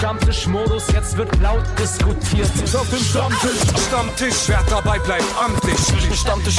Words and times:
Stammtischmodus, 0.00 0.90
jetzt 0.94 1.14
wird 1.18 1.28
laut 1.42 1.62
diskutiert. 1.78 2.48
Auf 2.74 2.88
dem 2.88 3.04
Stammtisch, 3.04 3.86
Stammtisch, 3.86 4.34
wer 4.46 4.62
dabei 4.70 4.98
bleibt, 4.98 5.26
amtlich. 5.38 5.76
Stammtisch 6.18 6.56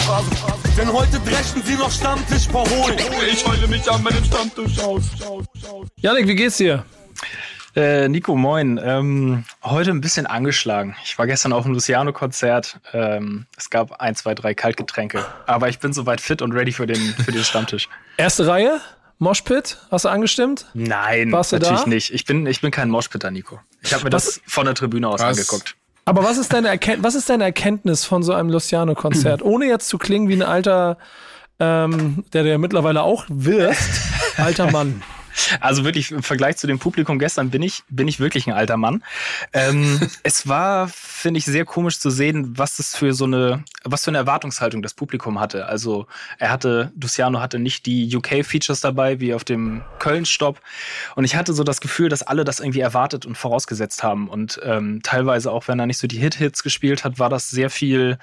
Denn 0.77 0.93
heute 0.93 1.19
dreschen 1.21 1.63
sie 1.63 1.73
noch 1.73 1.89
Stammtisch 1.89 2.47
verholen. 2.47 2.99
Ich 3.31 3.43
heule 3.43 3.67
mich 3.67 3.89
an 3.89 4.03
meinem 4.03 4.23
Stammtisch 4.23 4.77
aus. 4.81 5.01
Janik, 5.95 6.27
wie 6.27 6.35
geht's 6.35 6.57
dir? 6.57 6.85
Äh, 7.75 8.09
Nico, 8.09 8.35
moin. 8.35 8.79
Ähm, 8.83 9.43
heute 9.63 9.89
ein 9.89 10.01
bisschen 10.01 10.27
angeschlagen. 10.27 10.95
Ich 11.03 11.17
war 11.17 11.25
gestern 11.25 11.51
auf 11.51 11.63
dem 11.63 11.73
Luciano-Konzert. 11.73 12.79
Ähm, 12.93 13.47
es 13.57 13.71
gab 13.71 13.93
ein, 13.93 14.13
zwei, 14.13 14.35
drei 14.35 14.53
Kaltgetränke. 14.53 15.25
Aber 15.47 15.67
ich 15.67 15.79
bin 15.79 15.93
soweit 15.93 16.21
fit 16.21 16.43
und 16.43 16.51
ready 16.51 16.73
für 16.73 16.85
den, 16.85 17.15
für 17.25 17.31
den 17.31 17.43
Stammtisch. 17.43 17.89
Erste 18.17 18.45
Reihe? 18.45 18.79
Moshpit? 19.21 19.77
Hast 19.91 20.05
du 20.05 20.09
angestimmt? 20.09 20.65
Nein, 20.73 21.31
Warst 21.31 21.53
natürlich 21.53 21.85
nicht. 21.85 22.11
Ich 22.11 22.25
bin, 22.25 22.47
ich 22.47 22.59
bin 22.59 22.71
kein 22.71 22.89
Moshpitter, 22.89 23.29
Nico. 23.29 23.59
Ich 23.83 23.93
habe 23.93 24.03
mir 24.05 24.11
was? 24.11 24.25
das 24.25 24.41
von 24.47 24.65
der 24.65 24.73
Tribüne 24.73 25.07
aus 25.07 25.21
was? 25.21 25.37
angeguckt. 25.37 25.75
Aber 26.05 26.23
was 26.23 26.39
ist, 26.39 26.51
deine 26.51 26.69
Erkennt 26.69 27.03
was 27.03 27.13
ist 27.13 27.29
deine 27.29 27.43
Erkenntnis 27.43 28.03
von 28.03 28.23
so 28.23 28.33
einem 28.33 28.49
Luciano-Konzert? 28.49 29.41
Ohne 29.43 29.67
jetzt 29.67 29.87
zu 29.87 29.99
klingen 29.99 30.27
wie 30.27 30.33
ein 30.33 30.41
alter, 30.41 30.97
ähm, 31.59 32.25
der 32.33 32.43
du 32.43 32.49
ja 32.49 32.57
mittlerweile 32.57 33.03
auch 33.03 33.25
wirst, 33.29 34.01
alter 34.37 34.71
Mann. 34.71 35.03
Also 35.59 35.83
wirklich 35.83 36.11
im 36.11 36.23
Vergleich 36.23 36.57
zu 36.57 36.67
dem 36.67 36.79
Publikum 36.79 37.19
gestern 37.19 37.49
bin 37.49 37.61
ich, 37.61 37.83
bin 37.89 38.07
ich 38.07 38.19
wirklich 38.19 38.47
ein 38.47 38.53
alter 38.53 38.77
Mann. 38.77 39.03
Ähm, 39.53 39.99
es 40.23 40.47
war, 40.47 40.87
finde 40.87 41.37
ich, 41.37 41.45
sehr 41.45 41.65
komisch 41.65 41.99
zu 41.99 42.09
sehen, 42.09 42.57
was 42.57 42.77
das 42.77 42.95
für 42.95 43.13
so 43.13 43.25
eine, 43.25 43.63
was 43.83 44.03
für 44.03 44.11
eine 44.11 44.17
Erwartungshaltung 44.19 44.81
das 44.81 44.93
Publikum 44.93 45.39
hatte. 45.39 45.65
Also 45.67 46.07
er 46.37 46.51
hatte, 46.51 46.91
Luciano 46.99 47.39
hatte 47.39 47.59
nicht 47.59 47.85
die 47.85 48.15
UK-Features 48.15 48.81
dabei, 48.81 49.19
wie 49.19 49.33
auf 49.33 49.43
dem 49.43 49.81
Köln-Stopp. 49.99 50.61
Und 51.15 51.23
ich 51.23 51.35
hatte 51.35 51.53
so 51.53 51.63
das 51.63 51.81
Gefühl, 51.81 52.09
dass 52.09 52.23
alle 52.23 52.43
das 52.43 52.59
irgendwie 52.59 52.81
erwartet 52.81 53.25
und 53.25 53.37
vorausgesetzt 53.37 54.03
haben. 54.03 54.29
Und 54.29 54.59
ähm, 54.63 55.01
teilweise 55.03 55.51
auch, 55.51 55.67
wenn 55.67 55.79
er 55.79 55.87
nicht 55.87 55.97
so 55.97 56.07
die 56.07 56.19
Hit-Hits 56.19 56.63
gespielt 56.63 57.03
hat, 57.03 57.19
war 57.19 57.29
das 57.29 57.49
sehr 57.49 57.69
viel 57.69 58.17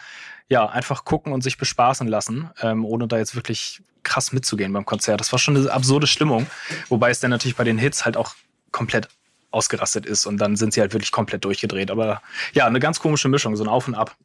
ja, 0.48 0.66
einfach 0.66 1.04
gucken 1.04 1.32
und 1.32 1.42
sich 1.42 1.58
bespaßen 1.58 2.08
lassen, 2.08 2.50
ähm, 2.62 2.84
ohne 2.84 3.06
da 3.06 3.18
jetzt 3.18 3.34
wirklich 3.34 3.82
krass 4.08 4.32
mitzugehen 4.32 4.72
beim 4.72 4.84
Konzert. 4.84 5.20
Das 5.20 5.30
war 5.32 5.38
schon 5.38 5.56
eine 5.56 5.70
absurde 5.70 6.06
Stimmung, 6.06 6.46
wobei 6.88 7.10
es 7.10 7.20
dann 7.20 7.30
natürlich 7.30 7.56
bei 7.56 7.64
den 7.64 7.78
Hits 7.78 8.04
halt 8.04 8.16
auch 8.16 8.34
komplett 8.72 9.08
ausgerastet 9.50 10.06
ist 10.06 10.26
und 10.26 10.38
dann 10.38 10.56
sind 10.56 10.72
sie 10.72 10.80
halt 10.80 10.92
wirklich 10.92 11.12
komplett 11.12 11.44
durchgedreht. 11.44 11.90
Aber 11.90 12.22
ja, 12.52 12.66
eine 12.66 12.80
ganz 12.80 13.00
komische 13.00 13.28
Mischung, 13.28 13.56
so 13.56 13.64
ein 13.64 13.68
Auf 13.68 13.88
und 13.88 13.94
Ab. 13.94 14.16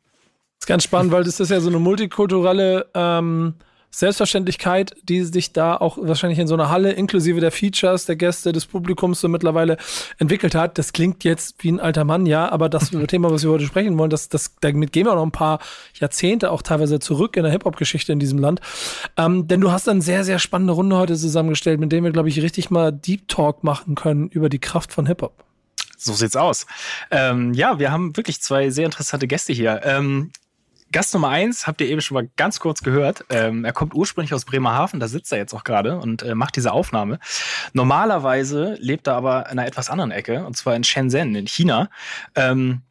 Das 0.60 0.66
ist 0.66 0.68
ganz 0.68 0.84
spannend, 0.84 1.12
weil 1.12 1.24
das 1.24 1.40
ist 1.40 1.50
ja 1.50 1.60
so 1.60 1.70
eine 1.70 1.80
multikulturelle 1.80 2.90
ähm, 2.94 3.56
Selbstverständlichkeit, 3.96 4.96
die 5.04 5.24
sich 5.24 5.54
da 5.54 5.78
auch 5.78 6.00
wahrscheinlich 6.02 6.40
in 6.40 6.48
so 6.48 6.56
einer 6.56 6.70
Halle 6.70 6.92
inklusive 6.94 7.40
der 7.40 7.52
Features, 7.52 8.06
der 8.06 8.16
Gäste, 8.16 8.52
des 8.52 8.66
Publikums 8.66 9.22
so 9.22 9.28
mittlerweile 9.28 9.78
entwickelt 10.18 10.56
hat. 10.56 10.80
Das 10.80 10.94
klingt 10.94 11.24
jetzt 11.24 11.64
wie 11.64 11.72
ein 11.72 11.80
alter 11.80 12.04
Mann, 12.04 12.26
ja, 12.26 12.52
aber 12.52 12.70
das 12.70 12.90
Thema, 13.08 13.30
was 13.30 13.44
wir 13.44 13.52
heute 13.52 13.66
sprechen 13.66 13.96
wollen, 14.00 14.10
das, 14.10 14.30
das, 14.30 14.56
damit 14.62 14.94
gehen 14.94 15.06
wir 15.06 15.14
noch 15.14 15.24
ein 15.24 15.32
paar 15.32 15.60
Jahrzehnte 16.00 16.50
auch 16.50 16.64
teilweise 16.64 16.98
zurück 16.98 17.38
in 17.38 17.44
der 17.44 17.52
Hip-Hop-Geschichte 17.52 18.12
in 18.12 18.20
diesem 18.20 18.40
Land. 18.40 18.62
Ähm, 19.16 19.48
denn 19.48 19.62
du 19.62 19.72
hast 19.72 19.88
eine 19.88 20.02
sehr, 20.02 20.24
sehr 20.24 20.40
spannende 20.40 20.74
Runde 20.74 20.98
heute 20.98 21.16
zusammengestellt, 21.16 21.80
mit 21.80 21.92
der 21.92 22.04
wir, 22.04 22.12
glaube 22.12 22.30
ich, 22.30 22.42
richtig 22.42 22.72
mal 22.72 22.92
Deep 22.92 23.28
Talk 23.28 23.64
machen 23.64 23.94
können 23.94 24.28
über 24.30 24.50
die 24.50 24.60
Kraft 24.60 24.92
von 24.92 25.06
Hip-Hop. 25.06 25.44
So 25.98 26.14
sieht's 26.14 26.36
aus. 26.36 26.66
Ähm, 27.12 27.54
ja, 27.54 27.80
wir 27.80 27.92
haben 27.92 28.18
wirklich 28.18 28.42
zwei 28.42 28.72
sehr 28.72 28.86
interessante 28.86 29.28
Gäste 29.28 29.54
hier. 29.54 29.82
Ähm, 29.84 30.32
Gast 30.94 31.14
Nummer 31.14 31.30
eins 31.30 31.68
habt 31.68 31.82
ihr 31.82 31.88
eben 31.88 32.00
schon 32.00 32.16
mal 32.16 32.30
ganz 32.38 32.60
kurz 32.60 32.82
gehört. 32.82 33.26
Ähm, 33.30 33.66
er 33.66 33.74
kommt 33.74 33.94
ursprünglich 33.94 34.34
aus 34.34 34.46
Bremerhaven, 34.46 35.00
da 35.00 35.08
sitzt 35.10 35.32
er 35.32 35.40
jetzt 35.40 35.54
auch 35.54 35.66
gerade 35.66 35.98
und 35.98 36.24
äh, 36.24 36.36
macht 36.36 36.56
diese 36.56 36.72
Aufnahme. 36.72 37.20
Normalerweise 37.74 38.78
lebt 38.80 39.08
er 39.08 39.16
aber 39.16 39.48
in 39.48 39.60
einer 39.60 39.68
etwas 39.68 39.90
anderen 39.90 40.12
Ecke, 40.12 40.46
und 40.46 40.56
zwar 40.56 40.76
in 40.76 40.84
Shenzhen, 40.84 41.36
in 41.36 41.48
China. 41.48 41.90
Ähm, 42.36 42.84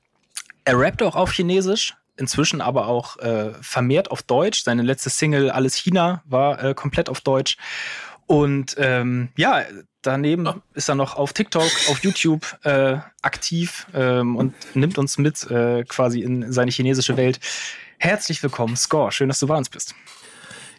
er 0.64 0.78
rappt 0.78 1.02
auch 1.02 1.16
auf 1.16 1.32
Chinesisch, 1.32 1.96
inzwischen 2.16 2.60
aber 2.60 2.88
auch 2.88 3.16
äh, 3.18 3.52
vermehrt 3.60 4.10
auf 4.10 4.22
Deutsch. 4.22 4.62
Seine 4.62 4.82
letzte 4.82 5.08
Single 5.08 5.50
Alles 5.50 5.76
China 5.76 6.22
war 6.26 6.62
äh, 6.62 6.74
komplett 6.74 7.08
auf 7.08 7.20
Deutsch. 7.20 7.56
Und 8.26 8.76
ähm, 8.78 9.30
ja, 9.36 9.62
daneben 10.02 10.46
oh. 10.46 10.54
ist 10.74 10.88
er 10.88 10.94
noch 10.94 11.16
auf 11.16 11.32
TikTok, 11.32 11.70
auf 11.88 12.02
YouTube 12.02 12.58
äh, 12.64 12.98
aktiv 13.22 13.86
ähm, 13.94 14.36
und 14.36 14.54
nimmt 14.74 14.98
uns 14.98 15.18
mit 15.18 15.50
äh, 15.50 15.84
quasi 15.84 16.20
in 16.20 16.52
seine 16.52 16.70
chinesische 16.70 17.16
Welt. 17.16 17.40
Herzlich 18.02 18.42
willkommen, 18.42 18.76
Score. 18.76 19.12
Schön, 19.12 19.28
dass 19.28 19.38
du 19.38 19.46
bei 19.46 19.56
uns 19.56 19.68
bist. 19.68 19.94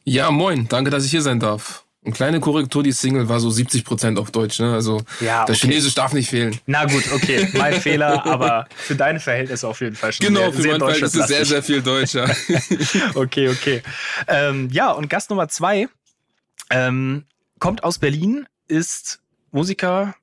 Ja, 0.03 0.29
moin. 0.29 0.67
Danke, 0.67 0.91
dass 0.91 1.05
ich 1.05 1.11
hier 1.11 1.21
sein 1.21 1.39
darf. 1.39 1.85
Eine 2.03 2.13
kleine 2.13 2.39
Korrektur, 2.41 2.83
die 2.83 2.91
Single 2.91 3.29
war 3.29 3.39
so 3.39 3.49
70 3.49 3.85
Prozent 3.85 4.19
auf 4.19 4.29
Deutsch, 4.31 4.59
ne? 4.59 4.73
Also 4.73 5.01
ja, 5.21 5.43
okay. 5.43 5.53
das 5.53 5.61
Chinesisch 5.61 5.95
darf 5.95 6.11
nicht 6.11 6.29
fehlen. 6.29 6.59
Na 6.65 6.83
gut, 6.83 7.09
okay, 7.13 7.47
mein 7.53 7.75
Fehler, 7.81 8.25
aber 8.25 8.67
für 8.75 8.97
deine 8.97 9.21
Verhältnisse 9.21 9.65
auf 9.69 9.79
jeden 9.79 9.95
Fall 9.95 10.11
schon. 10.11 10.25
Genau, 10.25 10.51
sehr, 10.51 10.63
für 10.63 10.67
mein 10.67 10.79
Verhältnis 10.79 11.15
ist 11.15 11.27
sehr, 11.29 11.45
sehr 11.45 11.63
viel 11.63 11.81
Deutscher. 11.81 12.29
okay, 13.15 13.47
okay. 13.47 13.81
Ähm, 14.27 14.67
ja, 14.73 14.91
und 14.91 15.09
Gast 15.09 15.29
Nummer 15.29 15.47
zwei 15.47 15.87
ähm, 16.71 17.23
kommt 17.57 17.85
aus 17.85 17.99
Berlin, 17.99 18.47
ist 18.67 19.21
Musiker, 19.51 20.13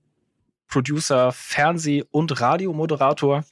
Producer, 0.68 1.32
Fernseh- 1.32 2.04
und 2.10 2.38
Radiomoderator 2.42 3.46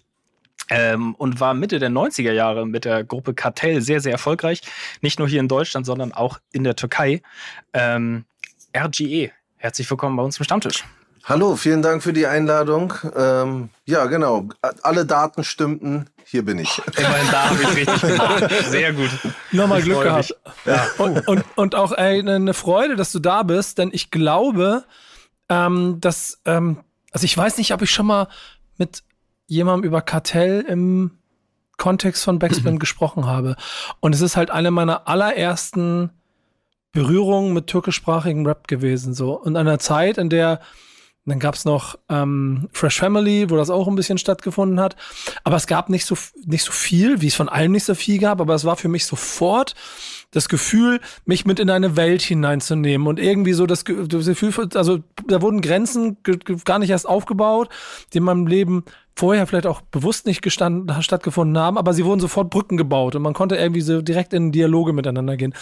ähm, 0.71 1.15
und 1.15 1.41
war 1.41 1.55
Mitte 1.55 1.79
der 1.79 1.91
90er 1.91 2.33
Jahre 2.33 2.67
mit 2.67 2.85
der 2.85 3.05
Gruppe 3.05 3.35
Kartell 3.35 3.81
sehr, 3.81 4.01
sehr 4.01 4.13
erfolgreich. 4.13 4.63
Nicht 5.01 5.19
nur 5.19 5.29
hier 5.29 5.41
in 5.41 5.49
Deutschland, 5.49 5.87
sondern 5.87 6.13
auch 6.13 6.39
in 6.53 6.65
der 6.65 6.77
Türkei. 6.77 7.23
Ähm, 7.73 8.25
RGE, 8.77 9.31
herzlich 9.57 9.91
willkommen 9.91 10.17
bei 10.17 10.23
uns 10.23 10.39
im 10.39 10.45
Stammtisch. 10.45 10.85
Hallo, 11.25 11.57
vielen 11.57 11.83
Dank 11.83 12.03
für 12.03 12.15
die 12.15 12.27
Einladung. 12.27 12.95
Ähm, 13.15 13.69
ja, 13.85 14.07
genau. 14.07 14.49
Alle 14.83 15.05
Daten 15.05 15.45
stimmten. 15.45 16.09
Hier 16.25 16.43
bin 16.43 16.59
ich. 16.59 16.81
Immerhin 16.97 17.31
da 17.31 17.51
habe 17.51 17.63
ich 17.63 17.77
richtig 17.77 18.01
gemacht. 18.01 18.51
Sehr 18.65 18.95
gut. 18.95 19.11
Nochmal 19.53 19.83
Glück 19.83 20.03
gehabt. 20.03 20.35
Ja. 20.65 20.87
Und, 20.99 21.29
und, 21.29 21.45
und 21.57 21.75
auch 21.75 21.93
eine 21.93 22.55
Freude, 22.55 22.97
dass 22.97 23.13
du 23.13 23.19
da 23.19 23.43
bist, 23.43 23.79
denn 23.79 23.91
ich 23.93 24.11
glaube, 24.11 24.85
ähm, 25.49 26.01
dass, 26.01 26.41
ähm, 26.47 26.79
also 27.13 27.25
ich 27.25 27.37
weiß 27.37 27.59
nicht, 27.59 27.73
ob 27.73 27.83
ich 27.83 27.91
schon 27.91 28.07
mal 28.07 28.29
mit 28.79 29.03
jemandem 29.49 29.89
über 29.89 30.01
Kartell 30.03 30.65
im 30.69 31.11
Kontext 31.77 32.23
von 32.23 32.39
Backspin 32.39 32.79
gesprochen 32.81 33.27
habe. 33.27 33.57
Und 33.99 34.15
es 34.15 34.21
ist 34.21 34.37
halt 34.37 34.51
eine 34.51 34.71
meiner 34.71 35.09
allerersten 35.09 36.11
Berührungen 36.93 37.53
mit 37.53 37.67
türkischsprachigem 37.67 38.47
Rap 38.47 38.69
gewesen. 38.69 39.15
So. 39.15 39.33
Und 39.33 39.57
an 39.57 39.67
einer 39.67 39.79
Zeit, 39.79 40.19
in 40.19 40.31
der 40.31 40.61
dann 41.29 41.41
gab 41.41 41.55
es 41.55 41.67
noch 41.67 41.99
ähm, 42.09 42.69
Fresh 42.73 43.01
Family, 43.01 43.51
wo 43.51 43.57
das 43.57 43.69
auch 43.69 43.87
ein 43.87 43.95
bisschen 43.95 44.17
stattgefunden 44.19 44.81
hat. 44.81 44.97
Aber 45.45 45.57
es 45.57 45.67
gab 45.67 45.91
nicht 45.91 46.07
so, 46.07 46.17
nicht 46.47 46.65
so 46.65 46.73
viel, 46.73 47.21
wie 47.21 47.27
es 47.27 47.35
von 47.35 47.51
allem 47.51 47.73
nicht 47.73 47.85
so 47.85 47.95
viel 47.95 48.19
gab, 48.19 48.41
aber 48.41 48.55
es 48.55 48.65
war 48.65 48.77
für 48.77 48.89
mich 48.89 49.05
sofort 49.05 49.75
das 50.31 50.49
Gefühl, 50.49 51.01
mich 51.25 51.47
mit 51.47 51.59
in 51.59 51.71
eine 51.71 51.97
Welt 51.97 52.23
hineinzunehmen 52.23 53.07
und 53.07 53.19
irgendwie 53.19 53.55
so 53.55 53.67
das, 53.67 53.85
Gefühl, 53.85 54.53
also 54.75 54.99
da 55.27 55.41
wurden 55.41 55.63
Grenzen 55.63 56.19
gar 56.65 56.79
nicht 56.79 56.91
erst 56.91 57.09
aufgebaut, 57.09 57.71
die 58.13 58.19
in 58.19 58.25
meinem 58.25 58.47
Leben 58.47 58.85
vorher 59.19 59.49
vielleicht 59.49 59.67
auch 59.67 59.81
bewusst 59.81 60.27
nicht 60.27 60.43
gestanden, 60.43 61.03
stattgefunden 61.03 61.59
haben, 61.59 61.77
aber 61.77 61.93
sie 61.93 62.05
wurden 62.05 62.21
sofort 62.21 62.51
Brücken 62.51 62.77
gebaut 62.77 63.17
und 63.17 63.23
man 63.23 63.35
konnte 63.35 63.57
irgendwie 63.57 63.81
so 63.81 64.01
direkt 64.01 64.33
in 64.33 64.53
Dialoge 64.53 64.93
miteinander 64.93 65.37
gehen. 65.37 65.55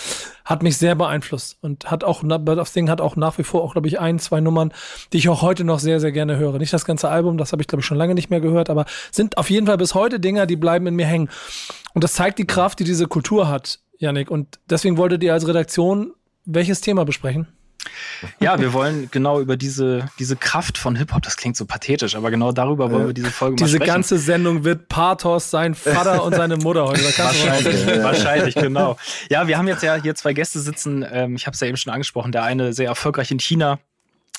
Hat 0.45 0.63
mich 0.63 0.77
sehr 0.77 0.95
beeinflusst 0.95 1.57
und 1.63 1.91
hat 1.91 2.05
auch, 2.05 2.23
das 2.23 2.73
Ding 2.75 2.91
hat 2.91 3.01
auch 3.01 3.17
nach 3.17 3.39
wie 3.39 3.45
vor 3.45 3.63
auch, 3.63 3.73
glaube 3.73 3.89
ich, 3.89 3.99
ein, 3.99 4.19
zwei 4.19 4.41
Nummern, 4.41 4.73
die 5.13 5.19
ich 5.19 5.31
auch 5.31 5.41
heute 5.41 5.65
noch 5.65 5.79
sehr, 5.79 6.01
sehr 6.01 6.13
gerne 6.13 6.37
höre. 6.37 6.59
Nicht 6.59 6.75
das 6.75 6.85
ganze 6.85 7.09
Album, 7.09 7.39
das 7.39 7.53
habe 7.53 7.63
ich, 7.63 7.69
glaube 7.69 7.81
ich, 7.81 7.87
schon 7.87 7.97
lange 7.97 8.15
nicht 8.15 8.29
mehr 8.29 8.41
gehört, 8.41 8.69
aber 8.69 8.85
sind 9.11 9.39
auf 9.39 9.49
jeden 9.49 9.67
Fall 9.67 9.79
bis 9.79 9.95
heute 9.95 10.21
Dinger, 10.21 10.45
die 10.45 10.57
bleiben 10.57 10.87
in 10.87 10.95
mir 10.95 11.07
hängen. 11.07 11.31
Und 11.95 12.05
das 12.05 12.13
zeigt 12.13 12.39
die 12.39 12.47
Kraft, 12.47 12.79
die 12.79 12.85
diese 12.85 13.07
Kultur 13.07 13.49
hat, 13.49 13.79
Janik. 13.99 14.31
Und 14.31 14.59
deswegen 14.69 14.97
wolltet 14.97 15.23
ihr 15.23 15.33
als 15.33 15.47
Redaktion 15.47 16.13
welches 16.45 16.81
Thema 16.81 17.05
besprechen? 17.05 17.49
Ja, 18.41 18.59
wir 18.59 18.73
wollen 18.73 19.09
genau 19.11 19.41
über 19.41 19.57
diese, 19.57 20.09
diese 20.19 20.37
Kraft 20.37 20.79
von 20.79 20.97
Hip-Hop, 20.97 21.23
das 21.23 21.37
klingt 21.37 21.57
so 21.57 21.67
pathetisch, 21.67 22.17
aber 22.17 22.31
genau 22.31 22.53
darüber 22.53 22.91
wollen 22.91 23.07
wir 23.07 23.15
diese 23.15 23.31
Folge 23.31 23.57
diese 23.57 23.65
mal 23.65 23.69
sprechen. 23.69 23.85
Diese 23.85 23.93
ganze 23.93 24.19
Sendung 24.19 24.65
wird 24.65 24.89
Pathos 24.89 25.51
sein 25.51 25.75
Vater 25.75 26.25
und 26.25 26.35
seine 26.35 26.57
Mutter 26.57 26.87
heute. 26.87 27.03
wahrscheinlich, 27.19 28.03
wahrscheinlich, 28.03 28.55
genau. 28.55 28.97
Ja, 29.31 29.47
wir 29.47 29.59
haben 29.59 29.69
jetzt 29.69 29.83
ja 29.83 29.97
hier 29.97 30.15
zwei 30.15 30.33
Gäste 30.33 30.61
sitzen, 30.61 31.05
ähm, 31.09 31.37
ich 31.37 31.47
habe 31.47 31.55
es 31.55 31.61
ja 31.61 31.69
eben 31.69 31.77
schon 31.77 31.93
angesprochen, 31.93 32.33
der 32.33 32.43
eine 32.43 32.73
sehr 32.73 32.89
erfolgreich 32.89 33.31
in 33.31 33.39
China, 33.39 33.79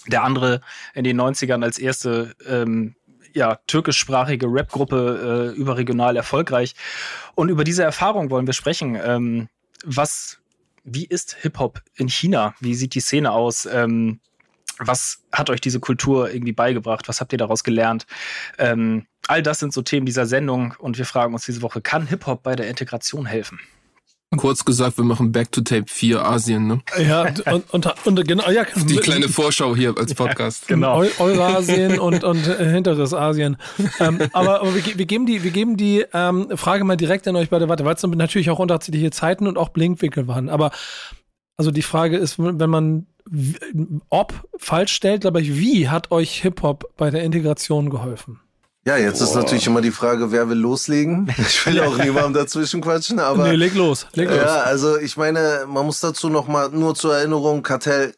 der 0.07 0.23
andere 0.23 0.61
in 0.93 1.03
den 1.03 1.19
90ern 1.19 1.63
als 1.63 1.77
erste 1.77 2.35
ähm, 2.47 2.95
ja, 3.37 3.59
türkischsprachige 3.67 4.47
Rap-Gruppe 4.47 5.53
äh, 5.55 5.57
überregional 5.57 6.15
erfolgreich. 6.15 6.75
Und 7.35 7.49
über 7.49 7.63
diese 7.63 7.83
Erfahrung 7.83 8.29
wollen 8.29 8.47
wir 8.47 8.53
sprechen. 8.53 8.99
Ähm, 9.01 9.47
was 9.85 10.39
wie 10.83 11.05
ist 11.05 11.35
Hip-Hop 11.41 11.81
in 11.95 12.07
China? 12.07 12.55
Wie 12.61 12.73
sieht 12.73 12.95
die 12.95 13.01
Szene 13.01 13.31
aus? 13.31 13.65
Ähm, 13.65 14.19
was 14.79 15.23
hat 15.31 15.49
euch 15.49 15.59
diese 15.59 15.79
Kultur 15.79 16.31
irgendwie 16.31 16.53
beigebracht? 16.53 17.09
Was 17.09 17.19
habt 17.19 17.33
ihr 17.33 17.37
daraus 17.37 17.63
gelernt? 17.63 18.05
Ähm, 18.57 19.05
all 19.27 19.43
das 19.43 19.59
sind 19.59 19.73
so 19.73 19.81
Themen 19.81 20.05
dieser 20.05 20.25
Sendung 20.25 20.75
und 20.79 20.97
wir 20.97 21.05
fragen 21.05 21.33
uns 21.33 21.45
diese 21.45 21.61
Woche, 21.61 21.81
kann 21.81 22.07
Hip-Hop 22.07 22.41
bei 22.41 22.55
der 22.55 22.69
Integration 22.69 23.25
helfen? 23.25 23.59
Kurz 24.35 24.65
gesagt, 24.65 24.97
wir 24.97 25.06
machen 25.06 25.31
Back 25.31 25.53
to 25.53 25.62
Tape 25.62 25.85
4 25.88 26.21
Asien, 26.21 26.68
ne? 26.68 26.81
Ja, 27.00 27.27
und, 27.51 27.74
und, 27.74 28.06
und 28.06 28.27
genau, 28.27 28.50
ja. 28.50 28.65
Die 28.75 28.97
kleine 28.97 29.29
Vorschau 29.29 29.74
hier 29.74 29.97
als 29.97 30.13
Podcast. 30.13 30.69
Ja, 30.69 30.75
genau. 30.75 31.01
Eurasien 31.19 31.97
und, 32.00 32.25
und 32.25 32.45
äh, 32.45 32.69
hinteres 32.69 33.13
Asien. 33.13 33.56
ähm, 34.01 34.19
aber, 34.33 34.59
aber 34.62 34.75
wir, 34.75 34.83
wir, 34.97 35.06
geben 35.06 35.25
die, 35.25 35.44
wir 35.44 35.51
geben 35.51 35.77
die 35.77 36.03
ähm, 36.13 36.50
Frage 36.56 36.83
mal 36.83 36.97
direkt 36.97 37.25
an 37.27 37.38
euch 37.38 37.50
beide 37.50 37.69
weiter, 37.69 37.85
weil 37.85 37.95
es 37.95 38.03
natürlich 38.03 38.50
auch 38.50 38.59
unterschiedliche 38.59 39.12
Zeiten 39.12 39.47
und 39.47 39.57
auch 39.57 39.69
Blinkwinkel 39.69 40.27
waren. 40.27 40.50
Aber 40.50 40.71
also 41.56 41.71
die 41.71 41.81
Frage 41.81 42.18
ist, 42.18 42.38
wenn 42.38 42.69
man 42.69 43.07
ob 44.09 44.33
falsch 44.57 44.94
stellt, 44.94 45.21
glaube 45.21 45.41
ich, 45.41 45.57
wie 45.57 45.89
hat 45.89 46.12
euch 46.12 46.41
Hip-Hop 46.41 46.94
bei 46.97 47.09
der 47.09 47.23
Integration 47.23 47.89
geholfen? 47.89 48.39
Ja, 48.87 48.95
jetzt 48.95 49.19
Boah. 49.19 49.25
ist 49.25 49.35
natürlich 49.35 49.67
immer 49.67 49.81
die 49.81 49.91
Frage, 49.91 50.31
wer 50.31 50.47
will 50.47 50.57
loslegen? 50.57 51.29
Ich 51.37 51.65
will 51.65 51.81
auch 51.81 51.97
niemandem 51.97 52.33
dazwischen 52.33 52.79
quatschen, 52.79 53.19
aber. 53.19 53.49
Nee, 53.49 53.55
leg 53.55 53.75
los, 53.75 54.07
leg 54.13 54.29
los. 54.29 54.37
Ja, 54.37 54.61
also 54.61 54.97
ich 54.97 55.17
meine, 55.17 55.65
man 55.67 55.85
muss 55.85 55.99
dazu 55.99 56.29
noch 56.29 56.47
mal 56.47 56.69
nur 56.69 56.95
zur 56.95 57.17
Erinnerung, 57.17 57.63
Kartell 57.63 58.15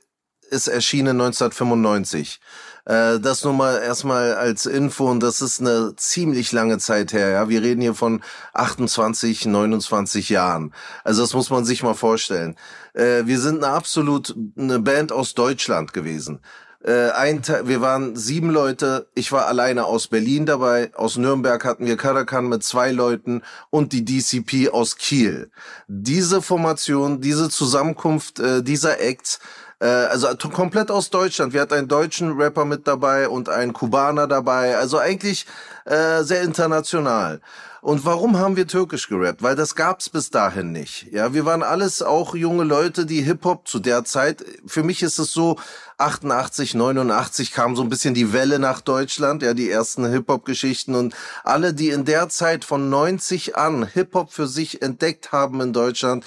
ist 0.51 0.67
erschienen 0.67 1.19
1995. 1.19 2.39
Äh, 2.85 3.19
das 3.19 3.43
nur 3.43 3.53
mal 3.53 3.81
erstmal 3.81 4.35
als 4.35 4.67
Info 4.67 5.09
und 5.09 5.21
das 5.21 5.41
ist 5.41 5.59
eine 5.59 5.95
ziemlich 5.95 6.51
lange 6.51 6.77
Zeit 6.77 7.13
her. 7.13 7.29
Ja, 7.29 7.49
wir 7.49 7.63
reden 7.63 7.81
hier 7.81 7.95
von 7.95 8.21
28, 8.53 9.47
29 9.47 10.29
Jahren. 10.29 10.71
Also 11.03 11.23
das 11.23 11.33
muss 11.33 11.49
man 11.49 11.65
sich 11.65 11.81
mal 11.81 11.95
vorstellen. 11.95 12.55
Äh, 12.93 13.25
wir 13.25 13.39
sind 13.39 13.63
eine 13.63 13.73
absolut 13.73 14.35
eine 14.55 14.79
Band 14.79 15.11
aus 15.11 15.33
Deutschland 15.33 15.93
gewesen. 15.93 16.41
Äh, 16.83 17.09
ein 17.11 17.41
wir 17.63 17.81
waren 17.81 18.15
sieben 18.15 18.49
Leute. 18.49 19.07
Ich 19.13 19.31
war 19.31 19.47
alleine 19.47 19.85
aus 19.85 20.07
Berlin 20.07 20.45
dabei. 20.45 20.91
Aus 20.95 21.17
Nürnberg 21.17 21.63
hatten 21.65 21.85
wir 21.85 21.97
Karakan 21.97 22.47
mit 22.47 22.63
zwei 22.63 22.91
Leuten 22.91 23.41
und 23.69 23.91
die 23.91 24.05
DCP 24.05 24.69
aus 24.69 24.95
Kiel. 24.95 25.51
Diese 25.87 26.41
Formation, 26.41 27.19
diese 27.19 27.49
Zusammenkunft 27.49 28.39
äh, 28.39 28.63
dieser 28.63 29.01
Acts 29.01 29.39
äh, 29.79 29.85
also 29.85 30.27
komplett 30.49 30.91
aus 30.91 31.09
Deutschland. 31.09 31.53
Wir 31.53 31.61
hatten 31.61 31.73
einen 31.73 31.87
deutschen 31.87 32.37
Rapper 32.39 32.65
mit 32.65 32.87
dabei 32.87 33.29
und 33.29 33.49
einen 33.49 33.73
Kubaner 33.73 34.27
dabei. 34.27 34.77
Also 34.77 34.97
eigentlich 34.97 35.45
äh, 35.85 36.23
sehr 36.23 36.41
international. 36.43 37.41
Und 37.81 38.05
warum 38.05 38.37
haben 38.37 38.57
wir 38.57 38.67
türkisch 38.67 39.07
gerappt? 39.07 39.41
Weil 39.41 39.55
das 39.55 39.73
gab's 39.73 40.09
bis 40.09 40.29
dahin 40.29 40.73
nicht. 40.73 41.07
Ja, 41.11 41.33
wir 41.33 41.45
waren 41.45 41.63
alles 41.63 42.01
auch 42.01 42.35
junge 42.35 42.65
Leute, 42.65 43.05
die 43.05 43.21
Hip-Hop 43.21 43.69
zu 43.69 43.79
der 43.79 44.03
Zeit, 44.03 44.43
für 44.67 44.83
mich 44.83 45.01
ist 45.01 45.17
es 45.17 45.31
so, 45.31 45.57
88, 45.97 46.75
89 46.75 47.53
kam 47.53 47.77
so 47.77 47.81
ein 47.81 47.89
bisschen 47.89 48.13
die 48.13 48.33
Welle 48.33 48.59
nach 48.59 48.81
Deutschland, 48.81 49.43
ja, 49.43 49.53
die 49.53 49.69
ersten 49.69 50.05
Hip-Hop-Geschichten 50.05 50.93
und 50.93 51.15
alle, 51.45 51.73
die 51.73 51.89
in 51.89 52.03
der 52.03 52.27
Zeit 52.27 52.65
von 52.65 52.89
90 52.89 53.55
an 53.55 53.85
Hip-Hop 53.85 54.33
für 54.33 54.47
sich 54.47 54.81
entdeckt 54.81 55.31
haben 55.31 55.61
in 55.61 55.71
Deutschland, 55.71 56.25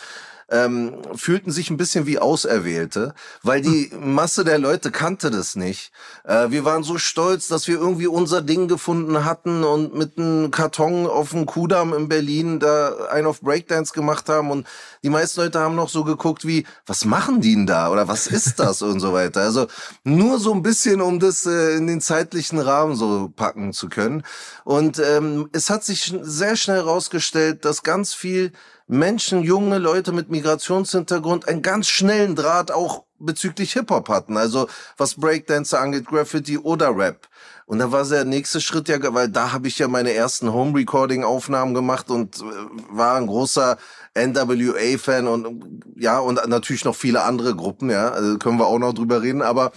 ähm, 0.53 0.99
fühlten 1.15 1.51
sich 1.51 1.71
ein 1.71 1.79
bisschen 1.79 2.07
wie 2.07 2.19
Auserwählte, 2.19 3.15
weil 3.43 3.63
die 3.63 3.91
Masse 4.01 4.45
der 4.45 4.59
Leute 4.59 4.91
kannte 4.91 5.31
das 5.31 5.57
nicht. 5.57 5.93
Äh, 6.25 6.51
wir 6.51 6.65
waren 6.65 6.83
so 6.83 6.99
stolz, 6.99 7.49
dass 7.49 7.67
wir 7.67 7.79
irgendwie 7.79 8.07
unser 8.07 8.43
Ding 8.43 8.69
gefunden 8.69 9.25
hatten 9.25 9.65
und 9.65 9.95
mit 9.95 10.19
einem 10.19 10.51
Karton 10.51 11.07
auf 11.07 11.31
dem 11.31 11.47
Kudamm 11.47 11.95
in 11.95 12.09
Berlin 12.09 12.61
da 12.61 13.07
einen 13.11 13.27
auf 13.27 13.41
Breakdance 13.41 13.95
gemacht 13.95 14.29
haben 14.29 14.51
und 14.51 14.67
die 15.03 15.11
meisten 15.11 15.41
Leute 15.41 15.59
haben 15.59 15.75
noch 15.75 15.89
so 15.89 16.05
geguckt 16.05 16.47
wie, 16.47 16.67
was 16.87 17.05
machen 17.05 17.41
die 17.41 17.55
denn 17.55 17.67
da 17.67 17.91
oder 17.91 18.07
was 18.07 18.27
ist 18.27 18.59
das 18.59 18.83
und 18.83 19.01
so 19.01 19.13
weiter. 19.13 19.41
Also 19.41 19.67
nur 20.05 20.39
so 20.39 20.53
ein 20.53 20.63
bisschen, 20.63 21.01
um 21.01 21.19
das 21.19 21.47
äh, 21.47 21.77
in 21.77 21.87
den 21.87 22.03
zeitlichen 22.03 22.59
Rahmen 22.59 22.95
so 22.95 23.31
packen 23.35 23.73
zu 23.73 23.89
können. 23.89 24.23
Und 24.65 24.99
ähm, 24.99 25.49
es 25.53 25.71
hat 25.71 25.85
sich 25.85 26.15
sehr 26.21 26.57
schnell 26.57 26.81
rausgestellt, 26.81 27.65
dass 27.65 27.83
ganz 27.83 28.13
viel 28.13 28.53
Menschen, 28.93 29.43
junge 29.43 29.79
Leute 29.79 30.13
mit 30.13 30.29
Migrationshintergrund 30.29 31.49
einen 31.49 31.63
ganz 31.63 31.89
schnellen 31.89 32.37
Draht 32.37 32.71
auch 32.71 33.05
bezüglich 33.19 33.73
Hip-Hop 33.73 34.11
hatten. 34.11 34.37
Also 34.37 34.69
was 34.99 35.15
Breakdancer 35.15 35.81
angeht, 35.81 36.05
Graffiti 36.05 36.59
oder 36.59 36.95
Rap. 36.95 37.27
Und 37.65 37.79
da 37.79 37.91
war 37.91 38.05
der 38.05 38.27
nächste 38.27 38.61
Schritt 38.61 38.91
ja, 38.91 38.99
weil 39.15 39.31
da 39.31 39.53
habe 39.53 39.67
ich 39.67 39.79
ja 39.79 39.89
meine 39.89 40.13
ersten 40.13 40.53
Home-Recording-Aufnahmen 40.53 41.73
gemacht 41.73 42.11
und 42.11 42.37
äh, 42.41 42.45
war 42.91 43.17
ein 43.17 43.29
großer 43.29 43.79
NWA-Fan 44.15 45.27
und 45.27 45.83
ja, 45.97 46.19
und 46.19 46.47
natürlich 46.47 46.85
noch 46.85 46.95
viele 46.95 47.23
andere 47.23 47.57
Gruppen, 47.57 47.89
ja, 47.89 48.11
also 48.11 48.37
können 48.37 48.59
wir 48.59 48.67
auch 48.67 48.79
noch 48.79 48.93
drüber 48.93 49.23
reden, 49.23 49.41
aber 49.41 49.73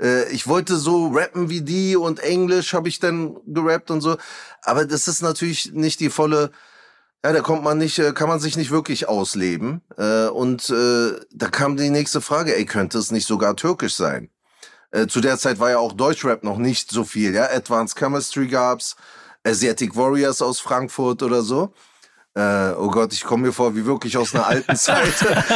äh, 0.00 0.28
ich 0.32 0.48
wollte 0.48 0.74
so 0.74 1.06
rappen 1.08 1.50
wie 1.50 1.60
die 1.60 1.94
und 1.94 2.18
Englisch 2.18 2.74
habe 2.74 2.88
ich 2.88 2.98
dann 2.98 3.36
gerappt 3.46 3.92
und 3.92 4.00
so. 4.00 4.16
Aber 4.62 4.86
das 4.86 5.06
ist 5.06 5.22
natürlich 5.22 5.72
nicht 5.72 6.00
die 6.00 6.10
volle 6.10 6.50
ja, 7.26 7.32
da 7.32 7.40
kommt 7.40 7.64
man 7.64 7.78
nicht, 7.78 7.98
äh, 7.98 8.12
kann 8.12 8.28
man 8.28 8.38
sich 8.38 8.56
nicht 8.56 8.70
wirklich 8.70 9.08
ausleben. 9.08 9.82
Äh, 9.98 10.26
und 10.28 10.70
äh, 10.70 11.18
da 11.32 11.48
kam 11.48 11.76
die 11.76 11.90
nächste 11.90 12.20
Frage, 12.20 12.54
ey, 12.56 12.64
könnte 12.64 12.98
es 12.98 13.10
nicht 13.10 13.26
sogar 13.26 13.56
türkisch 13.56 13.94
sein? 13.94 14.30
Zu 15.08 15.20
der 15.20 15.36
Zeit 15.36 15.58
war 15.58 15.70
ja 15.70 15.78
auch 15.78 15.92
Deutschrap 15.92 16.44
noch 16.44 16.56
nicht 16.56 16.90
so 16.90 17.04
viel, 17.04 17.34
ja. 17.34 17.50
Advanced 17.50 17.98
Chemistry 17.98 18.46
gab's, 18.46 18.96
Asiatic 19.44 19.96
Warriors 19.96 20.40
aus 20.40 20.60
Frankfurt 20.60 21.22
oder 21.22 21.42
so. 21.42 21.74
Äh, 22.36 22.74
oh 22.76 22.90
Gott, 22.90 23.14
ich 23.14 23.24
komme 23.24 23.46
mir 23.46 23.52
vor 23.52 23.74
wie 23.74 23.86
wirklich 23.86 24.14
aus 24.18 24.34
einer 24.34 24.46
alten 24.46 24.76
Zeit. 24.76 25.14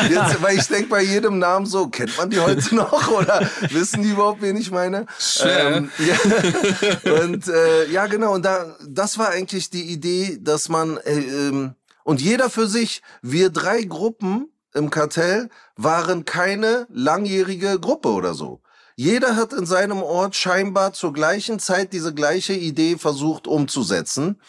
Jetzt, 0.08 0.42
weil 0.42 0.56
ich 0.56 0.66
denke 0.66 0.88
bei 0.88 1.02
jedem 1.02 1.38
Namen 1.38 1.66
so, 1.66 1.88
kennt 1.88 2.16
man 2.16 2.30
die 2.30 2.40
heute 2.40 2.74
noch 2.74 3.10
oder 3.10 3.46
wissen 3.68 4.02
die 4.02 4.12
überhaupt, 4.12 4.40
wen 4.40 4.56
ich 4.56 4.70
meine? 4.70 5.04
Ähm, 5.44 5.90
ja. 5.98 7.12
Und 7.22 7.48
äh, 7.48 7.86
ja, 7.90 8.06
genau, 8.06 8.32
und 8.32 8.46
da, 8.46 8.76
das 8.88 9.18
war 9.18 9.28
eigentlich 9.28 9.68
die 9.68 9.92
Idee, 9.92 10.38
dass 10.40 10.70
man 10.70 10.96
äh, 10.98 11.18
ähm, 11.18 11.74
und 12.02 12.22
jeder 12.22 12.48
für 12.48 12.66
sich, 12.66 13.02
wir 13.20 13.50
drei 13.50 13.82
Gruppen 13.82 14.50
im 14.72 14.88
Kartell 14.88 15.50
waren 15.76 16.24
keine 16.24 16.86
langjährige 16.90 17.78
Gruppe 17.78 18.08
oder 18.08 18.32
so. 18.32 18.62
Jeder 18.96 19.36
hat 19.36 19.52
in 19.52 19.66
seinem 19.66 20.02
Ort 20.02 20.34
scheinbar 20.34 20.94
zur 20.94 21.12
gleichen 21.12 21.58
Zeit 21.58 21.92
diese 21.92 22.14
gleiche 22.14 22.54
Idee 22.54 22.96
versucht 22.96 23.46
umzusetzen. 23.46 24.40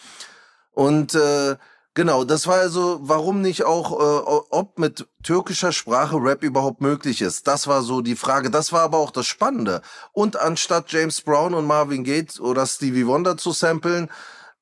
Und 0.72 1.14
äh, 1.14 1.56
Genau, 1.94 2.24
das 2.24 2.46
war 2.46 2.56
also, 2.56 3.00
warum 3.02 3.42
nicht 3.42 3.64
auch, 3.64 3.92
äh, 3.92 4.44
ob 4.50 4.78
mit 4.78 5.06
türkischer 5.22 5.72
Sprache 5.72 6.16
Rap 6.16 6.42
überhaupt 6.42 6.80
möglich 6.80 7.20
ist. 7.20 7.46
Das 7.46 7.66
war 7.66 7.82
so 7.82 8.00
die 8.00 8.16
Frage. 8.16 8.50
Das 8.50 8.72
war 8.72 8.80
aber 8.80 8.96
auch 8.96 9.10
das 9.10 9.26
Spannende. 9.26 9.82
Und 10.12 10.40
anstatt 10.40 10.90
James 10.90 11.20
Brown 11.20 11.52
und 11.52 11.66
Marvin 11.66 12.02
Gaye 12.02 12.26
oder 12.40 12.66
Stevie 12.66 13.06
Wonder 13.06 13.36
zu 13.36 13.52
samplen, 13.52 14.08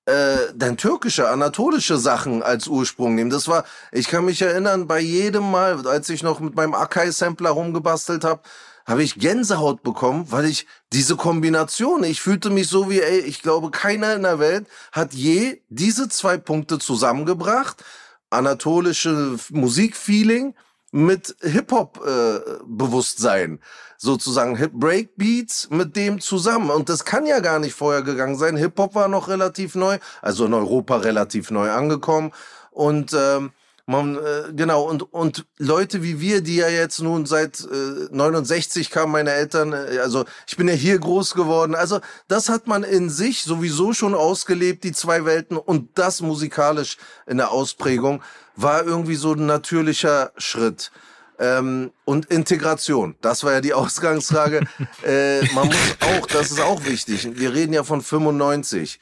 äh, 0.07 0.39
dann 0.57 0.77
türkische, 0.77 1.29
anatolische 1.29 1.99
Sachen 1.99 2.43
als 2.43 2.67
Ursprung 2.67 3.15
nehmen. 3.15 3.31
Das 3.31 3.47
war, 3.47 3.65
ich 3.93 4.09
kann 4.09 4.25
mich 4.25 4.43
erinnern, 4.43 4.89
bei 4.89 4.99
jedem 4.99 5.49
Mal, 5.53 5.87
als 5.87 6.09
ich 6.09 6.25
noch 6.25 6.41
mit 6.41 6.57
meinem 6.57 6.75
Akai-Sampler 6.75 7.51
rumgebastelt 7.51 8.25
habe, 8.25 8.43
habe 8.91 9.03
ich 9.03 9.19
Gänsehaut 9.19 9.83
bekommen, 9.83 10.31
weil 10.31 10.45
ich 10.45 10.67
diese 10.93 11.17
Kombination, 11.17 12.05
ich 12.05 12.21
fühlte 12.21 12.51
mich 12.51 12.69
so 12.69 12.91
wie, 12.91 13.01
ey, 13.01 13.21
ich 13.21 13.41
glaube, 13.41 13.71
keiner 13.71 14.15
in 14.15 14.25
der 14.25 14.39
Welt 14.39 14.67
hat 14.93 15.15
je 15.15 15.63
diese 15.69 16.09
zwei 16.09 16.37
Punkte 16.37 16.79
zusammengebracht. 16.79 17.83
Anatolische 18.29 19.39
Musikfeeling 19.51 20.55
mit 20.93 21.37
Hip-Hop-Bewusstsein. 21.41 23.55
Äh, 23.55 23.59
sozusagen 23.97 24.57
Hip 24.57 24.73
Breakbeats 24.73 25.69
mit 25.71 25.95
dem 25.95 26.21
zusammen. 26.21 26.71
Und 26.71 26.89
das 26.89 27.05
kann 27.05 27.27
ja 27.27 27.41
gar 27.41 27.59
nicht 27.59 27.75
vorher 27.75 28.03
gegangen 28.03 28.39
sein. 28.39 28.57
Hip-Hop 28.57 28.95
war 28.95 29.09
noch 29.09 29.29
relativ 29.29 29.75
neu, 29.75 29.99
also 30.23 30.47
in 30.47 30.55
Europa 30.55 30.97
relativ 30.97 31.51
neu 31.51 31.71
angekommen. 31.71 32.33
Und 32.71 33.13
ähm, 33.13 33.53
man, 33.91 34.17
äh, 34.17 34.53
genau, 34.55 34.85
und, 34.85 35.13
und 35.13 35.47
Leute 35.59 36.03
wie 36.03 36.21
wir, 36.21 36.43
die 36.43 36.57
ja 36.57 36.69
jetzt 36.69 37.01
nun 37.01 37.27
seit 37.27 37.61
äh, 37.61 38.09
69 38.11 38.89
kamen 38.91 39.11
meine 39.11 39.33
Eltern, 39.33 39.73
äh, 39.73 39.99
also 40.01 40.25
ich 40.47 40.57
bin 40.57 40.69
ja 40.69 40.75
hier 40.75 40.99
groß 40.99 41.35
geworden, 41.35 41.75
also 41.75 42.01
das 42.29 42.49
hat 42.49 42.69
man 42.69 42.85
in 42.85 43.11
sich 43.11 43.43
sowieso 43.43 43.93
schon 43.93 44.15
ausgelebt, 44.15 44.85
die 44.85 44.93
zwei 44.93 45.25
Welten, 45.25 45.57
und 45.57 45.99
das 45.99 46.21
musikalisch 46.21 46.99
in 47.27 47.39
der 47.39 47.51
Ausprägung 47.51 48.23
war 48.55 48.85
irgendwie 48.85 49.17
so 49.17 49.33
ein 49.33 49.47
natürlicher 49.47 50.31
Schritt. 50.37 50.93
Ähm, 51.41 51.91
und 52.05 52.27
Integration, 52.27 53.17
das 53.23 53.43
war 53.43 53.55
ja 53.55 53.61
die 53.61 53.75
Ausgangsfrage. 53.75 54.61
äh, 55.05 55.43
man 55.53 55.67
muss 55.67 55.97
auch, 56.01 56.27
das 56.29 56.53
ist 56.53 56.61
auch 56.61 56.85
wichtig, 56.85 57.29
wir 57.35 57.53
reden 57.53 57.73
ja 57.73 57.83
von 57.83 58.03
95. 58.03 59.01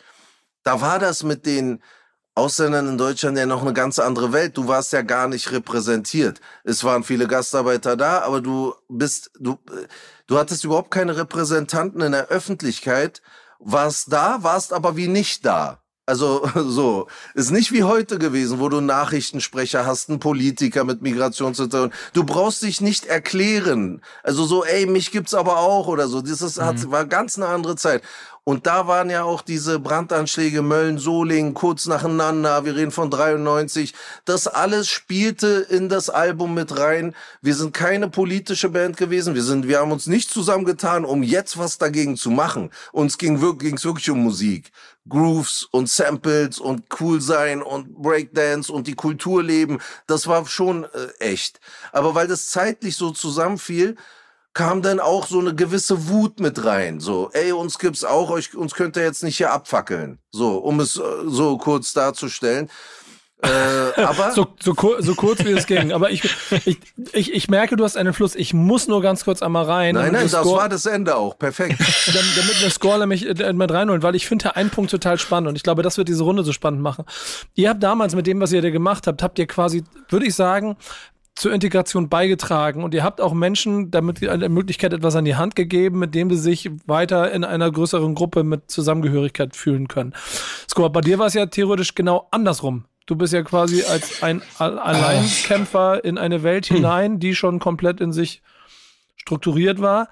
Da 0.63 0.81
war 0.81 0.99
das 0.99 1.25
mit 1.25 1.45
den 1.45 1.83
Ausländern 2.39 2.89
in 2.89 2.99
Deutschland 2.99 3.37
ja 3.37 3.47
noch 3.47 3.63
eine 3.63 3.73
ganz 3.73 3.99
andere 3.99 4.33
Welt. 4.33 4.57
Du 4.57 4.69
warst 4.69 4.93
ja 4.93 5.03
gar 5.03 5.27
nicht 5.27 5.51
repräsentiert. 5.51 6.41
Es 6.63 6.85
waren 6.85 7.03
viele 7.03 7.27
Gastarbeiter 7.27 7.97
da, 7.97 8.21
aber 8.21 8.41
du 8.41 8.75
bist, 8.89 9.33
du, 9.41 9.59
du 10.29 10.39
hattest 10.39 10.65
überhaupt 10.65 10.93
keine 10.93 11.17
Repräsentanten 11.17 12.01
in 12.01 12.13
der 12.13 12.29
Öffentlichkeit, 12.29 13.23
warst 13.59 14.13
da, 14.13 14.39
warst 14.43 14.73
aber 14.73 14.97
wie 14.97 15.09
nicht 15.09 15.45
da. 15.45 15.83
Also 16.09 16.49
so, 16.55 17.07
ist 17.35 17.51
nicht 17.51 17.71
wie 17.71 17.83
heute 17.83 18.19
gewesen, 18.19 18.61
wo 18.61 18.71
du 18.71 18.81
Nachrichtensprecher 18.81 19.85
hast, 19.85 20.09
einen 20.09 20.21
Politiker 20.21 20.85
mit 20.85 21.03
Migrationshintergrund. 21.03 21.93
Du 22.15 22.25
brauchst 22.25 22.63
dich 22.63 22.81
nicht 22.81 23.05
erklären. 23.05 24.01
Also 24.23 24.45
so, 24.45 24.65
ey, 24.65 24.87
mich 24.87 25.11
gibt's 25.11 25.35
aber 25.35 25.59
auch 25.59 25.87
oder 25.87 26.09
so. 26.09 26.23
Das 26.23 26.41
ist, 26.41 26.61
hat, 26.61 26.79
mhm. 26.79 26.91
war 26.93 27.05
ganz 27.05 27.37
eine 27.37 27.49
andere 27.49 27.77
Zeit. 27.77 28.03
Und 28.49 28.67
da 28.67 28.87
waren 28.87 29.11
ja 29.11 29.25
auch 29.25 29.43
diese 29.43 29.79
Brandanschläge 29.79 30.63
Mölln-Solingen 30.63 31.53
kurz 31.53 31.85
nacheinander. 31.85 32.65
Wir 32.65 32.77
reden 32.77 32.93
von 32.93 33.11
93. 33.11 33.93
Das 34.25 34.47
alles 34.47 34.89
spielte 34.89 35.67
in 35.69 35.91
das 35.91 36.09
Album 36.09 36.55
mit 36.55 36.79
rein. 36.79 37.15
Wir 37.43 37.55
sind 37.55 37.75
keine 37.75 38.09
politische 38.09 38.71
Band 38.71 38.97
gewesen. 38.97 39.35
Wir 39.35 39.43
sind, 39.43 39.69
wir 39.69 39.81
haben 39.81 39.93
uns 39.93 40.07
nicht 40.07 40.31
zusammengetan, 40.31 41.05
um 41.05 41.23
jetzt 41.23 41.59
was 41.59 41.77
dagegen 41.77 42.17
zu 42.17 42.31
machen. 42.31 42.71
Uns 42.91 43.19
ging 43.19 43.43
wirklich, 43.43 43.69
ging's 43.69 43.85
wirklich 43.85 44.09
um 44.09 44.23
Musik. 44.23 44.73
Grooves 45.07 45.69
und 45.71 45.91
Samples 45.91 46.59
und 46.59 46.85
cool 47.01 47.21
sein 47.21 47.61
und 47.61 47.97
Breakdance 47.97 48.73
und 48.73 48.87
die 48.87 48.95
Kultur 48.95 49.43
leben. 49.43 49.79
Das 50.07 50.27
war 50.27 50.47
schon 50.47 50.85
äh, 50.85 51.09
echt. 51.19 51.61
Aber 51.93 52.15
weil 52.15 52.29
das 52.29 52.49
zeitlich 52.49 52.97
so 52.97 53.11
zusammenfiel, 53.11 53.97
kam 54.59 54.83
dann 54.83 54.99
auch 54.99 55.29
so 55.29 55.39
eine 55.39 55.55
gewisse 55.55 56.09
Wut 56.09 56.41
mit 56.41 56.65
rein. 56.65 56.99
So, 56.99 57.31
ey, 57.33 57.53
uns 57.53 57.79
gibt's 57.79 58.03
auch, 58.03 58.29
euch, 58.29 58.57
uns 58.57 58.75
könnt 58.75 58.97
ihr 58.97 59.05
jetzt 59.05 59.23
nicht 59.23 59.37
hier 59.37 59.53
abfackeln. 59.53 60.19
So, 60.33 60.57
um 60.57 60.81
es 60.81 60.97
äh, 60.97 61.03
so 61.27 61.57
kurz 61.59 61.93
darzustellen. 61.93 62.69
Äh, 63.41 63.49
aber 64.03 64.33
so, 64.33 64.49
so, 64.61 64.75
so 64.99 65.15
kurz 65.15 65.45
wie 65.45 65.53
es 65.53 65.65
ging. 65.65 65.93
Aber 65.93 66.11
ich, 66.11 66.25
ich, 66.67 66.81
ich, 67.13 67.33
ich 67.33 67.49
merke, 67.49 67.77
du 67.77 67.85
hast 67.85 67.97
einen 67.97 68.13
Fluss. 68.13 68.35
Ich 68.35 68.53
muss 68.53 68.89
nur 68.89 69.01
ganz 69.01 69.23
kurz 69.23 69.43
einmal 69.43 69.65
rein. 69.65 69.95
Nein, 69.95 70.13
nein, 70.13 70.29
das 70.29 70.45
war 70.45 70.69
das 70.69 70.87
Ende 70.87 71.15
auch. 71.15 71.39
Perfekt. 71.39 71.79
damit, 72.07 72.37
damit 72.37 72.61
wir 72.61 72.71
Score 72.71 72.99
nämlich 72.99 73.29
äh, 73.29 73.53
mit 73.53 73.71
reinholen, 73.71 74.03
weil 74.03 74.17
ich 74.17 74.27
finde 74.27 74.57
einen 74.57 74.71
Punkt 74.71 74.91
total 74.91 75.21
spannend 75.21 75.51
und 75.51 75.55
ich 75.55 75.63
glaube, 75.63 75.85
das 75.85 75.99
wird 75.99 76.09
diese 76.09 76.25
Runde 76.25 76.43
so 76.43 76.53
spannend 76.53 76.83
machen. 76.83 77.05
Ihr 77.55 77.69
habt 77.69 77.81
damals 77.81 78.17
mit 78.17 78.27
dem, 78.27 78.41
was 78.41 78.51
ihr 78.51 78.61
da 78.61 78.71
gemacht 78.71 79.07
habt, 79.07 79.23
habt 79.23 79.39
ihr 79.39 79.47
quasi, 79.47 79.85
würde 80.09 80.27
ich 80.27 80.35
sagen, 80.35 80.77
zur 81.39 81.53
Integration 81.53 82.09
beigetragen 82.09 82.83
und 82.83 82.95
ihr 82.95 83.05
habt 83.05 83.21
auch 83.21 83.33
Menschen 83.33 83.93
damit 83.93 84.27
eine 84.29 84.49
Möglichkeit 84.49 84.93
etwas 84.93 85.15
an 85.15 85.25
die 85.25 85.37
Hand 85.37 85.55
gegeben, 85.55 86.01
mit 86.01 86.15
dem 86.15 86.31
sie 86.31 86.37
sich 86.37 86.71
weiter 86.87 87.31
in 87.31 87.45
einer 87.45 87.71
größeren 87.71 88.17
Gruppe 88.17 88.43
mit 88.43 88.71
Zusammengehörigkeit 88.71 89.55
fühlen 89.55 89.87
können. 89.87 90.15
Score, 90.69 90.91
bei 90.91 91.01
dir 91.01 91.21
war 91.21 91.27
es 91.27 91.35
ja 91.35 91.47
theoretisch 91.47 91.95
genau 91.95 92.27
andersrum. 92.33 92.87
Du 93.07 93.15
bist 93.15 93.33
ja 93.33 93.43
quasi 93.43 93.85
als 93.85 94.23
ein 94.23 94.43
Alleinkämpfer 94.59 96.05
in 96.05 96.19
eine 96.19 96.43
Welt 96.43 96.67
hinein, 96.67 97.21
die 97.21 97.37
schon 97.37 97.61
komplett 97.61 98.01
in 98.01 98.13
sich 98.13 98.43
strukturiert 99.17 99.81
war. 99.81 100.09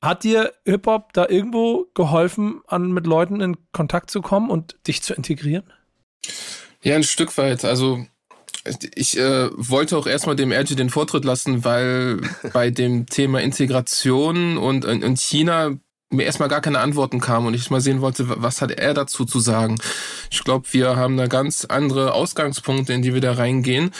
Hat 0.00 0.22
dir 0.22 0.52
Hip-Hop 0.64 1.12
da 1.12 1.28
irgendwo 1.28 1.86
geholfen, 1.94 2.60
an 2.68 2.92
mit 2.92 3.06
Leuten 3.06 3.40
in 3.40 3.56
Kontakt 3.72 4.10
zu 4.10 4.22
kommen 4.22 4.48
und 4.48 4.76
dich 4.86 5.02
zu 5.02 5.12
integrieren? 5.12 5.64
Ja, 6.82 6.94
ein 6.94 7.02
Stück 7.02 7.36
weit. 7.36 7.64
Also 7.64 8.06
ich 8.94 9.18
äh, 9.18 9.50
wollte 9.52 9.96
auch 9.96 10.06
erstmal 10.06 10.36
dem 10.36 10.52
RG 10.52 10.74
den 10.74 10.90
Vortritt 10.90 11.24
lassen, 11.24 11.64
weil 11.64 12.20
bei 12.52 12.70
dem 12.70 13.06
Thema 13.06 13.40
Integration 13.40 14.56
und, 14.56 14.84
und 14.84 15.18
China 15.18 15.76
mir 16.10 16.24
erstmal 16.24 16.48
gar 16.48 16.60
keine 16.60 16.80
Antworten 16.80 17.20
kamen 17.20 17.46
und 17.46 17.54
ich 17.54 17.70
mal 17.70 17.80
sehen 17.80 18.00
wollte, 18.00 18.26
was 18.28 18.60
hat 18.60 18.70
er 18.70 18.94
dazu 18.94 19.24
zu 19.24 19.40
sagen. 19.40 19.78
Ich 20.30 20.44
glaube, 20.44 20.66
wir 20.72 20.96
haben 20.96 21.16
da 21.16 21.26
ganz 21.26 21.64
andere 21.64 22.12
Ausgangspunkte, 22.12 22.92
in 22.92 23.02
die 23.02 23.14
wir 23.14 23.20
da 23.20 23.32
reingehen. 23.32 23.92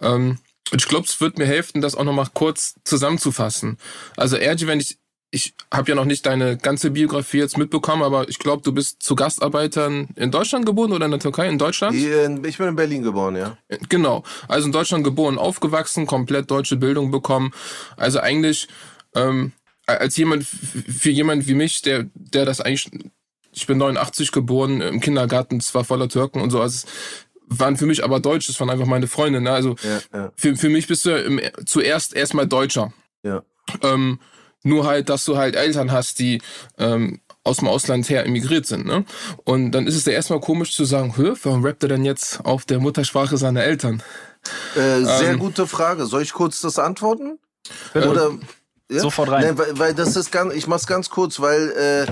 Ähm, 0.00 0.38
ich 0.72 0.88
glaube, 0.88 1.06
es 1.06 1.20
wird 1.20 1.38
mir 1.38 1.46
helfen, 1.46 1.80
das 1.80 1.94
auch 1.94 2.04
nochmal 2.04 2.28
kurz 2.32 2.74
zusammenzufassen. 2.84 3.78
Also 4.16 4.36
RG, 4.36 4.66
wenn 4.66 4.80
ich 4.80 4.98
ich 5.34 5.54
habe 5.72 5.90
ja 5.90 5.96
noch 5.96 6.04
nicht 6.04 6.24
deine 6.26 6.56
ganze 6.56 6.92
Biografie 6.92 7.38
jetzt 7.38 7.58
mitbekommen, 7.58 8.02
aber 8.02 8.28
ich 8.28 8.38
glaube, 8.38 8.62
du 8.62 8.72
bist 8.72 9.02
zu 9.02 9.16
Gastarbeitern 9.16 10.08
in 10.14 10.30
Deutschland 10.30 10.64
geboren 10.64 10.92
oder 10.92 11.06
in 11.06 11.10
der 11.10 11.18
Türkei? 11.18 11.48
In 11.48 11.58
Deutschland? 11.58 11.96
Ich 11.96 12.56
bin 12.58 12.68
in 12.68 12.76
Berlin 12.76 13.02
geboren, 13.02 13.34
ja. 13.34 13.58
Genau. 13.88 14.22
Also 14.46 14.66
in 14.66 14.72
Deutschland 14.72 15.02
geboren, 15.02 15.36
aufgewachsen, 15.36 16.06
komplett 16.06 16.50
deutsche 16.50 16.76
Bildung 16.76 17.10
bekommen. 17.10 17.52
Also 17.96 18.20
eigentlich 18.20 18.68
ähm, 19.16 19.52
als 19.86 20.16
jemand, 20.16 20.44
für 20.44 21.10
jemand 21.10 21.48
wie 21.48 21.54
mich, 21.54 21.82
der, 21.82 22.06
der 22.14 22.44
das 22.44 22.60
eigentlich, 22.60 22.88
ich 23.50 23.66
bin 23.66 23.78
89 23.78 24.30
geboren, 24.30 24.80
im 24.80 25.00
Kindergarten 25.00 25.60
zwar 25.60 25.84
voller 25.84 26.08
Türken 26.08 26.40
und 26.40 26.50
so, 26.50 26.60
also 26.60 26.86
waren 27.46 27.76
für 27.76 27.86
mich 27.86 28.04
aber 28.04 28.20
Deutsch, 28.20 28.46
das 28.46 28.58
waren 28.60 28.70
einfach 28.70 28.86
meine 28.86 29.08
Freunde. 29.08 29.40
Ne? 29.40 29.50
Also 29.50 29.74
ja, 29.82 30.00
ja. 30.12 30.32
Für, 30.36 30.54
für 30.54 30.68
mich 30.68 30.86
bist 30.86 31.04
du 31.06 31.10
im, 31.10 31.40
zuerst 31.66 32.14
erstmal 32.14 32.46
Deutscher. 32.46 32.92
Ja. 33.24 33.42
Ähm, 33.82 34.20
nur 34.64 34.86
halt, 34.86 35.08
dass 35.08 35.24
du 35.24 35.36
halt 35.36 35.54
Eltern 35.54 35.92
hast, 35.92 36.18
die 36.18 36.42
ähm, 36.78 37.20
aus 37.44 37.58
dem 37.58 37.68
Ausland 37.68 38.08
her 38.08 38.26
emigriert 38.26 38.66
sind. 38.66 38.86
Ne? 38.86 39.04
Und 39.44 39.72
dann 39.72 39.86
ist 39.86 39.96
es 39.96 40.04
ja 40.06 40.12
erstmal 40.12 40.40
komisch 40.40 40.74
zu 40.74 40.84
sagen, 40.84 41.16
Hö, 41.16 41.34
warum 41.42 41.64
rappt 41.64 41.82
er 41.82 41.90
denn 41.90 42.04
jetzt 42.04 42.44
auf 42.44 42.64
der 42.64 42.80
Muttersprache 42.80 43.36
seiner 43.36 43.62
Eltern? 43.62 44.02
Äh, 44.74 45.04
sehr 45.04 45.32
ähm, 45.32 45.38
gute 45.38 45.66
Frage. 45.66 46.06
Soll 46.06 46.22
ich 46.22 46.32
kurz 46.32 46.60
das 46.60 46.78
antworten? 46.78 47.38
Oder 47.94 48.32
ja? 48.90 49.00
sofort 49.00 49.30
rein? 49.30 49.54
Nee, 49.54 49.58
weil, 49.58 49.78
weil 49.78 49.94
das 49.94 50.16
ist 50.16 50.32
ganz, 50.32 50.54
ich 50.54 50.66
mach's 50.66 50.86
ganz 50.86 51.10
kurz, 51.10 51.40
weil 51.40 51.70
äh, 51.70 52.02
äh, 52.02 52.06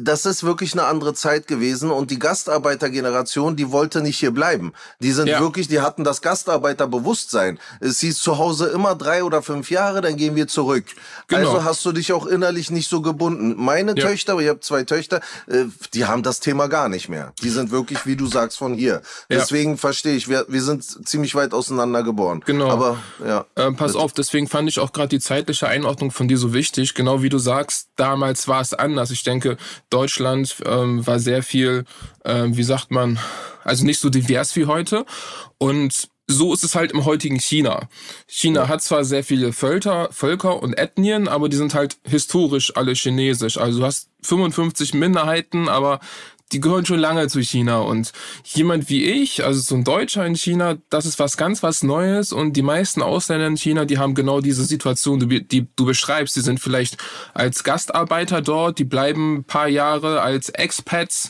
das 0.00 0.26
ist 0.26 0.42
wirklich 0.42 0.72
eine 0.72 0.84
andere 0.84 1.14
Zeit 1.14 1.46
gewesen 1.46 1.90
und 1.90 2.10
die 2.10 2.18
Gastarbeitergeneration, 2.18 3.54
die 3.54 3.70
wollte 3.70 4.00
nicht 4.00 4.18
hier 4.18 4.32
bleiben. 4.32 4.72
Die 4.98 5.12
sind 5.12 5.28
ja. 5.28 5.40
wirklich, 5.40 5.68
die 5.68 5.80
hatten 5.80 6.02
das 6.02 6.22
Gastarbeiterbewusstsein. 6.22 7.58
Es 7.78 8.00
hieß 8.00 8.20
zu 8.20 8.38
Hause 8.38 8.66
immer 8.66 8.96
drei 8.96 9.22
oder 9.22 9.42
fünf 9.42 9.70
Jahre, 9.70 10.00
dann 10.00 10.16
gehen 10.16 10.34
wir 10.34 10.48
zurück. 10.48 10.84
Genau. 11.28 11.50
Also 11.50 11.64
hast 11.64 11.84
du 11.84 11.92
dich 11.92 12.12
auch 12.12 12.26
innerlich 12.26 12.70
nicht 12.70 12.88
so 12.88 13.00
gebunden. 13.00 13.54
Meine 13.56 13.94
ja. 13.96 14.06
Töchter, 14.06 14.38
ich 14.40 14.48
habe 14.48 14.60
zwei 14.60 14.82
Töchter, 14.82 15.20
äh, 15.46 15.66
die 15.94 16.04
haben 16.04 16.24
das 16.24 16.40
Thema 16.40 16.66
gar 16.66 16.88
nicht 16.88 17.08
mehr. 17.08 17.32
Die 17.42 17.50
sind 17.50 17.70
wirklich, 17.70 18.06
wie 18.06 18.16
du 18.16 18.26
sagst, 18.26 18.58
von 18.58 18.74
hier. 18.74 19.02
Deswegen 19.28 19.72
ja. 19.72 19.76
verstehe 19.76 20.16
ich, 20.16 20.28
wir, 20.28 20.46
wir 20.48 20.62
sind 20.62 21.08
ziemlich 21.08 21.36
weit 21.36 21.52
auseinander 21.52 22.02
geboren. 22.02 22.42
Genau. 22.44 22.70
Aber 22.70 22.98
ja. 23.24 23.46
Äh, 23.54 23.70
pass 23.72 23.94
auf, 23.94 24.12
deswegen 24.12 24.48
fand 24.48 24.68
ich 24.68 24.80
auch 24.80 24.92
gerade 24.92 25.08
die 25.08 25.20
zeitliche 25.20 25.68
Einordnung 25.68 26.10
von 26.10 26.26
dir 26.26 26.38
so 26.38 26.52
wichtig. 26.52 26.94
Genau 26.94 27.22
wie 27.22 27.28
du 27.28 27.38
sagst, 27.38 27.88
damals 27.94 28.48
war 28.48 28.60
es 28.60 28.74
anders. 28.74 29.12
Ich 29.12 29.22
denke, 29.22 29.56
Deutschland 29.90 30.56
ähm, 30.64 31.06
war 31.06 31.18
sehr 31.18 31.42
viel, 31.42 31.84
ähm, 32.24 32.56
wie 32.56 32.62
sagt 32.62 32.90
man, 32.90 33.18
also 33.64 33.84
nicht 33.84 34.00
so 34.00 34.10
divers 34.10 34.56
wie 34.56 34.66
heute. 34.66 35.04
Und 35.58 36.08
so 36.26 36.54
ist 36.54 36.64
es 36.64 36.74
halt 36.74 36.92
im 36.92 37.04
heutigen 37.04 37.38
China. 37.38 37.88
China 38.26 38.68
hat 38.68 38.82
zwar 38.82 39.04
sehr 39.04 39.24
viele 39.24 39.52
Völker, 39.52 40.08
Völker 40.12 40.62
und 40.62 40.78
Ethnien, 40.78 41.28
aber 41.28 41.48
die 41.48 41.56
sind 41.56 41.74
halt 41.74 41.98
historisch 42.04 42.76
alle 42.76 42.94
chinesisch. 42.94 43.58
Also 43.58 43.80
du 43.80 43.86
hast 43.86 44.08
55 44.22 44.94
Minderheiten, 44.94 45.68
aber 45.68 46.00
die 46.52 46.60
gehören 46.60 46.84
schon 46.84 46.98
lange 46.98 47.28
zu 47.28 47.40
China 47.40 47.80
und 47.80 48.12
jemand 48.44 48.88
wie 48.88 49.04
ich, 49.04 49.44
also 49.44 49.60
so 49.60 49.74
ein 49.76 49.84
Deutscher 49.84 50.26
in 50.26 50.34
China, 50.34 50.76
das 50.88 51.06
ist 51.06 51.18
was 51.18 51.36
ganz 51.36 51.62
was 51.62 51.82
Neues 51.82 52.32
und 52.32 52.54
die 52.54 52.62
meisten 52.62 53.02
Ausländer 53.02 53.46
in 53.46 53.56
China, 53.56 53.84
die 53.84 53.98
haben 53.98 54.14
genau 54.14 54.40
diese 54.40 54.64
Situation, 54.64 55.20
die, 55.20 55.46
die 55.46 55.68
du 55.76 55.84
beschreibst. 55.84 56.34
Die 56.36 56.40
sind 56.40 56.60
vielleicht 56.60 56.96
als 57.34 57.62
Gastarbeiter 57.62 58.42
dort, 58.42 58.78
die 58.78 58.84
bleiben 58.84 59.38
ein 59.38 59.44
paar 59.44 59.68
Jahre 59.68 60.22
als 60.22 60.48
Expats, 60.48 61.28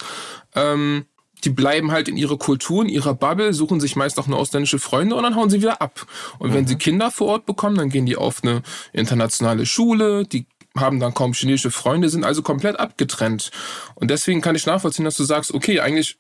ähm, 0.55 1.05
die 1.45 1.51
bleiben 1.51 1.91
halt 1.91 2.09
in 2.09 2.17
ihrer 2.17 2.39
Kultur, 2.39 2.83
in 2.83 2.89
ihrer 2.89 3.15
Bubble, 3.15 3.53
suchen 3.53 3.81
sich 3.81 3.97
meist 3.97 4.19
auch 4.19 4.27
eine 4.27 4.37
ausländische 4.37 4.79
Freunde 4.79 5.17
und 5.17 5.23
dann 5.23 5.37
hauen 5.37 5.51
sie 5.51 5.61
wieder 5.61 5.81
ab. 5.81 6.07
Und 6.39 6.51
mhm. 6.51 6.55
wenn 6.55 6.67
sie 6.67 6.77
Kinder 6.77 7.11
vor 7.11 7.29
Ort 7.29 7.47
bekommen, 7.47 7.77
dann 7.77 7.89
gehen 7.89 8.07
die 8.07 8.17
auf 8.17 8.43
eine 8.43 8.63
internationale 8.93 9.67
Schule, 9.67 10.25
die 10.25 10.47
haben 10.81 11.01
dann 11.01 11.15
kaum 11.15 11.33
chinesische 11.33 11.71
Freunde, 11.71 12.09
sind 12.09 12.25
also 12.25 12.43
komplett 12.43 12.81
abgetrennt. 12.81 13.51
Und 13.95 14.11
deswegen 14.11 14.41
kann 14.41 14.57
ich 14.57 14.67
nachvollziehen, 14.67 15.05
dass 15.05 15.17
du 15.17 15.25
sagst, 15.25 15.55
okay, 15.55 15.81
eigentlich 15.81 16.19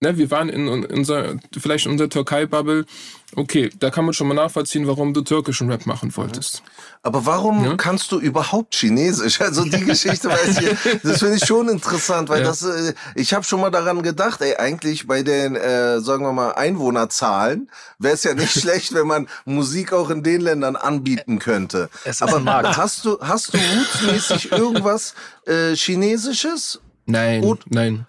ne, 0.00 0.16
wir 0.18 0.30
waren 0.30 0.48
in, 0.48 0.66
in 0.68 0.84
unser, 0.86 1.36
vielleicht 1.58 1.86
in 1.86 1.92
unserer 1.92 2.08
Türkei-Bubble. 2.08 2.86
Okay, 3.36 3.70
da 3.78 3.90
kann 3.90 4.04
man 4.04 4.12
schon 4.12 4.26
mal 4.26 4.34
nachvollziehen, 4.34 4.88
warum 4.88 5.14
du 5.14 5.20
türkischen 5.20 5.70
Rap 5.70 5.86
machen 5.86 6.16
wolltest. 6.16 6.62
Aber 7.02 7.26
warum 7.26 7.64
ja? 7.64 7.76
kannst 7.76 8.10
du 8.10 8.18
überhaupt 8.18 8.74
Chinesisch? 8.74 9.40
Also 9.40 9.64
die 9.64 9.80
Geschichte 9.84 10.28
weiß 10.28 10.58
ich, 10.58 11.00
das 11.02 11.20
finde 11.20 11.36
ich 11.36 11.46
schon 11.46 11.68
interessant, 11.68 12.28
weil 12.28 12.40
ja. 12.42 12.48
das, 12.48 12.62
äh, 12.62 12.94
ich 13.14 13.32
habe 13.32 13.44
schon 13.44 13.60
mal 13.60 13.70
daran 13.70 14.02
gedacht, 14.02 14.40
ey, 14.40 14.56
eigentlich 14.56 15.06
bei 15.06 15.22
den, 15.22 15.54
äh, 15.54 16.00
sagen 16.00 16.24
wir 16.24 16.32
mal, 16.32 16.52
Einwohnerzahlen 16.52 17.70
wäre 17.98 18.14
es 18.14 18.24
ja 18.24 18.34
nicht 18.34 18.52
schlecht, 18.60 18.94
wenn 18.94 19.06
man 19.06 19.28
Musik 19.44 19.92
auch 19.92 20.10
in 20.10 20.24
den 20.24 20.40
Ländern 20.40 20.74
anbieten 20.74 21.38
könnte. 21.38 21.88
Aber 22.20 22.76
hast 22.76 23.04
du, 23.04 23.18
hast 23.20 23.54
du 23.54 23.58
rootsmäßig 23.58 24.50
irgendwas 24.50 25.14
äh, 25.46 25.76
Chinesisches? 25.76 26.80
Nein, 27.06 27.42
Und, 27.42 27.70
nein. 27.70 28.06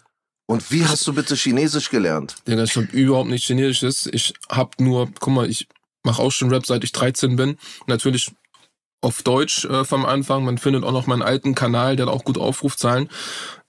Und 0.52 0.70
wie 0.70 0.86
hast 0.86 1.08
du 1.08 1.14
bitte 1.14 1.36
Chinesisch 1.36 1.90
gelernt? 1.90 2.36
Ja, 2.46 2.62
ich 2.62 2.76
habe 2.76 2.88
überhaupt 2.88 3.30
nicht 3.30 3.46
Chinesisch. 3.46 4.06
Ich 4.12 4.34
habe 4.50 4.72
nur, 4.84 5.10
guck 5.22 5.34
mal, 5.34 5.50
ich 5.50 5.70
mache 6.04 6.22
auch 6.22 6.30
schon 6.30 6.50
Rap, 6.50 6.66
seit 6.66 6.84
ich 6.84 6.92
13 6.92 7.38
bin. 7.38 7.58
Natürlich 7.88 8.34
auf 9.00 9.24
Deutsch 9.24 9.64
äh, 9.64 9.86
vom 9.86 10.06
Anfang. 10.06 10.44
Man 10.44 10.58
findet 10.58 10.84
auch 10.84 10.92
noch 10.92 11.08
meinen 11.08 11.22
alten 11.22 11.56
Kanal, 11.56 11.96
der 11.96 12.08
hat 12.08 12.14
auch 12.14 12.26
gut 12.26 12.38
Aufrufzahlen. 12.38 13.08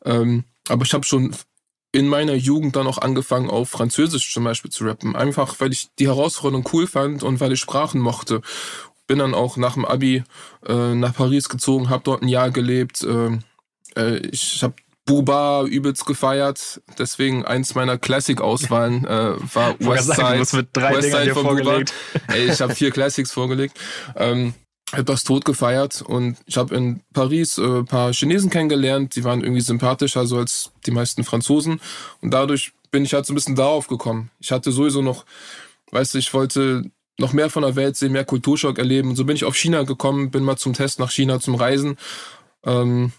Ähm, 0.04 0.42
aber 0.68 0.84
ich 0.84 0.92
habe 0.92 1.06
schon 1.06 1.36
in 1.92 2.08
meiner 2.08 2.34
Jugend 2.34 2.74
dann 2.74 2.88
auch 2.88 2.98
angefangen, 2.98 3.48
auf 3.48 3.70
Französisch 3.70 4.32
zum 4.32 4.42
Beispiel 4.42 4.72
zu 4.72 4.82
rappen. 4.82 5.14
Einfach, 5.14 5.60
weil 5.60 5.70
ich 5.70 5.86
die 6.00 6.08
Herausforderung 6.08 6.68
cool 6.72 6.88
fand 6.88 7.22
und 7.22 7.38
weil 7.38 7.52
ich 7.52 7.60
Sprachen 7.60 8.00
mochte. 8.00 8.40
Bin 9.06 9.20
dann 9.20 9.34
auch 9.34 9.56
nach 9.56 9.74
dem 9.74 9.84
Abi 9.84 10.24
äh, 10.66 10.94
nach 10.96 11.14
Paris 11.14 11.48
gezogen, 11.48 11.90
habe 11.90 12.02
dort 12.02 12.22
ein 12.22 12.28
Jahr 12.28 12.50
gelebt. 12.50 13.04
Äh, 13.04 13.38
äh 13.94 14.16
ich 14.26 14.64
habe 14.64 14.74
Buba 15.04 15.64
übelst 15.64 16.06
gefeiert. 16.06 16.80
Deswegen 16.98 17.44
eins 17.44 17.74
meiner 17.74 17.98
Classic-Auswahlen 17.98 19.04
äh, 19.04 19.34
war 19.54 19.78
Westside. 19.80 20.16
Sagen, 20.16 20.46
mit 20.52 20.68
drei 20.72 20.96
Westside 20.96 21.34
vorgelegt. 21.34 21.92
Ey, 22.28 22.50
ich 22.50 22.60
habe 22.60 22.74
vier 22.74 22.90
Classics 22.90 23.32
vorgelegt. 23.32 23.78
Ähm, 24.16 24.54
etwas 24.92 25.24
tot 25.24 25.44
gefeiert 25.44 26.02
und 26.02 26.36
ich 26.46 26.56
habe 26.56 26.74
in 26.74 27.02
Paris 27.14 27.58
äh, 27.58 27.62
ein 27.62 27.86
paar 27.86 28.12
Chinesen 28.12 28.50
kennengelernt, 28.50 29.16
die 29.16 29.24
waren 29.24 29.42
irgendwie 29.42 29.62
sympathischer 29.62 30.26
so 30.26 30.36
als 30.36 30.70
die 30.86 30.90
meisten 30.90 31.24
Franzosen 31.24 31.80
und 32.20 32.30
dadurch 32.30 32.72
bin 32.90 33.04
ich 33.04 33.14
halt 33.14 33.24
so 33.24 33.32
ein 33.32 33.34
bisschen 33.34 33.56
darauf 33.56 33.86
gekommen. 33.86 34.30
Ich 34.38 34.52
hatte 34.52 34.70
sowieso 34.70 35.00
noch, 35.00 35.24
weißt 35.92 36.12
du, 36.12 36.18
ich 36.18 36.34
wollte 36.34 36.90
noch 37.18 37.32
mehr 37.32 37.48
von 37.48 37.62
der 37.62 37.74
Welt 37.74 37.96
sehen, 37.96 38.12
mehr 38.12 38.26
Kulturschock 38.26 38.78
erleben 38.78 39.10
und 39.10 39.16
so 39.16 39.24
bin 39.24 39.36
ich 39.36 39.44
auf 39.44 39.56
China 39.56 39.82
gekommen, 39.84 40.30
bin 40.30 40.44
mal 40.44 40.56
zum 40.56 40.74
Test 40.74 40.98
nach 40.98 41.10
China 41.10 41.40
zum 41.40 41.54
Reisen 41.54 41.96
ähm, 42.64 43.12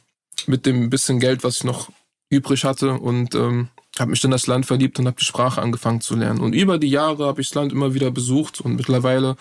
mit 0.48 0.66
dem 0.66 0.90
bisschen 0.90 1.20
Geld, 1.20 1.44
was 1.44 1.58
ich 1.58 1.64
noch 1.64 1.90
übrig 2.30 2.66
hatte 2.66 2.94
und 2.94 3.36
ähm, 3.36 3.70
habe 4.00 4.12
mich 4.12 4.24
in 4.24 4.32
das 4.32 4.48
Land 4.48 4.66
verliebt 4.66 5.00
und 5.00 5.06
habe 5.06 5.18
die 5.20 5.26
Sprache 5.26 5.62
angefangen 5.62 6.02
zu 6.02 6.16
lernen. 6.16 6.42
Und 6.42 6.54
über 6.54 6.78
die 6.78 6.90
Jahre 6.90 7.26
habe 7.28 7.42
ich 7.42 7.50
das 7.50 7.56
Land 7.56 7.72
immer 7.72 7.94
wieder 7.94 8.12
besucht 8.12 8.62
und 8.62 8.76
mittlerweile 8.76 9.36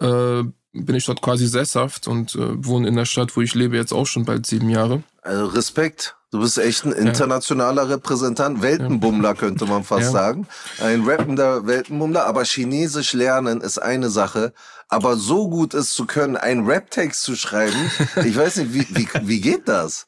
äh, 0.00 0.42
bin 0.72 0.94
ich 0.94 1.06
dort 1.06 1.22
quasi 1.22 1.46
sesshaft 1.46 2.06
und 2.06 2.34
äh, 2.34 2.64
wohne 2.64 2.88
in 2.88 2.96
der 2.96 3.06
Stadt, 3.06 3.36
wo 3.36 3.40
ich 3.40 3.54
lebe, 3.54 3.76
jetzt 3.76 3.92
auch 3.92 4.06
schon 4.06 4.24
bald 4.24 4.46
sieben 4.46 4.68
Jahre. 4.68 5.02
Also 5.22 5.46
Respekt. 5.46 6.14
Du 6.30 6.40
bist 6.40 6.58
echt 6.58 6.84
ein 6.84 6.92
internationaler 6.92 7.84
ja. 7.84 7.94
Repräsentant, 7.94 8.60
Weltenbummler 8.60 9.34
könnte 9.34 9.64
man 9.64 9.82
fast 9.82 10.02
ja. 10.02 10.10
sagen. 10.10 10.46
Ein 10.78 11.04
rappender 11.04 11.66
Weltenbummler, 11.66 12.26
aber 12.26 12.44
Chinesisch 12.44 13.14
lernen 13.14 13.62
ist 13.62 13.78
eine 13.78 14.10
Sache. 14.10 14.52
Aber 14.88 15.16
so 15.16 15.48
gut 15.48 15.72
ist 15.72 15.94
zu 15.94 16.04
können, 16.04 16.36
einen 16.36 16.66
Rap-Text 16.66 17.22
zu 17.22 17.34
schreiben, 17.34 17.90
ich 18.24 18.36
weiß 18.36 18.56
nicht, 18.56 18.74
wie, 18.74 18.86
wie, 18.90 19.08
wie 19.22 19.40
geht 19.40 19.68
das? 19.68 20.06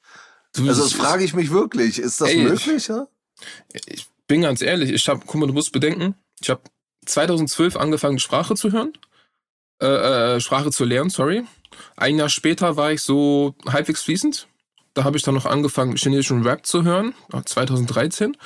Du, 0.54 0.66
also 0.68 0.82
das 0.82 0.92
frage 0.92 1.24
ich 1.24 1.34
mich 1.34 1.50
wirklich. 1.50 1.98
Ist 1.98 2.20
das 2.20 2.30
ey, 2.30 2.42
möglich? 2.42 2.88
Ja? 2.88 3.06
Ich 3.86 4.06
bin 4.26 4.42
ganz 4.42 4.62
ehrlich, 4.62 4.90
ich 4.90 5.08
habe, 5.08 5.22
guck 5.24 5.40
mal, 5.40 5.46
du 5.46 5.52
musst 5.52 5.72
bedenken, 5.72 6.14
ich 6.40 6.50
habe 6.50 6.62
2012 7.06 7.76
angefangen, 7.76 8.18
Sprache 8.18 8.54
zu 8.54 8.72
hören 8.72 8.92
äh, 9.80 10.36
äh, 10.36 10.40
Sprache 10.40 10.70
zu 10.70 10.84
lernen, 10.84 11.10
sorry. 11.10 11.44
Ein 11.96 12.18
Jahr 12.18 12.28
später 12.28 12.76
war 12.76 12.92
ich 12.92 13.02
so 13.02 13.54
halbwegs 13.66 14.02
fließend. 14.02 14.46
Da 14.94 15.04
habe 15.04 15.16
ich 15.16 15.22
dann 15.22 15.34
noch 15.34 15.46
angefangen, 15.46 15.96
chinesischen 15.96 16.42
Rap 16.42 16.66
zu 16.66 16.84
hören, 16.84 17.14
2013. 17.44 18.36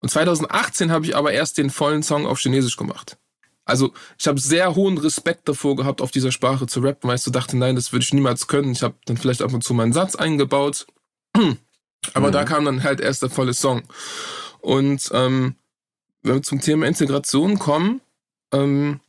Und 0.00 0.08
2018 0.10 0.92
habe 0.92 1.06
ich 1.06 1.16
aber 1.16 1.32
erst 1.32 1.58
den 1.58 1.70
vollen 1.70 2.02
Song 2.02 2.26
auf 2.26 2.38
Chinesisch 2.38 2.76
gemacht. 2.76 3.16
Also 3.64 3.92
ich 4.18 4.28
habe 4.28 4.38
sehr 4.38 4.76
hohen 4.76 4.98
Respekt 4.98 5.48
davor 5.48 5.74
gehabt, 5.74 6.00
auf 6.00 6.12
dieser 6.12 6.30
Sprache 6.30 6.66
zu 6.66 6.80
rappen, 6.80 7.08
weil 7.08 7.16
ich 7.16 7.22
so 7.22 7.32
dachte, 7.32 7.56
nein, 7.56 7.74
das 7.74 7.92
würde 7.92 8.04
ich 8.04 8.12
niemals 8.12 8.46
können. 8.46 8.70
Ich 8.70 8.82
habe 8.82 8.94
dann 9.06 9.16
vielleicht 9.16 9.42
ab 9.42 9.52
und 9.52 9.64
zu 9.64 9.74
meinen 9.74 9.92
Satz 9.92 10.14
eingebaut. 10.14 10.86
Aber 12.14 12.28
mhm. 12.28 12.32
da 12.32 12.44
kam 12.44 12.64
dann 12.64 12.82
halt 12.82 13.00
erst 13.00 13.22
der 13.22 13.30
volle 13.30 13.54
Song. 13.54 13.82
Und 14.60 15.10
ähm, 15.12 15.56
wenn 16.22 16.34
wir 16.34 16.42
zum 16.42 16.60
Thema 16.60 16.86
Integration 16.86 17.58
kommen, 17.58 18.00
ähm, 18.52 19.00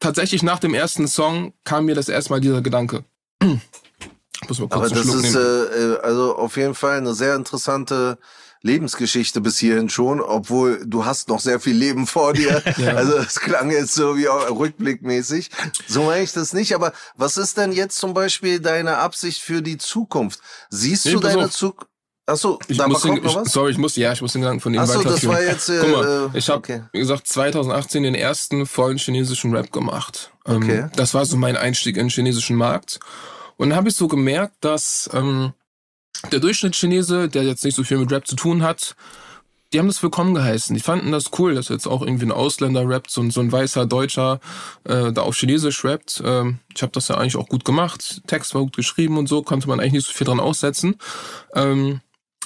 tatsächlich 0.00 0.42
nach 0.42 0.58
dem 0.58 0.74
ersten 0.74 1.08
Song 1.08 1.52
kam 1.64 1.86
mir 1.86 1.94
das 1.94 2.08
erstmal 2.08 2.40
dieser 2.40 2.62
Gedanke. 2.62 3.04
Muss 4.48 4.58
mal 4.58 4.68
kurz 4.68 4.72
Aber 4.72 4.88
das 4.88 5.06
ist 5.06 5.34
äh, 5.34 5.94
äh, 5.94 5.98
also 6.00 6.36
auf 6.36 6.56
jeden 6.56 6.74
Fall 6.74 6.98
eine 6.98 7.14
sehr 7.14 7.34
interessante 7.34 8.18
Lebensgeschichte 8.66 9.40
bis 9.40 9.58
hierhin 9.58 9.88
schon, 9.88 10.20
obwohl 10.20 10.84
du 10.84 11.04
hast 11.04 11.28
noch 11.28 11.40
sehr 11.40 11.60
viel 11.60 11.76
Leben 11.76 12.06
vor 12.06 12.32
dir. 12.34 12.62
ja. 12.76 12.94
Also 12.94 13.16
es 13.16 13.40
klang 13.40 13.70
jetzt 13.70 13.94
so 13.94 14.16
wie 14.16 14.28
auch 14.28 14.50
rückblickmäßig. 14.50 15.50
So 15.86 16.02
meine 16.02 16.24
ich 16.24 16.32
das 16.32 16.52
nicht. 16.52 16.74
Aber 16.74 16.92
was 17.16 17.36
ist 17.36 17.56
denn 17.56 17.72
jetzt 17.72 17.96
zum 17.96 18.12
Beispiel 18.12 18.60
deine 18.60 18.98
Absicht 18.98 19.40
für 19.40 19.62
die 19.62 19.78
Zukunft? 19.78 20.40
Siehst 20.68 21.06
nee, 21.06 21.12
du 21.12 21.20
deine 21.20 21.48
Zukunft? 21.48 21.90
Achso, 22.28 22.58
da 22.68 22.88
muss 22.88 23.02
den, 23.02 23.22
noch 23.22 23.36
was? 23.36 23.52
Sorry, 23.52 23.70
ich 23.70 23.78
muss, 23.78 23.94
ja, 23.94 24.12
ich 24.12 24.20
muss 24.20 24.32
den 24.32 24.42
Gedanken 24.42 24.60
von 24.60 24.74
Ihnen 24.74 24.82
Achso, 24.82 25.00
das 25.00 25.24
war 25.28 25.40
jetzt, 25.40 25.68
äh, 25.68 25.78
Guck 25.80 25.92
mal, 25.92 26.30
ich 26.34 26.48
habe, 26.48 26.58
okay. 26.58 26.82
wie 26.90 26.98
gesagt, 26.98 27.28
2018 27.28 28.02
den 28.02 28.16
ersten 28.16 28.66
vollen 28.66 28.98
chinesischen 28.98 29.54
Rap 29.54 29.70
gemacht. 29.70 30.32
Ähm, 30.44 30.56
okay. 30.56 30.88
das 30.96 31.14
war 31.14 31.24
so 31.24 31.36
mein 31.36 31.56
Einstieg 31.56 31.96
in 31.96 32.06
den 32.06 32.10
chinesischen 32.10 32.56
Markt. 32.56 32.98
Und 33.56 33.70
dann 33.70 33.78
habe 33.78 33.88
ich 33.88 33.94
so 33.94 34.08
gemerkt, 34.08 34.56
dass 34.60 35.08
ähm, 35.12 35.52
der 36.32 36.40
Durchschnittschinese, 36.40 37.28
der 37.28 37.44
jetzt 37.44 37.64
nicht 37.64 37.76
so 37.76 37.84
viel 37.84 37.98
mit 37.98 38.10
Rap 38.12 38.26
zu 38.26 38.36
tun 38.36 38.62
hat, 38.62 38.96
die 39.72 39.78
haben 39.78 39.88
das 39.88 40.02
willkommen 40.02 40.34
geheißen. 40.34 40.74
Die 40.74 40.82
fanden 40.82 41.12
das 41.12 41.30
cool, 41.38 41.54
dass 41.54 41.68
jetzt 41.68 41.86
auch 41.86 42.02
irgendwie 42.02 42.26
ein 42.26 42.32
Ausländer 42.32 42.88
rappt, 42.88 43.10
so, 43.10 43.28
so 43.30 43.40
ein 43.40 43.50
weißer 43.50 43.86
Deutscher 43.86 44.40
äh, 44.84 45.12
da 45.12 45.22
auf 45.22 45.36
Chinesisch 45.36 45.84
rappt. 45.84 46.22
Ähm, 46.24 46.60
ich 46.74 46.82
habe 46.82 46.92
das 46.92 47.08
ja 47.08 47.16
eigentlich 47.16 47.36
auch 47.36 47.48
gut 47.48 47.64
gemacht. 47.64 48.22
Text 48.26 48.54
war 48.54 48.62
gut 48.62 48.76
geschrieben 48.76 49.18
und 49.18 49.28
so, 49.28 49.42
konnte 49.42 49.68
man 49.68 49.80
eigentlich 49.80 49.94
nicht 49.94 50.06
so 50.06 50.12
viel 50.12 50.26
dran 50.26 50.40
aussetzen. 50.40 50.96
Ähm, 51.54 52.00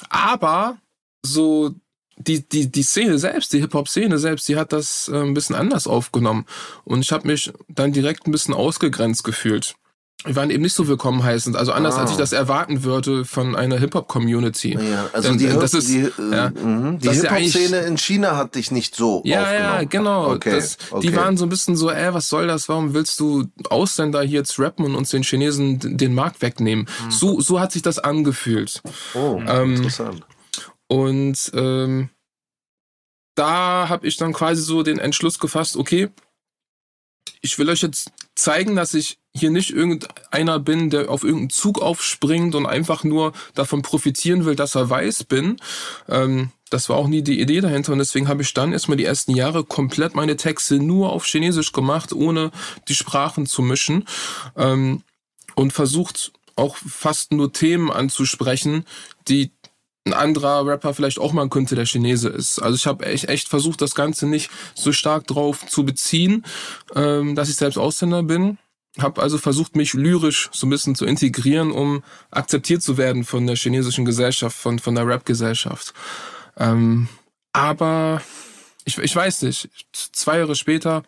aber 0.09 0.79
so 1.23 1.75
die, 2.17 2.47
die, 2.49 2.71
die 2.71 2.83
Szene 2.83 3.19
selbst, 3.19 3.53
die 3.53 3.61
Hip-Hop-Szene 3.61 4.19
selbst, 4.19 4.49
die 4.49 4.57
hat 4.57 4.73
das 4.73 5.09
äh, 5.09 5.17
ein 5.17 5.35
bisschen 5.35 5.57
anders 5.57 5.87
aufgenommen. 5.87 6.47
Und 6.85 7.01
ich 7.01 7.13
habe 7.13 7.27
mich 7.27 7.53
dann 7.69 7.93
direkt 7.93 8.27
ein 8.27 8.33
bisschen 8.33 8.55
ausgegrenzt 8.55 9.25
gefühlt. 9.25 9.75
Wir 10.25 10.37
waren 10.37 10.51
eben 10.51 10.63
nicht 10.63 10.75
so 10.75 10.87
willkommen 10.87 11.23
heißend, 11.23 11.57
also 11.57 11.73
anders 11.73 11.95
ah. 11.95 12.03
als 12.03 12.11
ich 12.11 12.17
ah. 12.17 12.21
das 12.21 12.33
erwarten 12.33 12.85
würde 12.85 13.25
von 13.25 13.57
einer 13.57 13.79
Hip-Hop-Community. 13.79 14.75
Ja, 14.79 15.09
also 15.15 15.31
Denn, 15.31 15.39
die, 15.39 15.47
das 15.47 15.73
ist, 15.73 15.89
die, 15.89 16.01
äh, 16.01 16.11
ja, 16.31 16.51
mhm. 16.51 16.99
die 16.99 17.09
Hip-Hop-Szene 17.09 17.79
in 17.79 17.97
China 17.97 18.37
hat 18.37 18.55
dich 18.55 18.71
nicht 18.71 18.95
so 18.95 19.23
Ja, 19.25 19.43
aufgenommen. 19.43 19.65
ja, 19.65 19.85
genau. 19.85 20.31
Okay, 20.33 20.51
das, 20.51 20.77
okay. 20.91 21.07
Die 21.07 21.17
waren 21.17 21.39
so 21.39 21.47
ein 21.47 21.49
bisschen 21.49 21.75
so, 21.75 21.91
ey, 21.91 22.13
was 22.13 22.29
soll 22.29 22.49
das? 22.49 22.69
Warum 22.69 22.93
willst 22.93 23.19
du 23.19 23.47
Ausländer 23.71 24.21
hier 24.23 24.41
jetzt 24.41 24.59
rappen 24.59 24.85
und 24.85 24.95
uns 24.95 25.09
den 25.09 25.23
Chinesen 25.23 25.97
den 25.97 26.15
Markt 26.15 26.43
wegnehmen? 26.43 26.87
Mhm. 27.07 27.11
So, 27.11 27.41
so 27.41 27.59
hat 27.59 27.73
sich 27.73 27.81
das 27.81 27.99
angefühlt. 27.99 28.83
Oh, 29.15 29.41
ähm, 29.47 29.77
interessant. 29.77 30.21
Und 30.87 31.51
ähm, 31.55 32.11
da 33.37 33.89
habe 33.89 34.07
ich 34.07 34.19
dann 34.19 34.35
quasi 34.35 34.61
so 34.61 34.83
den 34.83 34.99
Entschluss 34.99 35.39
gefasst, 35.39 35.77
okay, 35.77 36.11
ich 37.41 37.59
will 37.59 37.71
euch 37.71 37.81
jetzt 37.81 38.11
zeigen, 38.35 38.77
dass 38.77 38.93
ich 38.93 39.20
hier 39.35 39.51
nicht 39.51 39.71
irgendeiner 39.71 40.59
bin, 40.59 40.91
der 40.91 41.09
auf 41.09 41.23
irgendeinen 41.23 41.51
Zug 41.51 41.81
aufspringt 41.81 42.55
und 42.55 42.67
einfach 42.67 43.05
nur 43.05 43.33
davon 43.55 43.83
profitieren 43.83 44.45
will, 44.45 44.57
dass 44.57 44.75
er 44.75 44.91
weiß 44.91 45.25
bin. 45.25 45.57
Ähm, 46.09 46.51
das 46.69 46.89
war 46.89 46.97
auch 46.97 47.09
nie 47.09 47.23
die 47.23 47.41
Idee 47.41 47.61
dahinter 47.61 47.93
und 47.93 47.99
deswegen 47.99 48.29
habe 48.29 48.43
ich 48.43 48.55
dann 48.55 48.73
erstmal 48.73 48.97
die 48.97 49.05
ersten 49.05 49.35
Jahre 49.35 49.65
komplett 49.65 50.15
meine 50.15 50.37
Texte 50.37 50.79
nur 50.79 51.11
auf 51.11 51.27
Chinesisch 51.27 51.73
gemacht, 51.73 52.13
ohne 52.13 52.51
die 52.89 52.95
Sprachen 52.95 53.47
zu 53.47 53.63
mischen 53.63 54.05
ähm, 54.57 55.03
und 55.55 55.73
versucht 55.73 56.33
auch 56.57 56.77
fast 56.77 57.33
nur 57.33 57.53
Themen 57.53 57.91
anzusprechen, 57.91 58.85
die 59.29 59.53
ein 60.07 60.15
anderer 60.15 60.67
Rapper 60.67 60.95
vielleicht 60.95 61.19
auch 61.19 61.33
mal 61.33 61.49
könnte, 61.49 61.75
der 61.75 61.87
Chinese 61.87 62.29
ist. 62.29 62.59
Also 62.59 62.77
ich 62.77 62.87
habe 62.87 63.05
echt, 63.07 63.29
echt 63.29 63.49
versucht, 63.49 63.81
das 63.81 63.95
Ganze 63.95 64.27
nicht 64.27 64.51
so 64.75 64.93
stark 64.93 65.27
drauf 65.27 65.67
zu 65.67 65.85
beziehen, 65.85 66.45
ähm, 66.95 67.35
dass 67.35 67.49
ich 67.49 67.57
selbst 67.57 67.79
Ausländer 67.79 68.23
bin. 68.23 68.59
Habe 68.99 69.23
also 69.23 69.39
versucht, 69.39 69.77
mich 69.77 69.95
lyrisch 69.95 70.51
so 70.53 70.67
ein 70.67 70.71
bisschen 70.71 70.95
zu 70.95 71.05
integrieren, 71.05 71.71
um 71.71 72.03
akzeptiert 72.31 72.83
zu 72.83 72.97
werden 72.97 73.25
von 73.25 73.47
der 73.47 73.57
chinesischen 73.57 74.05
Gesellschaft, 74.05 74.57
von, 74.57 74.79
von 74.79 74.95
der 74.95 75.07
Rap-Gesellschaft. 75.07 75.95
Ähm, 76.57 77.09
aber 77.53 78.21
ich, 78.85 78.99
ich 78.99 79.15
weiß 79.15 79.43
nicht, 79.43 79.71
zwei 79.93 80.39
Jahre 80.39 80.57
später 80.57 81.05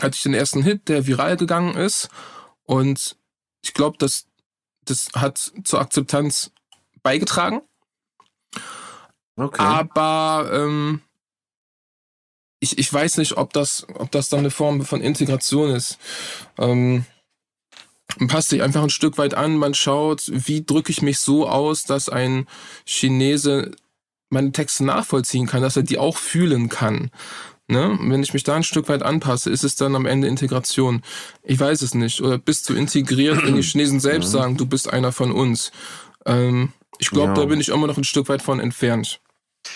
hatte 0.00 0.16
ich 0.16 0.22
den 0.22 0.34
ersten 0.34 0.62
Hit, 0.62 0.88
der 0.88 1.06
viral 1.06 1.36
gegangen 1.36 1.76
ist. 1.76 2.08
Und 2.64 3.16
ich 3.62 3.74
glaube, 3.74 3.98
dass 3.98 4.26
das 4.84 5.08
hat 5.14 5.52
zur 5.64 5.80
Akzeptanz 5.80 6.50
beigetragen. 7.02 7.62
Okay. 9.36 9.62
Aber 9.62 10.50
ähm, 10.52 11.00
ich, 12.64 12.78
ich 12.78 12.92
weiß 12.92 13.18
nicht, 13.18 13.36
ob 13.36 13.52
das, 13.52 13.86
ob 13.94 14.10
das 14.10 14.28
dann 14.28 14.40
eine 14.40 14.50
Form 14.50 14.84
von 14.84 15.00
Integration 15.00 15.70
ist. 15.70 15.98
Ähm, 16.58 17.04
man 18.18 18.28
passt 18.28 18.48
sich 18.48 18.62
einfach 18.62 18.82
ein 18.82 18.90
Stück 18.90 19.18
weit 19.18 19.34
an, 19.34 19.56
man 19.56 19.74
schaut, 19.74 20.22
wie 20.26 20.64
drücke 20.64 20.90
ich 20.90 21.02
mich 21.02 21.18
so 21.18 21.48
aus, 21.48 21.84
dass 21.84 22.08
ein 22.08 22.46
Chinese 22.86 23.72
meine 24.30 24.52
Texte 24.52 24.84
nachvollziehen 24.84 25.46
kann, 25.46 25.62
dass 25.62 25.76
er 25.76 25.82
die 25.82 25.98
auch 25.98 26.16
fühlen 26.16 26.68
kann. 26.68 27.10
Ne? 27.66 27.98
Wenn 28.00 28.22
ich 28.22 28.34
mich 28.34 28.44
da 28.44 28.56
ein 28.56 28.62
Stück 28.62 28.88
weit 28.88 29.02
anpasse, 29.02 29.50
ist 29.50 29.64
es 29.64 29.76
dann 29.76 29.96
am 29.96 30.06
Ende 30.06 30.28
Integration? 30.28 31.02
Ich 31.42 31.58
weiß 31.58 31.82
es 31.82 31.94
nicht. 31.94 32.20
Oder 32.20 32.38
bist 32.38 32.68
du 32.68 32.74
integriert, 32.74 33.44
wenn 33.44 33.56
die 33.56 33.62
Chinesen 33.62 34.00
selbst 34.00 34.28
mhm. 34.28 34.38
sagen, 34.38 34.56
du 34.56 34.66
bist 34.66 34.92
einer 34.92 35.12
von 35.12 35.32
uns? 35.32 35.72
Ähm, 36.26 36.72
ich 36.98 37.10
glaube, 37.10 37.28
ja. 37.28 37.34
da 37.34 37.44
bin 37.46 37.60
ich 37.60 37.68
immer 37.68 37.86
noch 37.86 37.96
ein 37.96 38.04
Stück 38.04 38.28
weit 38.28 38.42
von 38.42 38.60
entfernt. 38.60 39.20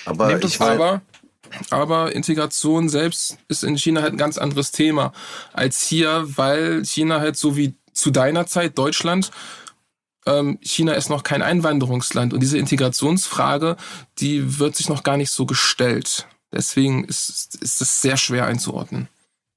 Aber, 0.05 0.39
ich 0.43 0.61
aber, 0.61 1.03
aber 1.71 2.15
Integration 2.15 2.89
selbst 2.89 3.39
ist 3.49 3.65
in 3.65 3.77
China 3.77 4.03
halt 4.03 4.15
ein 4.15 4.19
ganz 4.19 4.39
anderes 4.39 4.71
Thema 4.71 5.13
als 5.53 5.83
hier, 5.83 6.25
weil 6.37 6.85
China 6.85 7.21
halt 7.21 7.37
so 7.37 7.57
wie 7.57 7.75
zu 7.93 8.11
deiner 8.11 8.47
Zeit 8.47 8.79
Deutschland 8.79 9.31
ähm, 10.29 10.59
China 10.61 10.93
ist 10.93 11.09
noch 11.09 11.23
kein 11.23 11.43
Einwanderungsland 11.43 12.35
und 12.35 12.41
diese 12.41 12.59
Integrationsfrage, 12.59 13.77
die 14.19 14.59
wird 14.59 14.77
sich 14.77 14.89
noch 14.89 15.03
gar 15.03 15.17
nicht 15.17 15.31
so 15.31 15.47
gestellt. 15.47 16.29
Deswegen 16.53 17.05
ist, 17.05 17.57
ist 17.63 17.81
es 17.81 18.03
sehr 18.03 18.17
schwer 18.17 18.47
einzuordnen. 18.47 19.09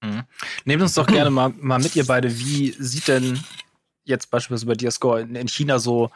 Mhm. 0.01 0.23
Nehmt 0.65 0.81
uns 0.81 0.93
doch 0.93 1.07
gerne 1.07 1.29
mal, 1.29 1.53
mal 1.59 1.79
mit, 1.79 1.95
ihr 1.95 2.05
beide. 2.05 2.39
Wie 2.39 2.75
sieht 2.79 3.07
denn 3.07 3.43
jetzt 4.03 4.31
beispielsweise 4.31 4.65
bei 4.65 4.73
Diascore 4.73 5.21
in, 5.21 5.35
in 5.35 5.47
China 5.47 5.79
so 5.79 6.09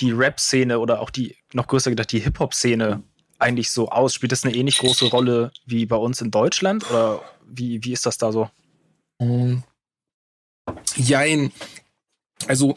die 0.00 0.12
Rap-Szene 0.12 0.78
oder 0.78 1.00
auch 1.00 1.10
die, 1.10 1.36
noch 1.52 1.66
größer 1.66 1.90
gedacht, 1.90 2.12
die 2.12 2.20
Hip-Hop-Szene 2.20 3.02
eigentlich 3.38 3.70
so 3.70 3.88
aus? 3.88 4.14
Spielt 4.14 4.32
das 4.32 4.44
eine 4.44 4.54
ähnlich 4.54 4.78
große 4.78 5.06
Rolle 5.06 5.52
wie 5.66 5.86
bei 5.86 5.96
uns 5.96 6.20
in 6.20 6.30
Deutschland 6.30 6.88
oder 6.90 7.22
wie, 7.46 7.82
wie 7.84 7.92
ist 7.92 8.06
das 8.06 8.18
da 8.18 8.32
so? 8.32 8.50
Um, 9.18 9.64
jein. 10.96 11.52
Also, 12.46 12.76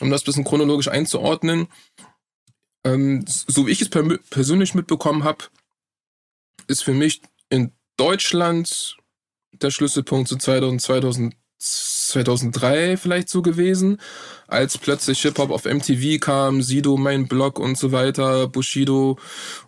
um 0.00 0.10
das 0.10 0.22
ein 0.22 0.24
bisschen 0.26 0.44
chronologisch 0.44 0.88
einzuordnen, 0.88 1.68
ähm, 2.84 3.24
so 3.26 3.66
wie 3.66 3.70
ich 3.70 3.80
es 3.80 3.88
per 3.88 4.02
persönlich 4.30 4.74
mitbekommen 4.74 5.24
habe, 5.24 5.44
ist 6.66 6.84
für 6.84 6.92
mich 6.92 7.22
in 7.48 7.72
Deutschland 7.96 8.96
der 9.52 9.70
Schlüsselpunkt 9.70 10.28
zu 10.28 10.36
2000, 10.36 10.82
2000 10.82 11.34
2003 12.14 12.96
vielleicht 12.96 13.28
so 13.28 13.42
gewesen, 13.42 13.98
als 14.48 14.78
plötzlich 14.78 15.20
Hip-Hop 15.22 15.50
auf 15.50 15.64
MTV 15.64 16.20
kam, 16.20 16.62
Sido, 16.62 16.96
mein 16.96 17.28
Blog 17.28 17.58
und 17.58 17.76
so 17.76 17.92
weiter, 17.92 18.48
Bushido 18.48 19.18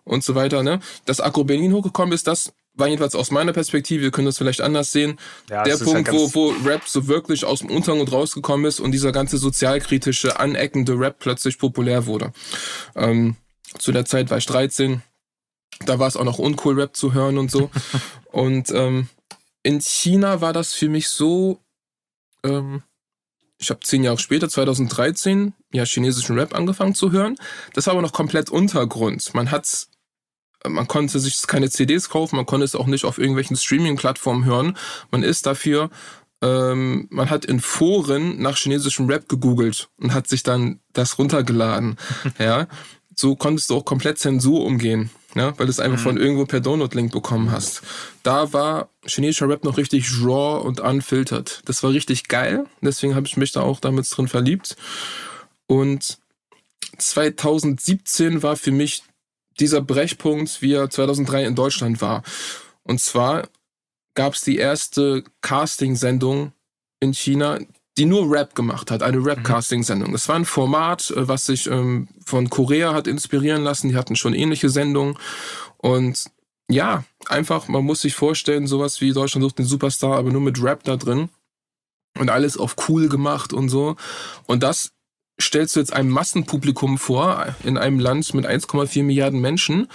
und 0.05 0.25
so 0.25 0.35
weiter, 0.35 0.63
ne? 0.63 0.81
Dass 1.05 1.21
Agro 1.21 1.45
Berlin 1.45 1.73
hochgekommen 1.73 2.13
ist, 2.13 2.27
das 2.27 2.53
war 2.75 2.89
jedenfalls 2.89 3.15
aus 3.15 3.31
meiner 3.31 3.53
Perspektive, 3.53 4.03
wir 4.03 4.11
können 4.11 4.27
das 4.27 4.39
vielleicht 4.39 4.61
anders 4.61 4.93
sehen, 4.93 5.19
ja, 5.49 5.63
der 5.63 5.79
Punkt, 5.79 6.13
wo, 6.13 6.35
wo 6.35 6.55
Rap 6.65 6.83
so 6.87 7.09
wirklich 7.09 7.45
aus 7.45 7.61
dem 7.61 7.71
Untergrund 7.71 8.13
rausgekommen 8.13 8.67
ist 8.67 8.81
und 8.81 8.93
dieser 8.93 9.13
ganze 9.13 9.39
sozialkritische, 9.39 10.39
aneckende 10.39 10.99
Rap 10.99 11.19
plötzlich 11.19 11.59
populär 11.59 12.07
wurde. 12.07 12.33
Ähm, 12.95 13.37
zu 13.79 13.93
der 13.93 14.05
Zeit 14.05 14.31
war 14.31 14.39
ich 14.39 14.47
13, 14.47 15.03
da 15.87 15.99
war 15.99 16.07
es 16.07 16.17
auch 16.17 16.25
noch 16.25 16.39
uncool, 16.39 16.79
Rap 16.79 16.97
zu 16.97 17.15
hören 17.15 17.39
und 17.39 17.51
so. 17.51 17.71
und 18.31 18.71
ähm, 18.73 19.09
in 19.63 19.81
China 19.81 20.41
war 20.41 20.53
das 20.53 20.75
für 20.75 20.89
mich 20.89 21.09
so 21.09 21.61
ähm, 22.47 22.83
ich 23.59 23.71
habe 23.71 23.81
zehn 23.81 24.05
Jahre 24.05 24.19
später, 24.19 24.49
2013, 24.49 25.55
ja 25.73 25.85
chinesischen 25.85 26.39
Rap 26.39 26.55
angefangen 26.55 26.95
zu 26.95 27.13
hören. 27.13 27.37
Das 27.73 27.87
war 27.87 27.93
aber 27.93 28.03
noch 28.03 28.13
komplett 28.13 28.51
Untergrund. 28.51 29.33
Man 29.35 29.51
hat, 29.51 29.87
man 30.67 30.87
konnte 30.87 31.19
sich 31.19 31.47
keine 31.47 31.71
CDs 31.71 32.11
kaufen, 32.11 32.37
man 32.37 32.47
konnte 32.47 32.65
es 32.65 32.75
auch 32.75 32.87
nicht 32.87 33.05
auf 33.05 33.19
irgendwelchen 33.19 33.57
Streaming-Plattformen 33.57 34.45
hören. 34.45 34.77
Man 35.11 35.23
ist 35.23 35.47
dafür, 35.47 35.91
ähm, 36.43 37.09
man 37.11 37.31
hat 37.31 37.47
in 37.47 37.61
Foren 37.61 38.41
nach 38.41 38.59
chinesischem 38.59 39.07
Rap 39.07 39.29
gegoogelt 39.29 39.89
und 39.97 40.13
hat 40.13 40.29
sich 40.29 40.43
dann 40.43 40.81
das 40.93 41.19
runtergeladen. 41.19 41.97
ja, 42.39 42.67
so 43.15 43.37
konntest 43.37 43.71
du 43.71 43.77
auch 43.77 43.85
komplett 43.87 44.19
Zensur 44.19 44.65
umgehen 44.65 45.11
ja, 45.35 45.59
weil 45.59 45.67
du 45.67 45.71
es 45.71 45.81
einfach 45.81 45.99
mhm. 45.99 46.03
von 46.03 46.17
irgendwo 46.17 46.47
per 46.47 46.61
Download-Link 46.61 47.13
bekommen 47.13 47.51
hast. 47.51 47.83
Da 48.23 48.53
war 48.53 48.89
chinesischer 49.07 49.49
Rap 49.49 49.65
noch 49.65 49.77
richtig 49.77 50.11
raw 50.23 50.61
und 50.65 50.81
unfiltert. 50.81 51.63
Das 51.67 51.83
war 51.83 51.91
richtig 51.91 52.29
geil, 52.29 52.67
deswegen 52.81 53.15
habe 53.15 53.27
ich 53.27 53.37
mich 53.37 53.53
da 53.53 53.63
auch 53.63 53.81
damit 53.81 54.07
drin 54.15 54.29
verliebt. 54.29 54.77
Und 55.67 56.19
2017 56.99 58.43
war 58.43 58.57
für 58.57 58.71
mich 58.71 59.03
dieser 59.59 59.81
Brechpunkt, 59.81 60.63
wie 60.63 60.75
er 60.75 60.91
2003 60.91 61.45
in 61.45 61.55
Deutschland 61.55 62.01
war. 62.01 62.23
Und 62.83 63.01
zwar 63.01 63.49
gab 64.15 64.35
es 64.35 64.43
die 64.43 64.57
erste 64.57 65.25
Casting-Sendung 65.43 66.53
in 67.01 67.13
China, 67.13 67.59
die 67.99 68.05
nur 68.05 68.31
Rap 68.31 68.55
gemacht 68.55 68.91
hat, 68.91 69.03
eine 69.03 69.25
Rap-Casting-Sendung. 69.25 70.13
Das 70.13 70.29
war 70.29 70.37
ein 70.37 70.45
Format, 70.45 71.11
äh, 71.11 71.29
was 71.29 71.47
sich 71.47 71.67
ähm, 71.67 72.09
von 72.25 72.51
Korea 72.51 72.93
hat 72.93 73.07
inspirieren 73.07 73.63
lassen. 73.63 73.89
Die 73.89 73.97
hatten 73.97 74.17
schon 74.17 74.35
ähnliche 74.35 74.69
Sendungen. 74.69 75.17
Und 75.79 76.27
ja, 76.69 77.05
einfach, 77.27 77.69
man 77.69 77.85
muss 77.85 78.01
sich 78.01 78.15
vorstellen, 78.15 78.67
sowas 78.67 79.01
wie 79.01 79.13
Deutschland 79.13 79.45
sucht 79.45 79.59
den 79.59 79.67
Superstar, 79.67 80.17
aber 80.17 80.31
nur 80.31 80.41
mit 80.41 80.63
Rap 80.63 80.85
da 80.85 80.97
drin. 80.97 81.31
Und 82.19 82.31
alles 82.31 82.57
auf 82.57 82.77
cool 82.89 83.09
gemacht 83.09 83.53
und 83.53 83.69
so. 83.69 83.97
Und 84.47 84.63
das 84.63 84.93
stellst 85.41 85.77
du 85.77 85.81
jetzt 85.81 85.93
einem 85.93 86.11
Massenpublikum 86.11 86.99
vor, 86.99 87.55
in 87.63 87.77
einem 87.79 88.01
Land 88.01 88.33
mit 88.35 88.47
1,4 88.47 89.03
Milliarden 89.03 89.41
Menschen, 89.41 89.89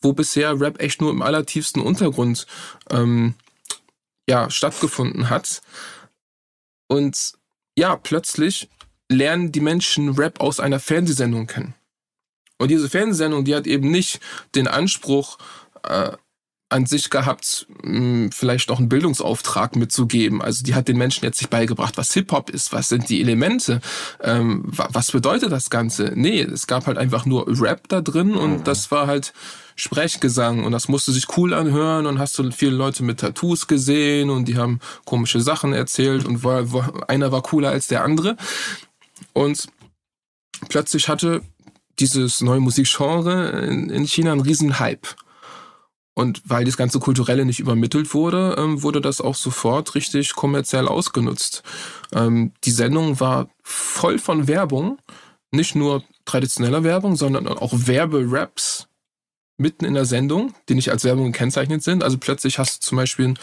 wo 0.00 0.12
bisher 0.12 0.58
Rap 0.60 0.80
echt 0.80 1.00
nur 1.00 1.10
im 1.10 1.22
allertiefsten 1.22 1.80
Untergrund 1.80 2.46
ähm, 2.90 3.34
ja, 4.28 4.50
stattgefunden 4.50 5.30
hat. 5.30 5.60
Und 6.88 7.37
ja, 7.78 7.96
plötzlich 7.96 8.68
lernen 9.08 9.52
die 9.52 9.60
Menschen 9.60 10.10
Rap 10.16 10.40
aus 10.40 10.58
einer 10.58 10.80
Fernsehsendung 10.80 11.46
kennen. 11.46 11.74
Und 12.58 12.72
diese 12.72 12.90
Fernsehsendung, 12.90 13.44
die 13.44 13.54
hat 13.54 13.68
eben 13.68 13.90
nicht 13.90 14.20
den 14.56 14.66
Anspruch 14.66 15.38
äh, 15.84 16.12
an 16.70 16.84
sich 16.84 17.08
gehabt, 17.08 17.66
hm, 17.82 18.30
vielleicht 18.30 18.70
auch 18.70 18.78
einen 18.78 18.90
Bildungsauftrag 18.90 19.74
mitzugeben. 19.76 20.42
Also 20.42 20.62
die 20.62 20.74
hat 20.74 20.88
den 20.88 20.98
Menschen 20.98 21.24
jetzt 21.24 21.40
nicht 21.40 21.50
beigebracht, 21.50 21.96
was 21.96 22.12
Hip-Hop 22.12 22.50
ist, 22.50 22.72
was 22.72 22.88
sind 22.88 23.08
die 23.08 23.20
Elemente, 23.20 23.80
ähm, 24.20 24.64
was 24.66 25.10
bedeutet 25.10 25.50
das 25.50 25.70
Ganze. 25.70 26.12
Nee, 26.14 26.42
es 26.42 26.66
gab 26.66 26.86
halt 26.86 26.98
einfach 26.98 27.24
nur 27.24 27.46
Rap 27.48 27.88
da 27.88 28.02
drin 28.02 28.34
und 28.34 28.58
mhm. 28.58 28.64
das 28.64 28.90
war 28.90 29.06
halt 29.06 29.32
Sprechgesang 29.76 30.64
und 30.64 30.72
das 30.72 30.88
musste 30.88 31.12
sich 31.12 31.36
cool 31.36 31.54
anhören 31.54 32.06
und 32.06 32.18
hast 32.18 32.38
du 32.38 32.50
viele 32.50 32.72
Leute 32.72 33.02
mit 33.02 33.20
Tattoos 33.20 33.66
gesehen 33.66 34.28
und 34.28 34.46
die 34.46 34.58
haben 34.58 34.80
komische 35.04 35.40
Sachen 35.40 35.72
erzählt 35.72 36.26
und 36.26 36.44
war, 36.44 36.72
war, 36.72 37.08
einer 37.08 37.32
war 37.32 37.42
cooler 37.42 37.70
als 37.70 37.86
der 37.86 38.04
andere. 38.04 38.36
Und 39.32 39.68
plötzlich 40.68 41.08
hatte 41.08 41.42
dieses 41.98 42.40
neue 42.40 42.60
Musikgenre 42.60 43.66
in, 43.66 43.88
in 43.88 44.04
China 44.04 44.32
einen 44.32 44.40
riesen 44.40 44.80
Hype. 44.80 45.06
Und 46.18 46.42
weil 46.46 46.64
das 46.64 46.76
ganze 46.76 46.98
Kulturelle 46.98 47.44
nicht 47.44 47.60
übermittelt 47.60 48.12
wurde, 48.12 48.56
ähm, 48.58 48.82
wurde 48.82 49.00
das 49.00 49.20
auch 49.20 49.36
sofort 49.36 49.94
richtig 49.94 50.34
kommerziell 50.34 50.88
ausgenutzt. 50.88 51.62
Ähm, 52.12 52.50
die 52.64 52.72
Sendung 52.72 53.20
war 53.20 53.48
voll 53.62 54.18
von 54.18 54.48
Werbung, 54.48 54.98
nicht 55.52 55.76
nur 55.76 56.02
traditioneller 56.24 56.82
Werbung, 56.82 57.14
sondern 57.14 57.46
auch 57.46 57.72
Werberaps 57.72 58.88
mitten 59.58 59.84
in 59.84 59.94
der 59.94 60.06
Sendung, 60.06 60.54
die 60.68 60.74
nicht 60.74 60.90
als 60.90 61.04
Werbung 61.04 61.26
gekennzeichnet 61.30 61.84
sind. 61.84 62.02
Also 62.02 62.18
plötzlich 62.18 62.58
hast 62.58 62.82
du 62.82 62.88
zum 62.88 62.96
Beispiel 62.96 63.34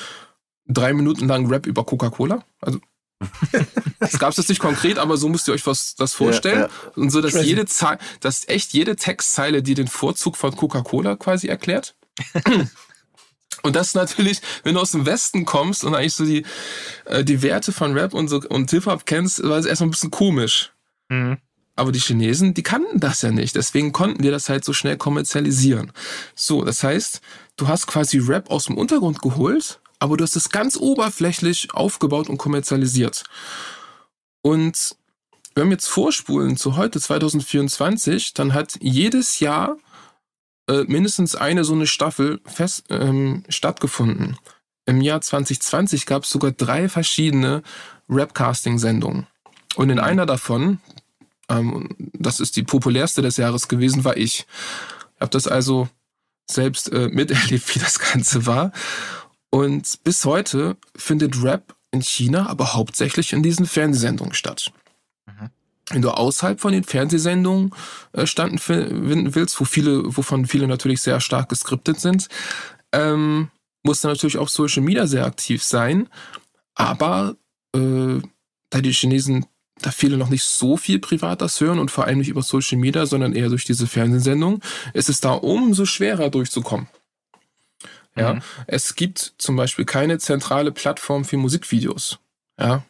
drei 0.67 0.91
Minuten 0.91 1.29
lang 1.29 1.47
Rap 1.47 1.67
über 1.67 1.85
Coca-Cola. 1.85 2.43
Also 2.59 2.81
das 4.01 4.19
gab 4.19 4.31
es 4.31 4.37
jetzt 4.37 4.49
nicht 4.49 4.59
konkret, 4.59 4.99
aber 4.99 5.15
so 5.15 5.29
müsst 5.29 5.47
ihr 5.47 5.53
euch 5.53 5.65
was 5.65 5.95
das 5.95 6.11
vorstellen. 6.11 6.59
Ja, 6.59 6.65
ja. 6.67 6.91
Und 6.97 7.09
so, 7.09 7.21
dass 7.21 7.41
jede 7.41 7.67
Ze 7.67 7.97
dass 8.19 8.45
echt 8.49 8.73
jede 8.73 8.97
Textzeile 8.97 9.63
dir 9.63 9.75
den 9.75 9.87
Vorzug 9.87 10.35
von 10.35 10.53
Coca-Cola 10.53 11.15
quasi 11.15 11.47
erklärt. 11.47 11.95
Und 13.65 13.75
das 13.75 13.95
natürlich, 13.95 14.41
wenn 14.63 14.75
du 14.75 14.81
aus 14.81 14.91
dem 14.91 15.07
Westen 15.07 15.43
kommst 15.43 15.83
und 15.83 15.95
eigentlich 15.95 16.13
so 16.13 16.23
die, 16.23 16.45
äh, 17.05 17.23
die 17.23 17.41
Werte 17.41 17.71
von 17.71 17.93
Rap 17.93 18.13
und 18.13 18.27
so 18.27 18.39
und 18.47 18.69
Hip-Hop 18.69 19.07
kennst, 19.07 19.41
war 19.41 19.57
es 19.57 19.65
erstmal 19.65 19.87
ein 19.87 19.91
bisschen 19.91 20.11
komisch. 20.11 20.71
Mhm. 21.09 21.37
Aber 21.75 21.91
die 21.91 21.99
Chinesen, 21.99 22.53
die 22.53 22.63
kannten 22.63 22.99
das 22.99 23.23
ja 23.23 23.31
nicht. 23.31 23.55
Deswegen 23.55 23.91
konnten 23.91 24.21
die 24.21 24.29
das 24.29 24.49
halt 24.49 24.63
so 24.63 24.71
schnell 24.71 24.97
kommerzialisieren. 24.97 25.91
So, 26.35 26.63
das 26.63 26.83
heißt, 26.83 27.21
du 27.57 27.67
hast 27.67 27.87
quasi 27.87 28.19
Rap 28.19 28.51
aus 28.51 28.65
dem 28.65 28.77
Untergrund 28.77 29.21
geholt, 29.21 29.79
aber 29.99 30.15
du 30.15 30.23
hast 30.23 30.35
es 30.35 30.49
ganz 30.49 30.77
oberflächlich 30.77 31.73
aufgebaut 31.73 32.29
und 32.29 32.37
kommerzialisiert. 32.37 33.23
Und 34.43 34.95
wenn 35.55 35.69
wir 35.69 35.73
jetzt 35.73 35.87
vorspulen 35.87 36.55
zu 36.55 36.77
heute 36.77 36.99
2024, 36.99 38.33
dann 38.33 38.53
hat 38.53 38.77
jedes 38.79 39.39
Jahr 39.39 39.77
äh, 40.67 40.83
mindestens 40.83 41.35
eine 41.35 41.63
so 41.63 41.73
eine 41.73 41.87
Staffel 41.87 42.41
fest, 42.45 42.85
ähm, 42.89 43.43
stattgefunden. 43.49 44.37
Im 44.85 45.01
Jahr 45.01 45.21
2020 45.21 46.05
gab 46.05 46.23
es 46.23 46.29
sogar 46.29 46.51
drei 46.51 46.89
verschiedene 46.89 47.63
Rapcasting-Sendungen. 48.09 49.27
Und 49.75 49.89
in 49.89 49.99
einer 49.99 50.25
davon, 50.25 50.79
ähm, 51.49 51.89
das 52.13 52.39
ist 52.39 52.55
die 52.55 52.63
populärste 52.63 53.21
des 53.21 53.37
Jahres 53.37 53.67
gewesen, 53.67 54.03
war 54.03 54.17
ich. 54.17 54.45
Ich 55.15 55.21
habe 55.21 55.31
das 55.31 55.47
also 55.47 55.89
selbst 56.49 56.91
äh, 56.91 57.09
miterlebt, 57.09 57.75
wie 57.75 57.79
das 57.79 57.99
Ganze 57.99 58.45
war. 58.45 58.71
Und 59.49 60.03
bis 60.03 60.25
heute 60.25 60.77
findet 60.95 61.41
Rap 61.43 61.75
in 61.91 62.01
China 62.01 62.47
aber 62.47 62.73
hauptsächlich 62.73 63.33
in 63.33 63.41
diesen 63.41 63.65
Fernsehsendungen 63.65 64.33
statt. 64.33 64.71
Mhm. 65.25 65.49
Wenn 65.91 66.01
du 66.01 66.09
außerhalb 66.09 66.59
von 66.59 66.73
den 66.73 66.83
Fernsehsendungen 66.83 67.71
äh, 68.13 68.25
standen 68.25 68.59
willst, 69.35 69.59
wo 69.59 69.65
viele, 69.65 70.15
wovon 70.15 70.47
viele 70.47 70.67
natürlich 70.67 71.01
sehr 71.01 71.19
stark 71.19 71.49
geskriptet 71.49 71.99
sind, 71.99 72.27
ähm, 72.91 73.49
musst 73.83 74.03
du 74.03 74.07
natürlich 74.07 74.37
auf 74.37 74.49
Social 74.49 74.81
Media 74.81 75.05
sehr 75.05 75.25
aktiv 75.25 75.63
sein. 75.63 76.09
Aber 76.73 77.35
äh, 77.75 78.19
da 78.69 78.81
die 78.81 78.91
Chinesen 78.91 79.45
da 79.81 79.91
viele 79.91 80.17
noch 80.17 80.29
nicht 80.29 80.43
so 80.43 80.77
viel 80.77 80.99
Privates 80.99 81.59
hören 81.59 81.79
und 81.79 81.91
vor 81.91 82.05
allem 82.05 82.19
nicht 82.19 82.29
über 82.29 82.41
Social 82.41 82.77
Media, 82.77 83.05
sondern 83.05 83.33
eher 83.33 83.49
durch 83.49 83.65
diese 83.65 83.87
Fernsehsendung, 83.87 84.61
ist 84.93 85.09
es 85.09 85.19
da 85.19 85.33
umso 85.33 85.85
schwerer 85.85 86.29
durchzukommen. 86.29 86.87
Ja, 88.15 88.35
mhm. 88.35 88.41
es 88.67 88.95
gibt 88.95 89.33
zum 89.37 89.57
Beispiel 89.57 89.83
keine 89.83 90.19
zentrale 90.19 90.71
Plattform 90.71 91.25
für 91.25 91.37
Musikvideos. 91.37 92.19
Ja, 92.57 92.85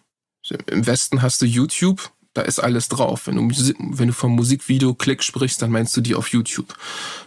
im 0.67 0.86
Westen 0.86 1.23
hast 1.23 1.41
du 1.41 1.47
YouTube, 1.47 2.12
da 2.35 2.41
ist 2.41 2.59
alles 2.59 2.89
drauf. 2.89 3.27
Wenn 3.27 3.35
du, 3.35 3.73
wenn 3.79 4.07
du 4.07 4.13
vom 4.13 4.35
Musikvideo-Klick 4.35 5.23
sprichst, 5.23 5.61
dann 5.61 5.71
meinst 5.71 5.95
du 5.97 6.01
die 6.01 6.15
auf 6.15 6.27
YouTube. 6.27 6.75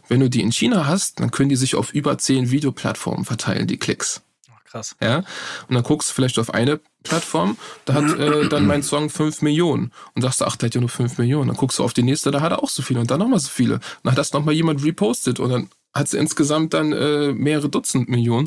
Wenn 0.07 0.21
du 0.21 0.31
die 0.31 0.43
in 0.43 0.53
China 0.53 0.87
hast, 0.87 1.19
dann 1.19 1.31
können 1.31 1.49
die 1.49 1.57
sich 1.57 1.75
auf 1.75 1.93
über 1.93 2.19
zehn 2.19 2.51
Videoplattformen 2.51 3.25
verteilen, 3.25 3.67
die 3.67 3.79
Klicks. 3.79 4.21
Krass. 4.67 4.97
Ja. 5.01 5.25
Und 5.67 5.75
dann 5.75 5.83
guckst 5.83 6.11
du 6.11 6.15
vielleicht 6.15 6.39
auf 6.39 6.53
eine 6.53 6.79
Plattform, 7.03 7.57
da 7.87 7.95
hat 7.95 8.19
äh, 8.19 8.49
dann 8.51 8.67
mein 8.67 8.83
Song 8.83 9.09
5 9.09 9.41
Millionen. 9.41 9.93
Und 10.15 10.21
sagst 10.23 10.43
du, 10.43 10.45
ach, 10.45 10.57
der 10.57 10.67
hat 10.67 10.75
ja 10.75 10.81
nur 10.81 10.91
5 10.91 11.17
Millionen. 11.17 11.49
Dann 11.49 11.57
guckst 11.57 11.79
du 11.79 11.85
auf 11.85 11.95
die 11.95 12.03
nächste, 12.03 12.31
da 12.31 12.43
hat 12.43 12.53
er 12.53 12.63
auch 12.63 12.69
so 12.69 12.83
viele 12.83 13.01
und 13.01 13.11
dann 13.11 13.19
nochmal 13.19 13.41
so 13.41 13.49
viele. 13.49 13.75
Und 13.77 13.83
dann 14.03 14.13
hat 14.13 14.19
das 14.19 14.35
nochmal 14.35 14.55
jemand 14.55 14.85
repostet 14.85 15.41
und 15.41 15.49
dann 15.49 15.71
hat 15.95 16.09
sie 16.09 16.19
insgesamt 16.19 16.75
dann 16.75 16.93
äh, 16.93 17.33
mehrere 17.33 17.71
Dutzend 17.71 18.11
Millionen. 18.11 18.47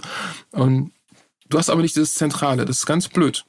Und 0.52 0.92
du 1.50 1.58
hast 1.58 1.72
aber 1.72 1.82
nicht 1.82 1.96
dieses 1.96 2.14
Zentrale, 2.14 2.66
das 2.66 2.78
ist 2.78 2.86
ganz 2.86 3.08
blöd. 3.08 3.46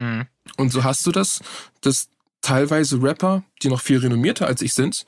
Mhm. 0.00 0.26
Und 0.56 0.72
so 0.72 0.82
hast 0.82 1.06
du 1.06 1.12
das, 1.12 1.40
dass 1.82 2.08
teilweise 2.40 3.02
Rapper, 3.02 3.44
die 3.62 3.68
noch 3.68 3.80
viel 3.80 3.98
renommierter 3.98 4.46
als 4.46 4.62
ich 4.62 4.74
sind, 4.74 5.06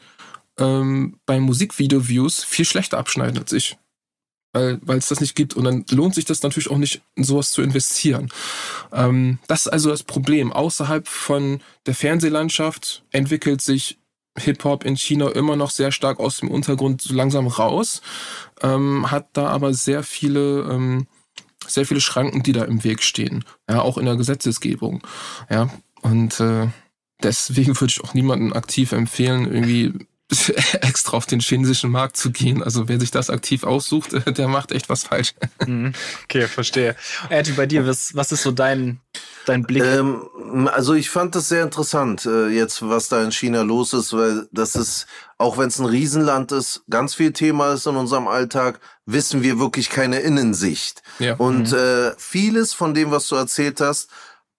ähm, 0.59 1.19
bei 1.27 1.41
Musikvideo-Views 1.41 2.45
viel 2.45 2.65
schlechter 2.65 2.99
abschneiden 2.99 3.39
als 3.39 3.53
ich. 3.53 3.77
Weil 4.53 4.99
es 4.99 5.07
das 5.07 5.21
nicht 5.21 5.37
gibt. 5.37 5.55
Und 5.55 5.63
dann 5.63 5.85
lohnt 5.91 6.17
sich 6.17 6.25
das 6.25 6.43
natürlich 6.43 6.73
auch 6.73 6.77
nicht, 6.77 7.03
in 7.15 7.23
sowas 7.23 7.53
zu 7.53 7.63
investieren. 7.63 8.31
Ähm, 8.93 9.39
das 9.47 9.67
ist 9.67 9.73
also 9.73 9.91
das 9.91 10.03
Problem. 10.03 10.53
Außerhalb 10.53 11.07
von 11.07 11.61
der 11.87 11.95
Fernsehlandschaft 11.95 13.05
entwickelt 13.13 13.61
sich 13.61 14.01
Hip-Hop 14.39 14.85
in 14.85 14.97
China 14.97 15.29
immer 15.31 15.57
noch 15.57 15.71
sehr 15.71 15.93
stark 15.93 16.19
aus 16.19 16.39
dem 16.39 16.51
Untergrund 16.51 17.01
so 17.03 17.15
langsam 17.15 17.47
raus, 17.47 18.01
ähm, 18.61 19.11
hat 19.11 19.29
da 19.35 19.49
aber 19.49 19.75
sehr 19.75 20.03
viele, 20.03 20.63
ähm, 20.71 21.07
sehr 21.67 21.87
viele 21.87 22.01
Schranken, 22.01 22.43
die 22.43 22.53
da 22.53 22.65
im 22.65 22.83
Weg 22.85 23.03
stehen. 23.03 23.45
Ja, 23.69 23.83
auch 23.83 23.99
in 23.99 24.07
der 24.07 24.17
Gesetzesgebung. 24.17 25.03
Ja, 25.49 25.71
und 26.03 26.41
äh, 26.41 26.69
deswegen 27.23 27.79
würde 27.81 27.93
ich 27.93 28.03
auch 28.03 28.15
niemanden 28.15 28.53
aktiv 28.53 28.93
empfehlen, 28.93 29.53
irgendwie 29.53 30.07
extra 30.81 31.17
auf 31.17 31.27
den 31.27 31.41
chinesischen 31.41 31.91
Markt 31.91 32.17
zu 32.17 32.31
gehen. 32.31 32.63
Also 32.63 32.89
wer 32.89 33.01
sich 33.01 33.11
das 33.11 33.31
aktiv 33.31 33.65
aussucht, 33.65 34.11
der 34.39 34.49
macht 34.49 34.73
echt 34.73 34.89
was 34.89 35.05
falsch. 35.05 35.35
Mhm. 35.67 35.93
Okay, 36.25 36.49
verstehe. 36.49 36.97
Andy, 37.29 37.53
bei 37.53 37.67
dir, 37.67 37.87
was, 37.87 38.15
was 38.15 38.33
ist 38.33 38.43
so 38.43 38.51
dein, 38.51 39.01
dein 39.45 39.63
Blick? 39.63 39.85
Ähm, 39.85 40.69
also 40.73 40.95
ich 40.95 41.11
fand 41.11 41.35
das 41.35 41.49
sehr 41.49 41.63
interessant, 41.63 42.25
äh, 42.25 42.49
jetzt 42.49 42.81
was 42.83 43.09
da 43.09 43.23
in 43.23 43.31
China 43.31 43.61
los 43.61 43.93
ist, 43.93 44.15
weil 44.15 44.49
das 44.51 44.75
ist, 44.75 45.07
auch 45.37 45.59
wenn 45.59 45.69
es 45.69 45.79
ein 45.79 45.85
Riesenland 45.85 46.51
ist, 46.53 46.83
ganz 46.89 47.15
viel 47.15 47.33
Thema 47.33 47.75
ist 47.75 47.87
in 47.87 47.97
unserem 47.97 48.27
Alltag, 48.27 48.81
wissen 49.05 49.43
wir 49.43 49.59
wirklich 49.59 49.91
keine 49.91 50.21
Innensicht. 50.21 51.03
Ja. 51.19 51.35
Und 51.35 51.73
mhm. 51.73 51.79
äh, 51.79 52.13
vieles 52.17 52.73
von 52.73 52.95
dem, 52.95 53.11
was 53.11 53.29
du 53.29 53.37
erzählt 53.37 53.81
hast, 53.81 54.09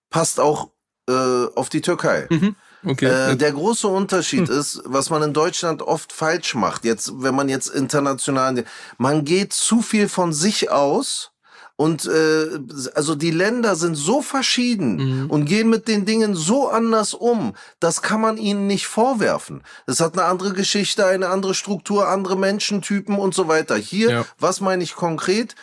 passt 0.08 0.38
auch 0.38 0.70
äh, 1.08 1.46
auf 1.54 1.68
die 1.68 1.80
Türkei. 1.80 2.26
Mhm. 2.30 2.56
Okay. 2.84 3.32
Äh, 3.32 3.36
der 3.36 3.52
große 3.52 3.86
Unterschied 3.86 4.48
hm. 4.48 4.58
ist, 4.58 4.82
was 4.84 5.08
man 5.08 5.22
in 5.22 5.32
Deutschland 5.32 5.82
oft 5.82 6.12
falsch 6.12 6.54
macht. 6.54 6.84
Jetzt, 6.84 7.12
wenn 7.22 7.34
man 7.34 7.48
jetzt 7.48 7.68
international, 7.68 8.64
man 8.98 9.24
geht 9.24 9.52
zu 9.52 9.82
viel 9.82 10.08
von 10.08 10.32
sich 10.32 10.70
aus. 10.70 11.30
Und 11.76 12.04
äh, 12.06 12.60
also 12.94 13.14
die 13.14 13.30
Länder 13.30 13.76
sind 13.76 13.94
so 13.94 14.20
verschieden 14.20 14.96
mhm. 15.22 15.30
und 15.30 15.46
gehen 15.46 15.70
mit 15.70 15.88
den 15.88 16.04
Dingen 16.04 16.34
so 16.34 16.68
anders 16.68 17.14
um. 17.14 17.54
Das 17.80 18.02
kann 18.02 18.20
man 18.20 18.36
ihnen 18.36 18.66
nicht 18.66 18.86
vorwerfen. 18.86 19.62
Es 19.86 19.98
hat 20.00 20.12
eine 20.12 20.24
andere 20.26 20.52
Geschichte, 20.52 21.06
eine 21.06 21.28
andere 21.28 21.54
Struktur, 21.54 22.08
andere 22.08 22.36
Menschentypen 22.36 23.16
und 23.16 23.34
so 23.34 23.48
weiter. 23.48 23.76
Hier, 23.76 24.10
ja. 24.10 24.24
was 24.38 24.60
meine 24.60 24.84
ich 24.84 24.94
konkret? 24.94 25.56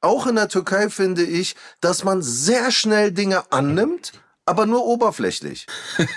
Auch 0.00 0.26
in 0.26 0.34
der 0.34 0.48
Türkei 0.48 0.90
finde 0.90 1.22
ich, 1.22 1.54
dass 1.80 2.02
man 2.02 2.22
sehr 2.22 2.70
schnell 2.72 3.12
Dinge 3.12 3.50
annimmt 3.52 4.12
aber 4.44 4.66
nur 4.66 4.84
oberflächlich. 4.84 5.66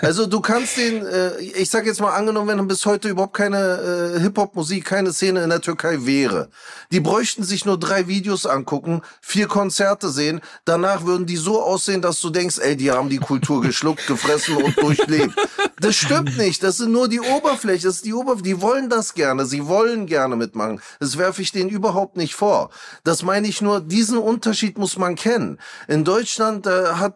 Also 0.02 0.26
du 0.26 0.42
kannst 0.42 0.78
den, 0.78 1.06
äh, 1.06 1.38
ich 1.40 1.70
sag 1.70 1.86
jetzt 1.86 2.02
mal 2.02 2.14
angenommen, 2.14 2.48
wenn 2.48 2.68
bis 2.68 2.86
heute 2.86 3.10
überhaupt 3.10 3.36
keine 3.36 4.16
äh, 4.16 4.20
Hip-Hop-Musik, 4.20 4.84
keine 4.84 5.14
Szene 5.14 5.44
in 5.44 5.52
der 5.52 5.62
Türkei 5.62 6.06
wäre. 6.06 6.50
Die 6.92 7.00
bräuchten 7.00 7.44
sich 7.44 7.66
nur 7.66 7.80
drei 7.80 8.08
Videos 8.08 8.48
angucken, 8.48 9.02
vier 9.22 9.48
Konzerte 9.48 10.10
sehen, 10.10 10.42
danach 10.66 11.06
würden 11.06 11.28
die 11.28 11.38
so 11.38 11.62
aussehen, 11.62 12.02
dass 12.02 12.20
du 12.20 12.32
denkst, 12.32 12.58
ey, 12.58 12.76
die 12.76 12.92
haben 12.92 13.10
die 13.10 13.20
Kultur 13.20 13.62
geschluckt, 13.62 14.08
gefressen 14.08 14.58
und 14.58 14.76
durchlebt. 14.82 15.36
Das 15.80 15.96
stimmt 15.96 16.38
nicht, 16.38 16.64
das 16.64 16.78
sind 16.78 16.92
nur 16.92 17.08
die 17.08 17.20
Oberfläche, 17.20 17.86
das 17.86 17.98
ist 17.98 18.06
die 18.06 18.14
Oberfläche, 18.14 18.56
die 18.56 18.62
wollen 18.62 18.90
das 18.90 19.14
gerne, 19.14 19.46
sie 19.46 19.68
wollen 19.68 20.08
gerne 20.08 20.36
mitmachen. 20.36 20.82
Das 21.00 21.18
werfe 21.18 21.44
ich 21.44 21.52
denen 21.52 21.70
überhaupt 21.70 22.18
nicht 22.18 22.34
vor. 22.34 22.72
Das 23.04 23.22
meine 23.22 23.48
ich 23.48 23.62
nur, 23.62 23.82
diesen 23.82 24.18
Unterschied 24.18 24.80
muss 24.80 24.98
man 24.98 25.16
kennen. 25.16 25.60
In 25.88 26.04
Deutschland 26.04 26.66
äh, 26.66 26.94
hat 26.94 27.16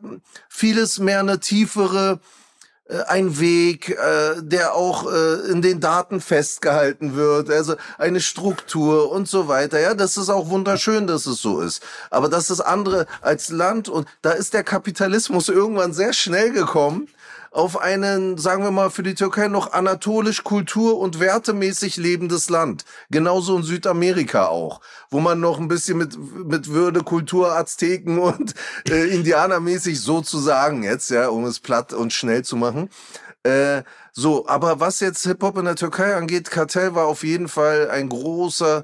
vieles 0.49 0.98
mehr 0.99 1.19
eine 1.19 1.39
tiefere 1.39 2.19
äh, 2.89 3.03
ein 3.03 3.39
Weg, 3.39 3.89
äh, 3.89 4.41
der 4.41 4.73
auch 4.73 5.11
äh, 5.11 5.51
in 5.51 5.61
den 5.61 5.79
Daten 5.79 6.21
festgehalten 6.21 7.15
wird, 7.15 7.49
also 7.49 7.75
eine 7.97 8.19
Struktur 8.19 9.11
und 9.11 9.27
so 9.27 9.47
weiter. 9.47 9.79
Ja, 9.79 9.93
das 9.93 10.17
ist 10.17 10.29
auch 10.29 10.49
wunderschön, 10.49 11.05
dass 11.05 11.27
es 11.27 11.41
so 11.41 11.61
ist. 11.61 11.83
Aber 12.09 12.29
das 12.29 12.49
ist 12.49 12.61
andere 12.61 13.05
als 13.21 13.49
Land 13.49 13.89
und 13.89 14.07
da 14.23 14.31
ist 14.31 14.53
der 14.53 14.63
Kapitalismus 14.63 15.49
irgendwann 15.49 15.93
sehr 15.93 16.13
schnell 16.13 16.51
gekommen 16.51 17.07
auf 17.51 17.79
einen, 17.79 18.37
sagen 18.37 18.63
wir 18.63 18.71
mal, 18.71 18.89
für 18.89 19.03
die 19.03 19.15
Türkei 19.15 19.47
noch 19.47 19.73
anatolisch 19.73 20.43
kultur- 20.43 20.99
und 20.99 21.19
wertemäßig 21.19 21.97
lebendes 21.97 22.49
Land. 22.49 22.85
Genauso 23.09 23.57
in 23.57 23.63
Südamerika 23.63 24.47
auch, 24.47 24.81
wo 25.09 25.19
man 25.19 25.39
noch 25.39 25.59
ein 25.59 25.67
bisschen 25.67 25.97
mit, 25.97 26.17
mit 26.45 26.69
Würde, 26.69 27.03
Kultur, 27.03 27.55
Azteken 27.55 28.19
und 28.19 28.53
äh, 28.89 29.07
Indianermäßig 29.07 29.99
sozusagen 30.01 30.83
jetzt, 30.83 31.09
ja, 31.09 31.29
um 31.29 31.45
es 31.45 31.59
platt 31.59 31.93
und 31.93 32.13
schnell 32.13 32.43
zu 32.43 32.55
machen. 32.55 32.89
Äh, 33.43 33.83
so, 34.11 34.47
aber 34.47 34.79
was 34.79 34.99
jetzt 34.99 35.23
Hip-Hop 35.23 35.57
in 35.57 35.65
der 35.65 35.75
Türkei 35.75 36.15
angeht, 36.15 36.51
Kartell 36.51 36.93
war 36.93 37.07
auf 37.07 37.23
jeden 37.23 37.47
Fall 37.47 37.89
ein 37.89 38.09
großer, 38.09 38.83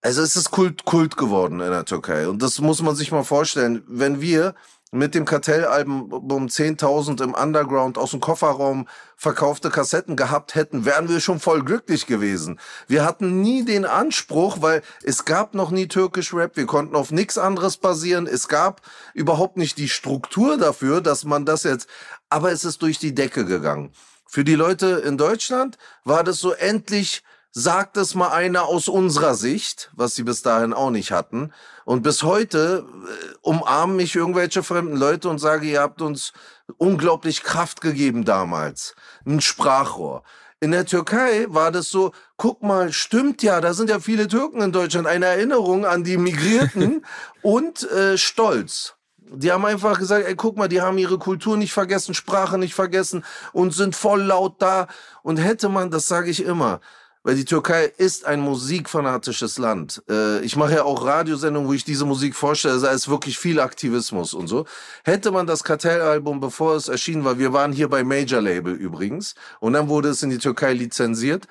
also 0.00 0.22
es 0.22 0.36
ist 0.36 0.50
Kult, 0.50 0.84
Kult 0.84 1.16
geworden 1.16 1.60
in 1.60 1.70
der 1.70 1.84
Türkei. 1.84 2.28
Und 2.28 2.42
das 2.42 2.60
muss 2.60 2.82
man 2.82 2.94
sich 2.94 3.12
mal 3.12 3.24
vorstellen. 3.24 3.84
Wenn 3.86 4.20
wir 4.20 4.54
mit 4.94 5.14
dem 5.14 5.24
Kartellalbum 5.24 6.12
um 6.12 6.46
10.000 6.46 7.22
im 7.22 7.34
Underground 7.34 7.98
aus 7.98 8.12
dem 8.12 8.20
Kofferraum 8.20 8.86
verkaufte 9.16 9.70
Kassetten 9.70 10.14
gehabt 10.14 10.54
hätten, 10.54 10.84
wären 10.84 11.08
wir 11.08 11.18
schon 11.18 11.40
voll 11.40 11.64
glücklich 11.64 12.06
gewesen. 12.06 12.60
Wir 12.86 13.04
hatten 13.04 13.42
nie 13.42 13.64
den 13.64 13.86
Anspruch, 13.86 14.58
weil 14.60 14.82
es 15.02 15.24
gab 15.24 15.54
noch 15.54 15.72
nie 15.72 15.88
türkisch 15.88 16.32
Rap, 16.32 16.56
wir 16.56 16.66
konnten 16.66 16.94
auf 16.94 17.10
nichts 17.10 17.38
anderes 17.38 17.76
basieren, 17.76 18.28
es 18.28 18.46
gab 18.46 18.82
überhaupt 19.14 19.56
nicht 19.56 19.78
die 19.78 19.88
Struktur 19.88 20.58
dafür, 20.58 21.00
dass 21.00 21.24
man 21.24 21.44
das 21.44 21.64
jetzt, 21.64 21.88
aber 22.28 22.52
es 22.52 22.64
ist 22.64 22.80
durch 22.82 22.98
die 22.98 23.16
Decke 23.16 23.44
gegangen. 23.44 23.90
Für 24.26 24.44
die 24.44 24.54
Leute 24.54 25.02
in 25.04 25.18
Deutschland 25.18 25.76
war 26.04 26.22
das 26.22 26.38
so 26.38 26.52
endlich 26.52 27.24
sagt 27.56 27.96
es 27.96 28.16
mal 28.16 28.30
einer 28.30 28.64
aus 28.64 28.88
unserer 28.88 29.34
Sicht, 29.36 29.90
was 29.94 30.16
sie 30.16 30.24
bis 30.24 30.42
dahin 30.42 30.72
auch 30.72 30.90
nicht 30.90 31.12
hatten. 31.12 31.52
Und 31.84 32.02
bis 32.02 32.24
heute 32.24 32.84
äh, 32.84 33.34
umarmen 33.42 33.94
mich 33.94 34.16
irgendwelche 34.16 34.64
fremden 34.64 34.96
Leute 34.96 35.28
und 35.28 35.38
sage, 35.38 35.66
ihr 35.66 35.80
habt 35.80 36.02
uns 36.02 36.32
unglaublich 36.78 37.44
Kraft 37.44 37.80
gegeben 37.80 38.24
damals. 38.24 38.96
Ein 39.24 39.40
Sprachrohr. 39.40 40.24
In 40.58 40.72
der 40.72 40.84
Türkei 40.84 41.46
war 41.48 41.70
das 41.70 41.90
so, 41.90 42.12
guck 42.36 42.62
mal, 42.62 42.92
stimmt 42.92 43.42
ja, 43.42 43.60
da 43.60 43.72
sind 43.72 43.88
ja 43.88 44.00
viele 44.00 44.26
Türken 44.26 44.60
in 44.60 44.72
Deutschland, 44.72 45.06
eine 45.06 45.26
Erinnerung 45.26 45.86
an 45.86 46.02
die 46.02 46.16
Migrierten 46.16 47.06
und 47.42 47.88
äh, 47.90 48.18
Stolz. 48.18 48.94
Die 49.16 49.52
haben 49.52 49.64
einfach 49.64 49.98
gesagt, 49.98 50.26
ey, 50.26 50.34
guck 50.34 50.56
mal, 50.56 50.68
die 50.68 50.80
haben 50.80 50.98
ihre 50.98 51.18
Kultur 51.18 51.56
nicht 51.56 51.72
vergessen, 51.72 52.14
Sprache 52.14 52.58
nicht 52.58 52.74
vergessen 52.74 53.24
und 53.52 53.74
sind 53.74 53.94
voll 53.94 54.22
laut 54.22 54.60
da. 54.60 54.88
Und 55.22 55.38
hätte 55.38 55.68
man, 55.68 55.90
das 55.90 56.06
sage 56.08 56.30
ich 56.30 56.44
immer, 56.44 56.80
weil 57.24 57.34
die 57.34 57.46
Türkei 57.46 57.92
ist 57.96 58.26
ein 58.26 58.40
musikfanatisches 58.40 59.58
Land. 59.58 60.02
Äh, 60.08 60.40
ich 60.44 60.54
mache 60.56 60.74
ja 60.74 60.84
auch 60.84 61.04
Radiosendungen, 61.04 61.68
wo 61.68 61.72
ich 61.72 61.84
diese 61.84 62.04
Musik 62.04 62.36
vorstelle, 62.36 62.78
da 62.78 62.90
ist 62.90 63.08
wirklich 63.08 63.38
viel 63.38 63.58
Aktivismus 63.58 64.34
und 64.34 64.46
so. 64.46 64.66
Hätte 65.02 65.32
man 65.32 65.46
das 65.46 65.64
Kartellalbum, 65.64 66.38
bevor 66.38 66.76
es 66.76 66.88
erschienen 66.88 67.24
war, 67.24 67.38
wir 67.38 67.52
waren 67.52 67.72
hier 67.72 67.88
bei 67.88 68.04
Major 68.04 68.40
Label 68.40 68.74
übrigens, 68.74 69.34
und 69.58 69.72
dann 69.72 69.88
wurde 69.88 70.10
es 70.10 70.22
in 70.22 70.30
die 70.30 70.38
Türkei 70.38 70.74
lizenziert, 70.74 71.48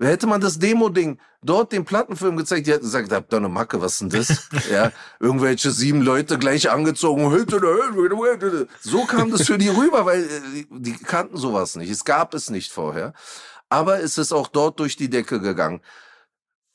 Hätte 0.00 0.26
man 0.26 0.40
das 0.40 0.58
Demo-Ding 0.58 1.20
dort 1.40 1.70
den 1.70 1.84
Plattenfilm 1.84 2.36
gezeigt, 2.36 2.66
die 2.66 2.72
hätten 2.72 2.82
gesagt, 2.82 3.12
habt 3.12 3.32
ihr 3.32 3.36
eine 3.36 3.48
Macke, 3.48 3.80
was 3.80 3.98
denn 3.98 4.08
das? 4.08 4.48
ja, 4.70 4.90
irgendwelche 5.20 5.70
sieben 5.70 6.00
Leute 6.00 6.36
gleich 6.36 6.68
angezogen. 6.68 7.30
So 8.80 9.04
kam 9.04 9.30
das 9.30 9.46
für 9.46 9.56
die 9.56 9.68
rüber, 9.68 10.04
weil 10.04 10.24
äh, 10.24 10.64
die 10.68 10.94
kannten 10.94 11.36
sowas 11.36 11.76
nicht. 11.76 11.90
Es 11.90 12.04
gab 12.04 12.34
es 12.34 12.50
nicht 12.50 12.72
vorher 12.72 13.12
aber 13.74 14.00
es 14.00 14.18
ist 14.18 14.32
auch 14.32 14.46
dort 14.46 14.78
durch 14.78 14.96
die 14.96 15.10
Decke 15.10 15.40
gegangen. 15.40 15.80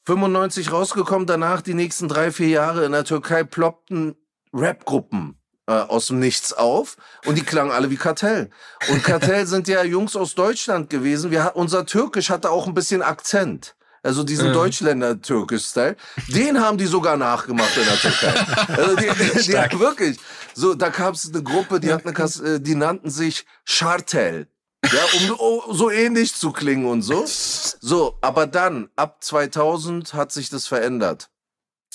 95 0.05 0.71
rausgekommen, 0.71 1.27
danach 1.27 1.61
die 1.61 1.73
nächsten 1.73 2.09
drei, 2.09 2.29
vier 2.31 2.49
Jahre 2.49 2.83
in 2.83 2.91
der 2.91 3.05
Türkei 3.05 3.45
ploppten 3.45 4.15
Rap-Gruppen 4.53 5.39
äh, 5.67 5.71
aus 5.71 6.07
dem 6.07 6.19
Nichts 6.19 6.51
auf 6.51 6.97
und 7.25 7.37
die 7.37 7.43
klangen 7.43 7.71
alle 7.71 7.89
wie 7.89 7.95
Kartell. 7.95 8.49
Und 8.89 9.01
Kartell 9.03 9.47
sind 9.47 9.69
ja 9.69 9.83
Jungs 9.83 10.17
aus 10.17 10.35
Deutschland 10.35 10.89
gewesen. 10.89 11.31
Wir, 11.31 11.51
unser 11.53 11.85
Türkisch 11.85 12.29
hatte 12.29 12.51
auch 12.51 12.67
ein 12.67 12.73
bisschen 12.73 13.01
Akzent. 13.01 13.75
Also 14.03 14.23
diesen 14.23 14.49
mhm. 14.49 14.53
Deutschländer-Türkisch-Style. 14.53 15.95
Den 16.27 16.59
haben 16.59 16.77
die 16.77 16.85
sogar 16.85 17.15
nachgemacht 17.15 17.77
in 17.77 17.83
der 17.85 17.97
Türkei. 17.97 18.73
also 18.81 18.95
die, 18.95 19.09
die, 19.09 19.69
die 19.69 19.79
wirklich. 19.79 20.17
So, 20.53 20.73
da 20.73 20.89
gab 20.89 21.13
es 21.15 21.29
eine 21.33 21.43
Gruppe, 21.43 21.79
die, 21.79 21.93
hat 21.93 22.05
eine, 22.05 22.55
äh, 22.55 22.59
die 22.59 22.75
nannten 22.75 23.09
sich 23.09 23.45
Schartel. 23.63 24.47
Ja, 24.85 25.35
um 25.37 25.75
so 25.75 25.91
ähnlich 25.91 26.35
zu 26.35 26.51
klingen 26.51 26.85
und 26.85 27.01
so. 27.01 27.25
So, 27.25 28.17
aber 28.21 28.47
dann, 28.47 28.89
ab 28.95 29.17
2000 29.23 30.13
hat 30.13 30.31
sich 30.31 30.49
das 30.49 30.67
verändert. 30.67 31.29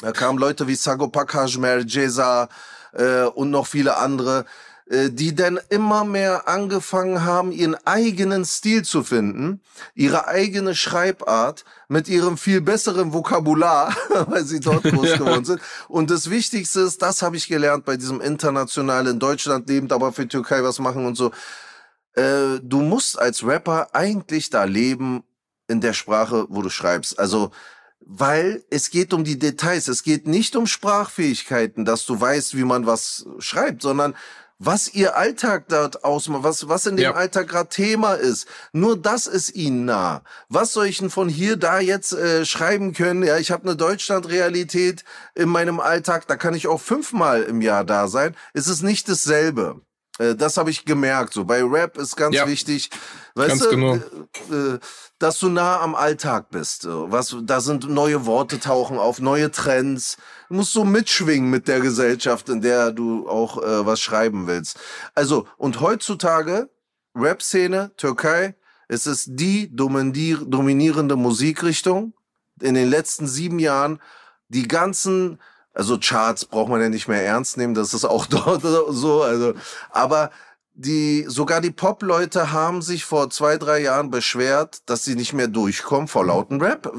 Da 0.00 0.12
kamen 0.12 0.38
Leute 0.38 0.66
wie 0.66 0.74
Sagopa 0.74 1.24
Kajmer, 1.24 1.78
Jeza 1.78 2.48
äh, 2.92 3.22
und 3.22 3.50
noch 3.50 3.66
viele 3.66 3.96
andere, 3.96 4.44
äh, 4.86 5.08
die 5.10 5.34
dann 5.34 5.58
immer 5.70 6.04
mehr 6.04 6.46
angefangen 6.46 7.24
haben, 7.24 7.52
ihren 7.52 7.74
eigenen 7.86 8.44
Stil 8.44 8.84
zu 8.84 9.02
finden, 9.02 9.62
ihre 9.94 10.26
eigene 10.28 10.74
Schreibart 10.74 11.64
mit 11.88 12.08
ihrem 12.08 12.36
viel 12.36 12.60
besseren 12.60 13.14
Vokabular, 13.14 13.96
weil 14.26 14.44
sie 14.44 14.60
dort 14.60 14.82
groß 14.82 15.12
geworden 15.18 15.44
sind. 15.46 15.60
Und 15.88 16.10
das 16.10 16.28
Wichtigste 16.28 16.80
ist, 16.80 17.00
das 17.00 17.22
habe 17.22 17.36
ich 17.36 17.48
gelernt 17.48 17.86
bei 17.86 17.96
diesem 17.96 18.20
internationalen 18.20 19.14
in 19.14 19.18
Deutschland 19.20 19.68
lebend, 19.68 19.92
aber 19.92 20.12
für 20.12 20.28
Türkei 20.28 20.62
was 20.62 20.78
machen 20.80 21.06
und 21.06 21.16
so 21.16 21.30
äh, 22.14 22.60
du 22.62 22.80
musst 22.80 23.18
als 23.18 23.44
Rapper 23.44 23.94
eigentlich 23.94 24.50
da 24.50 24.64
leben 24.64 25.24
in 25.68 25.80
der 25.80 25.92
Sprache, 25.92 26.46
wo 26.48 26.62
du 26.62 26.70
schreibst. 26.70 27.18
Also, 27.18 27.50
weil 28.00 28.62
es 28.70 28.90
geht 28.90 29.12
um 29.12 29.24
die 29.24 29.38
Details. 29.38 29.88
Es 29.88 30.02
geht 30.02 30.26
nicht 30.26 30.56
um 30.56 30.66
Sprachfähigkeiten, 30.66 31.84
dass 31.84 32.04
du 32.06 32.20
weißt, 32.20 32.56
wie 32.56 32.64
man 32.64 32.86
was 32.86 33.26
schreibt, 33.38 33.82
sondern 33.82 34.14
was 34.58 34.94
ihr 34.94 35.16
Alltag 35.16 35.68
dort 35.68 36.04
ausmacht, 36.04 36.44
was, 36.44 36.68
was 36.68 36.86
in 36.86 36.96
dem 36.96 37.04
ja. 37.04 37.14
Alltag 37.14 37.48
gerade 37.48 37.68
Thema 37.68 38.14
ist. 38.14 38.46
Nur 38.72 38.96
das 38.96 39.26
ist 39.26 39.54
ihnen 39.54 39.84
nah. 39.84 40.22
Was 40.48 40.72
soll 40.72 40.86
ich 40.86 40.98
denn 40.98 41.10
von 41.10 41.28
hier 41.28 41.56
da 41.56 41.80
jetzt 41.80 42.12
äh, 42.12 42.44
schreiben 42.44 42.92
können? 42.92 43.24
Ja, 43.24 43.38
ich 43.38 43.50
habe 43.50 43.64
eine 43.64 43.76
Deutschland-Realität 43.76 45.04
in 45.34 45.48
meinem 45.48 45.80
Alltag, 45.80 46.26
da 46.28 46.36
kann 46.36 46.54
ich 46.54 46.68
auch 46.68 46.80
fünfmal 46.80 47.42
im 47.42 47.60
Jahr 47.62 47.84
da 47.84 48.06
sein. 48.06 48.36
Es 48.52 48.68
ist 48.68 48.82
nicht 48.82 49.08
dasselbe. 49.08 49.80
Äh, 50.18 50.34
das 50.34 50.56
habe 50.56 50.70
ich 50.70 50.84
gemerkt. 50.84 51.32
So 51.32 51.44
bei 51.44 51.62
Rap 51.62 51.96
ist 51.96 52.16
ganz 52.16 52.36
ja, 52.36 52.46
wichtig, 52.46 52.90
weißt 53.34 53.48
ganz 53.48 53.62
du, 53.62 53.70
genau. 53.70 53.94
Äh, 53.94 54.74
äh, 54.74 54.78
dass 55.18 55.38
du 55.38 55.48
nah 55.48 55.80
am 55.80 55.94
Alltag 55.94 56.50
bist. 56.50 56.86
Was, 56.88 57.36
da 57.42 57.60
sind 57.60 57.88
neue 57.88 58.26
Worte 58.26 58.60
tauchen 58.60 58.98
auf, 58.98 59.20
neue 59.20 59.50
Trends. 59.50 60.16
Du 60.48 60.56
musst 60.56 60.72
so 60.72 60.84
mitschwingen 60.84 61.50
mit 61.50 61.68
der 61.68 61.80
Gesellschaft, 61.80 62.48
in 62.48 62.60
der 62.60 62.92
du 62.92 63.28
auch 63.28 63.62
äh, 63.62 63.86
was 63.86 64.00
schreiben 64.00 64.46
willst. 64.46 64.78
Also 65.14 65.46
und 65.56 65.80
heutzutage 65.80 66.68
Rap-Szene, 67.16 67.92
Türkei, 67.96 68.56
es 68.88 69.06
ist 69.06 69.28
die 69.30 69.74
dominierende 69.74 71.16
Musikrichtung 71.16 72.12
in 72.60 72.74
den 72.74 72.90
letzten 72.90 73.26
sieben 73.26 73.58
Jahren. 73.58 74.00
Die 74.48 74.68
ganzen 74.68 75.38
also 75.74 75.98
Charts 75.98 76.44
braucht 76.44 76.70
man 76.70 76.80
ja 76.80 76.88
nicht 76.88 77.08
mehr 77.08 77.24
ernst 77.24 77.56
nehmen, 77.56 77.74
das 77.74 77.92
ist 77.92 78.04
auch 78.04 78.26
dort 78.26 78.62
so. 78.62 79.22
Also, 79.22 79.54
aber 79.90 80.30
die, 80.76 81.24
sogar 81.28 81.60
die 81.60 81.70
Pop-Leute 81.70 82.50
haben 82.50 82.82
sich 82.82 83.04
vor 83.04 83.30
zwei, 83.30 83.58
drei 83.58 83.80
Jahren 83.80 84.10
beschwert, 84.10 84.78
dass 84.86 85.04
sie 85.04 85.14
nicht 85.14 85.32
mehr 85.32 85.46
durchkommen 85.46 86.08
vor 86.08 86.26
lauten 86.26 86.60
Rap, 86.60 86.92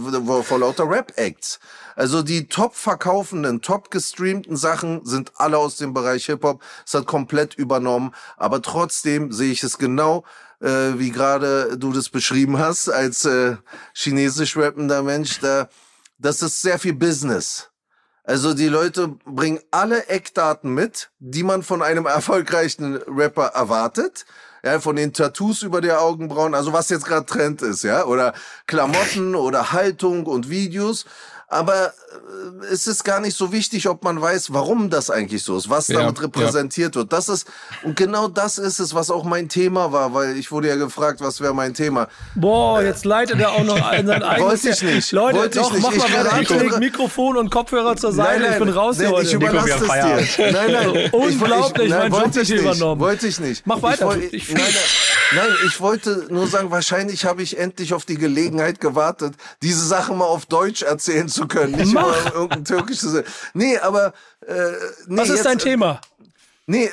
vor 0.44 0.60
lauter 0.60 0.90
Rap-Acts. 0.90 1.60
Also 1.96 2.22
die 2.22 2.48
top 2.48 2.76
verkaufenden, 2.76 3.62
top 3.62 3.92
gestreamten 3.92 4.56
Sachen 4.56 5.06
sind 5.06 5.34
alle 5.36 5.58
aus 5.58 5.76
dem 5.76 5.94
Bereich 5.94 6.26
Hip-Hop. 6.26 6.62
Es 6.86 6.94
hat 6.94 7.06
komplett 7.06 7.56
übernommen. 7.56 8.14
Aber 8.38 8.62
trotzdem 8.62 9.34
sehe 9.34 9.52
ich 9.52 9.62
es 9.62 9.78
genau, 9.78 10.24
äh, 10.62 10.94
wie 10.98 11.12
gerade 11.12 11.78
du 11.78 11.92
das 11.92 12.10
beschrieben 12.10 12.58
hast, 12.58 12.88
als 12.88 13.26
äh, 13.26 13.58
chinesisch 13.94 14.56
rappender 14.56 15.04
Mensch, 15.04 15.40
da, 15.42 15.68
das 16.18 16.42
ist 16.42 16.62
sehr 16.62 16.80
viel 16.80 16.94
Business. 16.94 17.70
Also 18.26 18.54
die 18.54 18.68
Leute 18.68 19.10
bringen 19.26 19.60
alle 19.72 20.08
Eckdaten 20.08 20.74
mit, 20.74 21.10
die 21.20 21.44
man 21.44 21.64
von 21.64 21.82
einem 21.82 22.06
erfolgreichen 22.08 22.98
Rapper 23.08 23.48
erwartet. 23.48 24.26
Ja, 24.64 24.80
von 24.80 24.96
den 24.96 25.14
Tattoos 25.14 25.62
über 25.62 25.80
die 25.80 25.92
Augenbrauen, 25.92 26.56
also 26.56 26.74
was 26.74 26.90
jetzt 26.90 27.06
gerade 27.06 27.28
Trend 27.28 27.62
ist, 27.62 27.84
ja, 27.84 28.04
oder 28.06 28.34
Klamotten 28.66 29.36
oder 29.36 29.74
Haltung 29.74 30.26
und 30.26 30.50
Videos 30.50 31.06
aber 31.48 31.94
es 32.72 32.88
ist 32.88 33.04
gar 33.04 33.20
nicht 33.20 33.36
so 33.36 33.52
wichtig, 33.52 33.88
ob 33.88 34.04
man 34.04 34.22
weiß, 34.22 34.54
warum 34.54 34.90
das 34.90 35.10
eigentlich 35.10 35.44
so 35.44 35.58
ist, 35.58 35.70
was 35.70 35.88
ja, 35.88 36.00
damit 36.00 36.22
repräsentiert 36.22 36.96
ja. 36.96 37.02
wird. 37.02 37.14
Das 37.14 37.30
ist, 37.30 37.48
und 37.84 37.96
genau 37.96 38.28
das 38.28 38.58
ist 38.58 38.80
es, 38.80 38.94
was 38.94 39.10
auch 39.10 39.24
mein 39.24 39.50
Thema 39.50 39.92
war, 39.92 40.14
weil 40.14 40.38
ich 40.38 40.52
wurde 40.52 40.68
ja 40.70 40.76
gefragt, 40.76 41.22
was 41.22 41.42
wäre 41.42 41.54
mein 41.54 41.74
Thema. 41.74 42.08
Boah, 42.36 42.82
jetzt 42.82 43.06
leitet 43.06 43.40
er 43.40 43.52
auch 43.52 43.64
noch 43.64 43.78
sein 43.92 44.10
eigenes. 44.10 44.40
Wollte 44.40 44.70
ich 44.70 44.82
nicht. 44.82 45.12
Leute, 45.12 45.38
Wollte 45.40 45.60
doch, 45.60 45.76
ich 45.76 45.82
mach 45.82 45.96
mal 45.96 46.08
bereit, 46.08 46.80
Mikrofon 46.80 47.38
und 47.38 47.50
Kopfhörer 47.50 47.96
zur 47.96 48.12
Seite, 48.12 48.42
nein, 48.42 48.42
nein, 48.42 48.52
ich 48.60 48.60
bin 48.60 48.70
raus 48.70 48.98
nein, 48.98 49.08
hier 49.08 49.16
heute. 49.16 49.28
Ich 49.28 49.34
überlasse 49.34 49.70
es 49.70 50.36
dir. 50.36 50.52
Nein, 50.52 50.72
nein. 50.72 51.10
Unglaublich, 51.12 51.88
ich, 51.88 51.92
nein, 51.92 52.12
mein 52.12 52.24
Job 52.24 52.38
ist 52.38 52.50
übernommen. 52.50 53.02
Wollte 53.02 53.28
ich 53.28 53.40
nicht. 53.40 53.66
Mach 53.66 53.82
weiter. 53.82 54.18
Ich, 54.18 54.34
ich, 54.34 54.54
nein, 54.54 54.64
nein, 55.36 55.48
ich 55.68 55.80
wollte 55.80 56.28
nur 56.30 56.48
sagen, 56.48 56.72
wahrscheinlich 56.72 57.26
habe 57.26 57.42
ich 57.42 57.58
endlich 57.58 57.94
auf 57.94 58.06
die 58.06 58.18
Gelegenheit 58.18 58.80
gewartet, 58.80 59.34
diese 59.62 59.86
Sachen 59.86 60.18
mal 60.18 60.26
auf 60.26 60.46
Deutsch 60.46 60.84
erzählen 60.84 61.28
zu 61.28 61.48
können. 61.48 61.74
Nicht 61.74 61.94
Mach 62.08 62.34
irgendein 62.34 62.66
türkisches. 62.66 63.24
Nee, 63.54 63.78
aber. 63.78 64.14
Äh, 64.46 64.54
nee, 65.08 65.18
Was 65.18 65.30
ist 65.30 65.36
jetzt, 65.36 65.46
dein 65.46 65.60
Thema? 65.60 66.02
Nee, 66.68 66.90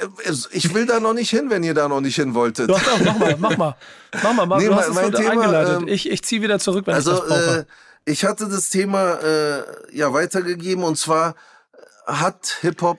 ich 0.50 0.74
will 0.74 0.84
da 0.84 1.00
noch 1.00 1.14
nicht 1.14 1.30
hin, 1.30 1.48
wenn 1.48 1.62
ihr 1.62 1.72
da 1.72 1.88
noch 1.88 2.02
nicht 2.02 2.16
hin 2.16 2.34
wolltet. 2.34 2.68
Doch, 2.68 2.82
doch, 2.82 2.98
mach 3.00 3.18
mal, 3.18 3.36
mach 3.38 3.56
mal. 3.56 3.76
Mach 4.22 4.32
mal, 4.34 4.46
mach, 4.46 4.58
nee, 4.58 4.66
du 4.66 4.74
hast 4.74 4.92
mein, 4.92 5.12
es 5.12 5.18
Thema, 5.18 5.30
eingeleitet. 5.30 5.82
Ähm, 5.82 5.88
ich, 5.88 6.10
ich 6.10 6.22
ziehe 6.22 6.42
wieder 6.42 6.58
zurück, 6.58 6.86
wenn 6.86 6.94
also, 6.94 7.14
ich 7.14 7.20
das 7.20 7.28
brauche. 7.28 7.58
Äh, 7.60 7.64
ich 8.04 8.24
hatte 8.24 8.48
das 8.48 8.68
Thema 8.68 9.14
äh, 9.22 9.62
ja 9.92 10.12
weitergegeben 10.12 10.84
und 10.84 10.98
zwar 10.98 11.34
hat 12.06 12.58
Hip-Hop 12.60 12.98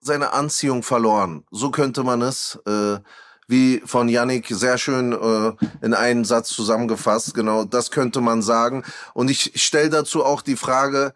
seine 0.00 0.32
Anziehung 0.32 0.82
verloren. 0.82 1.44
So 1.50 1.70
könnte 1.70 2.02
man 2.02 2.22
es, 2.22 2.58
äh, 2.66 2.98
wie 3.46 3.82
von 3.84 4.08
Yannick 4.08 4.48
sehr 4.48 4.78
schön 4.78 5.12
äh, 5.12 5.52
in 5.84 5.94
einen 5.94 6.24
Satz 6.24 6.48
zusammengefasst. 6.48 7.34
Genau, 7.34 7.64
das 7.64 7.90
könnte 7.90 8.20
man 8.20 8.42
sagen. 8.42 8.84
Und 9.12 9.30
ich 9.30 9.52
stelle 9.62 9.90
dazu 9.90 10.24
auch 10.24 10.42
die 10.42 10.56
Frage, 10.56 11.14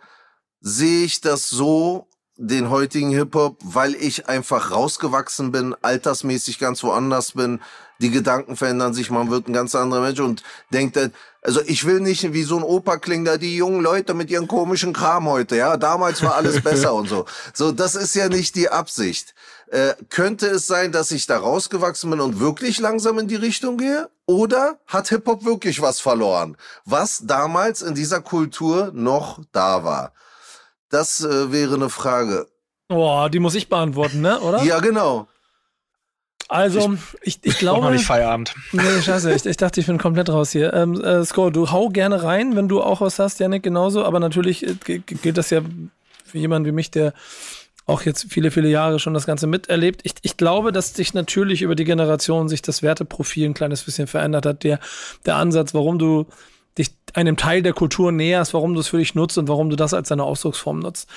sehe 0.60 1.04
ich 1.04 1.20
das 1.20 1.48
so, 1.48 2.08
den 2.40 2.70
heutigen 2.70 3.10
Hip-Hop, 3.10 3.58
weil 3.64 3.96
ich 3.96 4.28
einfach 4.28 4.70
rausgewachsen 4.70 5.50
bin, 5.50 5.74
altersmäßig 5.82 6.60
ganz 6.60 6.84
woanders 6.84 7.32
bin, 7.32 7.60
die 8.00 8.10
Gedanken 8.10 8.54
verändern 8.54 8.94
sich, 8.94 9.10
man 9.10 9.28
wird 9.28 9.48
ein 9.48 9.52
ganz 9.52 9.74
anderer 9.74 10.02
Mensch 10.02 10.20
und 10.20 10.44
denkt, 10.72 10.96
also 11.42 11.60
ich 11.66 11.84
will 11.84 11.98
nicht 11.98 12.32
wie 12.32 12.44
so 12.44 12.56
ein 12.56 12.62
Opa 12.62 12.98
klingen, 12.98 13.24
da 13.24 13.38
die 13.38 13.56
jungen 13.56 13.80
Leute 13.80 14.14
mit 14.14 14.30
ihren 14.30 14.46
komischen 14.46 14.92
Kram 14.92 15.28
heute, 15.28 15.56
ja, 15.56 15.76
damals 15.76 16.22
war 16.22 16.36
alles 16.36 16.60
besser 16.62 16.94
und 16.94 17.08
so. 17.08 17.26
So, 17.54 17.72
das 17.72 17.96
ist 17.96 18.14
ja 18.14 18.28
nicht 18.28 18.54
die 18.54 18.68
Absicht. 18.68 19.34
Äh, 19.70 19.94
könnte 20.08 20.46
es 20.46 20.66
sein, 20.66 20.92
dass 20.92 21.10
ich 21.10 21.26
da 21.26 21.38
rausgewachsen 21.38 22.10
bin 22.10 22.20
und 22.20 22.40
wirklich 22.40 22.78
langsam 22.78 23.18
in 23.18 23.28
die 23.28 23.36
Richtung 23.36 23.76
gehe? 23.76 24.08
Oder 24.26 24.78
hat 24.86 25.08
Hip-Hop 25.08 25.44
wirklich 25.44 25.80
was 25.82 26.00
verloren, 26.00 26.56
was 26.84 27.22
damals 27.26 27.82
in 27.82 27.94
dieser 27.94 28.20
Kultur 28.20 28.90
noch 28.94 29.40
da 29.52 29.84
war? 29.84 30.12
Das 30.90 31.22
äh, 31.22 31.52
wäre 31.52 31.74
eine 31.74 31.90
Frage. 31.90 32.46
Boah, 32.88 33.28
die 33.28 33.38
muss 33.38 33.54
ich 33.54 33.68
beantworten, 33.68 34.22
ne? 34.22 34.40
Oder? 34.40 34.62
Ja, 34.62 34.80
genau. 34.80 35.28
Also, 36.48 36.94
ich, 37.20 37.38
ich, 37.42 37.52
ich 37.52 37.58
glaube. 37.58 37.82
noch 37.82 37.90
nicht 37.90 38.06
Feierabend. 38.06 38.54
Nee, 38.72 39.02
scheiße, 39.02 39.34
ich, 39.34 39.44
ich 39.44 39.58
dachte, 39.58 39.80
ich 39.80 39.86
bin 39.86 39.98
komplett 39.98 40.30
raus 40.30 40.50
hier. 40.50 40.72
Ähm, 40.72 40.98
äh, 40.98 41.22
Score, 41.26 41.52
du 41.52 41.70
hau 41.70 41.90
gerne 41.90 42.22
rein, 42.22 42.56
wenn 42.56 42.68
du 42.68 42.80
auch 42.80 43.02
was 43.02 43.18
hast, 43.18 43.38
Janik, 43.38 43.62
genauso. 43.62 44.02
Aber 44.04 44.18
natürlich 44.18 44.66
äh, 44.66 44.98
gilt 45.00 45.36
das 45.36 45.50
ja 45.50 45.60
für 46.24 46.38
jemanden 46.38 46.66
wie 46.66 46.72
mich, 46.72 46.90
der 46.90 47.12
auch 47.88 48.02
jetzt 48.02 48.26
viele, 48.28 48.50
viele 48.50 48.68
Jahre 48.68 48.98
schon 48.98 49.14
das 49.14 49.26
Ganze 49.26 49.46
miterlebt. 49.46 50.02
Ich, 50.04 50.14
ich 50.22 50.36
glaube, 50.36 50.72
dass 50.72 50.94
sich 50.94 51.14
natürlich 51.14 51.62
über 51.62 51.74
die 51.74 51.84
Generation 51.84 52.48
sich 52.48 52.60
das 52.60 52.82
Werteprofil 52.82 53.46
ein 53.46 53.54
kleines 53.54 53.82
bisschen 53.82 54.06
verändert 54.06 54.44
hat. 54.44 54.62
Der, 54.62 54.78
der 55.24 55.36
Ansatz, 55.36 55.72
warum 55.72 55.98
du 55.98 56.26
dich 56.78 56.90
einem 57.14 57.36
Teil 57.36 57.62
der 57.62 57.72
Kultur 57.72 58.12
näherst, 58.12 58.54
warum 58.54 58.74
du 58.74 58.80
es 58.80 58.88
für 58.88 58.98
dich 58.98 59.14
nutzt 59.14 59.38
und 59.38 59.48
warum 59.48 59.70
du 59.70 59.76
das 59.76 59.94
als 59.94 60.08
deine 60.08 60.24
Ausdrucksform 60.24 60.80
nutzt. 60.80 61.08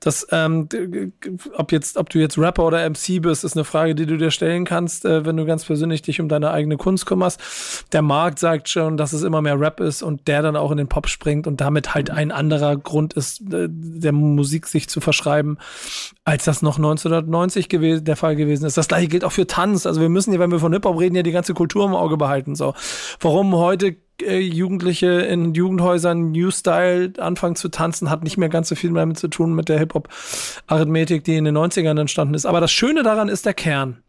Das, 0.00 0.26
ähm, 0.30 0.68
ob 1.56 1.72
jetzt, 1.72 1.96
ob 1.96 2.08
du 2.10 2.18
jetzt 2.18 2.38
Rapper 2.38 2.64
oder 2.64 2.88
MC 2.88 3.20
bist, 3.20 3.44
ist 3.44 3.56
eine 3.56 3.64
Frage, 3.64 3.94
die 3.94 4.06
du 4.06 4.16
dir 4.16 4.30
stellen 4.30 4.64
kannst, 4.64 5.04
äh, 5.04 5.24
wenn 5.24 5.36
du 5.36 5.44
ganz 5.44 5.64
persönlich 5.64 6.02
dich 6.02 6.20
um 6.20 6.28
deine 6.28 6.50
eigene 6.50 6.76
Kunst 6.76 7.06
kümmerst. 7.06 7.40
Der 7.92 8.02
Markt 8.02 8.38
sagt 8.38 8.68
schon, 8.68 8.96
dass 8.96 9.12
es 9.12 9.22
immer 9.22 9.42
mehr 9.42 9.60
Rap 9.60 9.80
ist 9.80 10.02
und 10.02 10.28
der 10.28 10.42
dann 10.42 10.56
auch 10.56 10.70
in 10.70 10.78
den 10.78 10.88
Pop 10.88 11.08
springt 11.08 11.46
und 11.46 11.60
damit 11.60 11.94
halt 11.94 12.10
ein 12.10 12.30
anderer 12.30 12.76
Grund 12.76 13.14
ist, 13.14 13.40
äh, 13.52 13.68
der 13.68 14.12
Musik 14.12 14.66
sich 14.66 14.88
zu 14.88 15.00
verschreiben, 15.00 15.58
als 16.24 16.44
das 16.44 16.62
noch 16.62 16.76
1990 16.78 17.68
gewesen, 17.68 18.04
der 18.04 18.16
Fall 18.16 18.36
gewesen 18.36 18.64
ist. 18.64 18.76
Das 18.76 18.88
gleiche 18.88 19.08
gilt 19.08 19.24
auch 19.24 19.32
für 19.32 19.46
Tanz. 19.46 19.86
Also 19.86 20.00
wir 20.00 20.08
müssen 20.08 20.32
ja, 20.32 20.38
wenn 20.38 20.50
wir 20.50 20.60
von 20.60 20.72
Hip-Hop 20.72 20.98
reden, 20.98 21.16
ja 21.16 21.22
die 21.22 21.32
ganze 21.32 21.54
Kultur 21.54 21.84
im 21.84 21.94
Auge 21.94 22.16
behalten. 22.16 22.54
So, 22.54 22.74
warum 23.20 23.54
heute 23.54 23.96
Jugendliche 24.22 25.08
in 25.08 25.54
Jugendhäusern 25.54 26.32
New 26.32 26.50
Style 26.50 27.12
anfangen 27.18 27.56
zu 27.56 27.68
tanzen, 27.68 28.10
hat 28.10 28.22
nicht 28.22 28.36
mehr 28.36 28.48
ganz 28.48 28.68
so 28.68 28.74
viel 28.74 28.92
damit 28.92 29.18
zu 29.18 29.28
tun 29.28 29.54
mit 29.54 29.68
der 29.68 29.78
Hip-Hop-Arithmetik, 29.78 31.24
die 31.24 31.36
in 31.36 31.44
den 31.44 31.56
90ern 31.56 31.98
entstanden 32.00 32.34
ist. 32.34 32.46
Aber 32.46 32.60
das 32.60 32.72
Schöne 32.72 33.02
daran 33.02 33.28
ist 33.28 33.46
der 33.46 33.54
Kern. 33.54 34.02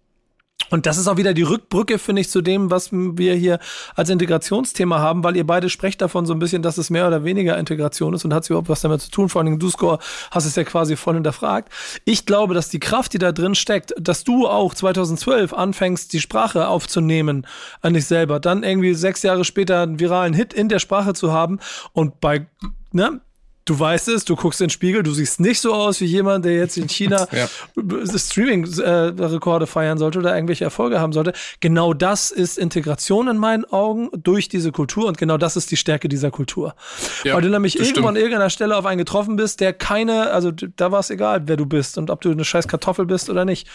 Und 0.70 0.86
das 0.86 0.98
ist 0.98 1.08
auch 1.08 1.18
wieder 1.18 1.34
die 1.34 1.42
Rückbrücke, 1.42 2.00
finde 2.00 2.22
ich, 2.22 2.30
zu 2.30 2.42
dem, 2.42 2.72
was 2.72 2.90
wir 2.92 3.36
hier 3.36 3.60
als 3.96 4.10
Integrationsthema 4.10 5.00
haben, 5.00 5.24
weil 5.24 5.36
ihr 5.36 5.46
beide 5.46 5.70
sprecht 5.70 6.02
davon 6.02 6.26
so 6.26 6.34
ein 6.34 6.40
bisschen, 6.40 6.62
dass 6.62 6.78
es 6.78 6.90
mehr 6.90 7.08
oder 7.08 7.24
weniger 7.24 7.58
Integration 7.58 8.14
ist 8.14 8.24
und 8.24 8.34
hat 8.34 8.44
es 8.44 8.50
überhaupt 8.50 8.70
was 8.70 8.82
damit 8.82 9.02
zu 9.02 9.12
tun. 9.12 9.30
Vor 9.30 9.42
allem 9.42 9.60
du, 9.60 9.70
Score, 9.70 10.00
hast 10.32 10.46
es 10.46 10.56
ja 10.56 10.64
quasi 10.64 10.96
voll 10.96 11.16
hinterfragt. 11.16 11.72
Ich 12.06 12.26
glaube, 12.26 12.54
dass 12.54 12.70
die 12.70 12.80
Kraft, 12.80 13.14
die 13.14 13.20
da 13.20 13.32
drin 13.32 13.56
steckt, 13.56 13.94
dass 14.00 14.24
du 14.24 14.48
auch 14.48 14.74
2012 14.74 15.54
anfängst, 15.54 16.14
die 16.14 16.22
Sprache 16.22 16.68
aufzunehmen 16.68 17.46
an 17.82 17.94
dich 17.94 18.06
selber, 18.06 18.40
dann 18.40 18.64
irgendwie 18.64 18.94
sechs 18.94 19.24
Jahre 19.24 19.44
später 19.44 19.82
einen 19.82 20.00
viralen 20.00 20.34
Hit 20.34 20.54
in 20.54 20.70
der 20.70 20.80
Sprache 20.80 21.14
zu 21.14 21.32
haben 21.32 21.60
und 21.94 22.22
bei, 22.22 22.48
ne, 22.92 23.22
du 23.66 23.80
weißt 23.80 24.08
es, 24.10 24.26
du 24.26 24.36
guckst 24.36 24.60
in 24.62 24.66
den 24.66 24.70
Spiegel, 24.72 25.04
du 25.04 25.12
siehst 25.14 25.40
nicht 25.40 25.60
so 25.62 25.74
aus 25.74 26.02
wie 26.02 26.06
jemand, 26.06 26.46
der 26.46 26.56
jetzt 26.56 26.78
in 26.78 26.88
China 26.90 27.28
ja. 27.32 27.48
Streaming-Rekorde 28.18 29.68
feiern 29.68 29.98
sollte 29.98 30.20
oder 30.20 30.34
irgendwelche 30.36 30.64
Erfolge 30.64 31.00
haben 31.00 31.14
sollte. 31.14 31.34
Genau 31.60 31.94
das 31.94 32.32
ist 32.32 32.58
Integration 32.58 33.28
in 33.28 33.38
meinen 33.38 33.66
Augen 33.66 34.10
durch 34.14 34.50
diese 34.50 34.72
Kultur 34.72 35.06
und 35.08 35.18
genau 35.18 35.38
das 35.38 35.56
ist 35.56 35.72
die 35.72 35.78
Stärke 35.78 36.10
dieser 36.10 36.32
Kultur. 36.32 36.76
Ja, 37.24 37.36
Weil 37.36 37.42
du 37.42 37.50
nämlich 37.50 37.80
irgendwo 37.80 38.08
an 38.08 38.16
irgendeiner 38.16 38.50
Stelle 38.50 38.76
auf 38.78 38.86
einen 38.86 38.98
getroffen 38.98 39.36
bist, 39.36 39.60
der 39.60 39.74
keine, 39.74 40.32
also 40.32 40.52
da 40.52 40.92
war 40.92 41.00
es 41.00 41.10
egal, 41.10 41.48
wer 41.48 41.58
du 41.58 41.66
bist 41.66 41.98
und 41.98 42.10
ob 42.10 42.22
du 42.22 42.32
eine 42.32 42.46
scheiß 42.46 42.68
Kartoffel 42.68 43.06
bist 43.06 43.30
oder 43.30 43.46
nicht. 43.46 43.68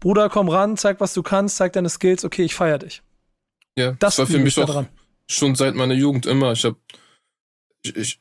Bruder, 0.00 0.28
komm 0.28 0.48
ran, 0.48 0.76
zeig, 0.76 1.00
was 1.00 1.14
du 1.14 1.22
kannst, 1.22 1.56
zeig 1.56 1.72
deine 1.72 1.88
Skills, 1.88 2.24
okay, 2.24 2.44
ich 2.44 2.54
feier 2.54 2.78
dich. 2.78 3.02
Ja, 3.76 3.92
Das 3.92 4.16
das 4.16 4.18
war 4.18 4.26
für 4.26 4.38
mich 4.38 4.56
ich 4.56 4.62
auch 4.62 4.68
daran. 4.68 4.88
schon 5.28 5.54
seit 5.54 5.74
meiner 5.74 5.94
Jugend 5.94 6.26
immer. 6.26 6.52
Ich 6.52 6.64
habe 6.64 6.76
ich, 7.82 7.96
ich, 7.96 8.20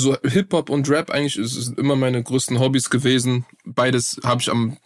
so 0.00 0.16
Hip-Hop 0.24 0.70
und 0.70 0.88
Rap 0.88 1.10
eigentlich 1.10 1.36
ist, 1.38 1.56
ist 1.56 1.78
immer 1.78 1.96
meine 1.96 2.22
größten 2.22 2.58
Hobbys 2.58 2.90
gewesen. 2.90 3.44
Beides 3.64 4.20
habe 4.24 4.40
ich 4.40 4.50
am, 4.50 4.76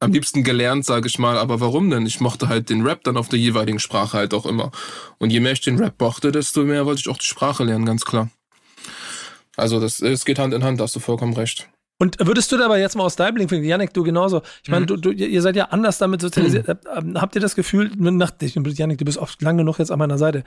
am 0.00 0.12
liebsten 0.12 0.42
gelernt, 0.44 0.84
sage 0.84 1.06
ich 1.08 1.18
mal. 1.18 1.38
Aber 1.38 1.60
warum 1.60 1.88
denn? 1.90 2.06
Ich 2.06 2.20
mochte 2.20 2.48
halt 2.48 2.68
den 2.70 2.82
Rap 2.86 3.04
dann 3.04 3.16
auf 3.16 3.28
der 3.28 3.38
jeweiligen 3.38 3.78
Sprache 3.78 4.16
halt 4.18 4.34
auch 4.34 4.46
immer. 4.46 4.70
Und 5.18 5.30
je 5.30 5.40
mehr 5.40 5.52
ich 5.52 5.60
den 5.60 5.78
Rap 5.78 6.00
mochte, 6.00 6.32
desto 6.32 6.62
mehr 6.64 6.84
wollte 6.86 7.00
ich 7.00 7.08
auch 7.08 7.18
die 7.18 7.26
Sprache 7.26 7.64
lernen, 7.64 7.86
ganz 7.86 8.04
klar. 8.04 8.28
Also 9.56 9.80
das, 9.80 10.00
es 10.02 10.24
geht 10.24 10.38
Hand 10.38 10.52
in 10.52 10.64
Hand, 10.64 10.80
da 10.80 10.84
hast 10.84 10.96
du 10.96 11.00
vollkommen 11.00 11.34
recht. 11.34 11.68
Und 12.00 12.16
würdest 12.18 12.50
du 12.50 12.56
dabei 12.58 12.80
jetzt 12.80 12.96
mal 12.96 13.04
aus 13.04 13.14
deinem 13.14 13.34
Blinkwinkel, 13.36 13.68
Janik, 13.68 13.94
du 13.94 14.02
genauso, 14.02 14.42
ich 14.64 14.68
meine, 14.68 14.82
Mhm. 14.82 14.86
du, 14.88 14.96
du, 14.96 15.10
ihr 15.12 15.40
seid 15.42 15.54
ja 15.54 15.66
anders 15.66 15.96
damit 15.98 16.20
sozialisiert. 16.20 16.66
Ähm, 16.96 17.20
Habt 17.20 17.36
ihr 17.36 17.40
das 17.40 17.54
Gefühl, 17.54 17.92
nach, 17.96 18.32
ich- 18.40 18.56
Janik, 18.56 18.98
du 18.98 19.04
bist 19.04 19.16
oft 19.16 19.40
lang 19.42 19.56
genug 19.56 19.78
jetzt 19.78 19.92
an 19.92 20.00
meiner 20.00 20.18
Seite, 20.18 20.42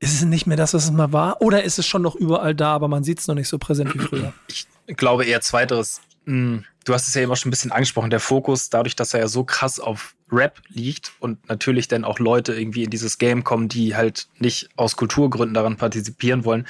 ist 0.00 0.14
es 0.14 0.22
nicht 0.22 0.46
mehr 0.46 0.56
das, 0.56 0.74
was 0.74 0.84
es 0.84 0.90
mal 0.90 1.12
war? 1.12 1.40
Oder 1.40 1.62
ist 1.62 1.78
es 1.78 1.86
schon 1.86 2.02
noch 2.02 2.16
überall 2.16 2.54
da, 2.54 2.72
aber 2.74 2.88
man 2.88 3.04
sieht 3.04 3.20
es 3.20 3.28
noch 3.28 3.34
nicht 3.34 3.48
so 3.48 3.58
präsent 3.58 3.94
wie 3.94 3.98
früher? 3.98 4.32
Ich 4.86 4.96
glaube 4.96 5.24
eher 5.24 5.40
zweiteres. 5.40 6.00
Hm, 6.26 6.64
Du 6.84 6.94
hast 6.94 7.06
es 7.08 7.14
ja 7.14 7.22
eben 7.22 7.30
auch 7.30 7.36
schon 7.36 7.48
ein 7.48 7.52
bisschen 7.52 7.72
angesprochen, 7.72 8.10
der 8.10 8.20
Fokus, 8.20 8.70
dadurch, 8.70 8.96
dass 8.96 9.12
er 9.12 9.20
ja 9.20 9.28
so 9.28 9.44
krass 9.44 9.78
auf 9.78 10.16
Rap 10.32 10.62
liegt 10.68 11.12
und 11.20 11.46
natürlich 11.48 11.88
dann 11.88 12.04
auch 12.04 12.18
Leute 12.18 12.54
irgendwie 12.54 12.84
in 12.84 12.90
dieses 12.90 13.18
Game 13.18 13.44
kommen, 13.44 13.68
die 13.68 13.94
halt 13.94 14.28
nicht 14.38 14.70
aus 14.76 14.96
Kulturgründen 14.96 15.54
daran 15.54 15.76
partizipieren 15.76 16.44
wollen, 16.44 16.66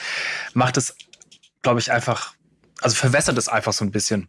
macht 0.53 0.77
es, 0.77 0.97
glaube 1.63 1.79
ich, 1.79 1.93
einfach, 1.93 2.35
also 2.81 2.97
verwässert 2.97 3.39
es 3.39 3.49
einfach 3.49 3.73
so 3.73 3.85
ein 3.85 3.93
bisschen. 3.93 4.29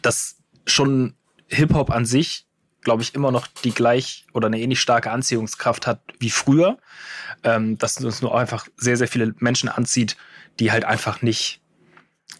Dass 0.00 0.36
schon 0.66 1.14
Hip-Hop 1.48 1.90
an 1.90 2.06
sich, 2.06 2.46
glaube 2.82 3.02
ich, 3.02 3.14
immer 3.14 3.30
noch 3.30 3.46
die 3.46 3.72
gleich 3.72 4.26
oder 4.32 4.46
eine 4.46 4.60
ähnlich 4.60 4.80
starke 4.80 5.10
Anziehungskraft 5.10 5.86
hat 5.86 6.00
wie 6.18 6.30
früher. 6.30 6.78
Ähm, 7.44 7.78
dass 7.78 7.98
es 7.98 8.22
nur 8.22 8.36
einfach 8.38 8.68
sehr, 8.76 8.96
sehr 8.96 9.08
viele 9.08 9.34
Menschen 9.38 9.68
anzieht, 9.68 10.16
die 10.60 10.70
halt 10.70 10.84
einfach 10.84 11.22
nicht 11.22 11.62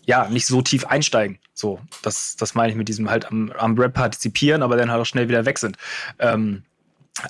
ja, 0.04 0.28
nicht 0.28 0.46
so 0.46 0.62
tief 0.62 0.86
einsteigen. 0.86 1.38
So, 1.54 1.80
das, 2.02 2.36
das 2.36 2.54
meine 2.54 2.72
ich 2.72 2.76
mit 2.76 2.88
diesem 2.88 3.10
halt 3.10 3.26
am, 3.26 3.52
am 3.52 3.78
Rap 3.78 3.94
partizipieren, 3.94 4.62
aber 4.62 4.76
dann 4.76 4.90
halt 4.90 5.00
auch 5.00 5.06
schnell 5.06 5.28
wieder 5.28 5.46
weg 5.46 5.58
sind. 5.58 5.76
Ähm, 6.18 6.64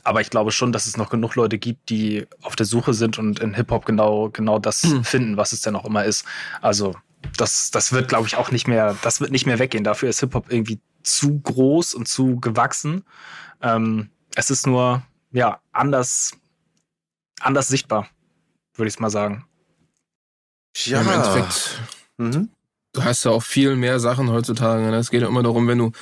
aber 0.04 0.20
ich 0.20 0.30
glaube 0.30 0.52
schon, 0.52 0.72
dass 0.72 0.86
es 0.86 0.96
noch 0.96 1.10
genug 1.10 1.34
Leute 1.34 1.58
gibt, 1.58 1.90
die 1.90 2.26
auf 2.42 2.56
der 2.56 2.66
Suche 2.66 2.94
sind 2.94 3.18
und 3.18 3.40
in 3.40 3.54
Hip-Hop 3.54 3.84
genau, 3.84 4.30
genau 4.30 4.58
das 4.58 4.86
finden, 5.02 5.36
was 5.36 5.52
es 5.52 5.60
denn 5.60 5.76
auch 5.76 5.84
immer 5.84 6.04
ist. 6.04 6.24
Also, 6.60 6.94
das, 7.36 7.70
das 7.70 7.92
wird, 7.92 8.08
glaube 8.08 8.26
ich, 8.26 8.36
auch 8.36 8.50
nicht 8.50 8.66
mehr, 8.66 8.96
das 9.02 9.20
wird 9.20 9.30
nicht 9.30 9.46
mehr 9.46 9.58
weggehen. 9.58 9.84
Dafür 9.84 10.08
ist 10.08 10.20
Hip-Hop 10.20 10.46
irgendwie 10.50 10.80
zu 11.02 11.40
groß 11.40 11.94
und 11.94 12.08
zu 12.08 12.38
gewachsen. 12.40 13.04
Ähm, 13.60 14.10
es 14.34 14.50
ist 14.50 14.66
nur, 14.66 15.02
ja, 15.30 15.60
anders, 15.72 16.32
anders 17.40 17.68
sichtbar, 17.68 18.08
würde 18.74 18.88
ich 18.88 18.94
es 18.94 19.00
mal 19.00 19.10
sagen. 19.10 19.46
Ja, 20.86 21.00
Im 21.00 21.10
Endeffekt 21.10 21.80
Mhm. 22.18 22.50
du 22.92 23.04
hast 23.04 23.24
ja 23.24 23.30
auch 23.30 23.42
viel 23.42 23.74
mehr 23.76 23.98
Sachen 23.98 24.30
heutzutage. 24.30 24.82
ne? 24.82 24.96
Es 24.96 25.10
geht 25.10 25.22
ja 25.22 25.28
immer 25.28 25.42
darum, 25.42 25.66
wenn 25.66 25.78
du 25.78 25.92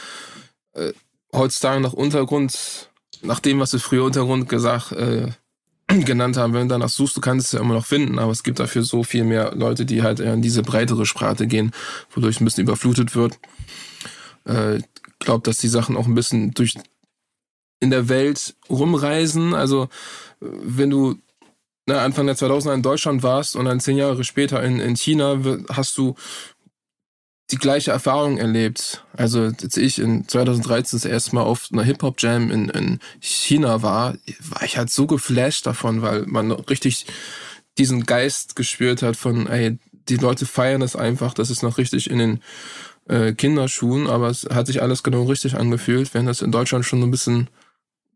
äh, 0.74 0.92
heutzutage 1.32 1.80
nach 1.80 1.92
Untergrund, 1.92 2.90
nach 3.22 3.40
dem, 3.40 3.60
was 3.60 3.72
wir 3.72 3.80
früher 3.80 4.04
Untergrund 4.04 4.48
gesagt, 4.48 4.92
äh, 4.92 5.28
genannt 5.88 6.36
haben, 6.36 6.52
wenn 6.52 6.68
du 6.68 6.74
danach 6.74 6.88
suchst, 6.88 7.16
du 7.16 7.20
kannst 7.20 7.46
es 7.46 7.52
ja 7.52 7.60
immer 7.60 7.74
noch 7.74 7.86
finden, 7.86 8.18
aber 8.18 8.32
es 8.32 8.42
gibt 8.42 8.58
dafür 8.60 8.82
so 8.82 9.02
viel 9.02 9.24
mehr 9.24 9.54
Leute, 9.54 9.86
die 9.86 10.02
halt 10.02 10.20
eher 10.20 10.34
in 10.34 10.42
diese 10.42 10.62
breitere 10.62 11.06
Sparte 11.06 11.46
gehen, 11.46 11.72
wodurch 12.10 12.40
ein 12.40 12.44
bisschen 12.44 12.64
überflutet 12.64 13.14
wird. 13.14 13.38
Äh, 14.44 14.80
glaube, 15.20 15.42
dass 15.44 15.58
die 15.58 15.68
Sachen 15.68 15.96
auch 15.96 16.06
ein 16.06 16.14
bisschen 16.14 16.52
durch 16.52 16.74
in 17.80 17.90
der 17.90 18.08
Welt 18.08 18.54
rumreisen. 18.68 19.54
Also 19.54 19.88
wenn 20.40 20.90
du 20.90 21.16
ne, 21.86 22.00
Anfang 22.00 22.26
der 22.26 22.36
2000er 22.36 22.74
in 22.74 22.82
Deutschland 22.82 23.22
warst 23.22 23.56
und 23.56 23.64
dann 23.66 23.80
zehn 23.80 23.96
Jahre 23.96 24.24
später 24.24 24.62
in, 24.62 24.80
in 24.80 24.96
China, 24.96 25.38
hast 25.70 25.96
du 25.96 26.14
die 27.50 27.58
gleiche 27.58 27.90
Erfahrung 27.90 28.38
erlebt. 28.38 29.04
Also 29.16 29.50
als 29.62 29.76
ich 29.76 29.98
in 29.98 30.28
2013 30.28 30.98
das 30.98 31.04
erste 31.04 31.34
Mal 31.34 31.42
auf 31.42 31.68
einer 31.72 31.82
Hip-Hop-Jam 31.82 32.50
in, 32.50 32.68
in 32.68 32.98
China 33.20 33.82
war, 33.82 34.16
war 34.48 34.62
ich 34.62 34.78
halt 34.78 34.90
so 34.90 35.06
geflasht 35.06 35.66
davon, 35.66 36.02
weil 36.02 36.26
man 36.26 36.52
richtig 36.52 37.06
diesen 37.78 38.04
Geist 38.04 38.56
gespürt 38.56 39.02
hat 39.02 39.16
von, 39.16 39.46
ey, 39.46 39.78
die 40.08 40.16
Leute 40.16 40.46
feiern 40.46 40.80
das 40.80 40.96
einfach, 40.96 41.34
das 41.34 41.50
ist 41.50 41.62
noch 41.62 41.78
richtig 41.78 42.10
in 42.10 42.18
den 42.18 42.42
äh, 43.08 43.32
Kinderschuhen, 43.32 44.06
aber 44.06 44.28
es 44.28 44.46
hat 44.52 44.66
sich 44.66 44.82
alles 44.82 45.02
genau 45.02 45.24
richtig 45.24 45.54
angefühlt, 45.56 46.14
wenn 46.14 46.26
das 46.26 46.42
in 46.42 46.52
Deutschland 46.52 46.84
schon 46.84 47.00
so 47.00 47.06
ein 47.06 47.10
bisschen 47.10 47.48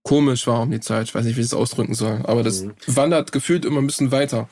komisch 0.02 0.46
war 0.46 0.60
um 0.62 0.70
die 0.70 0.80
Zeit. 0.80 1.04
Ich 1.08 1.14
weiß 1.14 1.24
nicht, 1.24 1.36
wie 1.36 1.40
ich 1.40 1.46
es 1.46 1.54
ausdrücken 1.54 1.94
soll, 1.94 2.20
aber 2.24 2.42
das 2.42 2.62
Mhm. 2.62 2.74
wandert 2.86 3.32
gefühlt 3.32 3.64
immer 3.64 3.80
ein 3.80 3.86
bisschen 3.86 4.12
weiter. 4.12 4.48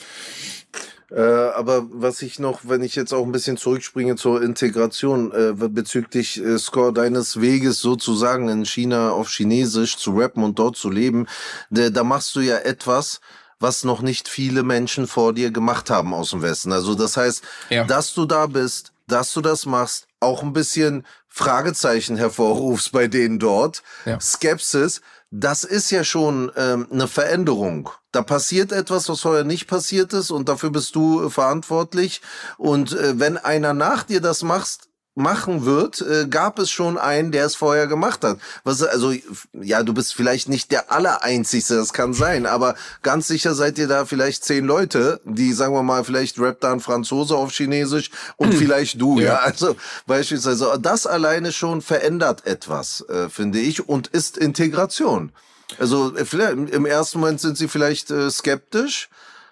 Äh, 1.10 1.20
aber 1.20 1.86
was 1.92 2.22
ich 2.22 2.38
noch, 2.38 2.60
wenn 2.64 2.82
ich 2.82 2.94
jetzt 2.94 3.12
auch 3.12 3.24
ein 3.26 3.32
bisschen 3.32 3.58
zurückspringe 3.58 4.16
zur 4.16 4.42
Integration 4.42 5.30
äh, 5.32 5.52
bezüglich 5.68 6.42
äh, 6.42 6.58
Score 6.58 6.90
deines 6.94 7.38
Weges 7.42 7.80
sozusagen 7.80 8.48
in 8.48 8.64
China 8.64 9.10
auf 9.10 9.28
Chinesisch 9.28 9.98
zu 9.98 10.12
rappen 10.12 10.42
und 10.42 10.58
dort 10.58 10.76
zu 10.78 10.88
leben, 10.88 11.26
da, 11.68 11.90
da 11.90 12.02
machst 12.02 12.34
du 12.34 12.40
ja 12.40 12.56
etwas, 12.56 13.20
was 13.60 13.84
noch 13.84 14.00
nicht 14.00 14.26
viele 14.26 14.62
Menschen 14.62 15.06
vor 15.06 15.34
dir 15.34 15.50
gemacht 15.50 15.90
haben 15.90 16.14
aus 16.14 16.30
dem 16.30 16.40
Westen. 16.40 16.72
Also 16.72 16.94
das 16.94 17.18
heißt, 17.18 17.44
Ja. 17.68 17.84
dass 17.84 18.14
du 18.14 18.24
da 18.24 18.46
bist, 18.46 18.92
dass 19.12 19.32
du 19.32 19.40
das 19.40 19.66
machst, 19.66 20.06
auch 20.20 20.42
ein 20.42 20.52
bisschen 20.52 21.06
Fragezeichen 21.28 22.16
hervorrufst 22.16 22.92
bei 22.92 23.06
denen 23.06 23.38
dort, 23.38 23.82
Ja. 24.04 24.18
Skepsis, 24.20 25.00
das 25.30 25.64
ist 25.64 25.90
ja 25.90 26.04
schon 26.04 26.52
ähm, 26.56 26.86
eine 26.90 27.08
Veränderung. 27.08 27.90
Da 28.12 28.22
passiert 28.22 28.70
etwas, 28.72 29.08
was 29.08 29.20
vorher 29.20 29.44
nicht 29.44 29.66
passiert 29.66 30.12
ist 30.12 30.30
und 30.30 30.48
dafür 30.48 30.70
bist 30.70 30.94
du 30.94 31.24
äh, 31.24 31.30
verantwortlich. 31.30 32.20
Und 32.58 32.92
äh, 32.92 33.18
wenn 33.18 33.38
einer 33.38 33.72
nach 33.72 34.02
dir 34.02 34.20
das 34.20 34.42
machst, 34.42 34.88
machen 35.14 35.66
wird, 35.66 36.00
äh, 36.00 36.26
gab 36.28 36.58
es 36.58 36.70
schon 36.70 36.96
einen, 36.96 37.32
der 37.32 37.44
es 37.46 37.54
vorher 37.54 37.86
gemacht 37.86 38.24
hat. 38.24 38.38
Was 38.64 38.82
also 38.82 39.12
ja, 39.60 39.82
du 39.82 39.92
bist 39.92 40.14
vielleicht 40.14 40.48
nicht 40.48 40.70
der 40.72 40.90
allereinzigste, 40.90 41.76
das 41.76 41.92
kann 41.92 42.14
sein, 42.14 42.46
aber 42.46 42.74
ganz 43.02 43.28
sicher 43.28 43.54
seid 43.54 43.76
ihr 43.78 43.88
da 43.88 44.06
vielleicht 44.06 44.44
zehn 44.44 44.64
Leute, 44.64 45.20
die 45.24 45.52
sagen 45.52 45.74
wir 45.74 45.82
mal 45.82 46.04
vielleicht 46.04 46.38
rappt 46.38 46.64
da 46.64 46.72
ein 46.72 46.80
Franzose 46.80 47.36
auf 47.36 47.52
Chinesisch 47.52 48.10
und 48.36 48.54
vielleicht 48.54 49.00
du, 49.00 49.18
ja. 49.20 49.24
Ja. 49.26 49.36
Also 49.40 49.76
beispielsweise 50.06 50.78
das 50.80 51.06
alleine 51.06 51.52
schon 51.52 51.82
verändert 51.82 52.46
etwas, 52.46 53.02
äh, 53.08 53.28
finde 53.28 53.58
ich, 53.60 53.86
und 53.88 54.06
ist 54.08 54.38
Integration. 54.38 55.32
Also 55.78 56.16
äh, 56.16 56.24
vielleicht, 56.24 56.52
im- 56.70 56.86
ersten 56.86 57.20
Moment 57.20 57.40
sind 57.40 57.58
sie 57.58 57.68
vielleicht 57.68 58.10
äh, 58.10 58.30
skeptisch, 58.30 59.10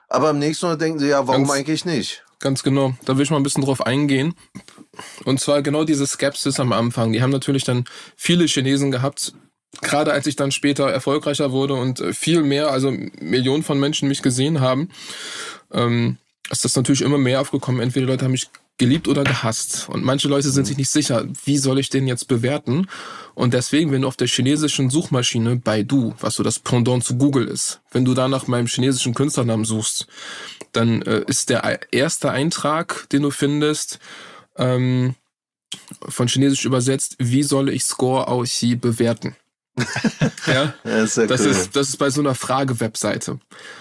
aber 0.09 0.31
im 0.31 0.39
nächsten 0.39 0.67
Moment 0.67 0.81
denken 0.83 0.99
sie, 1.01 1.09
ja, 1.09 1.27
warum 1.29 1.45
Ganz- 1.45 1.55
eigentlich 1.59 1.85
nicht? 1.85 2.25
Ganz 2.41 2.63
genau. 2.63 2.95
Da 3.05 3.17
will 3.19 3.23
ich 3.25 3.31
mal 3.31 3.37
ein 3.37 3.43
bisschen 3.43 3.65
drauf 3.65 3.83
eingehen. 3.87 4.35
Und 5.25 5.41
zwar 5.41 5.63
genau 5.63 5.85
diese 5.85 6.07
Skepsis 6.07 6.61
am 6.61 6.73
Anfang. 6.73 7.13
Die 7.13 7.23
haben 7.23 7.31
natürlich 7.31 7.65
dann 7.65 7.85
viele 8.17 8.47
Chinesen 8.47 8.91
gehabt, 8.91 9.33
gerade 9.81 10.13
als 10.13 10.27
ich 10.27 10.37
dann 10.37 10.53
später 10.53 10.91
erfolgreicher 10.91 11.53
wurde 11.53 11.75
und 11.75 12.01
äh, 12.01 12.13
viel 12.13 12.43
mehr, 12.43 12.71
also 12.71 12.93
Millionen 13.21 13.63
von 13.63 13.79
Menschen 13.79 14.09
mich 14.09 14.23
gesehen 14.23 14.61
haben, 14.61 14.89
ähm, 15.73 16.19
ist 16.51 16.65
das 16.65 16.75
natürlich 16.75 17.03
immer 17.03 17.19
mehr 17.19 17.41
aufgekommen. 17.41 17.81
Entweder 17.81 18.07
die 18.07 18.13
Leute 18.13 18.25
haben 18.25 18.33
mich 18.33 18.49
geliebt 18.81 19.09
oder 19.09 19.23
gehasst. 19.25 19.89
Und 19.91 20.03
manche 20.03 20.27
Leute 20.27 20.51
sind 20.51 20.67
sich 20.67 20.79
nicht 20.79 20.89
sicher, 20.89 21.27
wie 21.45 21.59
soll 21.59 21.79
ich 21.79 21.91
den 21.91 22.09
jetzt 22.09 22.29
bewerten? 22.29 22.89
Und 23.35 23.53
deswegen, 23.53 23.93
wenn 23.93 24.03
du 24.03 24.09
auf 24.09 24.17
der 24.17 24.27
chinesischen 24.27 24.89
Suchmaschine 24.89 25.57
Baidu, 25.57 26.15
was 26.19 26.35
so 26.35 26.43
das 26.43 26.59
Pendant 26.59 27.05
zu 27.05 27.17
Google 27.17 27.47
ist, 27.47 27.81
wenn 27.93 28.07
du 28.07 28.15
da 28.15 28.27
nach 28.27 28.47
meinem 28.47 28.67
chinesischen 28.67 29.15
Künstlernamen 29.15 29.67
suchst, 29.67 30.07
dann 30.73 31.03
äh, 31.03 31.23
ist 31.27 31.51
der 31.51 31.93
erste 31.93 32.31
Eintrag, 32.31 33.07
den 33.13 33.23
du 33.23 33.31
findest, 33.31 34.01
ähm, 34.61 35.15
von 36.09 36.29
Chinesisch 36.29 36.65
übersetzt, 36.65 37.17
wie 37.19 37.43
soll 37.43 37.71
ich 37.71 37.85
Score 37.85 38.29
Aoxi 38.29 38.77
bewerten? 38.77 39.37
ja, 40.47 40.75
Ja, 40.85 41.03
ist 41.03 41.17
ja 41.17 41.27
das 41.27 41.41
cool. 41.43 41.47
ist, 41.49 41.77
das 41.77 41.89
ist 41.89 41.97
bei 41.97 42.11
so 42.11 42.21
einer 42.21 42.35
Frage-Webseite. 42.35 43.39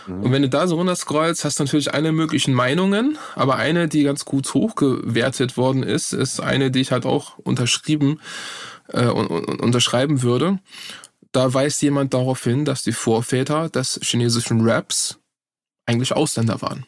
Und 0.08 0.32
wenn 0.32 0.42
du 0.42 0.50
da 0.50 0.68
so 0.68 0.76
runter 0.76 0.96
scrollst, 0.96 1.44
hast 1.44 1.60
du 1.60 1.64
natürlich 1.64 1.94
alle 1.94 2.12
möglichen 2.12 2.54
Meinungen, 2.54 3.18
aber 3.36 3.56
eine, 3.58 3.88
die 3.88 4.04
ganz 4.04 4.24
gut 4.26 4.54
hochgewertet 4.54 5.58
worden 5.58 5.84
ist, 5.84 6.14
ist 6.14 6.40
eine, 6.40 6.72
die 6.72 6.80
ich 6.82 6.92
halt 6.92 7.06
auch 7.06 7.38
unterschrieben 7.40 8.20
äh, 8.88 9.08
und 9.08 9.62
unterschreiben 9.62 10.22
würde. 10.22 10.60
Da 11.32 11.54
weist 11.54 11.82
jemand 11.82 12.14
darauf 12.14 12.44
hin, 12.44 12.66
dass 12.66 12.84
die 12.84 12.92
Vorväter 12.92 13.70
des 13.70 14.00
chinesischen 14.02 14.68
Raps 14.68 15.20
eigentlich 15.86 16.14
Ausländer 16.14 16.62
waren. 16.62 16.86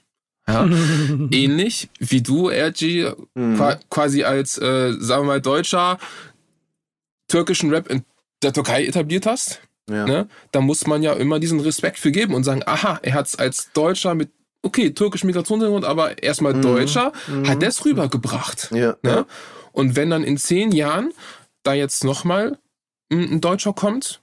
Ja? 0.53 0.69
Ähnlich 1.31 1.89
wie 1.99 2.21
du, 2.21 2.49
RG, 2.49 3.13
Mhm. 3.35 3.55
qua 3.57 3.79
quasi 3.89 4.23
als, 4.23 4.57
äh, 4.57 4.93
sagen 4.99 5.23
wir 5.23 5.27
mal, 5.27 5.41
Deutscher 5.41 5.97
türkischen 7.27 7.69
Rap 7.73 7.87
in 7.89 8.03
der 8.43 8.53
Türkei 8.53 8.85
etabliert 8.85 9.25
hast 9.25 9.61
ja. 9.89 10.05
ne, 10.05 10.27
da 10.51 10.61
muss 10.61 10.85
man 10.87 11.01
ja 11.03 11.13
immer 11.13 11.39
diesen 11.39 11.59
Respekt 11.59 11.97
für 11.99 12.11
geben 12.11 12.33
und 12.33 12.43
sagen, 12.43 12.63
aha, 12.65 12.99
er 13.03 13.13
hat 13.13 13.27
es 13.27 13.35
als 13.39 13.71
Deutscher 13.73 14.15
mit, 14.15 14.29
okay, 14.63 14.91
türkischem 14.91 15.27
Migrationshintergrund, 15.27 15.85
aber 15.85 16.21
erstmal 16.21 16.53
Mhm. 16.53 16.61
Deutscher, 16.61 17.11
Mhm. 17.27 17.47
hat 17.47 17.61
das 17.63 17.83
rübergebracht. 17.85 18.69
Ja, 18.71 18.95
Ne? 19.01 19.09
ja. 19.11 19.25
Und 19.71 19.95
wenn 19.95 20.09
dann 20.09 20.23
in 20.23 20.37
zehn 20.37 20.71
Jahren 20.71 21.13
da 21.63 21.73
jetzt 21.73 22.03
nochmal 22.03 22.57
ein 23.11 23.41
Deutscher 23.41 23.73
kommt, 23.73 24.21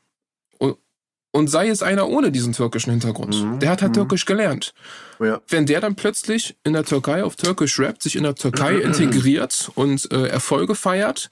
und 1.31 1.49
sei 1.49 1.69
es 1.69 1.83
einer 1.83 2.09
ohne 2.09 2.33
diesen 2.33 2.53
türkischen 2.53 2.91
Hintergrund. 2.91 3.43
Mhm. 3.43 3.59
Der 3.61 3.71
hat 3.71 3.83
halt 3.83 3.91
Mhm. 3.93 3.95
Türkisch 4.01 4.25
gelernt. 4.25 4.73
Ja. 5.21 5.41
Wenn 5.49 5.67
der 5.67 5.81
dann 5.81 5.95
plötzlich 5.95 6.57
in 6.65 6.73
der 6.73 6.85
Türkei 6.85 7.23
auf 7.25 7.37
Türkisch 7.37 7.79
rappt, 7.79 8.03
sich 8.03 8.17
in 8.17 8.23
der 8.23 8.35
Türkei 8.35 8.77
integriert 8.81 9.71
und 9.75 10.11
äh, 10.13 10.29
Erfolge 10.29 10.75
feiert, 10.75 11.31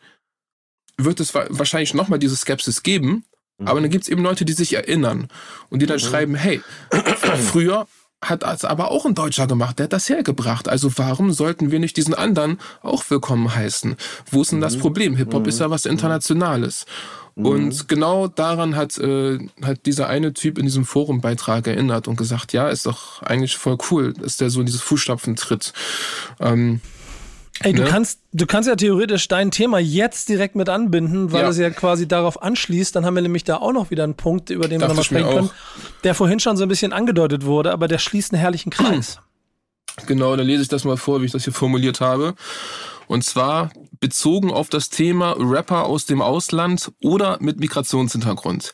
wird 0.99 1.21
es 1.21 1.35
wa 1.35 1.47
wahrscheinlich 1.51 1.95
nochmal 1.95 2.19
diese 2.19 2.37
Skepsis 2.37 2.83
geben. 2.83 3.25
Aber 3.65 3.81
dann 3.81 3.89
gibt 3.89 4.05
es 4.05 4.09
eben 4.11 4.23
Leute, 4.23 4.45
die 4.45 4.53
sich 4.53 4.75
erinnern 4.75 5.29
und 5.71 5.81
die 5.81 5.87
dann 5.87 5.99
schreiben, 5.99 6.35
hey, 6.35 6.61
früher 7.51 7.87
hat 8.23 8.43
das 8.43 8.65
aber 8.67 8.91
auch 8.91 9.07
ein 9.07 9.15
Deutscher 9.15 9.47
gemacht, 9.47 9.79
der 9.79 9.85
hat 9.85 9.93
das 9.95 10.09
hergebracht. 10.11 10.69
Also 10.69 10.91
warum 10.99 11.33
sollten 11.33 11.71
wir 11.71 11.79
nicht 11.79 11.97
diesen 11.97 12.13
anderen 12.15 12.59
auch 12.83 13.03
willkommen 13.09 13.55
heißen? 13.55 13.97
Wo 14.31 14.43
ist 14.43 14.53
denn 14.53 14.61
das 14.61 14.77
Problem? 14.77 15.17
Hip-Hop 15.17 15.47
ist 15.47 15.61
ja 15.61 15.71
was 15.71 15.87
Internationales. 15.87 16.85
Und 17.37 17.87
genau 17.87 18.29
daran 18.29 18.77
hat, 18.77 18.97
äh, 18.97 19.39
hat 19.63 19.85
dieser 19.85 20.09
eine 20.09 20.33
Typ 20.33 20.57
in 20.57 20.65
diesem 20.65 20.87
Forumbeitrag 20.87 21.67
erinnert 21.67 22.09
und 22.09 22.17
gesagt, 22.17 22.55
ja, 22.55 22.69
ist 22.71 22.87
doch 22.87 23.23
eigentlich 23.23 23.59
voll 23.59 23.77
cool, 23.91 24.15
dass 24.15 24.39
der 24.39 24.49
so 24.49 24.61
in 24.61 24.67
diese 24.67 24.79
Fußstapfen 24.79 25.37
tritt. 25.37 25.75
Ähm, 26.41 26.81
Ey, 27.61 27.73
du 27.75 27.83
Ne? 27.83 27.89
kannst, 27.89 28.21
du 28.33 28.47
kannst 28.47 28.69
ja 28.69 28.77
theoretisch 28.77 29.29
dein 29.29 29.51
Thema 29.51 29.79
jetzt 29.79 30.29
direkt 30.31 30.57
mit 30.57 30.69
anbinden, 30.71 31.31
weil 31.33 31.43
Ja. 31.43 31.49
es 31.51 31.59
ja 31.59 31.69
quasi 31.71 32.09
darauf 32.09 32.43
anschließt. 32.43 32.97
Dann 32.97 33.05
haben 33.05 33.15
wir 33.15 33.23
nämlich 33.23 33.45
da 33.45 33.57
auch 33.59 33.73
noch 33.73 33.91
wieder 33.91 34.05
einen 34.05 34.15
Punkt, 34.15 34.49
über 34.51 34.69
den 34.69 34.81
wir 34.81 34.89
Dachte 34.89 34.91
nochmal 34.93 35.05
sprechen 35.05 35.29
können, 35.29 35.51
der 36.05 36.15
vorhin 36.15 36.41
schon 36.41 36.57
so 36.57 36.63
ein 36.65 36.69
bisschen 36.69 36.93
angedeutet 36.95 37.45
wurde, 37.45 37.71
aber 37.73 37.87
der 37.89 37.99
schließt 37.99 38.33
einen 38.33 38.41
herrlichen 38.41 38.71
Kreis. 38.71 39.21
Genau, 40.07 40.37
dann 40.37 40.47
lese 40.47 40.63
ich 40.63 40.69
das 40.69 40.85
mal 40.85 40.97
vor, 40.99 41.21
wie 41.23 41.27
ich 41.27 41.33
das 41.33 41.45
hier 41.45 41.53
formuliert 41.55 42.01
habe. 42.03 42.35
Und 43.09 43.25
zwar 43.25 43.71
bezogen 44.01 44.51
auf 44.51 44.69
das 44.69 44.89
Thema 44.91 45.37
Rapper 45.39 45.87
aus 45.87 46.07
dem 46.07 46.23
Ausland 46.23 46.93
oder 47.03 47.39
mit 47.41 47.61
Migrationshintergrund. 47.61 48.73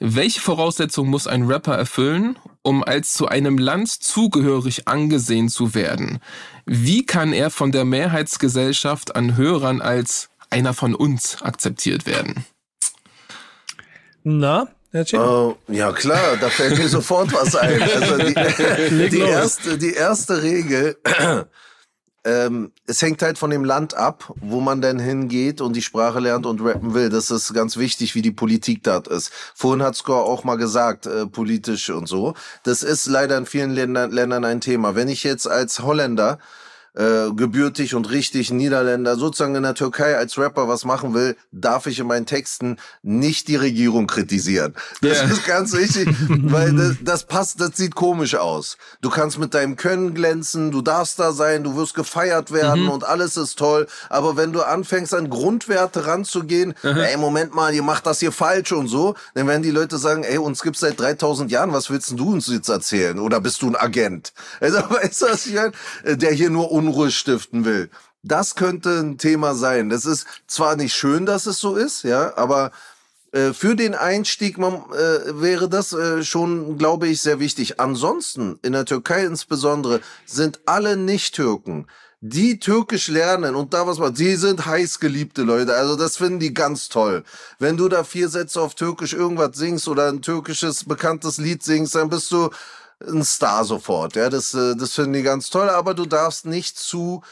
Welche 0.00 0.40
Voraussetzungen 0.40 1.10
muss 1.10 1.26
ein 1.26 1.44
Rapper 1.44 1.76
erfüllen, 1.76 2.38
um 2.62 2.82
als 2.82 3.14
zu 3.14 3.28
einem 3.28 3.58
Land 3.58 3.90
zugehörig 3.90 4.88
angesehen 4.88 5.48
zu 5.48 5.74
werden? 5.74 6.18
Wie 6.66 7.06
kann 7.06 7.32
er 7.32 7.50
von 7.50 7.72
der 7.72 7.84
Mehrheitsgesellschaft 7.84 9.16
an 9.16 9.36
Hörern 9.36 9.80
als 9.80 10.30
einer 10.50 10.74
von 10.74 10.94
uns 10.94 11.42
akzeptiert 11.42 12.06
werden? 12.06 12.44
Na, 14.24 14.68
Herr 14.90 15.06
Cem? 15.06 15.20
Oh, 15.20 15.56
ja 15.68 15.92
klar, 15.92 16.36
da 16.40 16.48
fällt 16.48 16.78
mir 16.78 16.88
sofort 16.88 17.32
was 17.32 17.56
ein. 17.56 17.82
Also 17.82 18.18
die, 18.18 19.08
die, 19.10 19.18
erste, 19.18 19.76
die 19.76 19.92
erste 19.92 20.42
Regel, 20.42 20.96
ähm, 22.24 22.72
es 22.86 23.02
hängt 23.02 23.20
halt 23.22 23.38
von 23.38 23.50
dem 23.50 23.64
Land 23.64 23.94
ab, 23.94 24.32
wo 24.40 24.60
man 24.60 24.80
denn 24.80 24.98
hingeht 24.98 25.60
und 25.60 25.76
die 25.76 25.82
Sprache 25.82 26.20
lernt 26.20 26.46
und 26.46 26.60
rappen 26.62 26.94
will. 26.94 27.10
Das 27.10 27.30
ist 27.30 27.52
ganz 27.52 27.76
wichtig, 27.76 28.14
wie 28.14 28.22
die 28.22 28.30
Politik 28.30 28.82
dort 28.82 29.08
ist. 29.08 29.30
Vorhin 29.54 29.82
hat 29.82 29.94
Score 29.94 30.24
auch 30.24 30.44
mal 30.44 30.56
gesagt, 30.56 31.06
äh, 31.06 31.26
politisch 31.26 31.90
und 31.90 32.08
so. 32.08 32.34
Das 32.62 32.82
ist 32.82 33.06
leider 33.06 33.36
in 33.36 33.46
vielen 33.46 33.70
Ländern, 33.70 34.10
Ländern 34.10 34.44
ein 34.44 34.60
Thema. 34.60 34.94
Wenn 34.94 35.08
ich 35.08 35.22
jetzt 35.22 35.46
als 35.46 35.80
Holländer 35.80 36.38
äh, 36.94 37.30
gebürtig 37.34 37.94
und 37.94 38.10
richtig 38.10 38.50
Niederländer 38.52 39.16
sozusagen 39.16 39.54
in 39.56 39.62
der 39.64 39.74
Türkei 39.74 40.16
als 40.16 40.38
Rapper 40.38 40.68
was 40.68 40.84
machen 40.84 41.12
will, 41.14 41.36
darf 41.52 41.86
ich 41.86 41.98
in 41.98 42.06
meinen 42.06 42.26
Texten 42.26 42.76
nicht 43.02 43.48
die 43.48 43.56
Regierung 43.56 44.06
kritisieren. 44.06 44.74
Das 45.02 45.18
Ja. 45.18 45.24
ist 45.24 45.44
ganz 45.46 45.72
wichtig, 45.72 46.08
weil 46.28 46.72
das, 46.74 46.96
das 47.02 47.24
passt, 47.24 47.60
das 47.60 47.76
sieht 47.76 47.94
komisch 47.94 48.36
aus. 48.36 48.78
Du 49.00 49.10
kannst 49.10 49.38
mit 49.38 49.54
deinem 49.54 49.76
Können 49.76 50.14
glänzen, 50.14 50.70
du 50.70 50.82
darfst 50.82 51.18
da 51.18 51.32
sein, 51.32 51.64
du 51.64 51.76
wirst 51.76 51.94
gefeiert 51.94 52.52
werden 52.52 52.88
und 52.88 53.04
alles 53.04 53.36
ist 53.36 53.58
toll. 53.58 53.86
Aber 54.08 54.36
wenn 54.36 54.52
du 54.52 54.62
anfängst 54.62 55.14
an 55.14 55.30
Grundwerte 55.30 56.06
ranzugehen, 56.06 56.74
ey, 56.82 57.16
Moment 57.16 57.54
mal, 57.54 57.74
ihr 57.74 57.82
macht 57.82 58.06
das 58.06 58.20
hier 58.20 58.32
falsch 58.32 58.72
und 58.72 58.86
so, 58.88 59.14
dann 59.34 59.46
werden 59.48 59.62
die 59.62 59.70
Leute 59.70 59.98
sagen, 59.98 60.22
ey, 60.22 60.38
uns 60.38 60.62
gibt's 60.62 60.80
seit 60.80 61.00
3000 61.00 61.50
Jahren, 61.50 61.72
was 61.72 61.90
willst 61.90 62.12
du 62.18 62.32
uns 62.32 62.46
jetzt 62.46 62.68
erzählen? 62.68 63.18
Oder 63.18 63.40
bist 63.40 63.62
du 63.62 63.68
ein 63.68 63.76
Agent? 63.76 64.32
Also, 64.60 64.78
weißt 64.90 65.22
du, 65.22 65.26
was 65.26 65.46
ich 65.46 65.54
meine? 65.54 65.72
Der 66.16 66.30
hier 66.32 66.50
nur 66.50 66.70
Unruhe 66.84 67.10
stiften 67.10 67.64
will. 67.64 67.90
Das 68.22 68.54
könnte 68.54 69.00
ein 69.00 69.18
Thema 69.18 69.54
sein. 69.54 69.90
Das 69.90 70.04
ist 70.06 70.26
zwar 70.46 70.76
nicht 70.76 70.94
schön, 70.94 71.26
dass 71.26 71.46
es 71.46 71.58
so 71.58 71.76
ist, 71.76 72.04
ja, 72.04 72.36
aber 72.36 72.72
äh, 73.32 73.52
für 73.52 73.74
den 73.74 73.94
Einstieg 73.94 74.58
man, 74.58 74.74
äh, 74.92 75.40
wäre 75.40 75.68
das 75.68 75.92
äh, 75.92 76.22
schon, 76.22 76.78
glaube 76.78 77.08
ich, 77.08 77.20
sehr 77.20 77.40
wichtig. 77.40 77.80
Ansonsten, 77.80 78.58
in 78.62 78.72
der 78.72 78.84
Türkei 78.84 79.24
insbesondere, 79.24 80.00
sind 80.24 80.60
alle 80.66 80.96
Nicht-Türken, 80.96 81.86
die 82.20 82.58
Türkisch 82.58 83.08
lernen 83.08 83.54
und 83.54 83.74
da 83.74 83.86
was 83.86 83.98
machen, 83.98 84.14
die 84.14 84.36
sind 84.36 84.64
heiß 84.64 85.00
geliebte 85.00 85.42
Leute. 85.42 85.74
Also 85.74 85.94
das 85.96 86.16
finden 86.16 86.38
die 86.38 86.54
ganz 86.54 86.88
toll. 86.88 87.24
Wenn 87.58 87.76
du 87.76 87.88
da 87.88 88.04
vier 88.04 88.30
Sätze 88.30 88.62
auf 88.62 88.74
Türkisch 88.74 89.12
irgendwas 89.12 89.56
singst 89.56 89.88
oder 89.88 90.08
ein 90.08 90.22
türkisches 90.22 90.84
bekanntes 90.84 91.36
Lied 91.36 91.62
singst, 91.62 91.94
dann 91.94 92.08
bist 92.08 92.32
du 92.32 92.48
ein 93.08 93.24
Star 93.24 93.64
sofort. 93.64 94.16
Ja, 94.16 94.30
das, 94.30 94.54
äh, 94.54 94.74
das 94.76 94.92
finden 94.94 95.12
die 95.14 95.22
ganz 95.22 95.50
toll, 95.50 95.68
aber 95.68 95.94
du 95.94 96.06
darfst 96.06 96.46
nicht 96.46 96.78
zu 96.78 97.22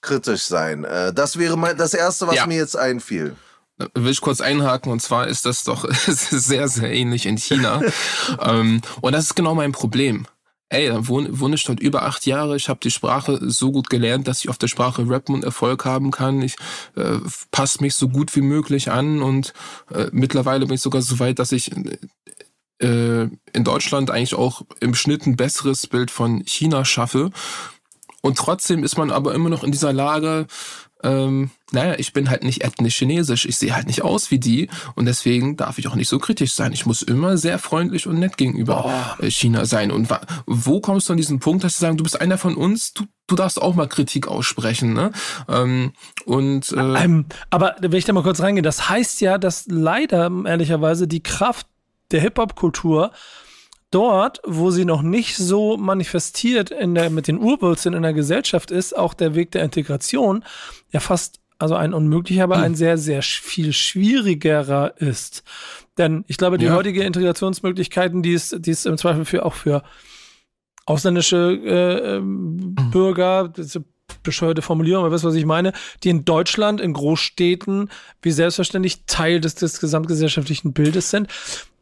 kritisch 0.00 0.42
sein. 0.44 0.84
Äh, 0.84 1.12
Das 1.12 1.38
wäre 1.38 1.56
mal 1.56 1.74
das 1.76 1.94
Erste, 1.94 2.26
was 2.26 2.34
Ja. 2.36 2.46
mir 2.46 2.56
jetzt 2.56 2.76
einfiel. 2.76 3.36
Da 3.78 3.86
will 3.94 4.10
ich 4.12 4.20
kurz 4.20 4.40
einhaken 4.40 4.92
und 4.92 5.00
zwar 5.00 5.28
ist 5.28 5.46
das 5.46 5.64
doch 5.64 5.88
sehr, 6.06 6.68
sehr 6.68 6.92
ähnlich 6.92 7.26
in 7.26 7.38
China. 7.38 7.80
ähm, 8.40 8.80
und 9.00 9.12
das 9.12 9.24
ist 9.26 9.36
genau 9.36 9.54
mein 9.54 9.72
Problem. 9.72 10.26
Ey, 10.68 10.88
da 10.88 11.06
wohne, 11.06 11.38
wohne 11.38 11.54
ich 11.56 11.64
dort 11.64 11.80
über 11.80 12.02
acht 12.04 12.24
Jahre. 12.24 12.56
Ich 12.56 12.70
habe 12.70 12.80
die 12.82 12.90
Sprache 12.90 13.38
so 13.42 13.70
gut 13.72 13.90
gelernt, 13.90 14.26
dass 14.26 14.38
ich 14.38 14.48
auf 14.48 14.56
der 14.56 14.68
Sprache 14.68 15.06
rappen 15.06 15.34
und 15.34 15.44
Erfolg 15.44 15.84
haben 15.84 16.10
kann. 16.10 16.40
Ich 16.40 16.56
äh, 16.96 17.18
passe 17.50 17.82
mich 17.82 17.94
so 17.94 18.08
gut 18.08 18.34
wie 18.36 18.40
möglich 18.40 18.90
an 18.90 19.22
und 19.22 19.52
äh, 19.92 20.06
mittlerweile 20.12 20.64
bin 20.66 20.76
ich 20.76 20.80
sogar 20.80 21.02
so 21.02 21.18
weit, 21.18 21.38
dass 21.38 21.52
ich 21.52 21.70
äh, 22.82 23.28
in 23.52 23.64
Deutschland 23.64 24.10
eigentlich 24.10 24.34
auch 24.34 24.62
im 24.80 24.94
Schnitt 24.94 25.26
ein 25.26 25.36
besseres 25.36 25.86
Bild 25.86 26.10
von 26.10 26.42
China 26.46 26.84
schaffe. 26.84 27.30
Und 28.20 28.38
trotzdem 28.38 28.84
ist 28.84 28.96
man 28.96 29.10
aber 29.10 29.34
immer 29.34 29.48
noch 29.48 29.64
in 29.64 29.72
dieser 29.72 29.92
Lage, 29.92 30.46
ähm, 31.02 31.50
naja, 31.72 31.94
ich 31.98 32.12
bin 32.12 32.30
halt 32.30 32.44
nicht 32.44 32.62
ethnisch 32.62 32.96
chinesisch, 32.96 33.44
ich 33.46 33.56
sehe 33.56 33.74
halt 33.74 33.86
nicht 33.86 34.02
aus 34.02 34.30
wie 34.30 34.38
die 34.38 34.68
und 34.94 35.06
deswegen 35.06 35.56
darf 35.56 35.78
ich 35.78 35.88
auch 35.88 35.94
nicht 35.94 36.08
so 36.08 36.18
kritisch 36.18 36.52
sein. 36.52 36.72
Ich 36.72 36.86
muss 36.86 37.02
immer 37.02 37.36
sehr 37.36 37.58
freundlich 37.58 38.06
und 38.06 38.18
nett 38.18 38.36
gegenüber 38.36 39.16
äh, 39.18 39.30
China 39.30 39.64
sein. 39.64 39.90
Und 39.90 40.08
wo 40.46 40.80
kommst 40.80 41.08
du 41.08 41.14
an 41.14 41.16
diesen 41.16 41.40
Punkt, 41.40 41.64
dass 41.64 41.74
sie 41.74 41.80
sagen, 41.80 41.96
du 41.96 42.04
bist 42.04 42.20
einer 42.20 42.38
von 42.38 42.54
uns, 42.54 42.92
du, 42.92 43.04
du 43.26 43.34
darfst 43.34 43.60
auch 43.60 43.74
mal 43.74 43.88
Kritik 43.88 44.28
aussprechen, 44.28 44.92
ne? 44.92 45.12
Ähm, 45.48 45.92
und 46.24 46.70
äh, 46.72 47.04
Ähm, 47.04 47.26
aber 47.50 47.74
wenn 47.80 47.92
ich 47.94 48.04
da 48.04 48.12
mal 48.12 48.22
kurz 48.22 48.40
reingehe, 48.40 48.62
das 48.62 48.88
heißt 48.88 49.20
ja, 49.22 49.38
dass 49.38 49.64
leider 49.68 50.30
ehrlicherweise 50.44 51.08
die 51.08 51.22
Kraft 51.22 51.66
der 52.12 52.20
Hip-Hop-Kultur 52.20 53.10
dort, 53.90 54.40
wo 54.46 54.70
sie 54.70 54.84
noch 54.84 55.02
nicht 55.02 55.36
so 55.36 55.76
manifestiert 55.76 56.70
in 56.70 56.94
der, 56.94 57.10
mit 57.10 57.28
den 57.28 57.38
Urwurzeln 57.38 57.94
in 57.94 58.02
der 58.02 58.14
Gesellschaft 58.14 58.70
ist, 58.70 58.96
auch 58.96 59.12
der 59.14 59.34
Weg 59.34 59.50
der 59.50 59.62
Integration 59.64 60.44
ja 60.90 61.00
fast, 61.00 61.40
also 61.58 61.74
ein 61.74 61.92
unmöglicher, 61.94 62.44
aber 62.44 62.56
ein 62.56 62.74
sehr, 62.74 62.96
sehr 62.98 63.22
sch- 63.22 63.42
viel 63.42 63.72
schwierigerer 63.72 64.94
ist. 64.96 65.42
Denn 65.98 66.24
ich 66.26 66.38
glaube, 66.38 66.56
die 66.58 66.66
Ja. 66.66 66.74
heutige 66.74 67.02
Integrationsmöglichkeiten, 67.04 68.22
die 68.22 68.32
es, 68.34 68.56
die 68.58 68.70
es 68.70 68.86
im 68.86 68.96
Zweifel 68.96 69.24
für 69.26 69.44
auch 69.44 69.54
für 69.54 69.82
ausländische 70.86 71.60
äh, 71.64 72.16
ähm, 72.16 72.74
Bürger, 72.90 73.52
ist 73.56 73.76
eine 73.76 73.84
bescheuerte 74.22 74.62
Formulierung, 74.62 75.04
aber 75.04 75.14
weißt 75.14 75.24
du, 75.24 75.28
was 75.28 75.34
ich 75.34 75.46
meine, 75.46 75.72
die 76.04 76.10
in 76.10 76.24
Deutschland, 76.24 76.80
in 76.80 76.92
Großstädten, 76.92 77.90
wie 78.22 78.30
selbstverständlich 78.30 79.04
Teil 79.06 79.40
des, 79.40 79.54
des 79.54 79.80
gesamtgesellschaftlichen 79.80 80.72
Bildes 80.72 81.10
sind. 81.10 81.28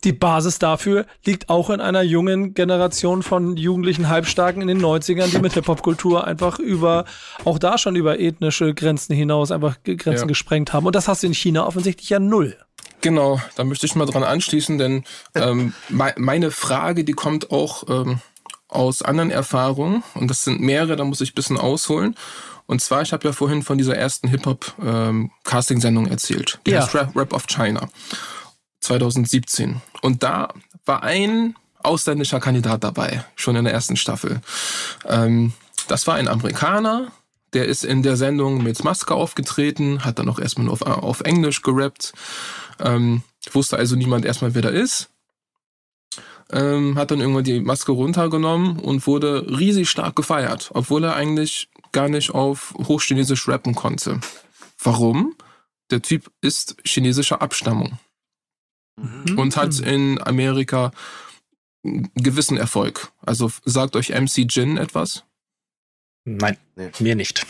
Die 0.04 0.12
Basis 0.14 0.58
dafür 0.58 1.04
liegt 1.26 1.50
auch 1.50 1.68
in 1.68 1.80
einer 1.82 2.00
jungen 2.00 2.54
Generation 2.54 3.22
von 3.22 3.58
jugendlichen 3.58 4.08
Halbstarken 4.08 4.62
in 4.62 4.68
den 4.68 4.80
90ern, 4.80 5.30
die 5.30 5.40
mit 5.40 5.52
Hip-Hop-Kultur 5.52 6.26
einfach 6.26 6.58
über, 6.58 7.04
auch 7.44 7.58
da 7.58 7.76
schon 7.76 7.96
über 7.96 8.18
ethnische 8.18 8.72
Grenzen 8.72 9.14
hinaus 9.14 9.50
einfach 9.50 9.76
Grenzen 9.84 10.22
Ja. 10.22 10.24
gesprengt 10.26 10.72
haben. 10.72 10.86
Und 10.86 10.96
das 10.96 11.06
hast 11.06 11.22
du 11.22 11.26
in 11.26 11.34
China 11.34 11.66
offensichtlich 11.66 12.08
ja 12.08 12.18
null. 12.18 12.56
Genau, 13.02 13.40
da 13.56 13.64
möchte 13.64 13.84
ich 13.86 13.94
mal 13.94 14.06
dran 14.06 14.22
anschließen, 14.24 14.78
denn 14.78 15.04
ähm, 15.34 15.74
mei- 15.90 16.14
meine 16.16 16.50
Frage, 16.50 17.04
die 17.04 17.12
kommt 17.12 17.50
auch 17.50 17.84
ähm, 17.88 18.20
aus 18.70 19.02
anderen 19.02 19.30
Erfahrungen 19.30 20.02
und 20.14 20.28
das 20.28 20.44
sind 20.44 20.60
mehrere, 20.60 20.96
da 20.96 21.04
muss 21.04 21.20
ich 21.20 21.32
ein 21.32 21.34
bisschen 21.34 21.58
ausholen. 21.58 22.16
Und 22.66 22.80
zwar, 22.80 23.02
ich 23.02 23.12
habe 23.12 23.26
ja 23.26 23.32
vorhin 23.32 23.62
von 23.64 23.78
dieser 23.78 23.96
ersten 23.96 24.28
Hip-Hop-Casting-Sendung 24.28 26.06
erzählt, 26.06 26.60
die 26.66 26.70
Ja. 26.70 26.82
heißt 26.82 26.94
Rap, 26.94 27.16
Rap 27.16 27.32
of 27.32 27.46
China 27.48 27.88
2017. 28.80 29.80
Und 30.02 30.22
da 30.22 30.52
war 30.86 31.02
ein 31.02 31.56
ausländischer 31.82 32.40
Kandidat 32.40 32.84
dabei, 32.84 33.24
schon 33.36 33.56
in 33.56 33.64
der 33.64 33.72
ersten 33.74 33.96
Staffel. 33.96 34.40
Ähm, 35.06 35.52
das 35.88 36.06
war 36.06 36.14
ein 36.14 36.28
Amerikaner, 36.28 37.10
der 37.52 37.66
ist 37.66 37.84
in 37.84 38.02
der 38.02 38.16
Sendung 38.16 38.62
mit 38.62 38.84
Maske 38.84 39.14
aufgetreten, 39.14 40.04
hat 40.04 40.18
dann 40.18 40.28
auch 40.28 40.38
erstmal 40.38 40.66
nur 40.66 40.74
auf, 40.74 40.82
auf 40.82 41.20
Englisch 41.22 41.62
gerappt. 41.62 42.12
Ähm, 42.78 43.22
wusste 43.52 43.76
also 43.76 43.96
niemand 43.96 44.24
erstmal, 44.24 44.54
wer 44.54 44.62
da 44.62 44.68
ist. 44.68 45.08
Ähm, 46.52 46.96
hat 46.96 47.10
dann 47.10 47.20
irgendwann 47.20 47.44
die 47.44 47.60
Maske 47.60 47.92
runtergenommen 47.92 48.78
und 48.78 49.06
wurde 49.06 49.46
riesig 49.48 49.88
stark 49.88 50.16
gefeiert, 50.16 50.70
obwohl 50.74 51.04
er 51.04 51.14
eigentlich 51.14 51.68
gar 51.92 52.08
nicht 52.08 52.30
auf 52.30 52.74
Hochchinesisch 52.76 53.46
rappen 53.48 53.74
konnte. 53.74 54.20
Warum? 54.82 55.34
Der 55.90 56.02
Typ 56.02 56.30
ist 56.40 56.76
chinesischer 56.84 57.42
Abstammung. 57.42 57.98
mhm. 59.00 59.38
und 59.38 59.56
hat 59.56 59.78
in 59.80 60.20
Amerika 60.22 60.92
einen 61.84 62.10
gewissen 62.14 62.56
Erfolg. 62.56 63.12
Also 63.20 63.50
sagt 63.64 63.96
euch 63.96 64.10
MC 64.10 64.46
Jin 64.48 64.76
etwas? 64.76 65.24
Nein, 66.24 66.56
nee. 66.76 66.90
mir 66.98 67.16
nicht. 67.16 67.46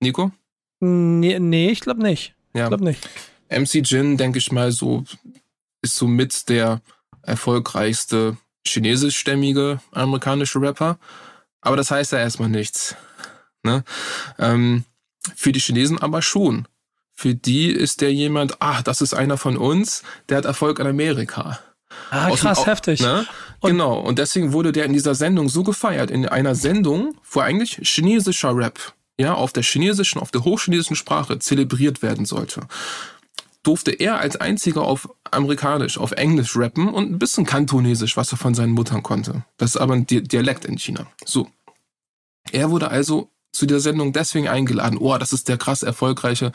Nico? 0.00 0.30
Nee, 0.80 1.38
nee 1.38 1.70
ich 1.70 1.80
glaube 1.80 2.02
nicht. 2.02 2.34
Ja. 2.54 2.64
Ich 2.64 2.68
glaube 2.68 2.84
nicht. 2.84 3.08
MC 3.50 3.84
Jin, 3.84 4.16
denke 4.16 4.38
ich 4.38 4.52
mal, 4.52 4.72
so 4.72 5.04
ist 5.82 5.96
somit 5.96 6.48
der 6.48 6.80
erfolgreichste 7.22 8.36
chinesischstämmige 8.66 9.80
amerikanische 9.92 10.60
Rapper. 10.60 10.98
Aber 11.60 11.76
das 11.76 11.90
heißt 11.90 12.12
ja 12.12 12.18
erstmal 12.18 12.48
nichts. 12.48 12.96
Ne? 13.62 13.84
Ähm, 14.38 14.84
für 15.36 15.52
die 15.52 15.60
Chinesen 15.60 15.98
aber 16.00 16.22
schon. 16.22 16.66
Für 17.14 17.34
die 17.34 17.68
ist 17.68 18.00
der 18.00 18.12
jemand, 18.12 18.56
ach, 18.60 18.82
das 18.82 19.00
ist 19.00 19.14
einer 19.14 19.36
von 19.36 19.56
uns, 19.56 20.02
der 20.28 20.38
hat 20.38 20.44
Erfolg 20.44 20.78
in 20.78 20.86
Amerika. 20.86 21.60
Ah, 22.10 22.28
Aus 22.28 22.40
krass, 22.40 22.60
dem, 22.60 22.66
heftig. 22.66 23.00
Ne? 23.00 23.26
Und 23.60 23.72
genau, 23.72 24.00
und 24.00 24.18
deswegen 24.18 24.52
wurde 24.52 24.72
der 24.72 24.86
in 24.86 24.92
dieser 24.92 25.14
Sendung 25.14 25.48
so 25.48 25.62
gefeiert. 25.62 26.10
In 26.10 26.26
einer 26.26 26.54
Sendung, 26.54 27.16
wo 27.30 27.40
eigentlich 27.40 27.78
chinesischer 27.82 28.56
Rap, 28.56 28.94
ja, 29.18 29.34
auf 29.34 29.52
der 29.52 29.62
chinesischen, 29.62 30.20
auf 30.20 30.30
der 30.30 30.42
hochchinesischen 30.42 30.96
Sprache 30.96 31.38
zelebriert 31.38 32.02
werden 32.02 32.24
sollte 32.24 32.66
durfte 33.62 33.92
er 33.92 34.18
als 34.18 34.36
einziger 34.36 34.82
auf 34.82 35.08
Amerikanisch, 35.32 35.98
auf 35.98 36.12
Englisch 36.12 36.56
rappen 36.56 36.88
und 36.88 37.10
ein 37.10 37.18
bisschen 37.18 37.44
Kantonesisch, 37.44 38.16
was 38.16 38.32
er 38.32 38.38
von 38.38 38.54
seinen 38.54 38.72
Muttern 38.72 39.02
konnte. 39.02 39.44
Das 39.56 39.74
ist 39.74 39.80
aber 39.80 39.94
ein 39.94 40.06
Dialekt 40.06 40.64
in 40.64 40.78
China. 40.78 41.06
So. 41.24 41.48
Er 42.50 42.70
wurde 42.70 42.90
also 42.90 43.30
zu 43.52 43.66
der 43.66 43.80
Sendung 43.80 44.12
deswegen 44.12 44.48
eingeladen. 44.48 44.98
Oh, 44.98 45.16
das 45.18 45.32
ist 45.32 45.48
der 45.48 45.58
krass 45.58 45.82
erfolgreiche 45.82 46.52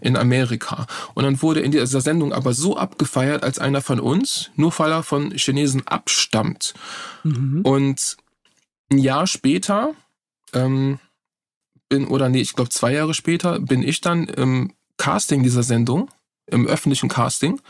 in 0.00 0.16
Amerika. 0.16 0.86
Und 1.14 1.22
dann 1.22 1.40
wurde 1.42 1.60
in 1.60 1.70
dieser 1.70 2.00
Sendung 2.00 2.32
aber 2.32 2.54
so 2.54 2.76
abgefeiert 2.76 3.44
als 3.44 3.58
einer 3.58 3.80
von 3.80 4.00
uns, 4.00 4.50
nur 4.56 4.76
weil 4.78 4.90
er 4.90 5.02
von 5.02 5.30
Chinesen 5.30 5.86
abstammt. 5.86 6.74
Mhm. 7.22 7.62
Und 7.62 8.16
ein 8.90 8.98
Jahr 8.98 9.26
später, 9.28 9.94
ähm, 10.52 10.98
bin, 11.88 12.08
oder 12.08 12.28
nee, 12.28 12.40
ich 12.40 12.54
glaube 12.54 12.70
zwei 12.70 12.92
Jahre 12.92 13.14
später, 13.14 13.60
bin 13.60 13.82
ich 13.82 14.00
dann 14.00 14.26
im 14.26 14.72
Casting 14.96 15.42
dieser 15.42 15.62
Sendung 15.62 16.10
im 16.46 16.66
öffentlichen 16.66 17.08
Casting. 17.08 17.60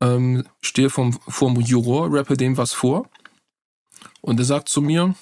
Ähm, 0.00 0.44
stehe 0.62 0.90
vom, 0.90 1.12
vom 1.28 1.60
Juror, 1.60 2.08
rappe 2.10 2.36
dem 2.36 2.56
was 2.56 2.72
vor. 2.72 3.08
Und 4.20 4.38
er 4.38 4.44
sagt 4.44 4.68
zu 4.68 4.80
mir, 4.80 5.14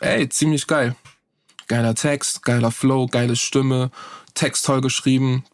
ey, 0.00 0.28
ziemlich 0.28 0.66
geil. 0.66 0.96
Geiler 1.68 1.94
Text, 1.94 2.42
geiler 2.42 2.70
Flow, 2.70 3.06
geile 3.06 3.36
Stimme, 3.36 3.90
Text 4.34 4.64
toll 4.64 4.80
geschrieben, 4.80 5.44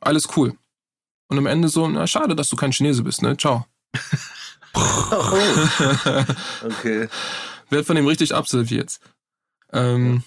alles 0.00 0.28
cool. 0.36 0.56
Und 1.28 1.38
am 1.38 1.46
Ende 1.46 1.68
so, 1.68 1.88
na 1.88 2.06
schade, 2.06 2.36
dass 2.36 2.48
du 2.48 2.56
kein 2.56 2.72
Chinese 2.72 3.02
bist, 3.02 3.22
ne? 3.22 3.36
Ciao. 3.36 3.66
oh. 4.74 4.82
Okay. 6.62 7.08
Wird 7.70 7.86
von 7.86 7.96
ihm 7.96 8.06
richtig 8.06 8.34
absolviert. 8.34 9.00
Ähm, 9.72 10.22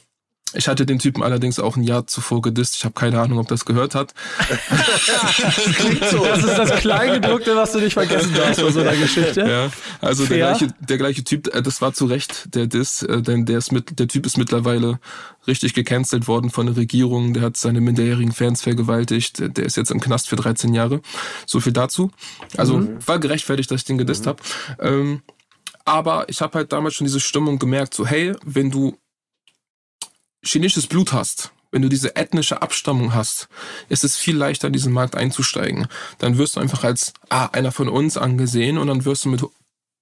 ich 0.53 0.67
hatte 0.67 0.85
den 0.85 0.99
Typen 0.99 1.21
allerdings 1.21 1.59
auch 1.59 1.75
ein 1.75 1.83
Jahr 1.83 2.07
zuvor 2.07 2.41
gedisst. 2.41 2.75
Ich 2.75 2.85
habe 2.85 2.93
keine 2.93 3.19
Ahnung, 3.19 3.37
ob 3.37 3.47
das 3.47 3.65
gehört 3.65 3.93
hat. 3.93 4.13
das 4.37 5.75
klingt 5.75 6.03
so. 6.05 6.23
Das 6.23 6.43
ist 6.43 6.57
das 6.57 6.79
Kleingedruckte, 6.79 7.55
was 7.55 7.71
du 7.71 7.79
nicht 7.79 7.93
vergessen 7.93 8.33
darfst 8.35 8.61
bei 8.61 8.71
so 8.71 8.79
einer 8.79 8.95
Geschichte. 8.95 9.41
Ja, 9.41 9.71
also 10.01 10.25
der 10.25 10.37
gleiche, 10.37 10.67
der 10.79 10.97
gleiche 10.97 11.23
Typ, 11.23 11.53
äh, 11.53 11.61
das 11.61 11.81
war 11.81 11.93
zu 11.93 12.05
Recht 12.05 12.55
der 12.55 12.67
Diss, 12.67 13.03
äh, 13.03 13.21
denn 13.21 13.45
der, 13.45 13.59
ist 13.59 13.71
mit, 13.71 13.99
der 13.99 14.07
Typ 14.07 14.25
ist 14.25 14.37
mittlerweile 14.37 14.99
richtig 15.45 15.73
gecancelt 15.73 16.27
worden 16.27 16.49
von 16.49 16.65
der 16.65 16.77
Regierung. 16.77 17.33
Der 17.33 17.43
hat 17.43 17.57
seine 17.57 17.81
minderjährigen 17.81 18.31
Fans 18.31 18.61
vergewaltigt. 18.61 19.57
Der 19.57 19.65
ist 19.65 19.77
jetzt 19.77 19.91
im 19.91 19.99
Knast 19.99 20.29
für 20.29 20.35
13 20.35 20.73
Jahre. 20.73 21.01
So 21.45 21.59
viel 21.59 21.73
dazu. 21.73 22.11
Also 22.57 22.77
mhm. 22.77 22.97
war 23.05 23.19
gerechtfertigt, 23.19 23.69
dass 23.69 23.81
ich 23.81 23.85
den 23.85 23.97
gedisst 23.97 24.25
mhm. 24.25 24.29
habe. 24.29 24.43
Ähm, 24.79 25.21
aber 25.85 26.29
ich 26.29 26.41
habe 26.41 26.57
halt 26.57 26.71
damals 26.71 26.95
schon 26.95 27.05
diese 27.05 27.19
Stimmung 27.19 27.59
gemerkt, 27.59 27.93
so 27.93 28.05
hey, 28.05 28.33
wenn 28.45 28.69
du 28.69 28.97
chinesisches 30.43 30.87
Blut 30.87 31.13
hast, 31.13 31.51
wenn 31.71 31.81
du 31.81 31.89
diese 31.89 32.15
ethnische 32.15 32.61
Abstammung 32.61 33.13
hast, 33.13 33.47
ist 33.89 34.03
es 34.03 34.17
viel 34.17 34.35
leichter, 34.35 34.67
in 34.67 34.73
diesen 34.73 34.93
Markt 34.93 35.15
einzusteigen. 35.15 35.87
Dann 36.17 36.37
wirst 36.37 36.55
du 36.55 36.59
einfach 36.59 36.83
als 36.83 37.13
ah, 37.29 37.47
einer 37.47 37.71
von 37.71 37.89
uns 37.89 38.17
angesehen 38.17 38.77
und 38.77 38.87
dann 38.87 39.05
wirst 39.05 39.25
du 39.25 39.29
mit 39.29 39.43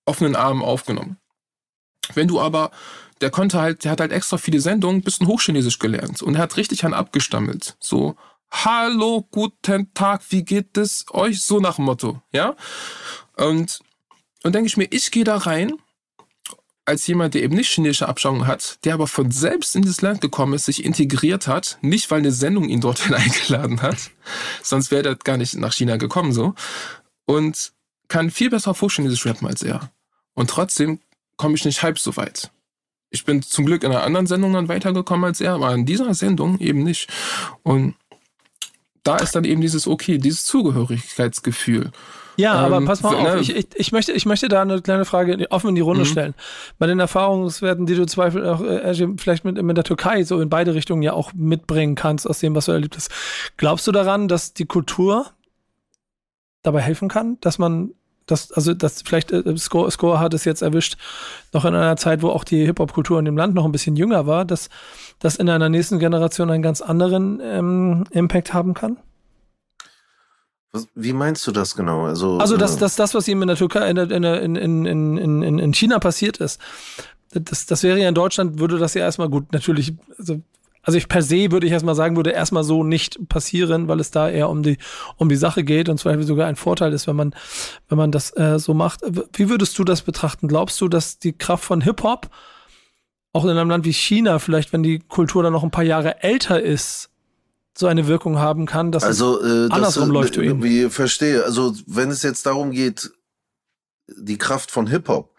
offenen 0.05 0.35
Armen 0.35 0.61
aufgenommen. 0.61 1.17
Wenn 2.13 2.29
du 2.29 2.39
aber, 2.39 2.71
der 3.19 3.31
konnte 3.31 3.59
halt, 3.59 3.83
der 3.83 3.91
hat 3.91 3.99
halt 3.99 4.13
extra 4.13 4.37
viele 4.37 4.61
Sendungen, 4.61 5.01
bisschen 5.01 5.27
Hochchinesisch 5.27 5.79
gelernt 5.79 6.21
und 6.21 6.35
er 6.35 6.41
hat 6.41 6.55
richtig 6.55 6.85
an 6.85 6.93
abgestammelt. 6.93 7.75
So, 7.79 8.15
hallo, 8.49 9.27
guten 9.29 9.93
Tag, 9.93 10.21
wie 10.29 10.43
geht 10.43 10.77
es 10.77 11.05
euch? 11.11 11.41
So 11.41 11.59
nach 11.59 11.75
dem 11.75 11.85
Motto, 11.85 12.21
ja? 12.31 12.55
Und, 13.35 13.81
und 14.43 14.55
denke 14.55 14.67
ich 14.67 14.77
mir, 14.77 14.87
ich 14.89 15.11
gehe 15.11 15.25
da 15.25 15.35
rein 15.35 15.73
als 16.87 17.05
jemand, 17.05 17.33
der 17.33 17.43
eben 17.43 17.55
nicht 17.55 17.69
chinesische 17.69 18.07
Abstammung 18.07 18.47
hat, 18.47 18.79
der 18.85 18.93
aber 18.93 19.07
von 19.07 19.29
selbst 19.29 19.75
in 19.75 19.81
dieses 19.81 20.01
Land 20.01 20.21
gekommen 20.21 20.53
ist, 20.53 20.65
sich 20.65 20.85
integriert 20.85 21.45
hat, 21.45 21.77
nicht 21.81 22.09
weil 22.09 22.19
eine 22.19 22.31
Sendung 22.31 22.69
ihn 22.69 22.79
dorthin 22.79 23.13
eingeladen 23.13 23.81
hat, 23.81 24.11
sonst 24.63 24.89
wäre 24.89 25.09
er 25.09 25.15
gar 25.15 25.37
nicht 25.37 25.55
nach 25.55 25.73
China 25.73 25.97
gekommen 25.97 26.31
so, 26.31 26.55
und 27.25 27.73
kann 28.07 28.31
viel 28.31 28.49
besser 28.49 28.71
auf 28.71 28.81
Hochchinesisch 28.81 29.25
rappen 29.25 29.47
als 29.47 29.63
er. 29.63 29.91
Und 30.33 30.49
trotzdem 30.49 30.99
komme 31.35 31.55
ich 31.55 31.65
nicht 31.65 31.83
halb 31.83 31.99
so 31.99 32.15
weit. 32.15 32.51
Ich 33.09 33.25
bin 33.25 33.41
zum 33.41 33.65
Glück 33.65 33.83
in 33.83 33.91
einer 33.91 34.03
anderen 34.03 34.27
Sendung 34.27 34.53
dann 34.53 34.69
weitergekommen 34.69 35.25
als 35.25 35.41
er, 35.41 35.53
aber 35.55 35.73
in 35.73 35.85
dieser 35.85 36.13
Sendung 36.13 36.57
eben 36.59 36.83
nicht. 36.83 37.09
Und 37.63 37.95
da 39.03 39.17
ist 39.17 39.35
dann 39.35 39.43
eben 39.43 39.59
dieses 39.59 39.87
Okay, 39.87 40.19
dieses 40.19 40.45
Zugehörigkeitsgefühl. 40.45 41.91
Ja, 42.37 42.65
ähm, 42.65 42.73
aber 42.73 42.85
pass 42.85 43.01
mal 43.01 43.15
auf, 43.15 43.35
ne? 43.35 43.41
ich, 43.41 43.55
ich, 43.55 43.67
ich, 43.75 43.91
möchte, 43.91 44.13
ich 44.13 44.25
möchte 44.25 44.47
da 44.47 44.61
eine 44.61 44.81
kleine 44.81 45.05
Frage 45.05 45.47
offen 45.49 45.69
in 45.69 45.75
die 45.75 45.81
Runde 45.81 46.01
mhm. 46.01 46.05
stellen. 46.05 46.33
Bei 46.77 46.87
den 46.87 46.99
Erfahrungswerten, 46.99 47.85
die 47.85 47.95
du 47.95 48.05
zweifel 48.05 48.47
auch 48.47 48.61
äh, 48.61 48.93
vielleicht 49.17 49.43
mit, 49.43 49.61
mit 49.61 49.75
der 49.77 49.83
Türkei 49.83 50.23
so 50.23 50.39
in 50.39 50.49
beide 50.49 50.73
Richtungen 50.75 51.01
ja 51.01 51.13
auch 51.13 51.33
mitbringen 51.33 51.95
kannst, 51.95 52.29
aus 52.29 52.39
dem, 52.39 52.55
was 52.55 52.65
du 52.65 52.71
erlebt 52.71 52.95
hast. 52.95 53.11
Glaubst 53.57 53.87
du 53.87 53.91
daran, 53.91 54.27
dass 54.27 54.53
die 54.53 54.65
Kultur 54.65 55.25
dabei 56.61 56.81
helfen 56.81 57.09
kann, 57.09 57.37
dass 57.41 57.57
man 57.57 57.91
das, 58.27 58.51
also 58.51 58.73
das 58.73 59.01
vielleicht 59.01 59.31
äh, 59.31 59.57
Score, 59.57 59.89
Score 59.89 60.19
hat 60.19 60.33
es 60.33 60.45
jetzt 60.45 60.61
erwischt, 60.61 60.97
noch 61.53 61.65
in 61.65 61.73
einer 61.73 61.95
Zeit, 61.95 62.21
wo 62.21 62.29
auch 62.29 62.43
die 62.43 62.65
Hip-Hop-Kultur 62.65 63.17
in 63.17 63.25
dem 63.25 63.37
Land 63.37 63.55
noch 63.55 63.65
ein 63.65 63.71
bisschen 63.71 63.95
jünger 63.95 64.27
war, 64.27 64.45
dass 64.45 64.69
das 65.19 65.37
in 65.37 65.49
einer 65.49 65.69
nächsten 65.69 65.97
Generation 65.97 66.51
einen 66.51 66.61
ganz 66.61 66.81
anderen 66.81 67.39
ähm, 67.41 68.03
Impact 68.11 68.53
haben 68.53 68.73
kann? 68.73 68.97
Wie 70.95 71.13
meinst 71.13 71.45
du 71.47 71.51
das 71.51 71.75
genau? 71.75 72.05
Also, 72.05 72.37
also 72.37 72.57
dass, 72.57 72.75
äh, 72.75 72.79
dass 72.79 72.95
das, 72.95 73.13
was 73.13 73.27
ihm 73.27 73.41
in 73.41 73.47
der 73.47 73.57
Türkei, 73.57 73.89
in, 73.89 73.97
in, 73.97 74.55
in, 74.55 74.85
in, 74.85 75.43
in, 75.43 75.59
in 75.59 75.73
China 75.73 75.99
passiert 75.99 76.37
ist, 76.37 76.59
das, 77.31 77.65
das 77.65 77.83
wäre 77.83 77.99
ja 77.99 78.09
in 78.09 78.15
Deutschland, 78.15 78.59
würde 78.59 78.77
das 78.77 78.93
ja 78.93 79.01
erstmal 79.01 79.29
gut, 79.29 79.51
natürlich, 79.51 79.93
also, 80.17 80.41
also 80.81 80.97
ich 80.97 81.09
per 81.09 81.21
se 81.21 81.51
würde 81.51 81.67
ich 81.67 81.73
erstmal 81.73 81.95
sagen, 81.95 82.15
würde 82.15 82.31
erstmal 82.31 82.63
so 82.63 82.83
nicht 82.83 83.27
passieren, 83.27 83.87
weil 83.87 83.99
es 83.99 84.11
da 84.11 84.29
eher 84.29 84.49
um 84.49 84.63
die, 84.63 84.77
um 85.17 85.27
die 85.27 85.35
Sache 85.35 85.63
geht 85.63 85.89
und 85.89 85.97
zwar 85.97 86.21
sogar 86.23 86.47
ein 86.47 86.55
Vorteil 86.55 86.93
ist, 86.93 87.07
wenn 87.07 87.17
man, 87.17 87.35
wenn 87.89 87.97
man 87.97 88.11
das 88.11 88.35
äh, 88.37 88.57
so 88.57 88.73
macht. 88.73 89.01
Wie 89.33 89.49
würdest 89.49 89.77
du 89.77 89.83
das 89.83 90.01
betrachten? 90.01 90.47
Glaubst 90.47 90.79
du, 90.79 90.87
dass 90.87 91.19
die 91.19 91.33
Kraft 91.33 91.65
von 91.65 91.81
Hip-Hop 91.81 92.29
auch 93.33 93.43
in 93.43 93.51
einem 93.51 93.69
Land 93.69 93.85
wie 93.85 93.93
China, 93.93 94.39
vielleicht 94.39 94.71
wenn 94.71 94.81
die 94.81 94.99
Kultur 94.99 95.43
dann 95.43 95.53
noch 95.53 95.63
ein 95.63 95.71
paar 95.71 95.83
Jahre 95.83 96.23
älter 96.23 96.61
ist, 96.61 97.09
so 97.77 97.87
eine 97.87 98.07
Wirkung 98.07 98.39
haben 98.39 98.65
kann, 98.65 98.91
dass 98.91 99.03
also, 99.03 99.41
äh, 99.41 99.69
andersrum 99.69 100.09
das, 100.09 100.13
läuft 100.13 100.35
für 100.35 100.43
ihn. 100.45 100.89
Verstehe. 100.89 101.43
Also 101.43 101.75
wenn 101.85 102.09
es 102.09 102.23
jetzt 102.23 102.45
darum 102.45 102.71
geht, 102.71 103.11
die 104.07 104.37
Kraft 104.37 104.71
von 104.71 104.87
Hip-Hop, 104.87 105.33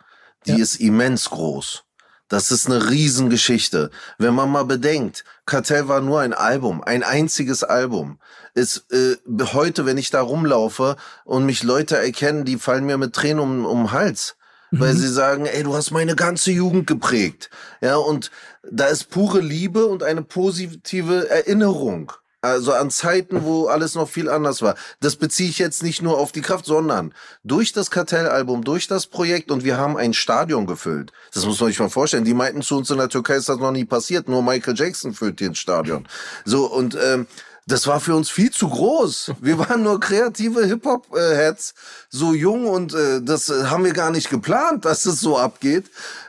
die 0.47 0.53
ja. 0.53 0.59
ist 0.59 0.77
immens 0.77 1.31
groß. 1.31 1.85
Das 2.29 2.51
ist 2.51 2.67
eine 2.67 2.91
Riesengeschichte. 2.91 3.91
Wenn 4.19 4.35
man 4.35 4.51
mal 4.51 4.65
bedenkt, 4.65 5.25
Kartell 5.47 5.89
war 5.89 6.03
nur 6.03 6.21
ein 6.21 6.35
Album, 6.35 6.83
ein 6.83 7.03
einziges 7.03 7.65
Album. 7.65 8.19
Ist 8.55 8.85
äh, 8.93 9.17
heute, 9.55 9.87
wenn 9.87 9.97
ich 9.97 10.11
da 10.11 10.21
rumlaufe 10.21 10.97
und 11.25 11.47
mich 11.47 11.63
Leute 11.63 11.97
erkennen, 11.97 12.45
die 12.45 12.59
fallen 12.59 12.85
mir 12.85 12.99
mit 12.99 13.15
Tränen 13.15 13.41
um, 13.41 13.65
um 13.65 13.85
den 13.85 13.93
Hals. 13.93 14.37
Mhm. 14.71 14.81
Weil 14.81 14.95
sie 14.95 15.09
sagen, 15.09 15.47
ey, 15.47 15.63
du 15.63 15.75
hast 15.75 15.91
meine 15.91 16.15
ganze 16.15 16.51
Jugend 16.51 16.87
geprägt. 16.87 17.49
Ja, 17.81 17.97
und 17.97 18.31
da 18.71 18.87
ist 18.87 19.09
pure 19.09 19.41
Liebe 19.41 19.87
und 19.87 20.03
eine 20.03 20.23
positive 20.23 21.31
Erinnerung. 21.31 22.13
Also 22.49 22.73
an 22.73 22.91
Zeiten, 22.91 23.45
wo 23.45 23.67
alles 23.67 23.95
noch 23.95 24.09
viel 24.09 24.29
anders 24.29 24.63
war. 24.63 24.75
Das 25.01 25.17
beziehe 25.17 25.49
ich 25.49 25.59
jetzt 25.59 25.83
nicht 25.83 26.03
nur 26.03 26.19
auf 26.19 26.33
die 26.33 26.41
Kraft, 26.41 26.67
sondern 26.67 27.15
durch 27.45 27.73
das 27.73 27.91
Kartellalbum, 27.91 28.65
durch 28.65 28.87
das 28.87 29.07
Projekt 29.07 29.51
und 29.51 29.65
wir 29.65 29.77
haben 29.77 29.97
ein 29.97 30.15
Stadion 30.15 30.67
gefüllt. 30.67 31.13
Das 31.33 31.45
muss 31.45 31.61
man 31.61 31.69
sich 31.69 31.79
mal 31.79 31.89
vorstellen. 31.89 32.25
Die 32.25 32.35
meinten 32.35 32.63
zu 32.63 32.77
uns 32.77 32.91
in 32.91 32.99
der 32.99 33.09
Türkei 33.09 33.37
ist 33.37 33.49
das 33.49 33.59
noch 33.59 33.73
nie 33.73 33.85
passiert. 33.85 34.29
Nur 34.29 34.43
Michael 34.43 34.77
Jackson 34.77 35.15
füllt 35.15 35.41
den 35.41 35.55
Stadion. 35.55 36.09
So 36.45 36.67
und 36.67 36.97
ähm, 37.03 37.27
das 37.69 37.87
war 37.87 38.01
für 38.01 38.15
uns 38.15 38.31
viel 38.31 38.51
zu 38.51 38.69
groß. 38.69 39.33
Wir 39.41 39.59
waren 39.59 39.83
nur 39.83 40.01
kreative 40.01 40.65
Hip-Hop-Heads, 40.65 41.75
so 42.09 42.33
jung 42.33 42.67
und 42.67 42.95
äh, 42.95 43.21
das 43.23 43.51
äh, 43.51 43.65
haben 43.67 43.85
wir 43.85 43.93
gar 43.93 44.11
nicht 44.11 44.31
geplant, 44.31 44.85
dass 44.87 45.05
es 45.05 45.21
so 45.21 45.37
abgeht. 45.37 45.85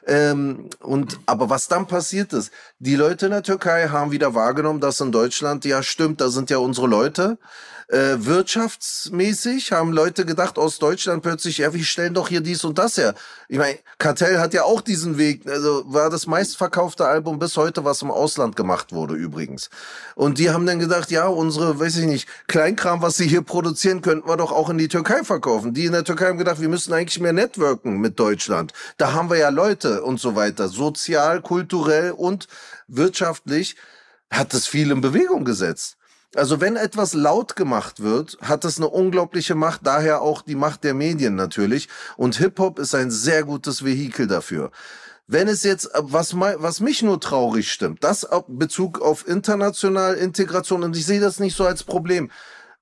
Ähm, 0.05 0.69
und 0.81 1.17
aber 1.25 1.49
was 1.49 1.69
dann 1.69 1.87
passiert 1.87 2.33
ist, 2.33 2.51
die 2.79 2.95
Leute 2.95 3.27
in 3.27 3.31
der 3.31 3.43
Türkei 3.43 3.87
haben 3.87 4.11
wieder 4.11 4.35
wahrgenommen, 4.35 4.81
dass 4.81 4.99
in 4.99 5.13
Deutschland 5.13 5.63
ja 5.63 5.81
stimmt, 5.81 6.19
da 6.19 6.29
sind 6.29 6.49
ja 6.49 6.57
unsere 6.57 6.87
Leute. 6.87 7.37
Äh, 7.89 8.23
wirtschaftsmäßig 8.23 9.71
haben 9.71 9.93
Leute 9.93 10.23
gedacht 10.23 10.59
aus 10.59 10.77
Deutschland 10.77 11.23
plötzlich, 11.23 11.57
ja, 11.57 11.73
wir 11.73 11.83
stellen 11.83 12.13
doch 12.13 12.29
hier 12.29 12.41
dies 12.41 12.63
und 12.63 12.77
das 12.77 12.97
her. 12.97 13.15
Ich 13.47 13.57
meine, 13.57 13.79
Kartell 13.97 14.37
hat 14.37 14.53
ja 14.53 14.61
auch 14.61 14.81
diesen 14.81 15.17
Weg, 15.17 15.49
also 15.49 15.83
war 15.87 16.11
das 16.11 16.27
meistverkaufte 16.27 17.07
Album 17.07 17.39
bis 17.39 17.57
heute, 17.57 17.85
was 17.85 18.03
im 18.03 18.11
Ausland 18.11 18.55
gemacht 18.55 18.91
wurde 18.91 19.15
übrigens. 19.15 19.71
Und 20.13 20.37
die 20.37 20.51
haben 20.51 20.67
dann 20.67 20.77
gedacht, 20.77 21.09
ja, 21.09 21.25
unsere, 21.25 21.79
weiß 21.79 21.97
ich 21.97 22.05
nicht, 22.05 22.29
Kleinkram, 22.47 23.01
was 23.01 23.17
sie 23.17 23.27
hier 23.27 23.41
produzieren, 23.41 24.03
könnten 24.03 24.29
wir 24.29 24.37
doch 24.37 24.51
auch 24.51 24.69
in 24.69 24.77
die 24.77 24.87
Türkei 24.87 25.23
verkaufen. 25.23 25.73
Die 25.73 25.85
in 25.85 25.93
der 25.93 26.03
Türkei 26.03 26.27
haben 26.27 26.37
gedacht, 26.37 26.61
wir 26.61 26.69
müssen 26.69 26.93
eigentlich 26.93 27.19
mehr 27.19 27.33
networken 27.33 27.99
mit 27.99 28.19
Deutschland. 28.19 28.71
Da 28.97 29.13
haben 29.13 29.31
wir 29.31 29.37
ja 29.37 29.49
Leute 29.49 30.03
und 30.03 30.19
so 30.19 30.35
weiter. 30.35 30.67
Sozial, 30.67 31.41
kulturell 31.41 32.11
und 32.11 32.47
wirtschaftlich 32.87 33.77
hat 34.29 34.53
das 34.53 34.67
viel 34.67 34.91
in 34.91 35.01
Bewegung 35.01 35.43
gesetzt. 35.43 35.95
Also 36.35 36.61
wenn 36.61 36.75
etwas 36.75 37.13
laut 37.13 37.55
gemacht 37.55 38.01
wird, 38.01 38.37
hat 38.41 38.63
das 38.63 38.77
eine 38.77 38.87
unglaubliche 38.87 39.55
Macht, 39.55 39.81
daher 39.83 40.21
auch 40.21 40.43
die 40.43 40.55
Macht 40.55 40.83
der 40.83 40.93
Medien 40.93 41.35
natürlich. 41.35 41.89
Und 42.17 42.35
Hip-Hop 42.35 42.77
ist 42.77 42.93
ein 42.93 43.09
sehr 43.09 43.43
gutes 43.43 43.83
Vehikel 43.83 44.27
dafür. 44.27 44.71
Wenn 45.25 45.47
es 45.47 45.63
jetzt, 45.63 45.89
was, 45.95 46.35
was 46.35 46.79
mich 46.79 47.03
nur 47.03 47.19
traurig 47.19 47.71
stimmt, 47.71 48.03
das 48.03 48.27
Bezug 48.47 48.99
auf 48.99 49.27
international 49.27 50.15
Integration, 50.15 50.83
und 50.83 50.95
ich 50.95 51.05
sehe 51.05 51.19
das 51.19 51.39
nicht 51.39 51.55
so 51.55 51.65
als 51.65 51.83
Problem. 51.83 52.31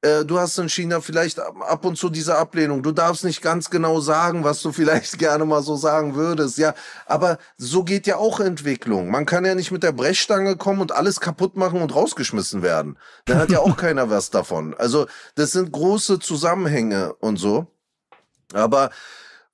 Äh, 0.07 0.25
du 0.25 0.39
hast 0.39 0.57
in 0.57 0.69
China 0.69 1.01
vielleicht 1.01 1.39
ab 1.39 1.83
und 1.83 1.97
zu 1.97 2.09
diese 2.09 2.37
Ablehnung. 2.37 2.81
Du 2.81 2.91
darfst 2.91 3.23
nicht 3.23 3.41
ganz 3.41 3.69
genau 3.69 3.99
sagen, 3.99 4.43
was 4.43 4.61
du 4.61 4.71
vielleicht 4.79 5.19
gerne 5.19 5.45
mal 5.45 5.61
so 5.61 5.75
sagen 5.75 6.15
würdest. 6.15 6.57
Ja, 6.57 6.73
aber 7.05 7.37
so 7.57 7.83
geht 7.83 8.07
ja 8.07 8.17
auch 8.17 8.39
Entwicklung. 8.39 9.09
Man 9.09 9.25
kann 9.25 9.45
ja 9.45 9.55
nicht 9.55 9.71
mit 9.71 9.83
der 9.83 9.91
Brechstange 9.91 10.55
kommen 10.55 10.81
und 10.81 10.91
alles 10.91 11.19
kaputt 11.19 11.57
machen 11.57 11.81
und 11.81 11.93
rausgeschmissen 11.93 12.61
werden. 12.61 12.97
Dann 13.25 13.37
hat 13.37 13.51
ja 13.51 13.59
auch 13.59 13.75
keiner 13.85 14.09
was 14.09 14.29
davon. 14.29 14.75
Also 14.77 15.07
das 15.35 15.51
sind 15.51 15.71
große 15.71 16.19
Zusammenhänge 16.19 17.13
und 17.15 17.37
so. 17.37 17.67
Aber 18.53 18.91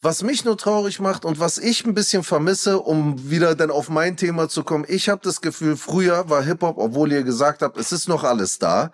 was 0.01 0.22
mich 0.22 0.43
nur 0.43 0.58
traurig 0.58 0.99
macht 0.99 1.24
und 1.24 1.39
was 1.39 1.58
ich 1.58 1.86
ein 1.86 1.93
bisschen 1.93 2.24
vermisse, 2.24 2.80
um 2.80 3.30
wieder 3.32 3.56
dann 3.56 3.72
auf 3.72 3.89
mein 3.89 4.18
Thema 4.18 4.49
zu 4.49 4.64
kommen, 4.64 4.86
ich 4.88 5.08
habe 5.08 5.22
das 5.24 5.39
Gefühl, 5.39 5.78
früher 5.78 6.30
war 6.30 6.43
Hip-Hop, 6.43 6.78
obwohl 6.78 7.12
ihr 7.14 7.24
gesagt 7.24 7.62
habt, 7.62 7.78
es 7.78 7.93
ist 7.93 8.10
noch 8.10 8.26
alles 8.26 8.60
da, 8.60 8.91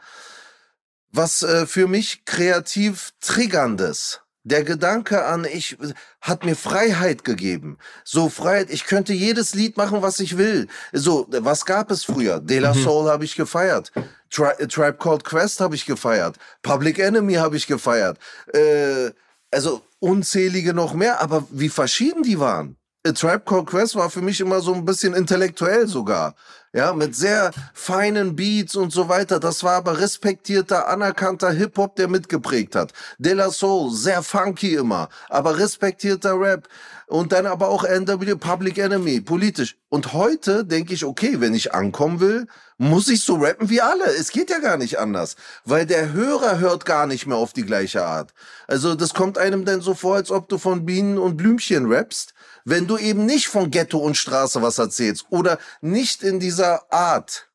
was 1.11 1.43
äh, 1.43 1.65
für 1.65 1.87
mich 1.87 2.25
kreativ 2.25 3.11
triggerndes. 3.21 4.21
Der 4.43 4.63
Gedanke 4.63 5.25
an 5.25 5.45
ich 5.45 5.77
hat 6.21 6.45
mir 6.45 6.55
Freiheit 6.55 7.23
gegeben. 7.25 7.77
So 8.03 8.29
Freiheit, 8.29 8.69
ich 8.69 8.85
könnte 8.85 9.13
jedes 9.13 9.53
Lied 9.53 9.75
machen, 9.75 10.01
was 10.01 10.19
ich 10.19 10.37
will. 10.37 10.67
So, 10.93 11.27
was 11.29 11.65
gab 11.65 11.91
es 11.91 12.03
früher? 12.03 12.39
De 12.39 12.59
La 12.59 12.73
mhm. 12.73 12.83
Soul 12.83 13.09
habe 13.09 13.25
ich 13.25 13.35
gefeiert. 13.35 13.91
Tri 14.29 14.51
äh, 14.57 14.67
Tribe 14.67 14.97
Called 14.97 15.23
Quest 15.23 15.59
habe 15.59 15.75
ich 15.75 15.85
gefeiert. 15.85 16.37
Public 16.61 16.99
Enemy 16.99 17.35
habe 17.35 17.57
ich 17.57 17.67
gefeiert. 17.67 18.17
Äh, 18.53 19.11
also 19.51 19.81
unzählige 19.99 20.73
noch 20.73 20.93
mehr, 20.93 21.21
aber 21.21 21.45
wie 21.51 21.69
verschieden 21.69 22.23
die 22.23 22.39
waren. 22.39 22.77
A 23.05 23.11
Tribe 23.11 23.41
Called 23.45 23.67
Quest 23.67 23.95
war 23.95 24.09
für 24.09 24.21
mich 24.21 24.39
immer 24.39 24.61
so 24.61 24.73
ein 24.73 24.85
bisschen 24.85 25.13
intellektuell 25.13 25.87
sogar 25.87 26.35
ja, 26.73 26.93
mit 26.93 27.15
sehr 27.15 27.51
feinen 27.73 28.35
Beats 28.35 28.75
und 28.75 28.91
so 28.91 29.09
weiter. 29.09 29.39
Das 29.39 29.63
war 29.63 29.73
aber 29.73 29.99
respektierter, 29.99 30.87
anerkannter 30.87 31.51
Hip-Hop, 31.51 31.95
der 31.95 32.07
mitgeprägt 32.07 32.75
hat. 32.75 32.93
De 33.17 33.33
La 33.33 33.49
Soul, 33.51 33.91
sehr 33.91 34.21
funky 34.21 34.75
immer, 34.75 35.09
aber 35.29 35.57
respektierter 35.57 36.39
Rap. 36.39 36.67
Und 37.07 37.31
dann 37.31 37.47
aber 37.47 37.69
auch 37.69 37.83
NW 37.85 38.35
Public 38.35 38.77
Enemy, 38.77 39.21
politisch. 39.21 39.77
Und 39.89 40.13
heute 40.13 40.63
denke 40.63 40.93
ich, 40.93 41.03
okay, 41.03 41.41
wenn 41.41 41.55
ich 41.55 41.73
ankommen 41.73 42.19
will, 42.19 42.45
muss 42.77 43.07
ich 43.09 43.21
so 43.21 43.37
rappen 43.37 43.67
wie 43.71 43.81
alle. 43.81 44.05
Es 44.05 44.29
geht 44.29 44.51
ja 44.51 44.59
gar 44.59 44.77
nicht 44.77 44.99
anders. 44.99 45.35
Weil 45.65 45.87
der 45.87 46.13
Hörer 46.13 46.59
hört 46.59 46.85
gar 46.85 47.07
nicht 47.07 47.25
mehr 47.25 47.37
auf 47.37 47.51
die 47.51 47.65
gleiche 47.65 48.05
Art. 48.05 48.35
Also 48.67 48.93
das 48.93 49.15
kommt 49.15 49.39
einem 49.39 49.65
dann 49.65 49.81
so 49.81 49.95
vor, 49.95 50.17
als 50.17 50.29
ob 50.29 50.49
du 50.49 50.59
von 50.59 50.85
Bienen 50.85 51.17
und 51.17 51.35
Blümchen 51.35 51.91
rappst 51.91 52.35
wenn 52.65 52.87
du 52.87 52.97
eben 52.97 53.25
nicht 53.25 53.47
von 53.47 53.71
Ghetto 53.71 53.97
und 53.99 54.17
Straße 54.17 54.61
was 54.61 54.77
erzählst 54.77 55.25
oder 55.29 55.57
nicht 55.81 56.23
in 56.23 56.39
dieser 56.39 56.91
Art, 56.91 57.49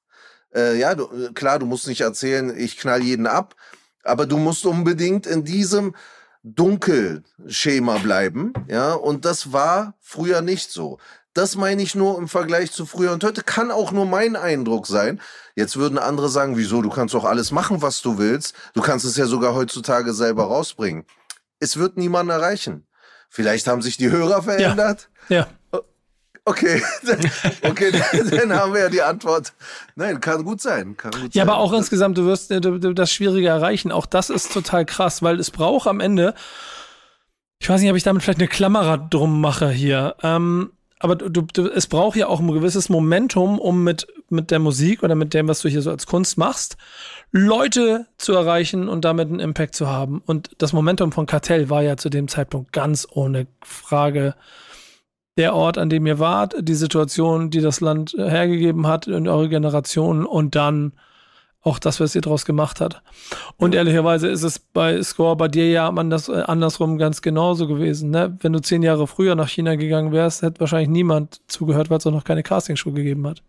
äh, 0.55 0.79
ja, 0.79 0.95
du, 0.95 1.05
äh, 1.05 1.33
klar, 1.33 1.59
du 1.59 1.67
musst 1.67 1.87
nicht 1.87 2.01
erzählen, 2.01 2.57
ich 2.57 2.79
knall 2.79 3.03
jeden 3.03 3.27
ab, 3.27 3.55
aber 4.03 4.27
du 4.27 4.37
musst 4.37 4.67
unbedingt 4.67 5.27
in 5.27 5.45
diesem 5.45 5.95
Dunkelschema 6.43 7.99
bleiben, 7.99 8.53
ja, 8.69 8.93
und 8.93 9.25
das 9.25 9.53
war 9.53 9.95
früher 10.01 10.43
nicht 10.43 10.71
so. 10.71 10.99
Das 11.35 11.57
meine 11.57 11.83
ich 11.83 11.97
nur 11.97 12.17
im 12.19 12.29
Vergleich 12.29 12.71
zu 12.71 12.87
früher 12.87 13.11
und 13.11 13.25
heute 13.25 13.43
kann 13.43 13.73
auch 13.73 13.91
nur 13.91 14.07
mein 14.07 14.37
Eindruck 14.37 14.87
sein. 14.87 15.21
Jetzt 15.57 15.77
würden 15.77 15.99
andere 15.99 16.29
sagen, 16.29 16.57
wieso, 16.57 16.81
du 16.81 16.91
kannst 16.91 17.13
doch 17.13 17.25
alles 17.25 17.51
machen, 17.51 17.83
was 17.83 18.03
du 18.03 18.19
willst. 18.19 18.55
Du 18.73 18.81
kannst 18.81 19.05
es 19.05 19.17
ja 19.17 19.27
sogar 19.27 19.53
heutzutage 19.53 20.15
selber 20.15 20.45
rausbringen. 20.45 21.07
Es 21.59 21.77
wird 21.77 21.97
niemand 21.97 22.31
erreichen. 22.31 22.87
Vielleicht 23.35 23.66
haben 23.66 23.82
sich 23.82 23.97
die 23.97 24.12
Hörer 24.12 24.45
verändert. 24.45 25.09
Ja. 25.28 25.49
ja. 25.72 25.80
Okay, 26.45 26.80
okay, 27.62 27.91
dann 28.30 28.53
haben 28.53 28.72
wir 28.74 28.82
ja 28.82 28.89
die 28.89 29.03
Antwort. 29.03 29.55
Nein, 29.97 30.20
kann 30.20 30.45
gut 30.45 30.61
sein. 30.61 30.97
Kann 30.97 31.11
gut 31.11 31.35
ja, 31.35 31.43
sein. 31.43 31.49
aber 31.49 31.59
auch 31.59 31.72
insgesamt, 31.72 32.16
du 32.16 32.26
wirst 32.26 32.53
das 32.53 33.12
Schwierige 33.12 33.49
erreichen. 33.49 33.91
Auch 33.91 34.07
das 34.07 34.30
ist 34.30 34.53
total 34.53 34.87
krass, 34.87 35.20
weil 35.20 35.41
es 35.41 35.51
braucht 35.51 35.89
am 35.89 35.99
Ende, 35.99 36.35
ich 37.59 37.68
weiß 37.68 37.80
nicht, 37.80 37.91
ob 37.91 37.97
ich 37.97 38.05
damit 38.05 38.22
vielleicht 38.22 38.39
eine 38.39 38.47
Klammer 38.47 38.99
drum 38.99 39.41
mache 39.41 39.68
hier. 39.68 40.14
Ähm, 40.22 40.70
aber 41.01 41.16
du, 41.16 41.43
du, 41.43 41.66
es 41.66 41.89
braucht 41.89 42.16
ja 42.16 42.28
auch 42.28 42.39
ein 42.39 42.53
gewisses 42.53 42.89
Momentum, 42.89 43.59
um 43.59 43.82
mit, 43.82 44.07
mit 44.30 44.53
der 44.53 44.61
Musik 44.61 45.03
oder 45.03 45.16
mit 45.16 45.35
dem, 45.35 45.49
was 45.49 45.61
du 45.61 45.68
hier 45.68 45.82
so 45.82 45.91
als 45.91 46.07
Kunst 46.07 46.39
machst, 46.39 46.76
Leute 47.37 48.07
zu 48.16 48.32
erreichen 48.32 48.89
und 48.89 49.05
damit 49.05 49.28
einen 49.28 49.41
Impact 49.41 49.74
zu 49.74 49.89
haben. 49.89 50.22
Und 50.24 50.51
das 50.59 50.72
Momentum 50.72 51.11
von 51.11 51.26
Kartell 51.26 51.68
war 51.68 51.82
ja 51.82 51.97
zu 51.97 52.09
dem 52.09 52.28
Zeitpunkt 52.28 52.72
ganz 52.72 53.09
ohne 53.11 53.49
Frage 53.61 54.37
der 55.37 55.57
Ort, 55.57 55.76
an 55.76 55.91
dem 55.91 56.07
ihr 56.07 56.20
wart, 56.20 56.55
die 56.61 56.76
Situation, 56.76 57.51
die 57.51 57.61
das 57.61 57.80
Land 57.80 58.14
hergegeben 58.16 58.87
hat 58.87 59.09
in 59.09 59.26
eure 59.26 59.49
Generation 59.49 60.24
und 60.24 60.55
dann 60.55 60.93
auch 61.61 61.80
das, 61.80 61.99
was 61.99 62.14
ihr 62.14 62.20
daraus 62.20 62.45
gemacht 62.45 62.80
hat. 62.80 63.03
Und 63.57 63.74
ehrlicherweise 63.74 64.28
ist 64.28 64.45
es 64.45 64.61
bei 64.61 65.03
Score 65.03 65.35
bei 65.35 65.49
dir 65.49 65.68
ja 65.68 65.91
man 65.91 66.11
das 66.11 66.28
äh, 66.28 66.43
andersrum 66.47 66.99
ganz 66.99 67.20
genauso 67.20 67.66
gewesen. 67.66 68.11
Ne? 68.11 68.39
Wenn 68.43 68.53
du 68.53 68.61
zehn 68.61 68.85
Jahre 68.85 69.09
früher 69.09 69.35
nach 69.35 69.49
China 69.49 69.74
gegangen 69.74 70.12
wärst, 70.12 70.43
hätte 70.43 70.61
wahrscheinlich 70.61 70.91
niemand 70.91 71.41
zugehört, 71.49 71.91
weil 71.91 71.99
es 71.99 72.07
auch 72.07 72.12
noch 72.12 72.22
keine 72.22 72.45
Castingshow 72.45 72.93
gegeben 72.93 73.26
hat. 73.26 73.43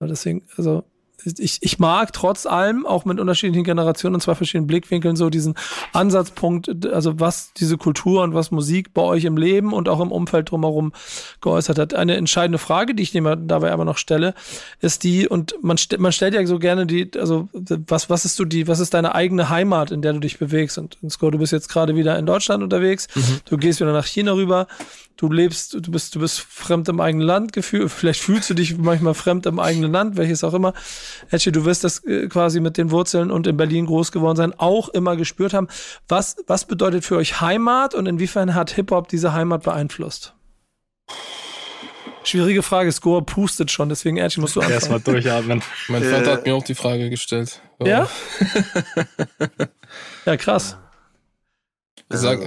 Deswegen, 0.00 0.44
also 0.56 0.84
ich, 1.24 1.58
ich 1.60 1.78
mag 1.78 2.12
trotz 2.12 2.46
allem, 2.46 2.86
auch 2.86 3.04
mit 3.04 3.20
unterschiedlichen 3.20 3.64
Generationen 3.64 4.14
und 4.14 4.20
zwei 4.20 4.34
verschiedenen 4.34 4.66
Blickwinkeln, 4.66 5.16
so 5.16 5.30
diesen 5.30 5.54
Ansatzpunkt, 5.92 6.86
also 6.86 7.20
was 7.20 7.52
diese 7.54 7.76
Kultur 7.76 8.22
und 8.22 8.34
was 8.34 8.50
Musik 8.50 8.94
bei 8.94 9.02
euch 9.02 9.24
im 9.24 9.36
Leben 9.36 9.72
und 9.72 9.88
auch 9.88 10.00
im 10.00 10.12
Umfeld 10.12 10.50
drumherum 10.50 10.92
geäußert 11.40 11.78
hat. 11.78 11.94
Eine 11.94 12.16
entscheidende 12.16 12.58
Frage, 12.58 12.94
die 12.94 13.02
ich 13.02 13.12
dir 13.12 13.36
dabei 13.36 13.72
aber 13.72 13.84
noch 13.84 13.98
stelle, 13.98 14.34
ist 14.80 15.04
die, 15.04 15.28
und 15.28 15.54
man, 15.62 15.76
st 15.76 15.98
man 15.98 16.12
stellt 16.12 16.34
ja 16.34 16.44
so 16.46 16.58
gerne 16.58 16.86
die, 16.86 17.10
also 17.18 17.48
was, 17.52 18.10
was 18.10 18.24
ist 18.24 18.38
du 18.38 18.44
die, 18.44 18.68
was 18.68 18.80
ist 18.80 18.94
deine 18.94 19.14
eigene 19.14 19.48
Heimat, 19.48 19.90
in 19.90 20.02
der 20.02 20.12
du 20.12 20.20
dich 20.20 20.38
bewegst? 20.38 20.78
Und, 20.78 20.98
und 21.02 21.10
Sko, 21.10 21.30
du 21.30 21.38
bist 21.38 21.52
jetzt 21.52 21.68
gerade 21.68 21.96
wieder 21.96 22.18
in 22.18 22.26
Deutschland 22.26 22.62
unterwegs, 22.62 23.08
mhm. 23.14 23.40
du 23.44 23.56
gehst 23.56 23.80
wieder 23.80 23.92
nach 23.92 24.06
China 24.06 24.32
rüber 24.32 24.66
du 25.20 25.30
lebst, 25.30 25.74
du 25.74 25.90
bist, 25.90 26.14
du 26.14 26.20
bist 26.20 26.40
fremd 26.40 26.88
im 26.88 26.98
eigenen 26.98 27.26
Land 27.26 27.52
gefühlt, 27.52 27.90
vielleicht 27.90 28.20
fühlst 28.20 28.48
du 28.48 28.54
dich 28.54 28.78
manchmal 28.78 29.12
fremd 29.12 29.44
im 29.44 29.58
eigenen 29.58 29.92
Land, 29.92 30.16
welches 30.16 30.42
auch 30.44 30.54
immer. 30.54 30.72
Etche, 31.30 31.52
du 31.52 31.64
wirst 31.64 31.84
das 31.84 32.04
äh, 32.04 32.28
quasi 32.28 32.60
mit 32.60 32.76
den 32.76 32.90
Wurzeln 32.90 33.30
und 33.30 33.46
in 33.46 33.56
Berlin 33.56 33.86
groß 33.86 34.12
geworden 34.12 34.36
sein, 34.36 34.54
auch 34.56 34.88
immer 34.88 35.16
gespürt 35.16 35.54
haben. 35.54 35.68
Was, 36.08 36.36
was 36.46 36.64
bedeutet 36.64 37.04
für 37.04 37.16
euch 37.16 37.40
Heimat 37.40 37.94
und 37.94 38.06
inwiefern 38.06 38.54
hat 38.54 38.70
Hip-Hop 38.72 39.08
diese 39.08 39.32
Heimat 39.32 39.62
beeinflusst? 39.62 40.34
Schwierige 42.22 42.62
Frage, 42.62 42.92
Score 42.92 43.22
pustet 43.22 43.70
schon, 43.70 43.88
deswegen 43.88 44.18
Erchi 44.18 44.40
musst 44.40 44.54
du 44.54 44.60
anfangen. 44.60 44.74
Erstmal 44.74 45.00
durchatmen. 45.00 45.62
Mein 45.88 46.04
Vater 46.04 46.32
hat 46.32 46.46
mir 46.46 46.54
auch 46.54 46.62
die 46.62 46.74
Frage 46.74 47.08
gestellt. 47.08 47.60
Ja? 47.82 48.08
ja, 50.26 50.36
krass. 50.36 50.76
Sag, 52.10 52.40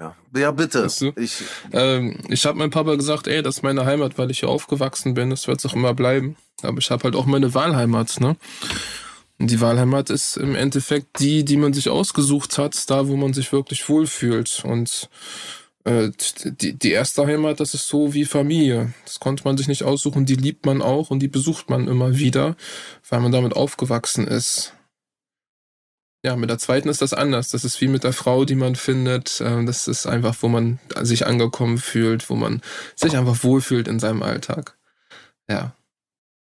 ja, 0.00 0.16
ja 0.34 0.50
bitte. 0.50 0.84
Weißt 0.84 1.02
du? 1.02 1.12
Ich, 1.16 1.42
ähm, 1.72 2.18
ich 2.28 2.46
habe 2.46 2.58
meinem 2.58 2.70
Papa 2.70 2.94
gesagt, 2.96 3.26
ey, 3.28 3.42
das 3.42 3.58
ist 3.58 3.62
meine 3.62 3.84
Heimat, 3.84 4.18
weil 4.18 4.30
ich 4.30 4.40
hier 4.40 4.48
aufgewachsen 4.48 5.14
bin. 5.14 5.30
Das 5.30 5.46
wird 5.46 5.58
es 5.58 5.66
auch 5.66 5.74
immer 5.74 5.94
bleiben. 5.94 6.36
Aber 6.62 6.78
ich 6.78 6.90
habe 6.90 7.04
halt 7.04 7.14
auch 7.14 7.26
meine 7.26 7.54
Wahlheimat, 7.54 8.20
ne? 8.20 8.36
Und 9.38 9.50
die 9.50 9.60
Wahlheimat 9.60 10.10
ist 10.10 10.36
im 10.36 10.54
Endeffekt 10.54 11.18
die, 11.20 11.44
die 11.44 11.56
man 11.56 11.72
sich 11.72 11.88
ausgesucht 11.88 12.58
hat, 12.58 12.90
da 12.90 13.08
wo 13.08 13.16
man 13.16 13.32
sich 13.32 13.52
wirklich 13.52 13.88
wohlfühlt. 13.88 14.62
Und 14.64 15.08
äh, 15.84 16.10
die, 16.44 16.78
die 16.78 16.90
erste 16.90 17.26
Heimat, 17.26 17.60
das 17.60 17.72
ist 17.72 17.88
so 17.88 18.12
wie 18.12 18.26
Familie. 18.26 18.92
Das 19.04 19.18
konnte 19.18 19.44
man 19.44 19.56
sich 19.56 19.68
nicht 19.68 19.82
aussuchen, 19.82 20.26
die 20.26 20.34
liebt 20.34 20.66
man 20.66 20.82
auch 20.82 21.10
und 21.10 21.20
die 21.20 21.28
besucht 21.28 21.70
man 21.70 21.88
immer 21.88 22.18
wieder, 22.18 22.56
weil 23.08 23.20
man 23.20 23.32
damit 23.32 23.54
aufgewachsen 23.54 24.26
ist. 24.26 24.74
Ja, 26.22 26.36
mit 26.36 26.50
der 26.50 26.58
zweiten 26.58 26.88
ist 26.88 27.00
das 27.00 27.14
anders. 27.14 27.48
Das 27.50 27.64
ist 27.64 27.80
wie 27.80 27.88
mit 27.88 28.04
der 28.04 28.12
Frau, 28.12 28.44
die 28.44 28.54
man 28.54 28.76
findet. 28.76 29.40
Ähm, 29.40 29.64
das 29.64 29.88
ist 29.88 30.06
einfach, 30.06 30.36
wo 30.40 30.48
man 30.48 30.78
sich 31.00 31.26
angekommen 31.26 31.78
fühlt, 31.78 32.28
wo 32.28 32.34
man 32.34 32.60
sich 32.94 33.16
einfach 33.16 33.42
wohlfühlt 33.42 33.88
in 33.88 33.98
seinem 33.98 34.22
Alltag. 34.22 34.76
Ja. 35.48 35.72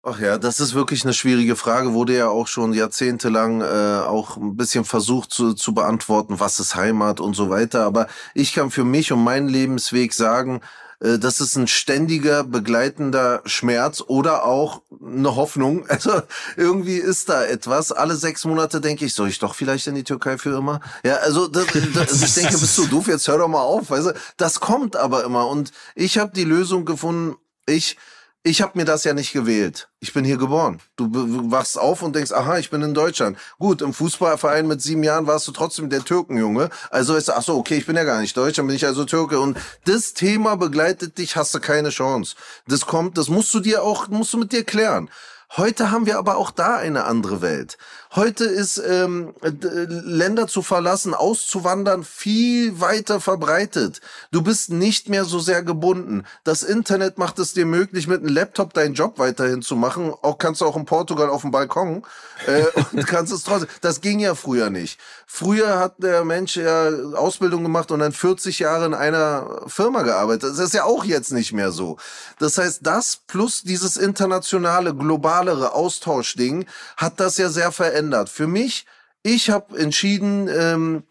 Ach 0.05 0.19
ja, 0.19 0.37
das 0.37 0.59
ist 0.59 0.73
wirklich 0.73 1.05
eine 1.05 1.13
schwierige 1.13 1.55
Frage, 1.55 1.93
wurde 1.93 2.15
ja 2.15 2.27
auch 2.27 2.47
schon 2.47 2.73
jahrzehntelang 2.73 3.61
äh, 3.61 4.01
auch 4.05 4.35
ein 4.35 4.57
bisschen 4.57 4.83
versucht 4.83 5.31
zu, 5.31 5.53
zu 5.53 5.73
beantworten, 5.73 6.41
was 6.41 6.59
ist 6.59 6.75
Heimat 6.75 7.21
und 7.21 7.35
so 7.35 7.49
weiter. 7.49 7.85
Aber 7.85 8.07
ich 8.35 8.53
kann 8.53 8.69
für 8.69 8.83
mich 8.83 9.13
und 9.13 9.23
meinen 9.23 9.47
Lebensweg 9.47 10.13
sagen, 10.13 10.59
das 11.03 11.41
ist 11.41 11.57
ein 11.57 11.67
ständiger 11.67 12.45
begleitender 12.45 13.41
Schmerz 13.45 14.01
oder 14.07 14.45
auch 14.45 14.83
eine 15.01 15.35
Hoffnung. 15.35 15.85
Also 15.93 16.21
irgendwie 16.57 16.97
ist 16.97 17.29
da 17.29 17.43
etwas. 17.43 17.91
Alle 17.91 18.15
sechs 18.15 18.45
Monate 18.45 18.81
denke 18.81 19.05
ich, 19.05 19.13
soll 19.13 19.29
ich 19.29 19.37
doch 19.37 19.53
vielleicht 19.53 19.85
in 19.87 19.95
die 19.95 20.03
Türkei 20.03 20.37
für 20.37 20.57
immer? 20.57 20.79
Ja, 21.05 21.17
also 21.17 21.47
das, 21.47 21.67
das, 21.93 22.21
ich 22.23 22.33
denke, 22.33 22.57
bist 22.57 22.77
du 22.77 22.87
doof? 22.87 23.07
Jetzt 23.07 23.27
hör 23.27 23.37
doch 23.37 23.47
mal 23.47 23.61
auf. 23.61 23.89
Weißt 23.89 24.07
du? 24.07 24.13
Das 24.37 24.59
kommt 24.59 24.95
aber 24.95 25.23
immer 25.23 25.47
und 25.47 25.71
ich 25.93 26.17
habe 26.17 26.31
die 26.33 26.45
Lösung 26.45 26.85
gefunden. 26.85 27.35
Ich 27.65 27.97
ich 28.45 28.61
habe 28.61 28.77
mir 28.77 28.83
das 28.83 29.05
ja 29.05 29.13
nicht 29.13 29.31
gewählt. 29.31 29.87
Ich 30.01 30.11
bin 30.11 30.25
hier 30.25 30.35
geboren. 30.37 30.81
Du 30.97 31.09
wachst 31.49 31.79
auf 31.79 32.01
und 32.01 32.13
denkst, 32.13 32.33
aha, 32.33 32.57
ich 32.57 32.69
bin 32.69 32.81
in 32.81 32.93
Deutschland. 32.93 33.37
Gut, 33.57 33.81
im 33.81 33.93
Fußballverein 33.93 34.67
mit 34.67 34.81
sieben 34.81 35.01
Jahren 35.01 35.27
warst 35.27 35.47
du 35.47 35.53
trotzdem 35.53 35.89
der 35.89 36.03
Türkenjunge. 36.03 36.69
Also 36.89 37.15
ist, 37.15 37.31
ach 37.31 37.41
so, 37.41 37.57
okay, 37.57 37.77
ich 37.77 37.85
bin 37.85 37.95
ja 37.95 38.03
gar 38.03 38.19
nicht 38.19 38.35
Deutsch, 38.35 38.57
dann 38.57 38.67
bin 38.67 38.75
ich 38.75 38.85
also 38.85 39.05
Türke. 39.05 39.39
Und 39.39 39.57
das 39.85 40.13
Thema 40.13 40.57
begleitet 40.57 41.17
dich, 41.17 41.37
hast 41.37 41.55
du 41.55 41.61
keine 41.61 41.89
Chance. 41.89 42.35
Das 42.67 42.85
kommt, 42.85 43.17
das 43.17 43.29
musst 43.29 43.53
du 43.53 43.61
dir 43.61 43.81
auch, 43.81 44.09
musst 44.09 44.33
du 44.33 44.37
mit 44.37 44.51
dir 44.51 44.65
klären. 44.65 45.09
Heute 45.55 45.91
haben 45.91 46.05
wir 46.05 46.17
aber 46.17 46.35
auch 46.35 46.51
da 46.51 46.77
eine 46.77 47.05
andere 47.05 47.41
Welt. 47.41 47.77
Heute 48.15 48.45
ist 48.45 48.77
ähm, 48.77 49.33
Länder 49.41 50.45
zu 50.45 50.61
verlassen, 50.61 51.15
auszuwandern 51.15 52.03
viel 52.03 52.79
weiter 52.79 53.19
verbreitet. 53.19 54.01
Du 54.29 54.43
bist 54.43 54.69
nicht 54.69 55.09
mehr 55.09 55.25
so 55.25 55.39
sehr 55.39 55.63
gebunden. 55.63 56.23
Das 56.43 56.61
Internet 56.61 57.17
macht 57.17 57.39
es 57.39 57.53
dir 57.53 57.65
möglich, 57.65 58.05
mit 58.05 58.19
einem 58.19 58.31
Laptop 58.31 58.71
deinen 58.75 58.93
Job 58.93 59.17
weiterhin 59.17 59.63
zu 59.63 59.75
machen. 59.75 60.13
Auch 60.21 60.37
kannst 60.37 60.61
du 60.61 60.65
auch 60.65 60.77
in 60.77 60.85
Portugal 60.85 61.27
auf 61.27 61.41
dem 61.41 61.49
Balkon 61.49 62.03
äh, 62.45 62.65
und 62.91 63.07
kannst 63.07 63.33
es 63.33 63.41
trotzdem. 63.41 63.69
Das 63.81 63.99
ging 63.99 64.19
ja 64.19 64.35
früher 64.35 64.69
nicht. 64.69 64.99
Früher 65.25 65.79
hat 65.79 65.95
der 65.97 66.23
Mensch 66.23 66.55
ja 66.55 66.89
Ausbildung 67.15 67.63
gemacht 67.63 67.89
und 67.89 67.97
dann 67.97 68.11
40 68.11 68.59
Jahre 68.59 68.85
in 68.85 68.93
einer 68.93 69.63
Firma 69.65 70.03
gearbeitet. 70.03 70.51
Das 70.51 70.59
ist 70.59 70.75
ja 70.75 70.83
auch 70.83 71.03
jetzt 71.03 71.31
nicht 71.31 71.51
mehr 71.51 71.71
so. 71.71 71.97
Das 72.37 72.59
heißt, 72.59 72.81
das 72.83 73.21
plus 73.25 73.63
dieses 73.63 73.97
internationale, 73.97 74.93
globalere 74.93 75.73
Austauschding 75.73 76.67
hat 76.95 77.19
das 77.19 77.39
ja 77.39 77.49
sehr 77.49 77.71
verändert 77.71 78.02
verändert. 78.03 78.29
Für 78.29 78.47
mich, 78.47 78.85
ich 79.23 79.49
habe 79.49 79.77
entschieden, 79.77 80.47
ähm, 80.49 81.03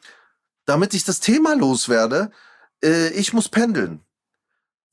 damit 0.66 0.94
ich 0.94 1.04
das 1.04 1.20
Thema 1.20 1.54
loswerde, 1.54 2.30
äh, 2.82 3.08
ich 3.10 3.32
muss 3.32 3.48
pendeln. 3.48 4.00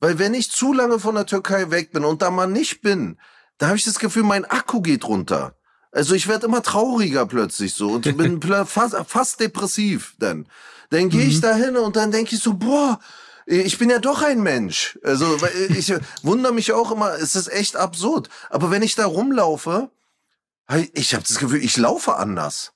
Weil 0.00 0.18
wenn 0.18 0.34
ich 0.34 0.50
zu 0.50 0.72
lange 0.72 0.98
von 0.98 1.14
der 1.14 1.26
Türkei 1.26 1.70
weg 1.70 1.92
bin 1.92 2.04
und 2.04 2.22
da 2.22 2.30
mal 2.30 2.46
nicht 2.46 2.80
bin, 2.80 3.18
da 3.58 3.66
habe 3.66 3.76
ich 3.76 3.84
das 3.84 3.98
Gefühl, 3.98 4.22
mein 4.22 4.46
Akku 4.46 4.80
geht 4.80 5.04
runter. 5.04 5.54
Also 5.92 6.14
ich 6.14 6.28
werde 6.28 6.46
immer 6.46 6.62
trauriger 6.62 7.26
plötzlich 7.26 7.74
so 7.74 7.90
und 7.90 8.16
bin 8.16 8.40
fast, 8.66 8.96
fast 9.06 9.40
depressiv 9.40 10.14
dann. 10.18 10.46
Dann 10.88 11.10
gehe 11.10 11.26
ich 11.26 11.36
mhm. 11.36 11.40
da 11.42 11.54
hin 11.54 11.76
und 11.76 11.96
dann 11.96 12.10
denke 12.10 12.34
ich 12.34 12.42
so, 12.42 12.54
boah, 12.54 12.98
ich 13.46 13.78
bin 13.78 13.90
ja 13.90 13.98
doch 13.98 14.22
ein 14.22 14.42
Mensch. 14.42 14.98
Also 15.02 15.36
ich 15.68 15.92
wundere 16.22 16.54
mich 16.54 16.72
auch 16.72 16.90
immer, 16.90 17.14
es 17.14 17.36
ist 17.36 17.48
echt 17.48 17.76
absurd. 17.76 18.30
Aber 18.48 18.70
wenn 18.70 18.82
ich 18.82 18.94
da 18.94 19.04
rumlaufe, 19.04 19.90
ich 20.92 21.14
habe 21.14 21.24
das 21.26 21.38
Gefühl, 21.38 21.62
ich 21.62 21.76
laufe 21.76 22.16
anders. 22.16 22.72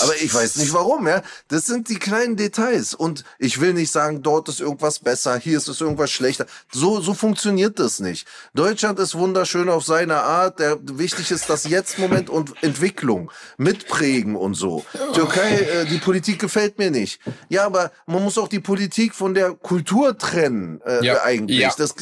Aber 0.00 0.14
ich 0.16 0.32
weiß 0.32 0.56
nicht 0.56 0.74
warum, 0.74 1.08
ja. 1.08 1.22
Das 1.48 1.64
sind 1.64 1.88
die 1.88 1.98
kleinen 1.98 2.36
Details. 2.36 2.94
Und 2.94 3.24
ich 3.38 3.60
will 3.60 3.72
nicht 3.72 3.90
sagen, 3.90 4.22
dort 4.22 4.48
ist 4.48 4.60
irgendwas 4.60 4.98
besser, 4.98 5.38
hier 5.38 5.56
ist 5.56 5.66
es 5.66 5.80
irgendwas 5.80 6.10
schlechter. 6.10 6.46
So, 6.70 7.00
so 7.00 7.14
funktioniert 7.14 7.78
das 7.78 7.98
nicht. 7.98 8.28
Deutschland 8.54 8.98
ist 8.98 9.14
wunderschön 9.14 9.68
auf 9.70 9.84
seine 9.84 10.16
Art. 10.22 10.58
Der, 10.58 10.78
wichtig 10.82 11.30
ist 11.30 11.48
das 11.48 11.64
Jetzt-Moment 11.64 12.28
und 12.28 12.62
Entwicklung. 12.62 13.32
Mitprägen 13.56 14.36
und 14.36 14.54
so. 14.54 14.84
Türkei, 15.14 15.58
äh, 15.58 15.86
die 15.86 15.98
Politik 15.98 16.38
gefällt 16.38 16.78
mir 16.78 16.90
nicht. 16.90 17.20
Ja, 17.48 17.64
aber 17.64 17.90
man 18.06 18.22
muss 18.22 18.36
auch 18.36 18.48
die 18.48 18.60
Politik 18.60 19.14
von 19.14 19.32
der 19.32 19.52
Kultur 19.52 20.18
trennen, 20.18 20.80
äh, 20.84 21.04
ja. 21.04 21.22
eigentlich. 21.22 21.60
Ja. 21.60 21.72
Das, 21.76 21.94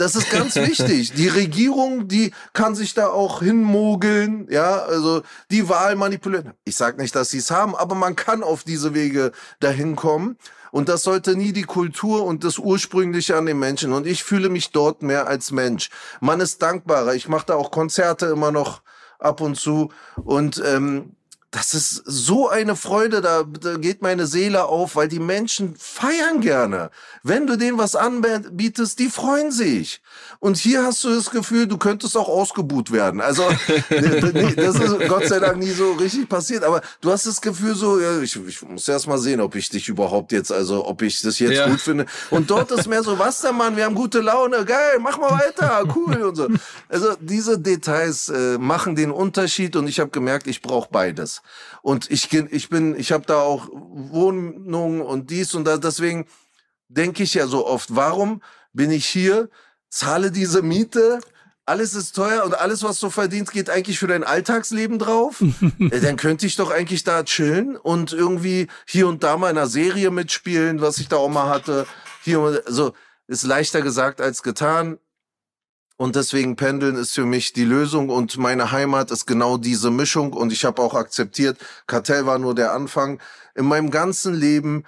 das 0.00 0.14
ist 0.14 0.30
ganz 0.30 0.56
wichtig. 0.56 1.12
Die 1.12 1.28
Regierung, 1.28 2.08
die 2.08 2.32
kann 2.54 2.74
sich 2.74 2.94
da 2.94 3.08
auch 3.08 3.42
hinmogeln, 3.42 4.48
ja, 4.50 4.78
also 4.78 5.22
die 5.50 5.68
Wahl 5.68 5.94
manipulieren. 5.94 6.54
Ich 6.64 6.76
sag 6.76 6.96
nicht, 6.96 7.14
dass 7.14 7.28
sie 7.28 7.38
es 7.38 7.50
haben, 7.50 7.76
aber 7.76 7.94
man 7.94 8.16
kann 8.16 8.42
auf 8.42 8.64
diese 8.64 8.94
Wege 8.94 9.32
dahin 9.60 9.96
kommen. 9.96 10.38
Und 10.72 10.88
das 10.88 11.02
sollte 11.02 11.36
nie 11.36 11.52
die 11.52 11.64
Kultur 11.64 12.24
und 12.24 12.44
das 12.44 12.58
Ursprüngliche 12.58 13.36
an 13.36 13.44
den 13.44 13.58
Menschen. 13.58 13.92
Und 13.92 14.06
ich 14.06 14.24
fühle 14.24 14.48
mich 14.48 14.70
dort 14.70 15.02
mehr 15.02 15.26
als 15.26 15.50
Mensch. 15.50 15.90
Man 16.20 16.40
ist 16.40 16.62
dankbarer. 16.62 17.14
Ich 17.14 17.28
mache 17.28 17.46
da 17.46 17.56
auch 17.56 17.70
Konzerte 17.70 18.26
immer 18.26 18.52
noch 18.52 18.80
ab 19.18 19.42
und 19.42 19.56
zu. 19.56 19.90
Und 20.16 20.62
ähm, 20.64 21.16
das 21.52 21.74
ist 21.74 22.02
so 22.06 22.48
eine 22.48 22.76
Freude, 22.76 23.20
da, 23.20 23.42
da 23.42 23.76
geht 23.76 24.02
meine 24.02 24.28
Seele 24.28 24.66
auf, 24.66 24.94
weil 24.94 25.08
die 25.08 25.18
Menschen 25.18 25.74
feiern 25.76 26.40
gerne. 26.40 26.90
Wenn 27.24 27.48
du 27.48 27.56
denen 27.56 27.76
was 27.76 27.96
anbietest, 27.96 29.00
die 29.00 29.08
freuen 29.08 29.50
sich. 29.50 30.00
Und 30.38 30.58
hier 30.58 30.84
hast 30.84 31.02
du 31.02 31.12
das 31.12 31.30
Gefühl, 31.30 31.66
du 31.66 31.76
könntest 31.76 32.16
auch 32.16 32.28
ausgebuht 32.28 32.92
werden. 32.92 33.20
Also 33.20 33.42
das 33.88 34.76
ist 34.76 35.08
Gott 35.08 35.26
sei 35.26 35.40
Dank 35.40 35.58
nie 35.58 35.70
so 35.70 35.92
richtig 35.94 36.28
passiert. 36.28 36.62
Aber 36.62 36.82
du 37.00 37.10
hast 37.10 37.26
das 37.26 37.40
Gefühl 37.40 37.74
so, 37.74 37.98
ja, 37.98 38.20
ich, 38.20 38.36
ich 38.36 38.62
muss 38.62 38.86
erst 38.86 39.08
mal 39.08 39.18
sehen, 39.18 39.40
ob 39.40 39.56
ich 39.56 39.68
dich 39.68 39.88
überhaupt 39.88 40.30
jetzt, 40.30 40.52
also 40.52 40.86
ob 40.86 41.02
ich 41.02 41.20
das 41.20 41.40
jetzt 41.40 41.54
ja. 41.54 41.68
gut 41.68 41.80
finde. 41.80 42.06
Und 42.30 42.48
dort 42.48 42.70
ist 42.70 42.86
mehr 42.86 43.02
so, 43.02 43.18
was 43.18 43.40
der 43.40 43.52
Mann, 43.52 43.76
wir 43.76 43.86
haben 43.86 43.96
gute 43.96 44.20
Laune, 44.20 44.64
geil, 44.64 44.98
mach 45.00 45.18
mal 45.18 45.32
weiter, 45.32 45.82
cool 45.96 46.22
und 46.22 46.36
so. 46.36 46.48
Also 46.88 47.16
diese 47.18 47.58
Details 47.58 48.28
äh, 48.28 48.56
machen 48.56 48.94
den 48.94 49.10
Unterschied 49.10 49.74
und 49.74 49.88
ich 49.88 49.98
habe 49.98 50.10
gemerkt, 50.10 50.46
ich 50.46 50.62
brauche 50.62 50.88
beides. 50.92 51.39
Und 51.82 52.10
ich, 52.10 52.32
ich 52.32 52.68
bin, 52.68 52.98
ich 52.98 53.12
habe 53.12 53.24
da 53.26 53.40
auch 53.40 53.68
Wohnungen 53.72 55.00
und 55.00 55.30
dies 55.30 55.54
und 55.54 55.64
das. 55.64 55.80
Deswegen 55.80 56.26
denke 56.88 57.22
ich 57.22 57.34
ja 57.34 57.46
so 57.46 57.66
oft, 57.66 57.94
warum 57.94 58.42
bin 58.72 58.90
ich 58.90 59.06
hier, 59.06 59.48
zahle 59.88 60.30
diese 60.30 60.62
Miete, 60.62 61.20
alles 61.66 61.94
ist 61.94 62.16
teuer 62.16 62.44
und 62.44 62.54
alles, 62.54 62.82
was 62.82 62.98
du 62.98 63.10
verdienst, 63.10 63.52
geht 63.52 63.70
eigentlich 63.70 63.98
für 63.98 64.08
dein 64.08 64.24
Alltagsleben 64.24 64.98
drauf. 64.98 65.42
Äh, 65.90 66.00
dann 66.00 66.16
könnte 66.16 66.46
ich 66.46 66.56
doch 66.56 66.70
eigentlich 66.70 67.04
da 67.04 67.22
chillen 67.22 67.76
und 67.76 68.12
irgendwie 68.12 68.66
hier 68.86 69.08
und 69.08 69.22
da 69.22 69.36
mal 69.36 69.50
in 69.50 69.56
einer 69.56 69.66
Serie 69.66 70.10
mitspielen, 70.10 70.80
was 70.80 70.98
ich 70.98 71.08
da 71.08 71.16
auch 71.16 71.28
mal 71.28 71.48
hatte. 71.48 71.86
Hier, 72.22 72.62
also 72.66 72.92
ist 73.26 73.44
leichter 73.44 73.80
gesagt 73.82 74.20
als 74.20 74.42
getan. 74.42 74.98
Und 76.00 76.16
deswegen 76.16 76.56
Pendeln 76.56 76.96
ist 76.96 77.12
für 77.12 77.26
mich 77.26 77.52
die 77.52 77.66
Lösung 77.66 78.08
und 78.08 78.38
meine 78.38 78.72
Heimat 78.72 79.10
ist 79.10 79.26
genau 79.26 79.58
diese 79.58 79.90
Mischung 79.90 80.32
und 80.32 80.50
ich 80.50 80.64
habe 80.64 80.80
auch 80.80 80.94
akzeptiert, 80.94 81.58
Kartell 81.86 82.24
war 82.24 82.38
nur 82.38 82.54
der 82.54 82.72
Anfang. 82.72 83.20
In 83.54 83.66
meinem 83.66 83.90
ganzen 83.90 84.32
Leben, 84.32 84.84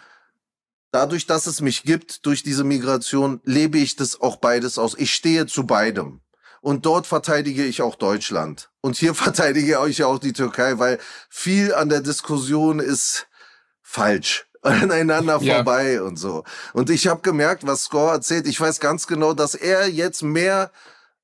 dadurch, 0.91 1.27
dass 1.27 1.47
es 1.47 1.61
mich 1.61 1.83
gibt, 1.83 2.25
durch 2.25 2.43
diese 2.43 2.65
Migration, 2.65 3.43
lebe 3.45 3.77
ich 3.77 3.95
das 3.95 4.23
auch 4.23 4.37
beides 4.37 4.79
aus. 4.79 4.95
Ich 4.97 5.13
stehe 5.13 5.45
zu 5.45 5.67
beidem. 5.67 6.23
Und 6.63 6.87
dort 6.87 7.07
verteidige 7.07 7.67
ich 7.67 7.83
auch 7.83 7.97
Deutschland. 7.97 8.71
Und 8.81 8.97
hier 8.97 9.15
verteidige 9.27 9.87
ich 9.87 10.05
auch 10.05 10.19
die 10.19 10.33
Türkei, 10.33 10.79
weil 10.79 10.99
viel 11.29 11.75
an 11.75 11.91
der 11.91 12.01
Diskussion 12.01 12.79
ist 12.79 13.27
falsch 13.83 14.47
aneinander 14.63 15.43
ja. 15.43 15.57
vorbei 15.57 16.01
und 16.01 16.17
so. 16.17 16.45
Und 16.73 16.89
ich 16.89 17.07
habe 17.07 17.21
gemerkt, 17.21 17.67
was 17.67 17.83
Score 17.83 18.13
erzählt, 18.13 18.47
ich 18.47 18.59
weiß 18.59 18.81
ganz 18.81 19.07
genau, 19.07 19.35
dass 19.35 19.55
er 19.55 19.91
jetzt 19.91 20.23
mehr 20.23 20.71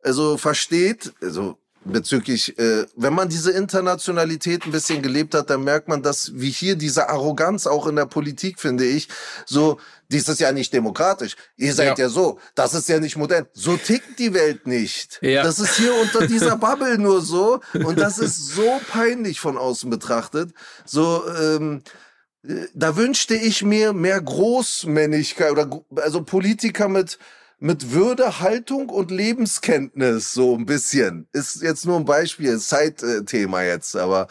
also 0.02 0.36
versteht, 0.36 1.12
also 1.20 1.58
bezüglich, 1.84 2.58
äh, 2.58 2.86
wenn 2.96 3.14
man 3.14 3.28
diese 3.28 3.52
Internationalität 3.52 4.64
ein 4.64 4.72
bisschen 4.72 5.02
gelebt 5.02 5.34
hat, 5.34 5.50
dann 5.50 5.64
merkt 5.64 5.88
man, 5.88 6.02
dass 6.02 6.32
wie 6.34 6.50
hier 6.50 6.76
diese 6.76 7.08
Arroganz 7.08 7.66
auch 7.66 7.86
in 7.86 7.96
der 7.96 8.06
Politik, 8.06 8.60
finde 8.60 8.84
ich, 8.84 9.08
so, 9.46 9.78
dies 10.10 10.28
ist 10.28 10.40
ja 10.40 10.52
nicht 10.52 10.72
demokratisch, 10.72 11.36
ihr 11.56 11.74
seid 11.74 11.98
ja. 11.98 12.04
ja 12.04 12.08
so, 12.08 12.38
das 12.54 12.74
ist 12.74 12.88
ja 12.88 12.98
nicht 12.98 13.16
modern. 13.16 13.46
So 13.52 13.76
tickt 13.76 14.18
die 14.18 14.34
Welt 14.34 14.66
nicht. 14.66 15.18
Ja. 15.22 15.42
Das 15.42 15.58
ist 15.58 15.76
hier 15.76 15.94
unter 15.94 16.26
dieser 16.26 16.56
Bubble 16.58 16.98
nur 16.98 17.20
so 17.20 17.60
und 17.74 17.98
das 17.98 18.18
ist 18.18 18.54
so 18.54 18.80
peinlich 18.90 19.40
von 19.40 19.56
außen 19.56 19.90
betrachtet. 19.90 20.52
So, 20.84 21.24
ähm, 21.28 21.82
äh, 22.46 22.66
da 22.74 22.96
wünschte 22.96 23.34
ich 23.34 23.62
mir 23.62 23.92
mehr 23.92 24.20
Großmännlichkeit 24.20 25.50
oder 25.50 25.82
also 25.96 26.22
Politiker 26.22 26.88
mit 26.88 27.18
mit 27.60 27.92
Würde, 27.92 28.40
Haltung 28.40 28.88
und 28.88 29.10
Lebenskenntnis 29.10 30.32
so 30.32 30.56
ein 30.56 30.66
bisschen. 30.66 31.28
Ist 31.32 31.62
jetzt 31.62 31.86
nur 31.86 31.96
ein 31.96 32.04
Beispiel, 32.04 32.58
Zeitthema 32.58 33.62
jetzt, 33.62 33.96
aber 33.96 34.28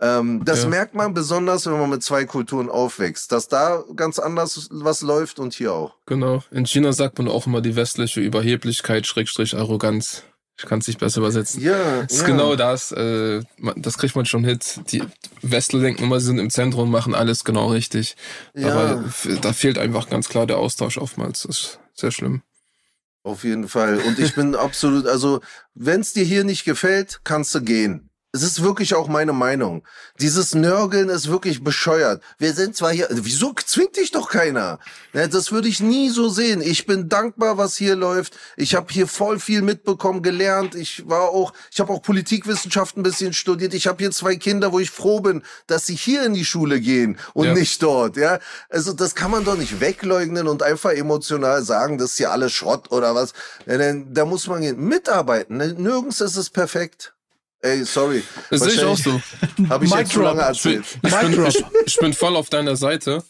ähm, 0.00 0.44
das 0.44 0.64
ja. 0.64 0.68
merkt 0.68 0.94
man 0.94 1.14
besonders, 1.14 1.66
wenn 1.66 1.78
man 1.78 1.90
mit 1.90 2.02
zwei 2.02 2.24
Kulturen 2.24 2.68
aufwächst, 2.68 3.30
dass 3.30 3.46
da 3.46 3.84
ganz 3.94 4.18
anders 4.18 4.68
was 4.72 5.02
läuft 5.02 5.38
und 5.38 5.54
hier 5.54 5.72
auch. 5.72 5.94
Genau. 6.06 6.42
In 6.50 6.66
China 6.66 6.92
sagt 6.92 7.18
man 7.18 7.28
auch 7.28 7.46
immer 7.46 7.60
die 7.60 7.76
westliche 7.76 8.20
Überheblichkeit, 8.20 9.06
Schrägstrich 9.06 9.56
Arroganz. 9.56 10.24
Ich 10.58 10.66
kann 10.66 10.80
es 10.80 10.88
nicht 10.88 10.98
besser 10.98 11.20
übersetzen. 11.20 11.62
Ja. 11.62 12.00
Ist 12.02 12.22
ja. 12.22 12.26
genau 12.26 12.56
das. 12.56 12.92
Äh, 12.92 13.42
das 13.76 13.96
kriegt 13.96 14.16
man 14.16 14.26
schon 14.26 14.44
hit. 14.44 14.80
Die 14.90 15.02
Westler 15.40 15.80
denken 15.80 16.04
immer, 16.04 16.20
sie 16.20 16.26
sind 16.26 16.38
im 16.38 16.50
Zentrum 16.50 16.84
und 16.84 16.90
machen 16.90 17.14
alles 17.14 17.44
genau 17.44 17.68
richtig. 17.68 18.16
Ja. 18.54 18.72
Aber 18.72 19.04
da 19.40 19.52
fehlt 19.52 19.78
einfach 19.78 20.10
ganz 20.10 20.28
klar 20.28 20.46
der 20.46 20.58
Austausch 20.58 20.98
oftmals. 20.98 21.42
Das 21.42 21.58
ist 21.58 21.78
sehr 21.94 22.10
schlimm. 22.10 22.42
Auf 23.24 23.44
jeden 23.44 23.68
Fall. 23.68 23.98
Und 23.98 24.18
ich 24.18 24.34
bin 24.34 24.54
absolut, 24.56 25.06
also, 25.06 25.40
wenn 25.74 26.00
es 26.00 26.12
dir 26.12 26.24
hier 26.24 26.44
nicht 26.44 26.64
gefällt, 26.64 27.20
kannst 27.24 27.54
du 27.54 27.62
gehen. 27.62 28.11
Es 28.34 28.42
ist 28.42 28.62
wirklich 28.62 28.94
auch 28.94 29.08
meine 29.08 29.34
Meinung. 29.34 29.84
Dieses 30.18 30.54
Nörgeln 30.54 31.10
ist 31.10 31.28
wirklich 31.28 31.62
bescheuert. 31.62 32.22
Wir 32.38 32.54
sind 32.54 32.74
zwar 32.74 32.90
hier, 32.90 33.06
wieso 33.10 33.52
zwingt 33.66 33.98
dich 33.98 34.10
doch 34.10 34.30
keiner? 34.30 34.78
Das 35.12 35.52
würde 35.52 35.68
ich 35.68 35.80
nie 35.80 36.08
so 36.08 36.30
sehen. 36.30 36.62
Ich 36.62 36.86
bin 36.86 37.10
dankbar, 37.10 37.58
was 37.58 37.76
hier 37.76 37.94
läuft. 37.94 38.34
Ich 38.56 38.74
habe 38.74 38.90
hier 38.90 39.06
voll 39.06 39.38
viel 39.38 39.60
mitbekommen, 39.60 40.22
gelernt. 40.22 40.74
Ich 40.74 41.06
war 41.06 41.28
auch, 41.28 41.52
ich 41.70 41.78
habe 41.78 41.92
auch 41.92 42.00
Politikwissenschaft 42.00 42.96
ein 42.96 43.02
bisschen 43.02 43.34
studiert. 43.34 43.74
Ich 43.74 43.86
habe 43.86 43.98
hier 43.98 44.10
zwei 44.12 44.36
Kinder, 44.36 44.72
wo 44.72 44.78
ich 44.78 44.90
froh 44.90 45.20
bin, 45.20 45.42
dass 45.66 45.84
sie 45.84 45.94
hier 45.94 46.24
in 46.24 46.32
die 46.32 46.46
Schule 46.46 46.80
gehen 46.80 47.18
und 47.34 47.48
ja. 47.48 47.52
nicht 47.52 47.82
dort. 47.82 48.16
Ja, 48.16 48.38
also 48.70 48.94
das 48.94 49.14
kann 49.14 49.30
man 49.30 49.44
doch 49.44 49.58
nicht 49.58 49.78
wegleugnen 49.78 50.48
und 50.48 50.62
einfach 50.62 50.92
emotional 50.92 51.62
sagen, 51.62 51.98
das 51.98 52.12
ist 52.12 52.16
hier 52.16 52.32
alles 52.32 52.52
Schrott 52.52 52.92
oder 52.92 53.14
was. 53.14 53.34
Da 53.66 54.24
muss 54.24 54.46
man 54.46 54.62
mitarbeiten. 54.76 55.58
Nirgends 55.58 56.22
ist 56.22 56.36
es 56.36 56.48
perfekt. 56.48 57.12
Ey, 57.62 57.84
sorry. 57.84 58.24
Das 58.50 58.60
sehe 58.60 58.72
ich 58.72 58.84
auch 58.84 58.98
so. 58.98 59.20
Habe 59.68 59.84
ich 59.84 59.94
jetzt 59.94 60.12
zu 60.12 60.20
lange 60.20 60.42
erzählt. 60.42 60.84
Ich 61.02 61.14
bin, 61.14 61.46
ich, 61.46 61.64
ich 61.86 61.96
bin 61.96 62.12
voll 62.12 62.36
auf 62.36 62.50
deiner 62.50 62.74
Seite. 62.74 63.22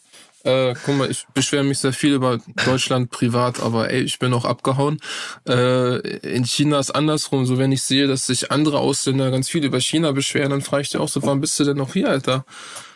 Äh, 0.44 0.74
guck 0.84 0.96
mal, 0.96 1.10
ich 1.10 1.26
beschwere 1.34 1.62
mich 1.62 1.78
sehr 1.78 1.92
viel 1.92 2.14
über 2.14 2.38
Deutschland 2.64 3.10
privat, 3.10 3.60
aber 3.60 3.90
ey, 3.90 4.00
ich 4.00 4.18
bin 4.18 4.32
auch 4.32 4.44
abgehauen. 4.44 5.00
Äh, 5.46 5.98
in 6.18 6.44
China 6.44 6.80
ist 6.80 6.90
andersrum. 6.90 7.46
So, 7.46 7.58
wenn 7.58 7.72
ich 7.72 7.82
sehe, 7.82 8.08
dass 8.08 8.26
sich 8.26 8.50
andere 8.50 8.78
Ausländer 8.78 9.30
ganz 9.30 9.48
viel 9.48 9.64
über 9.64 9.80
China 9.80 10.12
beschweren, 10.12 10.50
dann 10.50 10.62
frage 10.62 10.82
ich 10.82 10.90
dir 10.90 11.00
auch 11.00 11.08
so, 11.08 11.22
warum 11.22 11.40
bist 11.40 11.60
du 11.60 11.64
denn 11.64 11.76
noch 11.76 11.92
hier, 11.92 12.08
Alter? 12.08 12.44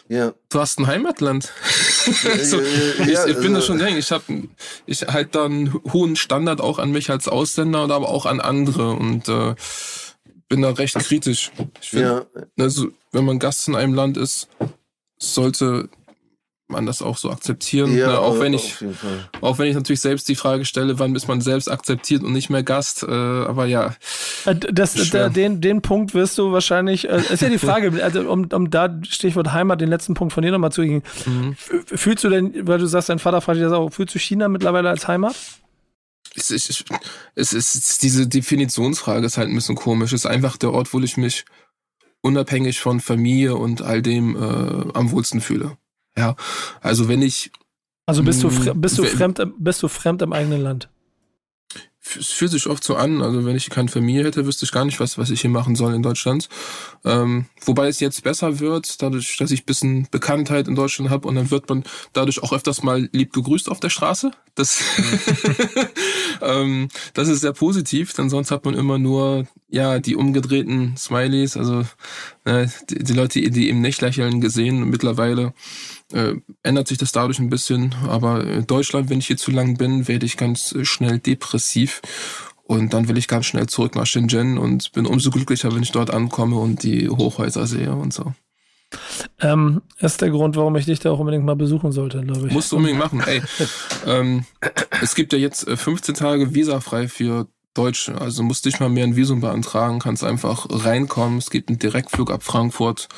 Ja. 0.08 0.32
Du 0.48 0.60
hast 0.60 0.78
ein 0.78 0.86
Heimatland. 0.86 1.52
so, 2.42 2.60
ich, 2.60 3.18
ich 3.26 3.36
bin 3.38 3.54
da 3.54 3.60
schon 3.60 3.78
drin. 3.78 3.96
Ich 3.96 4.10
habe, 4.10 4.24
ich 4.86 5.02
halt 5.02 5.34
da 5.34 5.44
einen 5.44 5.74
hohen 5.92 6.16
Standard 6.16 6.60
auch 6.60 6.78
an 6.78 6.92
mich 6.92 7.10
als 7.10 7.28
Ausländer 7.28 7.84
und 7.84 7.90
aber 7.90 8.08
auch 8.08 8.26
an 8.26 8.40
andere 8.40 8.92
und 8.92 9.28
äh, 9.28 9.54
bin 10.48 10.62
da 10.62 10.70
recht 10.70 10.94
kritisch. 10.94 11.50
Ich 11.80 11.90
find, 11.90 12.02
ja. 12.02 12.26
also, 12.58 12.88
wenn 13.12 13.24
man 13.24 13.38
Gast 13.38 13.68
in 13.68 13.74
einem 13.74 13.94
Land 13.94 14.16
ist, 14.16 14.48
sollte 15.18 15.88
man 16.68 16.84
das 16.84 17.00
auch 17.00 17.16
so 17.16 17.30
akzeptieren. 17.30 17.96
Ja, 17.96 18.08
ne? 18.08 18.18
auch 18.18 18.40
wenn 18.40 18.52
ich, 18.52 18.76
auch 19.40 19.58
wenn 19.58 19.68
ich 19.68 19.74
natürlich 19.74 20.00
selbst 20.00 20.28
die 20.28 20.34
Frage 20.34 20.64
stelle, 20.64 20.98
wann 20.98 21.14
ist 21.14 21.28
man 21.28 21.40
selbst 21.40 21.70
akzeptiert 21.70 22.22
und 22.22 22.32
nicht 22.32 22.50
mehr 22.50 22.62
Gast. 22.62 23.04
Äh, 23.04 23.10
aber 23.10 23.66
ja. 23.66 23.94
Äh, 24.46 24.56
das, 24.56 24.94
da, 25.10 25.28
den, 25.28 25.60
den 25.60 25.80
Punkt 25.82 26.14
wirst 26.14 26.38
du 26.38 26.52
wahrscheinlich. 26.52 27.08
Äh, 27.08 27.22
ist 27.32 27.42
ja 27.42 27.48
die 27.48 27.58
Frage, 27.58 27.92
also 28.02 28.28
um, 28.28 28.48
um 28.52 28.70
da 28.70 28.98
Stichwort 29.08 29.52
Heimat, 29.52 29.80
den 29.80 29.88
letzten 29.88 30.14
Punkt 30.14 30.32
von 30.32 30.42
dir 30.42 30.50
nochmal 30.50 30.72
zu 30.72 30.82
gehen. 30.82 31.02
Mhm. 31.24 31.56
Fühlst 31.86 32.24
du 32.24 32.28
denn, 32.28 32.66
weil 32.66 32.78
du 32.78 32.86
sagst, 32.86 33.08
dein 33.08 33.18
Vater 33.18 33.40
fragt 33.40 33.56
dich 33.56 33.64
das 33.64 33.72
auch, 33.72 33.90
fühlst 33.90 34.14
du 34.14 34.18
China 34.18 34.48
mittlerweile 34.48 34.90
als 34.90 35.06
Heimat? 35.06 35.36
Es, 36.36 36.50
es, 36.50 36.84
es, 37.34 37.52
ist 37.52 38.02
diese 38.02 38.26
Definitionsfrage 38.26 39.26
ist 39.26 39.38
halt 39.38 39.48
ein 39.48 39.54
bisschen 39.54 39.76
komisch. 39.76 40.12
Es 40.12 40.24
ist 40.24 40.26
einfach 40.26 40.56
der 40.56 40.72
Ort, 40.72 40.92
wo 40.92 41.00
ich 41.00 41.16
mich 41.16 41.44
unabhängig 42.20 42.80
von 42.80 43.00
Familie 43.00 43.56
und 43.56 43.82
all 43.82 44.02
dem 44.02 44.36
äh, 44.36 44.92
am 44.94 45.10
wohlsten 45.10 45.40
fühle. 45.40 45.76
Ja, 46.16 46.36
also 46.80 47.08
wenn 47.08 47.22
ich 47.22 47.50
also 48.06 48.22
bist 48.22 48.42
du 48.42 48.74
bist 48.74 48.98
du 48.98 49.04
fremd 49.04 49.42
bist 49.58 49.82
du 49.82 49.88
fremd 49.88 50.22
im 50.22 50.32
eigenen 50.32 50.62
Land? 50.62 50.88
Es 52.18 52.28
fühlt 52.28 52.50
sich 52.50 52.66
oft 52.68 52.84
so 52.84 52.96
an, 52.96 53.22
also 53.22 53.44
wenn 53.44 53.56
ich 53.56 53.70
keine 53.70 53.88
Familie 53.88 54.24
hätte, 54.24 54.46
wüsste 54.46 54.64
ich 54.64 54.72
gar 54.72 54.84
nicht, 54.84 55.00
was, 55.00 55.18
was 55.18 55.30
ich 55.30 55.40
hier 55.40 55.50
machen 55.50 55.74
soll 55.74 55.94
in 55.94 56.02
Deutschland. 56.02 56.48
Ähm, 57.04 57.46
wobei 57.64 57.88
es 57.88 58.00
jetzt 58.00 58.22
besser 58.22 58.60
wird, 58.60 59.02
dadurch, 59.02 59.36
dass 59.38 59.50
ich 59.50 59.62
ein 59.62 59.66
bisschen 59.66 60.08
Bekanntheit 60.10 60.68
in 60.68 60.74
Deutschland 60.74 61.10
habe 61.10 61.26
und 61.26 61.34
dann 61.34 61.50
wird 61.50 61.68
man 61.68 61.84
dadurch 62.12 62.42
auch 62.42 62.52
öfters 62.52 62.82
mal 62.82 63.08
lieb 63.12 63.32
gegrüßt 63.32 63.70
auf 63.70 63.80
der 63.80 63.90
Straße. 63.90 64.30
Das, 64.54 64.80
ähm, 66.42 66.88
das 67.14 67.28
ist 67.28 67.40
sehr 67.40 67.52
positiv, 67.52 68.12
denn 68.12 68.30
sonst 68.30 68.50
hat 68.50 68.64
man 68.64 68.74
immer 68.74 68.98
nur 68.98 69.46
ja 69.68 69.98
die 69.98 70.16
umgedrehten 70.16 70.96
Smileys, 70.96 71.56
also 71.56 71.84
äh, 72.44 72.68
die, 72.88 73.02
die 73.02 73.12
Leute, 73.12 73.40
die 73.50 73.68
eben 73.68 73.80
nicht 73.80 74.00
lächeln 74.00 74.40
gesehen. 74.40 74.88
Mittlerweile 74.88 75.52
äh, 76.12 76.34
ändert 76.62 76.88
sich 76.88 76.98
das 76.98 77.12
dadurch 77.12 77.38
ein 77.38 77.50
bisschen. 77.50 77.94
Aber 78.08 78.44
in 78.44 78.66
Deutschland, 78.66 79.10
wenn 79.10 79.18
ich 79.18 79.26
hier 79.26 79.36
zu 79.36 79.50
lang 79.50 79.76
bin, 79.76 80.08
werde 80.08 80.26
ich 80.26 80.36
ganz 80.36 80.74
schnell 80.82 81.18
depressiv. 81.18 82.02
Und 82.64 82.92
dann 82.92 83.08
will 83.08 83.16
ich 83.16 83.28
ganz 83.28 83.46
schnell 83.46 83.66
zurück 83.66 83.94
nach 83.94 84.06
Shenzhen 84.06 84.58
und 84.58 84.92
bin 84.92 85.06
umso 85.06 85.30
glücklicher, 85.30 85.72
wenn 85.74 85.82
ich 85.82 85.92
dort 85.92 86.10
ankomme 86.10 86.56
und 86.56 86.82
die 86.82 87.08
Hochhäuser 87.08 87.66
sehe 87.66 87.94
und 87.94 88.12
so. 88.12 88.32
Ähm, 89.40 89.82
ist 90.00 90.20
der 90.20 90.30
Grund, 90.30 90.56
warum 90.56 90.76
ich 90.76 90.86
dich 90.86 90.98
da 91.00 91.10
auch 91.10 91.18
unbedingt 91.18 91.44
mal 91.44 91.56
besuchen 91.56 91.92
sollte, 91.92 92.22
glaube 92.22 92.48
ich. 92.48 92.52
Musst 92.52 92.72
du 92.72 92.76
unbedingt 92.76 92.98
machen. 92.98 93.20
Ey, 93.20 93.42
ähm, 94.06 94.44
es 95.02 95.14
gibt 95.14 95.32
ja 95.32 95.38
jetzt 95.38 95.68
15 95.68 96.14
äh, 96.14 96.18
Tage 96.18 96.54
visafrei 96.54 97.08
für 97.08 97.48
Deutsche. 97.74 98.20
Also 98.20 98.42
musst 98.42 98.64
nicht 98.64 98.80
mal 98.80 98.88
mehr 98.88 99.04
ein 99.04 99.16
Visum 99.16 99.40
beantragen, 99.40 99.98
kannst 99.98 100.24
einfach 100.24 100.66
reinkommen. 100.70 101.38
Es 101.38 101.50
gibt 101.50 101.68
einen 101.68 101.78
Direktflug 101.78 102.30
ab 102.30 102.42
Frankfurt. 102.42 103.08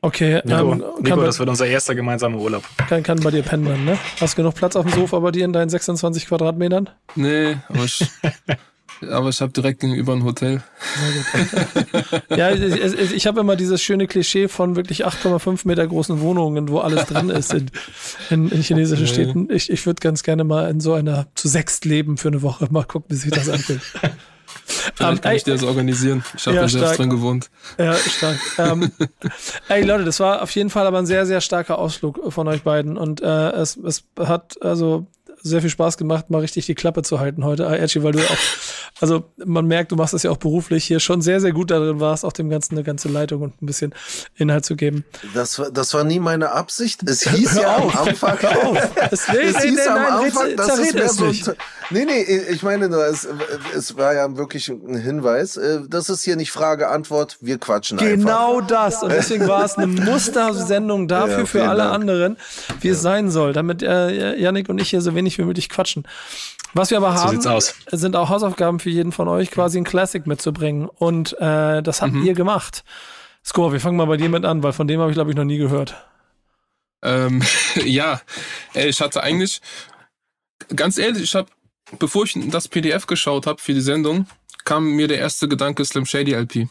Okay, 0.00 0.40
Nico, 0.44 0.72
ähm, 0.72 0.84
Nico 1.00 1.22
das 1.22 1.38
wird 1.40 1.48
unser 1.48 1.66
erster 1.66 1.94
gemeinsamer 1.94 2.38
Urlaub. 2.38 2.62
Kann, 2.88 3.02
kann 3.02 3.18
bei 3.20 3.32
dir 3.32 3.42
pennen, 3.42 3.84
ne? 3.84 3.98
Hast 4.20 4.36
genug 4.36 4.54
Platz 4.54 4.76
auf 4.76 4.86
dem 4.86 4.94
Sofa 4.94 5.18
bei 5.18 5.32
dir 5.32 5.44
in 5.44 5.52
deinen 5.52 5.70
26 5.70 6.26
Quadratmetern? 6.26 6.88
Nee, 7.16 7.56
aber 7.68 7.84
ich, 7.84 8.06
aber 9.10 9.30
ich 9.30 9.40
habe 9.40 9.52
direkt 9.52 9.80
gegenüber 9.80 10.12
ein 10.12 10.22
Hotel. 10.22 10.62
ja, 12.30 12.52
ich, 12.52 13.12
ich 13.12 13.26
habe 13.26 13.40
immer 13.40 13.56
dieses 13.56 13.82
schöne 13.82 14.06
Klischee 14.06 14.46
von 14.46 14.76
wirklich 14.76 15.04
8,5 15.04 15.66
Meter 15.66 15.84
großen 15.84 16.20
Wohnungen, 16.20 16.68
wo 16.68 16.78
alles 16.78 17.06
drin 17.06 17.30
ist 17.30 17.52
in, 17.52 17.68
in, 18.30 18.48
in 18.50 18.62
chinesischen 18.62 19.04
nee. 19.04 19.12
Städten. 19.12 19.48
Ich, 19.50 19.68
ich 19.68 19.84
würde 19.84 19.98
ganz 19.98 20.22
gerne 20.22 20.44
mal 20.44 20.70
in 20.70 20.78
so 20.78 20.92
einer 20.92 21.26
zu 21.34 21.48
sechst 21.48 21.84
leben 21.84 22.18
für 22.18 22.28
eine 22.28 22.42
Woche. 22.42 22.68
Mal 22.70 22.84
gucken, 22.84 23.10
wie 23.10 23.16
sich 23.16 23.32
das 23.32 23.48
anfühlt. 23.48 23.82
Vielleicht 24.94 25.22
kann 25.22 25.34
ich 25.34 25.44
dir 25.44 25.52
das 25.52 25.62
organisieren. 25.62 26.24
Ich 26.36 26.46
habe 26.46 26.56
ja, 26.56 26.62
da 26.62 26.68
selbst 26.68 26.98
drin 26.98 27.10
gewohnt. 27.10 27.50
Ja, 27.78 27.94
stark. 27.94 28.38
ähm, 28.58 28.90
ey 29.68 29.84
Leute, 29.84 30.04
das 30.04 30.20
war 30.20 30.42
auf 30.42 30.50
jeden 30.52 30.70
Fall 30.70 30.86
aber 30.86 30.98
ein 30.98 31.06
sehr, 31.06 31.26
sehr 31.26 31.40
starker 31.40 31.78
Ausflug 31.78 32.32
von 32.32 32.48
euch 32.48 32.62
beiden. 32.62 32.96
Und 32.96 33.20
äh, 33.20 33.50
es, 33.50 33.76
es 33.76 34.04
hat 34.18 34.60
also 34.62 35.06
sehr 35.42 35.60
viel 35.60 35.70
Spaß 35.70 35.96
gemacht, 35.96 36.30
mal 36.30 36.40
richtig 36.40 36.66
die 36.66 36.74
Klappe 36.74 37.02
zu 37.02 37.20
halten 37.20 37.44
heute, 37.44 37.64
Erchi, 37.64 38.02
weil 38.02 38.12
du 38.12 38.20
auch, 38.20 38.36
also 39.00 39.24
man 39.36 39.66
merkt, 39.66 39.92
du 39.92 39.96
machst 39.96 40.14
das 40.14 40.22
ja 40.22 40.30
auch 40.30 40.36
beruflich 40.36 40.84
hier 40.84 41.00
schon 41.00 41.22
sehr, 41.22 41.40
sehr 41.40 41.52
gut 41.52 41.70
darin 41.70 42.00
warst, 42.00 42.24
auch 42.24 42.32
dem 42.32 42.50
Ganzen 42.50 42.74
eine 42.74 42.84
ganze 42.84 43.08
Leitung 43.08 43.42
und 43.42 43.62
ein 43.62 43.66
bisschen 43.66 43.94
Inhalt 44.36 44.64
zu 44.64 44.76
geben. 44.76 45.04
Das 45.34 45.58
war, 45.58 45.70
das 45.70 45.94
war 45.94 46.04
nie 46.04 46.18
meine 46.18 46.52
Absicht. 46.52 47.02
Es 47.08 47.22
hieß 47.22 47.56
ja 47.56 47.76
am 47.76 47.88
Anfang. 47.88 48.38
Es, 49.10 49.28
nee, 49.28 49.38
es 49.38 49.56
nee, 49.56 49.70
hieß 49.70 49.76
nee, 49.76 49.86
am 49.88 49.94
nein, 49.94 50.12
Anfang, 50.12 50.56
dass 50.56 50.78
es 50.78 50.94
mehr 50.94 51.08
so. 51.08 51.52
Nee, 51.90 52.04
nee, 52.04 52.22
ich 52.50 52.62
meine 52.62 52.88
nur, 52.88 53.06
es, 53.06 53.26
es 53.74 53.96
war 53.96 54.14
ja 54.14 54.36
wirklich 54.36 54.68
ein 54.68 54.96
Hinweis. 54.96 55.56
Äh, 55.56 55.80
das 55.88 56.10
ist 56.10 56.22
hier 56.22 56.36
nicht 56.36 56.52
Frage, 56.52 56.88
Antwort, 56.88 57.38
wir 57.40 57.58
quatschen 57.58 57.98
genau 57.98 58.12
einfach. 58.12 58.28
Genau 58.28 58.60
das. 58.60 59.02
Und 59.02 59.12
deswegen 59.12 59.48
war 59.48 59.64
es 59.64 59.76
eine 59.76 59.86
Mustersendung 59.86 61.08
dafür 61.08 61.38
ja, 61.38 61.46
für 61.46 61.68
alle 61.68 61.84
Dank. 61.84 61.94
anderen, 61.94 62.36
wie 62.80 62.88
ja. 62.88 62.94
es 62.94 63.02
sein 63.02 63.30
soll, 63.30 63.52
damit 63.52 63.82
äh, 63.82 64.36
Yannick 64.36 64.68
und 64.68 64.80
ich 64.80 64.90
hier 64.90 65.00
so 65.00 65.14
wenig 65.14 65.27
wie 65.36 65.42
möglich 65.42 65.68
quatschen. 65.68 66.08
Was 66.72 66.90
wir 66.90 66.96
aber 66.98 67.16
so 67.16 67.24
haben, 67.24 67.60
sind 67.92 68.16
auch 68.16 68.28
Hausaufgaben 68.30 68.78
für 68.78 68.90
jeden 68.90 69.12
von 69.12 69.28
euch, 69.28 69.50
quasi 69.50 69.78
ein 69.78 69.84
Classic 69.84 70.26
mitzubringen. 70.26 70.88
Und 70.88 71.34
äh, 71.40 71.82
das 71.82 72.00
habt 72.00 72.14
mhm. 72.14 72.24
ihr 72.24 72.34
gemacht. 72.34 72.84
Score, 73.44 73.72
wir 73.72 73.80
fangen 73.80 73.96
mal 73.96 74.06
bei 74.06 74.16
dir 74.16 74.28
mit 74.28 74.44
an, 74.44 74.62
weil 74.62 74.72
von 74.72 74.86
dem 74.86 75.00
habe 75.00 75.10
ich, 75.10 75.14
glaube 75.14 75.30
ich, 75.30 75.36
noch 75.36 75.44
nie 75.44 75.58
gehört. 75.58 75.96
Ähm, 77.02 77.42
ja, 77.84 78.20
ich 78.74 79.00
hatte 79.00 79.22
eigentlich, 79.22 79.60
ganz 80.74 80.96
ehrlich, 80.96 81.24
ich 81.24 81.34
habe 81.34 81.48
bevor 81.98 82.24
ich 82.24 82.34
das 82.50 82.68
PDF 82.68 83.06
geschaut 83.06 83.46
habe 83.46 83.60
für 83.60 83.74
die 83.74 83.80
Sendung, 83.80 84.26
kam 84.64 84.84
mir 84.84 85.08
der 85.08 85.18
erste 85.18 85.48
Gedanke 85.48 85.84
Slim 85.84 86.06
Shady 86.06 86.34
LP. 86.34 86.54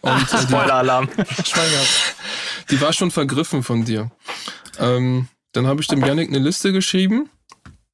Und, 0.00 0.32
äh, 0.32 0.42
Spoiler-Alarm. 0.42 1.08
die 2.70 2.80
war 2.80 2.92
schon 2.92 3.10
vergriffen 3.10 3.62
von 3.62 3.84
dir. 3.84 4.10
Ähm, 4.78 5.28
dann 5.52 5.66
habe 5.66 5.80
ich 5.80 5.88
dem 5.88 6.04
Yannick 6.04 6.28
eine 6.28 6.38
Liste 6.38 6.72
geschrieben. 6.72 7.28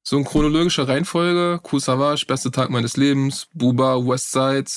So 0.07 0.17
in 0.17 0.23
chronologischer 0.23 0.87
Reihenfolge. 0.87 1.59
Kool 1.63 1.79
Savage, 1.79 2.25
beste 2.27 2.51
Tag 2.51 2.69
meines 2.69 2.95
Lebens. 2.95 3.47
Buba, 3.53 3.95
Westside, 3.97 4.69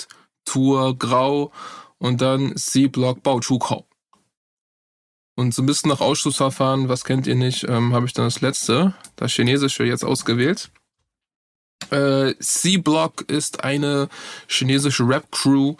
Tour, 0.44 0.96
Grau. 0.96 1.52
Und 1.98 2.20
dann 2.22 2.56
C-Block, 2.56 3.22
Bao 3.22 3.40
Chu 3.40 3.58
Kau. 3.58 3.86
Und 5.36 5.54
so 5.54 5.62
ein 5.62 5.66
bisschen 5.66 5.90
nach 5.90 6.00
Ausschlussverfahren, 6.00 6.88
was 6.88 7.04
kennt 7.04 7.26
ihr 7.26 7.36
nicht, 7.36 7.64
ähm, 7.68 7.92
habe 7.92 8.06
ich 8.06 8.12
dann 8.12 8.24
das 8.24 8.40
letzte, 8.40 8.94
das 9.14 9.32
chinesische, 9.32 9.84
jetzt 9.84 10.04
ausgewählt. 10.04 10.70
Äh, 11.90 12.34
C-Block 12.40 13.22
ist 13.28 13.62
eine 13.62 14.08
chinesische 14.48 15.08
Rap-Crew, 15.08 15.76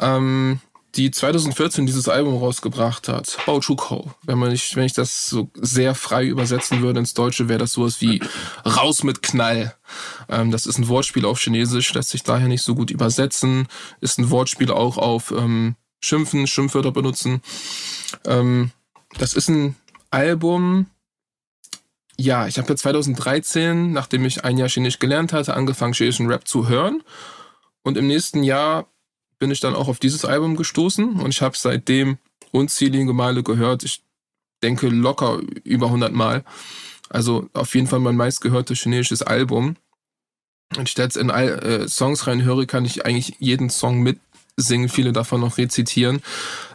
ähm, 0.00 0.60
die 0.96 1.10
2014 1.10 1.86
dieses 1.86 2.08
Album 2.08 2.38
rausgebracht 2.38 3.08
hat. 3.08 3.36
Bao 3.44 3.60
Chukou. 3.60 4.12
Wenn 4.22 4.38
man 4.38 4.50
nicht, 4.50 4.76
wenn 4.76 4.84
ich 4.84 4.94
das 4.94 5.26
so 5.26 5.50
sehr 5.54 5.94
frei 5.94 6.24
übersetzen 6.24 6.80
würde 6.82 7.00
ins 7.00 7.14
Deutsche, 7.14 7.48
wäre 7.48 7.58
das 7.58 7.72
sowas 7.72 8.00
wie 8.00 8.22
Raus 8.64 9.02
mit 9.02 9.22
Knall. 9.22 9.74
Ähm, 10.28 10.50
das 10.50 10.66
ist 10.66 10.78
ein 10.78 10.88
Wortspiel 10.88 11.26
auf 11.26 11.38
Chinesisch, 11.38 11.92
lässt 11.94 12.10
sich 12.10 12.22
daher 12.22 12.48
nicht 12.48 12.62
so 12.62 12.74
gut 12.74 12.90
übersetzen. 12.90 13.68
Ist 14.00 14.18
ein 14.18 14.30
Wortspiel 14.30 14.70
auch 14.70 14.96
auf 14.96 15.32
ähm, 15.32 15.76
Schimpfen, 16.00 16.46
Schimpfwörter 16.46 16.92
benutzen. 16.92 17.42
Ähm, 18.24 18.70
das 19.18 19.34
ist 19.34 19.48
ein 19.48 19.76
Album, 20.10 20.86
ja, 22.18 22.46
ich 22.46 22.58
habe 22.58 22.68
ja 22.68 22.76
2013, 22.76 23.92
nachdem 23.92 24.24
ich 24.24 24.44
ein 24.44 24.56
Jahr 24.56 24.68
Chinesisch 24.68 24.98
gelernt 24.98 25.32
hatte, 25.32 25.54
angefangen, 25.54 25.92
chinesischen 25.92 26.28
Rap 26.28 26.48
zu 26.48 26.68
hören. 26.68 27.02
Und 27.82 27.98
im 27.98 28.06
nächsten 28.06 28.42
Jahr 28.42 28.86
bin 29.38 29.50
ich 29.50 29.60
dann 29.60 29.74
auch 29.74 29.88
auf 29.88 29.98
dieses 29.98 30.24
Album 30.24 30.56
gestoßen 30.56 31.20
und 31.20 31.30
ich 31.30 31.42
habe 31.42 31.56
seitdem 31.56 32.18
unzählige 32.52 33.12
Male 33.12 33.42
gehört. 33.42 33.82
Ich 33.84 34.02
denke 34.62 34.88
locker 34.88 35.40
über 35.64 35.86
100 35.86 36.12
Mal. 36.12 36.44
Also 37.08 37.48
auf 37.52 37.74
jeden 37.74 37.86
Fall 37.86 38.00
mein 38.00 38.16
meistgehörtes 38.16 38.80
chinesisches 38.80 39.22
Album. 39.22 39.76
Und 40.76 40.88
ich 40.88 40.96
jetzt 40.96 41.16
in 41.16 41.30
all, 41.30 41.48
äh, 41.48 41.88
Songs 41.88 42.26
reinhöre, 42.26 42.66
kann 42.66 42.84
ich 42.84 43.06
eigentlich 43.06 43.36
jeden 43.38 43.70
Song 43.70 44.02
mitsingen, 44.02 44.88
viele 44.88 45.12
davon 45.12 45.40
noch 45.40 45.58
rezitieren. 45.58 46.22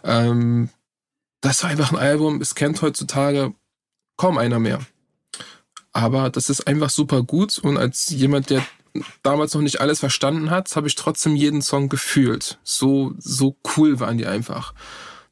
Ähm, 0.03 0.69
das 1.41 1.63
war 1.63 1.71
einfach 1.71 1.91
ein 1.91 1.97
Album, 1.97 2.39
es 2.39 2.55
kennt 2.55 2.81
heutzutage 2.81 3.53
kaum 4.15 4.37
einer 4.37 4.59
mehr. 4.59 4.79
Aber 5.91 6.29
das 6.29 6.49
ist 6.49 6.67
einfach 6.67 6.89
super 6.89 7.23
gut 7.23 7.57
und 7.57 7.77
als 7.77 8.09
jemand, 8.09 8.49
der 8.49 8.65
damals 9.23 9.53
noch 9.53 9.61
nicht 9.61 9.81
alles 9.81 9.99
verstanden 9.99 10.49
hat, 10.49 10.75
habe 10.75 10.87
ich 10.87 10.95
trotzdem 10.95 11.35
jeden 11.35 11.61
Song 11.61 11.89
gefühlt. 11.89 12.59
So, 12.63 13.13
so 13.17 13.55
cool 13.75 13.99
waren 13.99 14.17
die 14.17 14.25
einfach. 14.25 14.73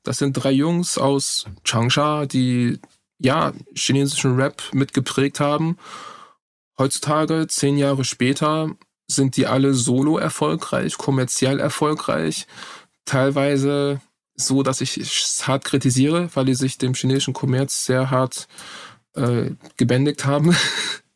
Das 0.04 0.18
sind 0.18 0.34
drei 0.34 0.52
Jungs 0.52 0.98
aus 0.98 1.46
Changsha, 1.64 2.26
die 2.26 2.80
ja 3.20 3.54
chinesischen 3.76 4.36
Rap 4.36 4.64
mitgeprägt 4.74 5.40
haben. 5.40 5.78
Heutzutage, 6.78 7.48
zehn 7.48 7.78
Jahre 7.78 8.06
später, 8.06 8.72
sind 9.08 9.36
die 9.36 9.48
alle 9.48 9.74
solo 9.74 10.18
erfolgreich, 10.18 10.98
kommerziell 10.98 11.60
erfolgreich. 11.60 12.48
Teilweise 13.06 14.00
so, 14.36 14.64
dass 14.64 14.80
ich 14.80 14.98
es 14.98 15.48
hart 15.48 15.66
kritisiere, 15.66 16.30
weil 16.34 16.46
die 16.46 16.56
sich 16.56 16.78
dem 16.78 16.94
chinesischen 16.94 17.34
Kommerz 17.34 17.86
sehr 17.86 18.10
hart 18.10 18.48
äh, 19.16 19.52
gebändigt 19.78 20.26
haben. 20.26 20.56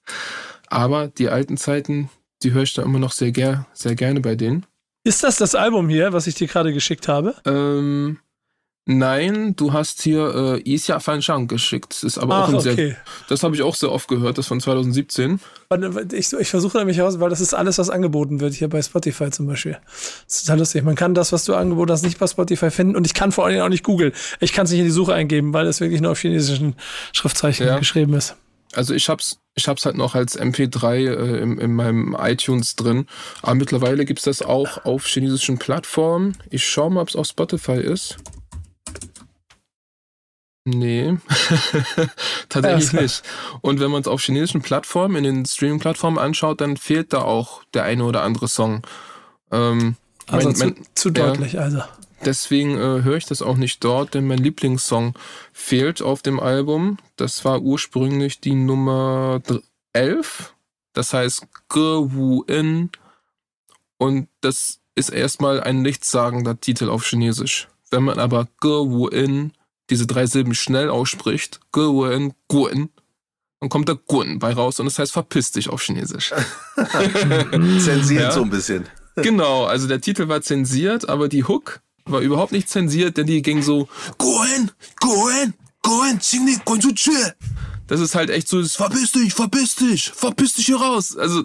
Aber 0.68 1.08
die 1.08 1.30
alten 1.30 1.56
Zeiten, 1.56 2.10
die 2.44 2.54
höre 2.54 2.64
ich 2.64 2.74
da 2.74 2.84
immer 2.84 3.00
noch 3.00 3.12
sehr, 3.12 3.32
ger 3.32 3.66
sehr 3.74 3.96
gerne 3.96 4.22
bei 4.22 4.36
denen. 4.36 4.66
Ist 5.06 5.24
das 5.24 5.38
das 5.38 5.56
Album 5.56 5.90
hier, 5.90 6.14
was 6.14 6.28
ich 6.28 6.36
dir 6.36 6.48
gerade 6.48 6.72
geschickt 6.74 7.08
habe? 7.10 7.36
Ähm, 7.46 8.20
nein, 8.86 9.56
du 9.56 9.74
hast 9.74 10.02
hier 10.02 10.34
äh, 10.56 10.62
Isha 10.70 11.00
Fan 11.00 11.22
Shang 11.22 11.48
geschickt. 11.48 11.92
Das 11.94 12.04
ist 12.04 12.18
aber 12.18 12.36
Ach, 12.36 12.44
auch 12.44 12.50
ein 12.50 12.56
okay. 12.56 12.76
sehr. 12.76 12.98
Das 13.28 13.44
habe 13.44 13.56
ich 13.56 13.62
auch 13.62 13.76
sehr 13.76 13.92
oft 13.92 14.08
gehört, 14.08 14.38
das 14.38 14.48
von 14.48 14.60
2017. 14.62 15.40
Warte, 15.70 16.16
Ich, 16.16 16.32
ich 16.34 16.50
versuche 16.50 16.78
nämlich 16.78 16.98
heraus, 16.98 17.20
weil 17.20 17.30
das 17.30 17.42
ist 17.42 17.54
alles, 17.54 17.78
was 17.80 17.90
angeboten 17.90 18.40
wird, 18.40 18.54
hier 18.54 18.70
bei 18.70 18.82
Spotify 18.82 19.30
zum 19.30 19.48
Beispiel. 19.48 19.78
Das 20.26 20.36
ist 20.38 20.46
total 20.46 20.60
lustig. 20.60 20.84
Man 20.84 20.96
kann 20.96 21.14
das, 21.14 21.32
was 21.32 21.46
du 21.46 21.54
angeboten 21.56 21.92
hast, 21.92 22.04
nicht 22.04 22.20
bei 22.20 22.28
Spotify 22.28 22.72
finden 22.72 22.96
und 22.96 23.06
ich 23.06 23.14
kann 23.14 23.32
vor 23.32 23.44
allen 23.46 23.54
Dingen 23.56 23.66
auch 23.66 23.70
nicht 23.70 23.84
googeln. 23.84 24.14
Ich 24.40 24.54
kann 24.54 24.66
es 24.66 24.72
nicht 24.72 24.80
in 24.80 24.86
die 24.86 24.92
Suche 24.92 25.14
eingeben, 25.14 25.54
weil 25.54 25.68
es 25.68 25.82
wirklich 25.82 26.00
nur 26.02 26.12
auf 26.12 26.20
chinesischen 26.20 26.76
Schriftzeichen 27.14 27.68
Ja. 27.68 27.78
geschrieben 27.80 28.14
ist. 28.14 28.36
Also 28.74 28.94
ich 28.94 29.08
hab's, 29.10 29.38
ich 29.56 29.68
hab's 29.68 29.86
halt 29.86 29.96
noch 29.98 30.16
als 30.16 30.40
MP3 30.40 30.96
äh, 30.96 31.40
in, 31.42 31.58
in 31.60 31.76
meinem 31.76 32.16
iTunes 32.20 32.76
drin. 32.76 33.06
Aber 33.42 33.56
mittlerweile 33.56 34.06
gibt's 34.06 34.24
das 34.24 34.42
auch 34.42 34.84
auf 34.86 35.06
chinesischen 35.06 35.60
Plattformen. 35.60 36.38
Ich 36.50 36.66
schau 36.68 36.90
mal, 36.90 37.02
ob's 37.02 37.16
auf 37.16 37.28
Spotify 37.28 37.74
ist. 37.80 38.18
Nee, 40.66 41.18
tatsächlich 42.50 42.86
Ja, 42.86 42.98
so. 42.98 43.02
nicht. 43.02 43.24
Und 43.62 43.80
wenn 43.82 43.92
man 43.92 44.00
es 44.02 44.08
auf 44.08 44.22
chinesischen 44.22 44.62
Plattformen, 44.62 45.18
in 45.18 45.24
den 45.26 45.46
Streaming-Plattformen 45.46 46.18
anschaut, 46.18 46.62
dann 46.62 46.78
fehlt 46.78 47.12
da 47.12 47.22
auch 47.22 47.64
der 47.74 47.84
eine 47.84 48.06
oder 48.06 48.24
andere 48.24 48.48
Song. 48.48 48.82
Ähm, 49.52 49.98
Also 50.28 50.48
mein- 50.48 50.56
zu, 50.56 50.64
mein- 50.66 50.76
zu 50.96 51.10
ja. 51.10 51.14
deutlich, 51.28 51.60
also. 51.60 51.82
Deswegen 52.26 52.78
äh, 52.78 53.04
höre 53.04 53.18
ich 53.18 53.26
das 53.26 53.42
auch 53.42 53.58
nicht 53.58 53.84
dort, 53.84 54.14
denn 54.14 54.28
mein 54.28 54.38
Lieblingssong 54.40 55.14
fehlt 55.52 56.02
auf 56.02 56.22
dem 56.22 56.40
Album. 56.40 56.98
Das 57.16 57.44
war 57.46 57.62
ursprünglich 57.62 58.40
die 58.40 58.56
Nummer 58.56 59.42
dr- 59.46 59.62
11. 59.94 60.54
Das 60.94 61.14
heißt 61.14 61.48
Wu 61.74 62.44
In. 62.44 62.90
Und 63.98 64.28
das 64.42 64.80
ist 64.96 65.10
erstmal 65.10 65.62
ein 65.62 65.82
nichtssagender 65.82 66.60
Titel 66.60 66.90
auf 66.90 67.06
Chinesisch. 67.06 67.68
Wenn 67.92 68.04
man 68.04 68.20
aber 68.20 68.48
Wu 68.62 69.08
In 69.08 69.52
diese 69.90 70.08
drei 70.08 70.26
Silben 70.26 70.56
schnell 70.56 70.90
ausspricht, 70.90 71.60
Ge 71.72 71.84
Wu 71.88 72.06
In, 72.06 72.34
Guan, 72.48 72.90
dann 73.60 73.70
kommt 73.70 73.90
da 73.90 73.94
Guan 74.08 74.40
bei 74.40 74.54
raus 74.54 74.80
und 74.80 74.86
das 74.86 74.98
heißt 75.00 75.12
verpiss 75.12 75.52
dich 75.52 75.70
auf 75.70 75.82
Chinesisch. 75.82 76.34
Zensiert 77.80 78.22
Ja. 78.24 78.32
so 78.32 78.42
ein 78.44 78.50
bisschen. 78.50 78.86
Genau, 79.16 79.66
also 79.66 79.88
der 79.88 80.02
Titel 80.02 80.28
war 80.28 80.42
zensiert, 80.42 81.08
aber 81.08 81.28
die 81.30 81.44
Hook 81.44 81.82
war 82.06 82.22
überhaupt 82.22 82.52
nicht 82.52 82.70
zensiert, 82.70 83.18
denn 83.18 83.28
die 83.28 83.42
ging 83.42 83.62
so 83.62 83.88
Goen, 84.18 84.72
Goen, 85.00 85.54
Goen, 85.82 86.20
Chingni, 86.20 86.58
Goen 86.66 86.82
zu 86.82 87.12
Das 87.88 88.00
ist 88.00 88.16
halt 88.16 88.30
echt 88.30 88.48
so, 88.48 88.64
verpiss 88.64 89.12
dich, 89.12 89.34
verpiss 89.34 89.76
dich, 89.76 90.10
verpiss 90.10 90.54
dich 90.54 90.66
hier 90.66 90.78
raus. 90.78 91.18
Also 91.18 91.44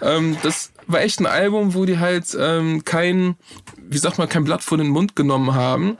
ähm, 0.00 0.36
das 0.42 0.72
war 0.86 1.00
echt 1.00 1.20
ein 1.20 1.26
Album, 1.26 1.74
wo 1.74 1.84
die 1.84 1.98
halt 1.98 2.36
ähm, 2.38 2.84
kein, 2.84 3.36
wie 3.78 3.98
sagt 3.98 4.18
man, 4.18 4.28
kein 4.28 4.44
Blatt 4.44 4.62
vor 4.62 4.78
den 4.78 4.88
Mund 4.88 5.16
genommen 5.16 5.54
haben. 5.54 5.96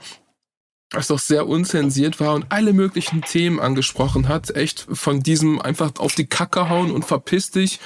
Was 0.91 1.07
doch 1.07 1.17
sehr 1.17 1.47
unzensiert 1.47 2.19
war 2.19 2.35
und 2.35 2.45
alle 2.49 2.71
möglichen 2.71 3.23
Themen 3.23 3.59
angesprochen 3.59 4.27
hat. 4.27 4.55
Echt 4.55 4.85
von 4.91 5.21
diesem 5.23 5.59
einfach 5.59 5.93
auf 5.97 6.13
die 6.13 6.27
Kacke 6.27 6.69
hauen 6.69 6.91
und 6.91 7.03
verpiss 7.03 7.49
dich 7.49 7.79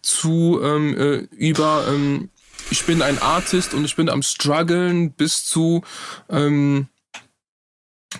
zu 0.00 0.58
ähm, 0.62 0.96
äh, 0.96 1.16
über 1.36 1.84
ähm, 1.86 2.30
ich 2.70 2.84
bin 2.84 3.02
ein 3.02 3.20
Artist 3.20 3.74
und 3.74 3.84
ich 3.84 3.96
bin 3.96 4.08
am 4.08 4.22
struggeln 4.22 5.12
bis 5.12 5.44
zu 5.44 5.82
ähm, 6.28 6.88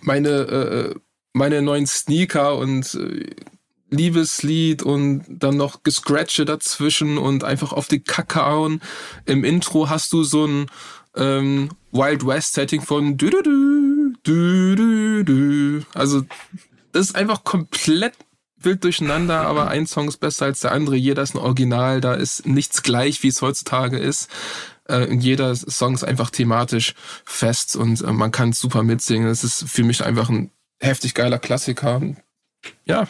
meine 0.02 0.30
äh, 0.30 0.94
meine 1.32 1.62
neuen 1.62 1.86
Sneaker 1.86 2.56
und 2.56 2.94
äh, 2.94 3.30
Liebeslied 3.90 4.82
und 4.82 5.24
dann 5.28 5.56
noch 5.56 5.82
Gescratche 5.82 6.44
dazwischen 6.44 7.18
und 7.18 7.44
einfach 7.44 7.72
auf 7.72 7.86
die 7.86 8.00
Kacke 8.00 8.44
hauen. 8.44 8.80
Im 9.26 9.44
Intro 9.44 9.88
hast 9.88 10.12
du 10.12 10.24
so 10.24 10.46
ein 10.46 10.66
ähm, 11.14 11.70
Wild 11.92 12.26
West 12.26 12.54
Setting 12.54 12.82
von 12.82 13.16
du 13.16 13.30
du 13.30 13.42
du 13.42 14.74
du 14.74 15.24
du. 15.24 15.86
Also 15.94 16.22
das 16.92 17.08
ist 17.08 17.16
einfach 17.16 17.44
komplett 17.44 18.14
wild 18.66 18.84
durcheinander, 18.84 19.40
aber 19.42 19.68
ein 19.68 19.86
Song 19.86 20.08
ist 20.08 20.18
besser 20.18 20.44
als 20.44 20.60
der 20.60 20.72
andere. 20.72 20.96
Jeder 20.96 21.22
ist 21.22 21.34
ein 21.34 21.40
Original, 21.40 22.02
da 22.02 22.12
ist 22.12 22.46
nichts 22.46 22.82
gleich, 22.82 23.22
wie 23.22 23.28
es 23.28 23.40
heutzutage 23.40 23.98
ist. 23.98 24.28
Äh, 24.88 25.14
jeder 25.14 25.54
Song 25.54 25.94
ist 25.94 26.04
einfach 26.04 26.30
thematisch 26.30 26.94
fest 27.24 27.76
und 27.76 28.02
äh, 28.02 28.12
man 28.12 28.32
kann 28.32 28.50
es 28.50 28.60
super 28.60 28.82
mitsingen. 28.82 29.28
Es 29.28 29.42
ist 29.42 29.64
für 29.68 29.84
mich 29.84 30.04
einfach 30.04 30.28
ein 30.28 30.50
heftig 30.80 31.14
geiler 31.14 31.38
Klassiker. 31.38 32.02
Ja. 32.84 33.08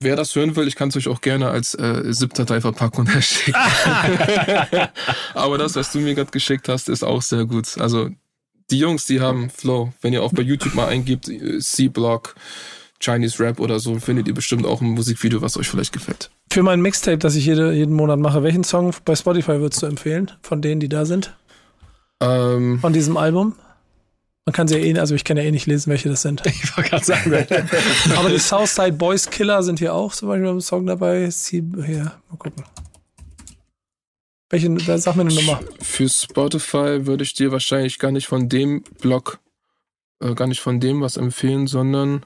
Wer 0.00 0.14
das 0.14 0.34
hören 0.36 0.54
will, 0.54 0.68
ich 0.68 0.76
kann 0.76 0.90
es 0.90 0.96
euch 0.96 1.08
auch 1.08 1.20
gerne 1.20 1.48
als 1.50 1.74
äh, 1.74 2.12
ZIP-Datei-Verpackung 2.12 3.06
herschicken. 3.08 3.60
Aber 5.34 5.58
das, 5.58 5.74
was 5.74 5.90
du 5.90 5.98
mir 5.98 6.14
gerade 6.14 6.30
geschickt 6.30 6.68
hast, 6.68 6.88
ist 6.88 7.02
auch 7.02 7.20
sehr 7.20 7.46
gut. 7.46 7.78
Also 7.78 8.10
die 8.70 8.78
Jungs, 8.78 9.06
die 9.06 9.20
haben 9.20 9.50
Flow. 9.50 9.92
Wenn 10.00 10.12
ihr 10.12 10.22
auch 10.22 10.32
bei 10.32 10.42
YouTube 10.42 10.74
mal 10.74 10.86
eingibt, 10.86 11.28
äh, 11.28 11.58
C-Block, 11.58 12.36
Chinese 13.00 13.38
Rap 13.42 13.60
oder 13.60 13.78
so, 13.80 13.98
findet 14.00 14.26
ihr 14.28 14.34
bestimmt 14.34 14.66
auch 14.66 14.80
ein 14.80 14.88
Musikvideo, 14.90 15.40
was 15.40 15.56
euch 15.56 15.68
vielleicht 15.68 15.92
gefällt. 15.92 16.30
Für 16.52 16.62
mein 16.62 16.80
Mixtape, 16.80 17.18
das 17.18 17.34
ich 17.36 17.46
jede, 17.46 17.72
jeden 17.72 17.94
Monat 17.94 18.18
mache, 18.18 18.42
welchen 18.42 18.64
Song 18.64 18.92
bei 19.04 19.14
Spotify 19.14 19.60
würdest 19.60 19.82
du 19.82 19.86
empfehlen? 19.86 20.30
Von 20.42 20.62
denen, 20.62 20.80
die 20.80 20.88
da 20.88 21.04
sind? 21.04 21.34
Ähm, 22.20 22.80
Von 22.80 22.92
diesem 22.92 23.16
Album? 23.16 23.54
Man 24.46 24.52
kann 24.54 24.66
sie 24.66 24.76
ja 24.78 24.80
eh, 24.82 24.98
also 24.98 25.14
ich 25.14 25.24
kann 25.24 25.36
ja 25.36 25.42
eh 25.42 25.50
nicht 25.50 25.66
lesen, 25.66 25.90
welche 25.90 26.08
das 26.08 26.22
sind. 26.22 26.42
Ich 26.46 26.76
wollte 26.76 26.90
gerade 26.90 27.04
sagen, 27.04 27.32
Aber 28.16 28.30
die 28.30 28.38
Southside 28.38 28.92
Boys 28.94 29.28
Killer 29.30 29.62
sind 29.62 29.78
hier 29.78 29.92
auch 29.94 30.12
zum 30.14 30.28
Beispiel 30.28 30.48
im 30.48 30.60
Song 30.60 30.86
dabei. 30.86 31.28
Sie, 31.30 31.62
hier, 31.86 32.12
mal 32.30 32.36
gucken. 32.38 32.64
Welche, 34.50 34.70
da- 34.70 34.98
sag 34.98 35.16
mir 35.16 35.22
eine 35.22 35.34
Nummer. 35.34 35.60
für 35.80 36.08
Spotify 36.08 37.06
würde 37.06 37.22
ich 37.24 37.34
dir 37.34 37.52
wahrscheinlich 37.52 37.98
gar 37.98 38.10
nicht 38.10 38.26
von 38.26 38.48
dem 38.48 38.82
Blog, 39.00 39.38
äh, 40.20 40.34
gar 40.34 40.46
nicht 40.48 40.60
von 40.60 40.80
dem 40.80 41.02
was 41.02 41.18
empfehlen, 41.18 41.66
sondern 41.66 42.24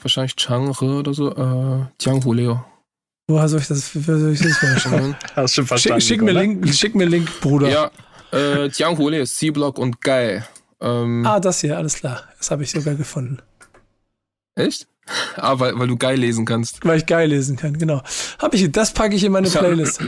wahrscheinlich 0.00 0.36
Changre 0.36 0.84
oder 0.98 1.12
so, 1.14 1.30
äh, 1.34 1.86
Jianghu 2.00 2.32
Leo. 2.32 2.64
Woher 3.28 3.48
soll 3.48 3.60
ich 3.60 3.68
das, 3.68 3.94
woher 3.94 4.18
soll 4.18 4.32
ich 4.32 4.40
das 4.40 4.56
verstehen? 4.58 5.16
hast 5.36 5.54
schon 5.54 5.64
Schick, 5.64 5.68
verstanden. 5.68 6.00
schick, 6.00 6.22
mir 6.22 6.32
Nico, 6.34 6.40
ne? 6.40 6.54
Link, 6.60 6.74
schick 6.74 6.94
mir 6.94 7.04
Link, 7.06 7.40
Bruder. 7.40 7.68
Ja, 7.68 7.90
äh, 8.32 8.66
Jianghu 8.68 9.08
Leo, 9.08 9.24
C-Block 9.24 9.78
und 9.78 10.00
Geil. 10.00 10.46
Ähm, 10.80 11.24
Ah, 11.26 11.38
das 11.38 11.60
hier, 11.60 11.76
alles 11.76 11.94
klar. 11.94 12.24
Das 12.38 12.50
habe 12.50 12.62
ich 12.64 12.70
sogar 12.70 12.94
gefunden. 12.94 13.38
Echt? 14.56 14.88
Ah, 15.36 15.58
weil, 15.58 15.78
weil 15.78 15.86
du 15.88 15.96
geil 15.96 16.18
lesen 16.18 16.44
kannst. 16.44 16.84
Weil 16.84 16.98
ich 16.98 17.06
geil 17.06 17.28
lesen 17.28 17.56
kann, 17.56 17.78
genau. 17.78 18.02
Hab 18.38 18.54
ich, 18.54 18.70
das 18.72 18.92
packe 18.92 19.14
ich 19.14 19.24
in 19.24 19.32
meine. 19.32 19.48
Playlist. 19.48 20.00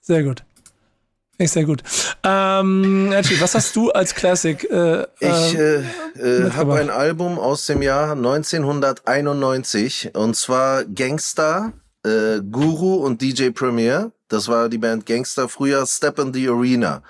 Sehr 0.00 0.22
gut. 0.22 0.44
Finde 1.36 1.46
ich 1.46 1.50
sehr 1.50 1.64
gut. 1.64 1.82
Ähm, 2.22 3.10
Edgy, 3.10 3.40
was 3.40 3.56
hast 3.56 3.74
du 3.74 3.90
als 3.90 4.14
Classic? 4.14 4.62
Äh, 4.70 5.02
Ich 5.18 5.58
äh, 5.58 5.82
äh, 6.16 6.46
äh, 6.46 6.50
habe 6.52 6.76
ein 6.76 6.90
Album 6.90 7.40
aus 7.40 7.66
dem 7.66 7.82
Jahr 7.82 8.12
1991 8.12 10.12
und 10.14 10.36
zwar 10.36 10.84
Gangster, 10.84 11.72
äh, 12.04 12.40
Guru 12.40 13.04
und 13.04 13.20
DJ 13.20 13.50
Premier. 13.50 14.12
Das 14.28 14.46
war 14.46 14.68
die 14.68 14.78
Band 14.78 15.06
Gangster, 15.06 15.48
früher 15.48 15.84
Step 15.86 16.20
in 16.20 16.32
the 16.32 16.48
Arena 16.48 17.02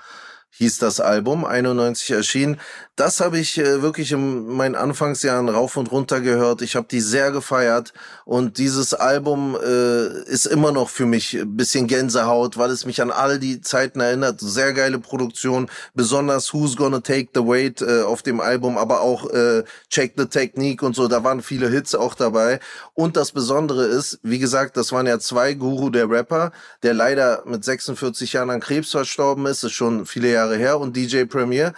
hieß 0.57 0.79
das 0.79 0.99
Album, 0.99 1.45
91 1.45 2.11
erschienen. 2.11 2.59
Das 2.95 3.19
habe 3.19 3.39
ich 3.39 3.57
äh, 3.57 3.81
wirklich 3.81 4.13
in 4.13 4.47
meinen 4.47 4.75
Anfangsjahren 4.75 5.49
rauf 5.49 5.75
und 5.75 5.91
runter 5.91 6.21
gehört. 6.21 6.61
Ich 6.61 6.77
habe 6.77 6.87
die 6.89 7.01
sehr 7.01 7.31
gefeiert 7.31 7.91
und 8.23 8.57
dieses 8.57 8.93
Album 8.93 9.57
äh, 9.61 10.23
ist 10.23 10.45
immer 10.45 10.71
noch 10.71 10.87
für 10.87 11.05
mich 11.05 11.33
ein 11.33 11.57
bisschen 11.57 11.87
Gänsehaut, 11.87 12.57
weil 12.57 12.69
es 12.69 12.85
mich 12.85 13.01
an 13.01 13.11
all 13.11 13.37
die 13.37 13.59
Zeiten 13.59 13.99
erinnert. 13.99 14.39
Sehr 14.39 14.71
geile 14.71 14.97
Produktion, 14.97 15.69
besonders 15.93 16.53
Who's 16.53 16.77
Gonna 16.77 17.01
Take 17.01 17.31
the 17.35 17.41
Weight 17.41 17.81
äh, 17.81 18.03
auf 18.03 18.21
dem 18.21 18.39
Album, 18.39 18.77
aber 18.77 19.01
auch 19.01 19.29
äh, 19.29 19.65
Check 19.89 20.13
the 20.15 20.27
Technique 20.27 20.81
und 20.81 20.95
so. 20.95 21.09
Da 21.09 21.21
waren 21.21 21.41
viele 21.41 21.69
Hits 21.69 21.95
auch 21.95 22.15
dabei. 22.15 22.61
Und 22.93 23.17
das 23.17 23.33
Besondere 23.33 23.83
ist, 23.87 24.19
wie 24.23 24.39
gesagt, 24.39 24.77
das 24.77 24.93
waren 24.93 25.05
ja 25.05 25.19
zwei 25.19 25.53
Guru 25.53 25.89
der 25.89 26.09
Rapper, 26.09 26.53
der 26.81 26.93
leider 26.93 27.43
mit 27.45 27.65
46 27.65 28.31
Jahren 28.31 28.51
an 28.51 28.61
Krebs 28.61 28.91
verstorben 28.91 29.47
ist, 29.47 29.65
ist 29.65 29.73
schon 29.73 30.05
viele 30.05 30.31
Jahre 30.31 30.55
her 30.55 30.79
und 30.79 30.95
DJ 30.95 31.25
Premier. 31.25 31.73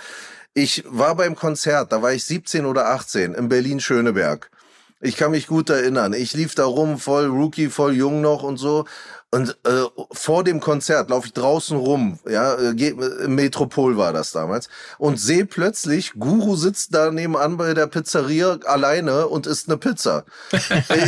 Ich 0.60 0.84
war 0.88 1.14
beim 1.14 1.36
Konzert, 1.36 1.92
da 1.92 2.02
war 2.02 2.14
ich 2.14 2.24
17 2.24 2.66
oder 2.66 2.88
18 2.88 3.36
in 3.36 3.48
Berlin-Schöneberg. 3.48 4.50
Ich 5.00 5.16
kann 5.16 5.30
mich 5.30 5.46
gut 5.46 5.70
erinnern. 5.70 6.14
Ich 6.14 6.34
lief 6.34 6.56
da 6.56 6.66
rum, 6.66 6.98
voll 6.98 7.28
Rookie, 7.28 7.68
voll 7.68 7.94
jung 7.94 8.22
noch 8.22 8.42
und 8.42 8.58
so. 8.58 8.86
Und 9.30 9.58
äh, 9.66 9.84
vor 10.14 10.46
dem 10.46 10.62
Konzert 10.62 11.10
laufe 11.10 11.28
ich 11.28 11.34
draußen 11.34 11.76
rum, 11.76 12.18
ja, 12.30 12.54
äh, 12.54 13.28
Metropol 13.28 13.98
war 13.98 14.14
das 14.14 14.32
damals, 14.32 14.70
und 15.00 15.20
sehe 15.20 15.46
plötzlich, 15.46 16.14
Guru 16.14 16.56
sitzt 16.56 16.94
da 16.94 17.12
nebenan 17.12 17.58
bei 17.58 17.74
der 17.74 17.88
Pizzeria 17.88 18.58
alleine 18.64 19.28
und 19.28 19.46
isst 19.46 19.68
eine 19.68 19.78
Pizza. 19.78 20.24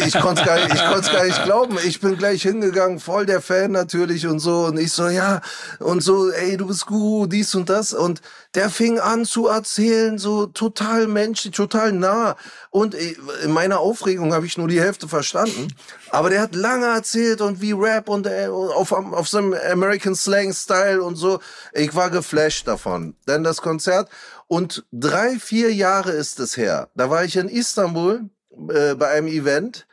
ich 0.06 0.20
konnte 0.20 0.42
es 0.42 0.46
gar, 0.46 1.02
gar 1.02 1.26
nicht 1.26 1.44
glauben. 1.46 1.78
Ich 1.86 2.02
bin 2.02 2.18
gleich 2.18 2.42
hingegangen, 2.42 3.00
voll 3.00 3.26
der 3.26 3.40
Fan 3.40 3.72
natürlich 3.72 4.28
und 4.28 4.40
so. 4.40 4.66
Und 4.66 4.78
ich 4.78 4.92
so, 4.92 5.08
ja, 5.08 5.40
und 5.80 6.04
so, 6.04 6.30
ey, 6.30 6.58
du 6.58 6.68
bist 6.68 6.88
Guru, 6.88 7.26
dies 7.26 7.56
und 7.56 7.70
das. 7.70 7.94
Und 7.94 8.22
der 8.54 8.70
fing 8.70 9.00
an 9.00 9.24
zu 9.24 9.48
erzählen, 9.48 10.18
so 10.18 10.46
total 10.48 11.08
menschlich, 11.08 11.56
total 11.56 11.94
nah. 11.94 12.36
Und 12.70 12.96
in 12.96 13.52
meiner 13.52 13.80
Aufregung 13.80 14.34
habe 14.34 14.46
ich 14.46 14.58
nur 14.58 14.68
die 14.68 14.82
Hälfte 14.82 15.08
verstanden. 15.08 15.74
Aber 16.10 16.30
der 16.30 16.42
hat 16.42 16.54
lange 16.54 16.88
erzählt 16.88 17.40
und 17.40 17.62
wie 17.62 17.72
Rap 17.72 18.09
und 18.10 18.28
äh, 18.28 18.48
auf, 18.48 18.92
auf 18.92 19.28
so 19.28 19.38
einem 19.38 19.56
American 19.72 20.16
Slang 20.16 20.54
Style 20.54 21.02
und 21.04 21.16
so. 21.16 21.40
Ich 21.74 21.96
war 21.96 22.10
geflasht 22.10 22.68
davon. 22.68 23.16
Denn 23.28 23.44
das 23.44 23.62
Konzert 23.62 24.10
und 24.48 24.86
drei, 24.92 25.40
vier 25.40 25.74
Jahre 25.74 26.12
ist 26.12 26.40
es 26.40 26.58
her. 26.58 26.90
Da 26.96 27.10
war 27.10 27.24
ich 27.24 27.36
in 27.36 27.50
Istanbul 27.50 28.30
äh, 28.70 28.96
bei 28.96 29.08
einem 29.10 29.28
Event 29.28 29.88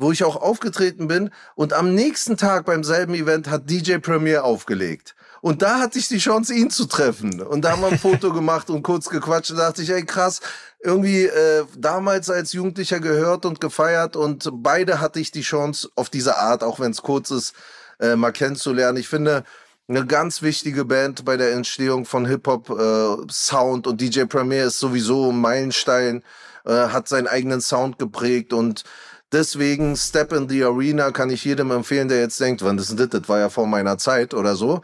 wo 0.00 0.12
ich 0.12 0.24
auch 0.24 0.36
aufgetreten 0.36 1.08
bin 1.08 1.30
und 1.54 1.74
am 1.74 1.94
nächsten 1.94 2.38
Tag 2.38 2.64
beim 2.64 2.82
selben 2.84 3.14
Event 3.14 3.50
hat 3.50 3.68
DJ 3.68 3.98
Premier 3.98 4.44
aufgelegt. 4.44 5.14
Und 5.42 5.62
da 5.62 5.78
hatte 5.78 5.98
ich 5.98 6.08
die 6.08 6.18
Chance, 6.18 6.54
ihn 6.54 6.70
zu 6.70 6.86
treffen. 6.86 7.40
Und 7.40 7.64
da 7.64 7.72
haben 7.72 7.82
wir 7.82 7.88
ein 7.88 7.98
Foto 7.98 8.32
gemacht 8.32 8.68
und 8.68 8.82
kurz 8.82 9.08
gequatscht. 9.08 9.52
Und 9.52 9.58
dachte 9.58 9.82
ich, 9.82 9.90
ey 9.90 10.04
krass, 10.04 10.40
irgendwie 10.82 11.24
äh, 11.24 11.64
damals 11.76 12.30
als 12.30 12.52
Jugendlicher 12.52 13.00
gehört 13.00 13.44
und 13.44 13.60
gefeiert. 13.60 14.16
Und 14.16 14.48
beide 14.52 15.00
hatte 15.00 15.20
ich 15.20 15.30
die 15.30 15.42
Chance, 15.42 15.90
auf 15.94 16.08
diese 16.08 16.38
Art, 16.38 16.62
auch 16.62 16.80
wenn 16.80 16.90
es 16.90 17.02
kurz 17.02 17.30
ist, 17.30 17.54
äh, 18.00 18.16
mal 18.16 18.32
kennenzulernen. 18.32 18.98
Ich 18.98 19.08
finde, 19.08 19.44
eine 19.88 20.06
ganz 20.06 20.40
wichtige 20.40 20.84
Band 20.84 21.24
bei 21.24 21.36
der 21.36 21.52
Entstehung 21.52 22.06
von 22.06 22.24
Hip-Hop, 22.24 22.70
äh, 22.70 23.30
Sound 23.30 23.86
und 23.86 24.00
DJ 24.00 24.24
Premier 24.24 24.64
ist 24.64 24.78
sowieso 24.78 25.30
ein 25.30 25.40
Meilenstein, 25.40 26.22
äh, 26.64 26.72
hat 26.72 27.08
seinen 27.08 27.26
eigenen 27.26 27.60
Sound 27.60 27.98
geprägt 27.98 28.52
und 28.52 28.84
deswegen 29.32 29.96
Step 29.96 30.32
in 30.32 30.48
the 30.48 30.64
Arena 30.64 31.10
kann 31.10 31.30
ich 31.30 31.44
jedem 31.44 31.72
empfehlen, 31.72 32.08
der 32.08 32.20
jetzt 32.20 32.40
denkt, 32.40 32.62
wann 32.62 32.76
das 32.76 32.90
ist 32.90 33.00
das, 33.00 33.08
das 33.08 33.28
war 33.28 33.40
ja 33.40 33.48
vor 33.48 33.66
meiner 33.66 33.98
Zeit 33.98 34.32
oder 34.32 34.54
so 34.54 34.80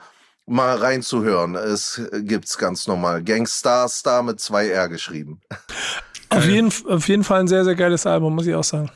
mal 0.46 0.76
reinzuhören. 0.76 1.54
Es 1.54 2.00
gibt's 2.22 2.56
ganz 2.56 2.86
normal. 2.86 3.22
Gangstar 3.22 3.88
Star 3.88 4.22
mit 4.22 4.40
zwei 4.40 4.68
R 4.68 4.88
geschrieben. 4.88 5.40
Auf 6.30 6.46
jeden, 6.46 6.72
auf 6.88 7.08
jeden 7.08 7.24
Fall 7.24 7.40
ein 7.40 7.48
sehr, 7.48 7.64
sehr 7.64 7.74
geiles 7.74 8.06
Album, 8.06 8.34
muss 8.34 8.46
ich 8.46 8.54
auch 8.54 8.64
sagen. 8.64 8.90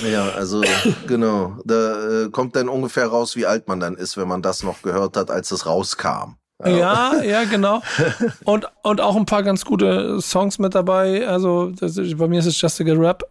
Ja, 0.00 0.30
also 0.30 0.62
genau. 1.06 1.58
Da 1.64 2.24
äh, 2.24 2.30
kommt 2.30 2.56
dann 2.56 2.68
ungefähr 2.68 3.06
raus, 3.06 3.36
wie 3.36 3.46
alt 3.46 3.68
man 3.68 3.80
dann 3.80 3.94
ist, 3.94 4.16
wenn 4.16 4.28
man 4.28 4.42
das 4.42 4.62
noch 4.62 4.82
gehört 4.82 5.16
hat, 5.16 5.30
als 5.30 5.50
es 5.50 5.66
rauskam. 5.66 6.36
Ja, 6.64 7.20
ja, 7.22 7.44
genau. 7.44 7.82
Und, 8.44 8.66
und 8.84 9.00
auch 9.00 9.16
ein 9.16 9.26
paar 9.26 9.42
ganz 9.42 9.64
gute 9.64 10.20
Songs 10.20 10.58
mit 10.58 10.74
dabei. 10.74 11.26
Also 11.26 11.70
das, 11.70 11.96
bei 11.96 12.28
mir 12.28 12.38
ist 12.38 12.46
es 12.46 12.60
Just 12.60 12.80
a 12.80 12.84
Good 12.84 12.98
Rap, 12.98 13.24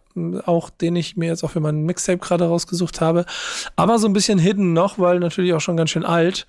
auch 0.44 0.68
den 0.68 0.94
ich 0.94 1.16
mir 1.16 1.28
jetzt 1.28 1.42
auch 1.42 1.50
für 1.50 1.60
meinen 1.60 1.84
Mixtape 1.84 2.18
gerade 2.18 2.44
rausgesucht 2.44 3.00
habe. 3.00 3.24
Aber 3.76 3.98
so 3.98 4.06
ein 4.06 4.12
bisschen 4.12 4.38
hidden 4.38 4.74
noch, 4.74 4.98
weil 4.98 5.20
natürlich 5.20 5.54
auch 5.54 5.60
schon 5.60 5.76
ganz 5.76 5.90
schön 5.90 6.04
alt. 6.04 6.46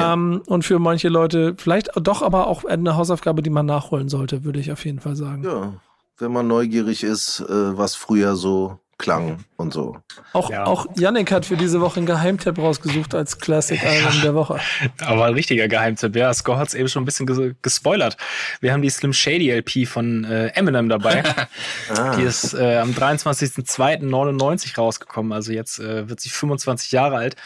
Ja. 0.00 0.12
Ähm, 0.12 0.42
und 0.46 0.64
für 0.64 0.78
manche 0.78 1.08
Leute 1.08 1.54
vielleicht 1.56 1.90
doch 1.94 2.22
aber 2.22 2.46
auch 2.46 2.64
eine 2.64 2.96
Hausaufgabe, 2.96 3.42
die 3.42 3.50
man 3.50 3.66
nachholen 3.66 4.08
sollte, 4.08 4.44
würde 4.44 4.60
ich 4.60 4.72
auf 4.72 4.84
jeden 4.84 5.00
Fall 5.00 5.16
sagen. 5.16 5.44
Ja, 5.44 5.74
wenn 6.18 6.32
man 6.32 6.46
neugierig 6.46 7.02
ist, 7.02 7.40
äh, 7.40 7.76
was 7.76 7.94
früher 7.94 8.36
so 8.36 8.78
klang 8.98 9.44
und 9.56 9.72
so. 9.72 9.96
Auch, 10.32 10.50
ja. 10.50 10.64
auch 10.64 10.86
Yannick 10.96 11.32
hat 11.32 11.46
für 11.46 11.56
diese 11.56 11.80
Woche 11.80 11.98
einen 11.98 12.06
Geheimtipp 12.06 12.58
rausgesucht 12.58 13.14
als 13.14 13.38
Classic-Album 13.38 14.22
der 14.22 14.34
Woche. 14.34 14.60
Aber 15.00 15.26
ein 15.26 15.34
richtiger 15.34 15.68
Geheimtipp. 15.68 16.14
Ja, 16.16 16.32
Score 16.32 16.58
hat 16.58 16.68
es 16.68 16.74
eben 16.74 16.88
schon 16.88 17.02
ein 17.02 17.06
bisschen 17.06 17.26
ges 17.26 17.38
gespoilert. 17.62 18.16
Wir 18.60 18.72
haben 18.72 18.82
die 18.82 18.90
Slim 18.90 19.12
Shady 19.12 19.50
LP 19.50 19.86
von 19.86 20.24
äh, 20.24 20.48
Eminem 20.48 20.88
dabei. 20.88 21.22
ah. 21.96 22.16
Die 22.16 22.22
ist 22.22 22.54
äh, 22.54 22.78
am 22.78 22.92
23.02.99 22.92 24.76
rausgekommen. 24.76 25.32
Also 25.32 25.52
jetzt 25.52 25.78
äh, 25.78 26.08
wird 26.08 26.20
sie 26.20 26.30
25 26.30 26.92
Jahre 26.92 27.16
alt. 27.16 27.36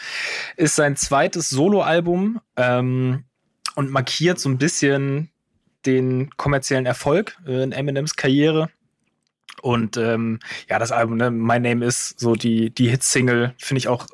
Ist 0.55 0.75
sein 0.75 0.95
zweites 0.95 1.49
Soloalbum 1.49 2.39
ähm, 2.57 3.23
und 3.75 3.91
markiert 3.91 4.39
so 4.39 4.49
ein 4.49 4.57
bisschen 4.57 5.31
den 5.85 6.29
kommerziellen 6.37 6.85
Erfolg 6.85 7.37
äh, 7.47 7.63
in 7.63 7.71
Eminems 7.71 8.15
Karriere. 8.15 8.69
Und 9.61 9.97
ähm, 9.97 10.39
ja, 10.69 10.79
das 10.79 10.91
Album, 10.91 11.17
ne, 11.17 11.31
My 11.31 11.59
Name 11.59 11.85
is 11.85 12.15
so 12.17 12.35
die, 12.35 12.69
die 12.69 12.89
Hit-Single, 12.89 13.53
finde 13.57 13.79
ich 13.79 13.87
auch 13.87 14.07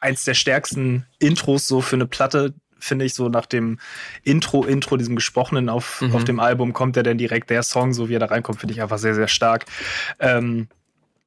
eins 0.00 0.24
der 0.24 0.34
stärksten 0.34 1.06
Intros 1.18 1.68
so 1.68 1.80
für 1.80 1.96
eine 1.96 2.06
Platte, 2.06 2.54
finde 2.78 3.04
ich, 3.04 3.14
so 3.14 3.28
nach 3.28 3.46
dem 3.46 3.78
Intro, 4.24 4.64
Intro, 4.64 4.96
diesem 4.96 5.14
gesprochenen 5.16 5.68
auf, 5.68 6.00
mhm. 6.00 6.14
auf 6.14 6.24
dem 6.24 6.40
Album 6.40 6.72
kommt 6.72 6.96
ja 6.96 7.02
dann 7.02 7.18
direkt 7.18 7.50
der 7.50 7.62
Song, 7.62 7.92
so 7.92 8.08
wie 8.08 8.16
er 8.16 8.20
da 8.20 8.26
reinkommt, 8.26 8.58
finde 8.58 8.74
ich 8.74 8.82
einfach 8.82 8.98
sehr, 8.98 9.14
sehr 9.14 9.28
stark. 9.28 9.66
Ähm, 10.18 10.68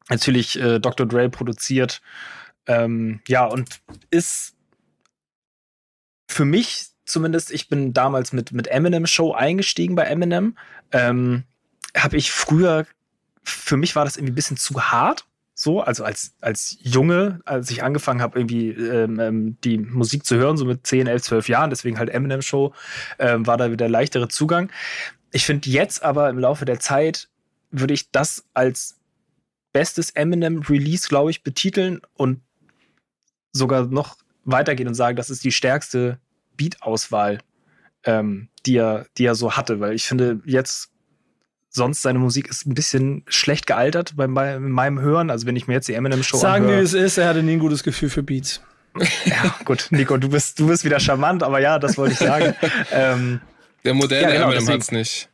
natürlich 0.10 0.60
äh, 0.60 0.80
Dr. 0.80 1.06
Dre 1.06 1.30
produziert. 1.30 2.02
Ähm, 2.68 3.22
ja, 3.28 3.46
und 3.46 3.82
ist 4.10 4.56
für 6.28 6.46
mich 6.46 6.88
zumindest, 7.06 7.52
ich 7.52 7.70
bin 7.70 7.94
damals 7.94 8.34
mit, 8.34 8.52
mit 8.52 8.68
Eminem 8.68 9.06
Show 9.06 9.34
eingestiegen 9.34 9.96
bei 9.96 10.04
Eminem. 10.04 10.58
Ähm, 10.92 11.44
habe 11.96 12.18
ich 12.18 12.32
früher 12.32 12.86
für 13.46 13.78
mich 13.78 13.96
war 13.96 14.06
das 14.06 14.18
irgendwie 14.18 14.34
ein 14.34 14.36
bisschen 14.36 14.58
zu 14.58 14.82
hart. 14.82 15.26
So, 15.58 15.80
also 15.82 16.04
als, 16.04 16.34
als 16.42 16.78
Junge, 16.82 17.40
als 17.46 17.72
ich 17.72 17.82
angefangen 17.82 18.22
habe, 18.22 18.38
irgendwie 18.38 18.72
ähm, 18.72 19.20
ähm 19.22 19.58
die 19.64 19.78
Musik 19.78 20.26
zu 20.26 20.36
hören, 20.36 20.58
so 20.58 20.66
mit 20.66 20.86
10, 20.86 21.08
11, 21.08 21.24
12 21.24 21.50
Jahren, 21.50 21.70
deswegen 21.70 21.98
halt 21.98 22.10
Eminem 22.10 22.42
Show, 22.42 22.74
ähm, 23.20 23.48
war 23.48 23.56
da 23.56 23.72
wieder 23.72 23.88
leichtere 23.88 24.28
Zugang. 24.28 24.70
Ich 25.32 25.46
finde 25.46 25.70
jetzt 25.70 26.04
aber 26.04 26.30
im 26.30 26.40
Laufe 26.40 26.66
der 26.66 26.80
Zeit 26.80 27.30
würde 27.72 27.94
ich 27.94 28.12
das 28.12 28.44
als 28.54 28.98
bestes 29.72 30.10
Eminem 30.12 30.62
Release, 30.62 31.08
glaube 31.08 31.32
ich, 31.32 31.44
betiteln 31.44 32.02
und 32.16 32.42
sogar 33.52 33.86
noch 33.86 34.18
weitergehen 34.46 34.88
und 34.88 34.96
sagen, 34.96 35.18
das 35.18 35.30
ist 35.30 35.44
die 35.44 35.52
stärkste 35.52 36.20
Beat-Auswahl, 36.56 37.40
ähm, 38.04 38.50
die, 38.66 38.78
er, 38.78 39.08
die 39.18 39.26
er 39.26 39.36
so 39.36 39.54
hatte, 39.54 39.80
weil 39.80 39.94
ich 39.94 40.06
finde, 40.06 40.42
jetzt 40.46 40.92
sonst 41.76 42.02
seine 42.02 42.20
Musik 42.20 42.48
ist 42.48 42.66
ein 42.66 42.74
bisschen 42.74 43.24
schlecht 43.28 43.68
gealtert 43.68 44.16
bei, 44.16 44.28
bei 44.28 44.60
meinem 44.60 45.00
Hören. 45.00 45.30
Also 45.30 45.46
wenn 45.46 45.56
ich 45.56 45.68
mir 45.68 45.76
jetzt 45.76 45.88
die 45.88 45.94
Eminem 45.94 46.24
Show 46.24 46.38
Sagen 46.38 46.68
wir, 46.68 46.78
es 46.78 46.94
ist, 46.94 47.18
er 47.18 47.28
hatte 47.28 47.44
nie 47.44 47.54
ein 47.54 47.60
gutes 47.60 47.84
Gefühl 47.84 48.10
für 48.10 48.24
Beats. 48.24 48.62
ja, 49.26 49.56
gut, 49.66 49.88
Nico, 49.90 50.18
du 50.18 50.30
bist, 50.30 50.60
du 50.60 50.68
bist 50.68 50.86
wieder 50.86 51.00
charmant, 51.00 51.44
aber 51.44 51.60
ja, 51.60 51.78
das 51.78 51.98
wollte 51.98 52.14
ich 52.14 52.20
sagen. 52.20 52.56
ähm, 52.92 53.42
der 53.84 53.94
moderne 53.94 54.24
ja, 54.24 54.34
genau, 54.34 54.52
Eminem 54.52 54.70
hat's 54.70 54.92
nicht. 54.92 55.30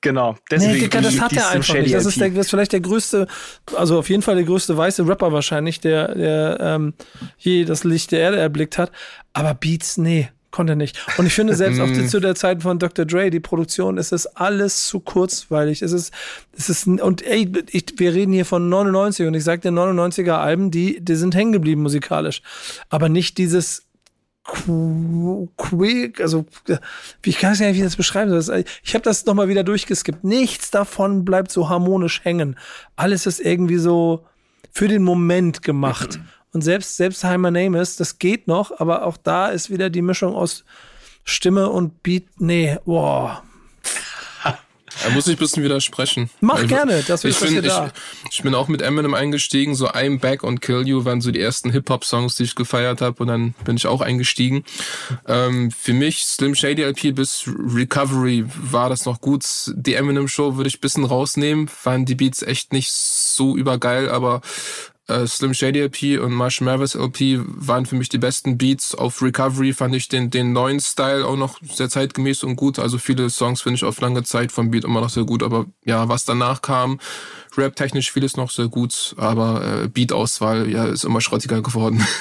Genau, 0.00 0.36
deswegen. 0.50 0.72
Nee, 0.72 0.80
Dicker, 0.80 1.00
das 1.00 1.20
hat 1.20 1.32
er 1.32 1.50
einfach 1.50 1.74
nicht. 1.74 1.94
Das 1.94 2.06
ist, 2.06 2.20
der, 2.20 2.30
das 2.30 2.46
ist 2.46 2.50
vielleicht 2.50 2.72
der 2.72 2.80
größte, 2.80 3.26
also 3.74 3.98
auf 3.98 4.08
jeden 4.08 4.22
Fall 4.22 4.36
der 4.36 4.44
größte 4.44 4.76
weiße 4.76 5.06
Rapper 5.06 5.32
wahrscheinlich, 5.32 5.80
der, 5.80 6.14
der 6.14 6.58
ähm, 6.60 6.94
je 7.38 7.64
das 7.64 7.84
Licht 7.84 8.12
der 8.12 8.20
Erde 8.20 8.38
erblickt 8.38 8.78
hat. 8.78 8.92
Aber 9.32 9.54
Beats, 9.54 9.98
nee 9.98 10.30
konnte 10.56 10.74
nicht. 10.74 10.98
Und 11.18 11.26
ich 11.26 11.34
finde 11.34 11.54
selbst 11.54 11.80
auch 11.80 11.92
zu 12.08 12.18
der 12.18 12.34
Zeit 12.34 12.62
von 12.62 12.78
Dr. 12.78 13.04
Dre, 13.04 13.28
die 13.28 13.40
Produktion, 13.40 13.98
ist 13.98 14.10
es 14.10 14.24
alles 14.26 14.86
zu 14.86 15.00
kurzweilig. 15.00 15.82
Es 15.82 15.92
ist, 15.92 16.14
es 16.56 16.70
ist, 16.70 16.86
und 16.86 17.20
ey, 17.26 17.52
ich, 17.70 17.84
wir 17.98 18.14
reden 18.14 18.32
hier 18.32 18.46
von 18.46 18.70
99 18.70 19.26
und 19.26 19.34
ich 19.34 19.44
sag 19.44 19.60
dir 19.60 19.70
99er 19.70 20.32
Alben, 20.32 20.70
die, 20.70 20.98
die 21.04 21.14
sind 21.14 21.34
hängen 21.34 21.52
geblieben 21.52 21.82
musikalisch. 21.82 22.40
Aber 22.88 23.10
nicht 23.10 23.36
dieses 23.36 23.82
quick, 25.56 26.20
also 26.20 26.46
wie 27.22 27.30
ich 27.30 27.38
kann 27.38 27.52
es 27.52 27.58
ja 27.58 27.66
nicht, 27.66 27.78
wie 27.78 27.82
das 27.82 27.96
beschreiben 27.96 28.40
soll. 28.40 28.64
Ich 28.82 28.94
habe 28.94 29.02
das 29.02 29.26
nochmal 29.26 29.48
wieder 29.48 29.62
durchgeskippt. 29.62 30.24
Nichts 30.24 30.70
davon 30.70 31.26
bleibt 31.26 31.50
so 31.50 31.68
harmonisch 31.68 32.24
hängen. 32.24 32.56
Alles 32.94 33.26
ist 33.26 33.40
irgendwie 33.40 33.76
so 33.76 34.24
für 34.72 34.88
den 34.88 35.02
Moment 35.02 35.62
gemacht. 35.62 36.18
Und 36.56 36.62
selbst, 36.62 36.96
selbst 36.96 37.22
Heimer 37.22 37.50
Name 37.50 37.82
ist, 37.82 38.00
das 38.00 38.18
geht 38.18 38.48
noch, 38.48 38.80
aber 38.80 39.04
auch 39.04 39.18
da 39.18 39.48
ist 39.48 39.68
wieder 39.68 39.90
die 39.90 40.00
Mischung 40.00 40.34
aus 40.34 40.64
Stimme 41.22 41.68
und 41.68 42.02
Beat, 42.02 42.24
nee, 42.38 42.78
boah. 42.86 43.42
Da 45.04 45.10
muss 45.10 45.26
ich 45.26 45.36
ein 45.36 45.38
bisschen 45.38 45.62
widersprechen. 45.62 46.30
Mach 46.40 46.54
Also, 46.54 46.68
gerne, 46.68 47.04
das 47.06 47.24
ich, 47.24 47.38
bin, 47.38 47.62
da. 47.62 47.92
ich, 48.24 48.38
ich 48.38 48.42
bin 48.42 48.54
auch 48.54 48.68
mit 48.68 48.80
Eminem 48.80 49.12
eingestiegen, 49.12 49.74
so 49.74 49.90
I'm 49.90 50.18
Back 50.18 50.42
und 50.42 50.62
Kill 50.62 50.88
You 50.88 51.04
waren 51.04 51.20
so 51.20 51.30
die 51.30 51.40
ersten 51.40 51.70
Hip-Hop-Songs, 51.72 52.36
die 52.36 52.44
ich 52.44 52.54
gefeiert 52.54 53.02
habe 53.02 53.22
und 53.22 53.28
dann 53.28 53.54
bin 53.64 53.76
ich 53.76 53.86
auch 53.86 54.00
eingestiegen. 54.00 54.64
Ähm, 55.26 55.70
für 55.70 55.92
mich, 55.92 56.24
Slim 56.24 56.54
Shady 56.54 56.82
LP 56.82 57.14
bis 57.14 57.44
Recovery 57.46 58.46
war 58.46 58.88
das 58.88 59.04
noch 59.04 59.20
gut. 59.20 59.44
Die 59.74 59.92
Eminem 59.92 60.26
Show 60.26 60.56
würde 60.56 60.68
ich 60.68 60.78
ein 60.78 60.80
bisschen 60.80 61.04
rausnehmen, 61.04 61.68
waren 61.84 62.06
die 62.06 62.14
Beats 62.14 62.40
echt 62.40 62.72
nicht 62.72 62.90
so 62.90 63.54
übergeil, 63.58 64.08
aber 64.08 64.40
äh, 65.08 65.26
Slim 65.26 65.54
Shady 65.54 65.80
LP 65.80 66.18
und 66.20 66.32
Marsh 66.32 66.60
Mathers 66.60 66.94
LP 66.94 67.40
waren 67.46 67.86
für 67.86 67.94
mich 67.94 68.08
die 68.08 68.18
besten 68.18 68.58
Beats. 68.58 68.94
Auf 68.94 69.22
Recovery 69.22 69.72
fand 69.72 69.94
ich 69.94 70.08
den, 70.08 70.30
den 70.30 70.52
neuen 70.52 70.80
Style 70.80 71.26
auch 71.26 71.36
noch 71.36 71.60
sehr 71.62 71.88
zeitgemäß 71.88 72.42
und 72.44 72.56
gut. 72.56 72.78
Also 72.78 72.98
viele 72.98 73.30
Songs 73.30 73.62
finde 73.62 73.76
ich 73.76 73.84
auf 73.84 74.00
lange 74.00 74.24
Zeit 74.24 74.52
vom 74.52 74.70
Beat 74.70 74.84
immer 74.84 75.00
noch 75.00 75.10
sehr 75.10 75.24
gut. 75.24 75.42
Aber 75.42 75.66
ja, 75.84 76.08
was 76.08 76.24
danach 76.24 76.62
kam, 76.62 76.98
Rap-technisch 77.58 78.12
vieles 78.12 78.36
noch 78.36 78.50
sehr 78.50 78.68
gut, 78.68 79.14
aber 79.16 79.82
äh, 79.84 79.88
Beat-Auswahl 79.88 80.68
ja, 80.68 80.86
ist 80.86 81.04
immer 81.04 81.20
schrottiger 81.20 81.62
geworden. 81.62 82.06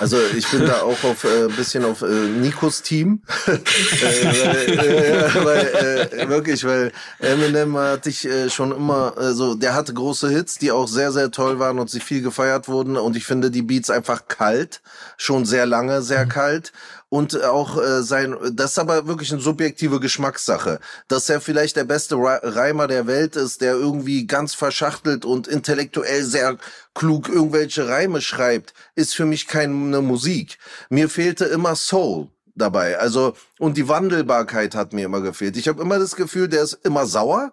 Also 0.00 0.16
ich 0.36 0.48
bin 0.50 0.66
da 0.66 0.82
auch 0.82 1.02
auf 1.04 1.24
äh, 1.24 1.48
bisschen 1.48 1.84
auf 1.84 2.02
äh, 2.02 2.06
Nikos 2.06 2.82
Team. 2.82 3.22
äh, 3.46 3.52
weil, 3.52 4.78
äh, 4.78 5.44
weil, 5.44 6.20
äh, 6.20 6.28
wirklich, 6.28 6.64
weil 6.64 6.92
Eminem 7.20 7.76
hatte 7.76 8.10
ich 8.10 8.24
äh, 8.24 8.50
schon 8.50 8.72
immer, 8.72 9.16
äh, 9.16 9.32
so, 9.32 9.54
der 9.54 9.74
hatte 9.74 9.94
große 9.94 10.28
Hits, 10.28 10.58
die 10.58 10.72
auch 10.72 10.88
sehr, 10.88 11.12
sehr 11.12 11.30
toll 11.30 11.58
waren 11.58 11.78
und 11.78 11.90
sie 11.90 12.00
viel 12.00 12.22
gefeiert 12.22 12.68
wurden. 12.68 12.96
Und 12.96 13.16
ich 13.16 13.24
finde 13.24 13.50
die 13.50 13.62
Beats 13.62 13.90
einfach 13.90 14.26
kalt, 14.28 14.82
schon 15.16 15.44
sehr 15.44 15.66
lange, 15.66 16.02
sehr 16.02 16.26
kalt. 16.26 16.72
Und 17.12 17.44
auch 17.44 17.76
äh, 17.76 18.02
sein, 18.02 18.34
das 18.54 18.70
ist 18.70 18.78
aber 18.78 19.06
wirklich 19.06 19.30
eine 19.32 19.42
subjektive 19.42 20.00
Geschmackssache. 20.00 20.80
Dass 21.08 21.28
er 21.28 21.42
vielleicht 21.42 21.76
der 21.76 21.84
beste 21.84 22.14
Re- 22.14 22.40
Reimer 22.42 22.86
der 22.86 23.06
Welt 23.06 23.36
ist, 23.36 23.60
der 23.60 23.74
irgendwie 23.74 24.26
ganz 24.26 24.54
verschachtelt 24.54 25.26
und 25.26 25.46
intellektuell 25.46 26.24
sehr 26.24 26.56
klug 26.94 27.28
irgendwelche 27.28 27.86
Reime 27.86 28.22
schreibt, 28.22 28.72
ist 28.94 29.14
für 29.14 29.26
mich 29.26 29.46
keine 29.46 30.00
Musik. 30.00 30.56
Mir 30.88 31.10
fehlte 31.10 31.44
immer 31.44 31.76
Soul 31.76 32.28
dabei. 32.54 32.98
Also, 32.98 33.36
und 33.58 33.76
die 33.76 33.88
Wandelbarkeit 33.88 34.74
hat 34.74 34.94
mir 34.94 35.04
immer 35.04 35.20
gefehlt. 35.20 35.58
Ich 35.58 35.68
habe 35.68 35.82
immer 35.82 35.98
das 35.98 36.16
Gefühl, 36.16 36.48
der 36.48 36.62
ist 36.62 36.78
immer 36.82 37.04
sauer 37.04 37.52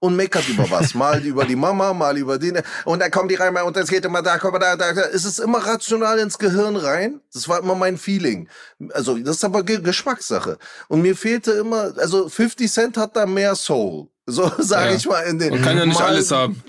und 0.00 0.16
meckert 0.16 0.48
über 0.48 0.68
was. 0.70 0.94
Mal 1.00 1.24
über 1.24 1.44
die 1.44 1.56
Mama, 1.56 1.92
mal 1.94 2.16
über 2.18 2.38
den. 2.38 2.60
Und 2.84 3.00
dann 3.00 3.10
kommen 3.10 3.28
die 3.28 3.34
Reime 3.36 3.64
und 3.64 3.76
das 3.76 3.88
geht 3.88 4.04
immer 4.04 4.22
da, 4.22 4.38
kommt 4.38 4.60
da, 4.62 4.74
da, 4.76 4.92
da. 4.92 5.02
Es 5.02 5.24
ist 5.24 5.38
immer 5.38 5.58
rational 5.58 6.18
ins 6.18 6.38
Gehirn 6.38 6.76
rein. 6.76 7.20
Das 7.32 7.48
war 7.48 7.60
immer 7.60 7.74
mein 7.74 7.96
Feeling. 7.98 8.48
Also, 8.92 9.16
das 9.18 9.36
ist 9.36 9.44
aber 9.44 9.62
Ge 9.62 9.80
Geschmackssache. 9.80 10.58
Und 10.88 11.02
mir 11.02 11.14
fehlte 11.14 11.52
immer, 11.52 11.92
also 11.98 12.28
50 12.28 12.70
Cent 12.72 12.96
hat 12.96 13.14
da 13.14 13.26
mehr 13.26 13.54
Soul. 13.54 14.08
So 14.26 14.50
sage 14.58 14.90
Ja. 14.90 14.96
ich 14.96 15.06
mal 15.06 15.20
in 15.22 15.38
den. 15.38 15.50
Man 15.50 15.62
kann 15.62 15.76
ja 15.78 15.86
nicht 15.86 15.98
mal- 15.98 16.06
alles 16.08 16.30
haben. 16.30 16.62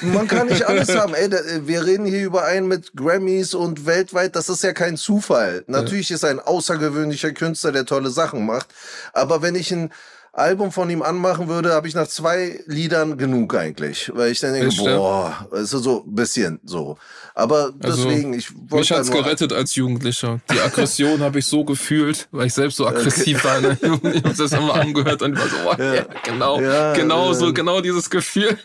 man 0.00 0.26
kann 0.26 0.46
nicht 0.48 0.64
alles 0.64 0.94
haben. 0.96 1.14
Ey, 1.14 1.30
wir 1.66 1.84
reden 1.84 2.06
hier 2.06 2.24
über 2.24 2.44
einen 2.44 2.66
mit 2.68 2.94
Grammys 2.96 3.54
und 3.54 3.86
weltweit. 3.86 4.34
Das 4.34 4.48
ist 4.48 4.62
ja 4.62 4.72
kein 4.72 4.96
Zufall. 4.96 5.62
Natürlich 5.66 6.10
ist 6.10 6.22
er 6.24 6.30
ein 6.30 6.40
außergewöhnlicher 6.40 7.32
Künstler, 7.32 7.70
der 7.72 7.86
tolle 7.86 8.10
Sachen 8.10 8.46
macht. 8.46 8.68
Aber 9.12 9.42
wenn 9.42 9.54
ich 9.54 9.70
ein 9.72 9.92
Album 10.34 10.72
von 10.72 10.88
ihm 10.88 11.02
anmachen 11.02 11.46
würde, 11.48 11.74
habe 11.74 11.86
ich 11.88 11.94
nach 11.94 12.06
zwei 12.08 12.58
Liedern 12.66 13.18
genug 13.18 13.54
eigentlich. 13.54 14.10
Weil 14.14 14.32
ich 14.32 14.40
dann 14.40 14.54
denke, 14.54 14.72
stimmt. 14.72 14.96
boah, 14.96 15.46
es 15.52 15.74
ist 15.74 15.82
so 15.82 16.04
ein 16.06 16.14
bisschen 16.14 16.58
so. 16.64 16.96
Aber 17.34 17.72
Also, 17.82 18.04
deswegen, 18.08 18.32
ich 18.32 18.50
Mich 18.50 18.70
wollte 18.70 18.96
hat's 18.96 19.08
da 19.08 19.14
nur- 19.14 19.24
gerettet 19.24 19.52
als 19.52 19.74
Jugendlicher. 19.74 20.40
Die 20.50 20.58
Aggression 20.60 21.20
habe 21.20 21.38
ich 21.38 21.44
so 21.46 21.64
gefühlt, 21.64 22.28
weil 22.30 22.46
ich 22.46 22.54
selbst 22.54 22.76
so 22.78 22.86
aggressiv 22.86 23.44
war 23.44 23.58
in 23.58 23.62
der 23.62 23.76
Jugend. 23.90 24.14
Ich 24.16 24.24
habe 24.24 24.34
das 24.34 24.52
immer 24.52 24.74
angehört 24.74 25.20
und 25.20 25.38
war 25.38 25.48
so, 25.48 25.56
oh, 25.66 25.82
ja. 25.82 26.04
genau, 26.24 26.60
Ja, 26.60 26.92
genau 26.94 27.32
so, 27.34 27.52
genau 27.52 27.82
dieses 27.82 28.08
Gefühl. 28.08 28.56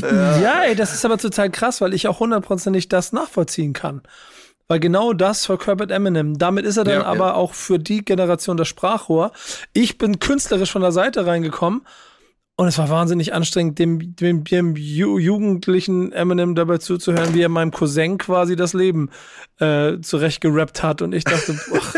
Ja, 0.00 0.62
ey, 0.62 0.76
das 0.76 0.94
ist 0.94 1.04
aber 1.04 1.18
total 1.18 1.50
krass, 1.50 1.80
weil 1.80 1.92
ich 1.94 2.06
auch 2.06 2.20
hundertprozentig 2.20 2.88
das 2.88 3.12
nachvollziehen 3.12 3.72
kann. 3.72 4.02
Weil 4.68 4.80
genau 4.80 5.12
das 5.12 5.46
verkörpert 5.46 5.90
Eminem. 5.90 6.38
Damit 6.38 6.64
ist 6.64 6.76
er 6.76 6.84
dann 6.84 7.02
Ja, 7.02 7.06
aber 7.06 7.26
ja. 7.28 7.34
auch 7.34 7.54
für 7.54 7.78
die 7.78 8.04
Generation 8.04 8.56
das 8.56 8.68
Sprachrohr. 8.68 9.32
Ich 9.72 9.96
bin 9.96 10.18
künstlerisch 10.18 10.72
von 10.72 10.82
der 10.82 10.92
Seite 10.92 11.26
reingekommen 11.26 11.82
und 12.56 12.68
es 12.68 12.78
war 12.78 12.88
wahnsinnig 12.88 13.34
anstrengend, 13.34 13.78
dem, 13.78 14.16
dem, 14.16 14.44
dem 14.44 14.76
ju 14.76 15.18
jugendlichen 15.18 16.10
Eminem 16.12 16.54
dabei 16.54 16.78
zuzuhören, 16.78 17.34
wie 17.34 17.42
er 17.42 17.50
meinem 17.50 17.70
Cousin 17.70 18.16
quasi 18.16 18.56
das 18.56 18.72
Leben 18.72 19.10
äh, 19.60 20.00
zurechtgerappt 20.00 20.82
hat. 20.82 21.02
Und 21.02 21.14
ich 21.14 21.24
dachte, 21.24 21.54
ach, 21.74 21.94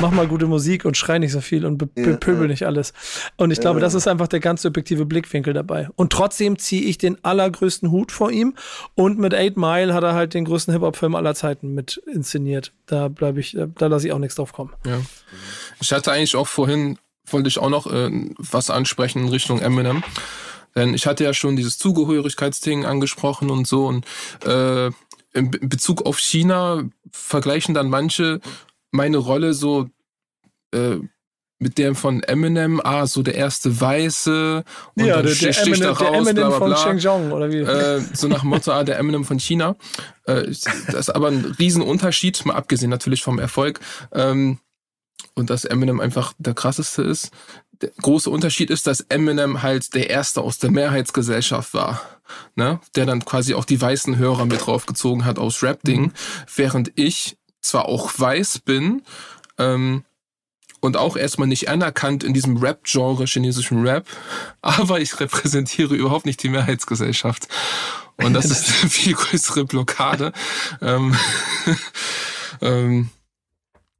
mach 0.00 0.10
mal 0.10 0.26
gute 0.26 0.46
Musik 0.46 0.84
und 0.84 0.96
schrei 0.96 1.18
nicht 1.18 1.32
so 1.32 1.40
viel 1.40 1.64
und 1.64 1.78
be 1.78 1.88
Ja, 1.96 2.04
bepöbel 2.04 2.42
ja. 2.42 2.48
nicht 2.48 2.66
alles. 2.66 2.92
Und 3.36 3.50
ich 3.50 3.60
glaube, 3.60 3.78
das 3.80 3.94
ist 3.94 4.08
einfach 4.08 4.26
der 4.28 4.40
ganz 4.40 4.62
subjektive 4.62 5.06
Blickwinkel 5.06 5.54
dabei. 5.54 5.88
Und 5.96 6.12
trotzdem 6.12 6.58
ziehe 6.58 6.82
ich 6.82 6.98
den 6.98 7.22
allergrößten 7.24 7.90
Hut 7.90 8.10
vor 8.10 8.30
ihm. 8.30 8.54
Und 8.94 9.18
mit 9.18 9.34
Eight 9.34 9.56
Mile 9.56 9.94
hat 9.94 10.02
er 10.02 10.14
halt 10.14 10.34
den 10.34 10.44
größten 10.44 10.72
Hip-Hop-Film 10.72 11.14
aller 11.14 11.34
Zeiten 11.34 11.74
mit 11.74 12.02
inszeniert. 12.12 12.72
Da 12.86 13.08
bleibe 13.08 13.40
ich, 13.40 13.56
da 13.78 13.86
lasse 13.86 14.06
ich 14.06 14.12
auch 14.12 14.18
nichts 14.18 14.36
drauf 14.36 14.52
kommen. 14.52 14.72
Ja. 14.86 15.00
Ich 15.80 15.92
hatte 15.92 16.10
eigentlich 16.10 16.36
auch 16.36 16.48
vorhin, 16.48 16.98
wollte 17.26 17.48
ich 17.48 17.58
auch 17.58 17.70
noch 17.70 17.86
äh, 17.86 18.10
was 18.38 18.70
ansprechen 18.70 19.22
in 19.22 19.28
Richtung 19.28 19.60
Eminem. 19.60 20.02
Denn 20.74 20.94
ich 20.94 21.06
hatte 21.06 21.22
ja 21.22 21.34
schon 21.34 21.54
dieses 21.54 21.76
Zugehörigkeitsding 21.78 22.86
angesprochen 22.86 23.50
und 23.50 23.66
so. 23.68 23.86
Und 23.86 24.06
äh, 24.44 24.86
in 25.34 25.50
Be- 25.50 25.58
Bezug 25.60 26.06
auf 26.06 26.18
China 26.18 26.84
vergleichen 27.10 27.74
dann 27.74 27.88
manche 27.90 28.40
meine 28.92 29.16
Rolle 29.16 29.52
so 29.54 29.88
äh, 30.72 30.98
mit 31.58 31.78
dem 31.78 31.94
von 31.94 32.22
Eminem, 32.22 32.80
ah, 32.82 33.06
so 33.06 33.22
der 33.22 33.36
erste 33.36 33.80
Weiße 33.80 34.64
und 34.94 35.06
dann 35.06 35.28
sticht 35.28 35.64
dich 35.64 35.78
da 35.80 35.90
Eminem, 35.90 35.98
der 35.98 36.08
raus, 36.08 36.28
Eminem 36.28 36.34
bla 36.34 36.48
bla 36.48 36.58
von 36.58 36.68
bla. 36.70 36.84
Xinjiang, 36.84 37.32
oder 37.32 37.50
wie? 37.52 37.58
Äh, 37.58 38.00
so 38.12 38.28
nach 38.28 38.42
Motto, 38.42 38.72
ah, 38.72 38.84
der 38.84 38.98
Eminem 38.98 39.24
von 39.24 39.38
China. 39.38 39.76
Äh, 40.26 40.46
das 40.46 40.66
ist 40.94 41.10
aber 41.10 41.28
ein 41.28 41.44
Riesenunterschied, 41.58 42.44
mal 42.44 42.54
abgesehen 42.54 42.90
natürlich 42.90 43.22
vom 43.22 43.38
Erfolg. 43.38 43.80
Ähm, 44.12 44.58
und 45.34 45.50
dass 45.50 45.64
Eminem 45.64 46.00
einfach 46.00 46.34
der 46.38 46.54
krasseste 46.54 47.02
ist. 47.02 47.30
Der 47.80 47.90
große 48.00 48.28
Unterschied 48.28 48.70
ist, 48.70 48.86
dass 48.86 49.00
Eminem 49.00 49.62
halt 49.62 49.94
der 49.94 50.10
Erste 50.10 50.40
aus 50.42 50.58
der 50.58 50.70
Mehrheitsgesellschaft 50.70 51.74
war. 51.74 52.02
Ne? 52.54 52.80
Der 52.96 53.06
dann 53.06 53.24
quasi 53.24 53.54
auch 53.54 53.64
die 53.64 53.80
weißen 53.80 54.18
Hörer 54.18 54.46
mit 54.46 54.66
draufgezogen 54.66 55.24
hat 55.24 55.38
aus 55.38 55.62
Rap-Ding. 55.62 56.12
Während 56.54 56.92
ich 56.96 57.36
zwar 57.62 57.86
auch 57.86 58.10
weiß 58.18 58.60
bin, 58.60 59.02
ähm, 59.58 60.04
und 60.82 60.96
auch 60.96 61.16
erstmal 61.16 61.46
nicht 61.46 61.68
anerkannt 61.68 62.24
in 62.24 62.34
diesem 62.34 62.56
Rap-Genre, 62.56 63.24
chinesischen 63.26 63.86
Rap, 63.86 64.06
aber 64.60 65.00
ich 65.00 65.18
repräsentiere 65.18 65.94
überhaupt 65.94 66.26
nicht 66.26 66.42
die 66.42 66.48
Mehrheitsgesellschaft. 66.48 67.48
Und 68.16 68.34
das 68.34 68.46
ist 68.50 68.82
eine 68.82 68.90
viel 68.90 69.14
größere 69.14 69.64
Blockade. 69.64 70.32
ähm, 70.82 71.16
ähm, 72.60 73.08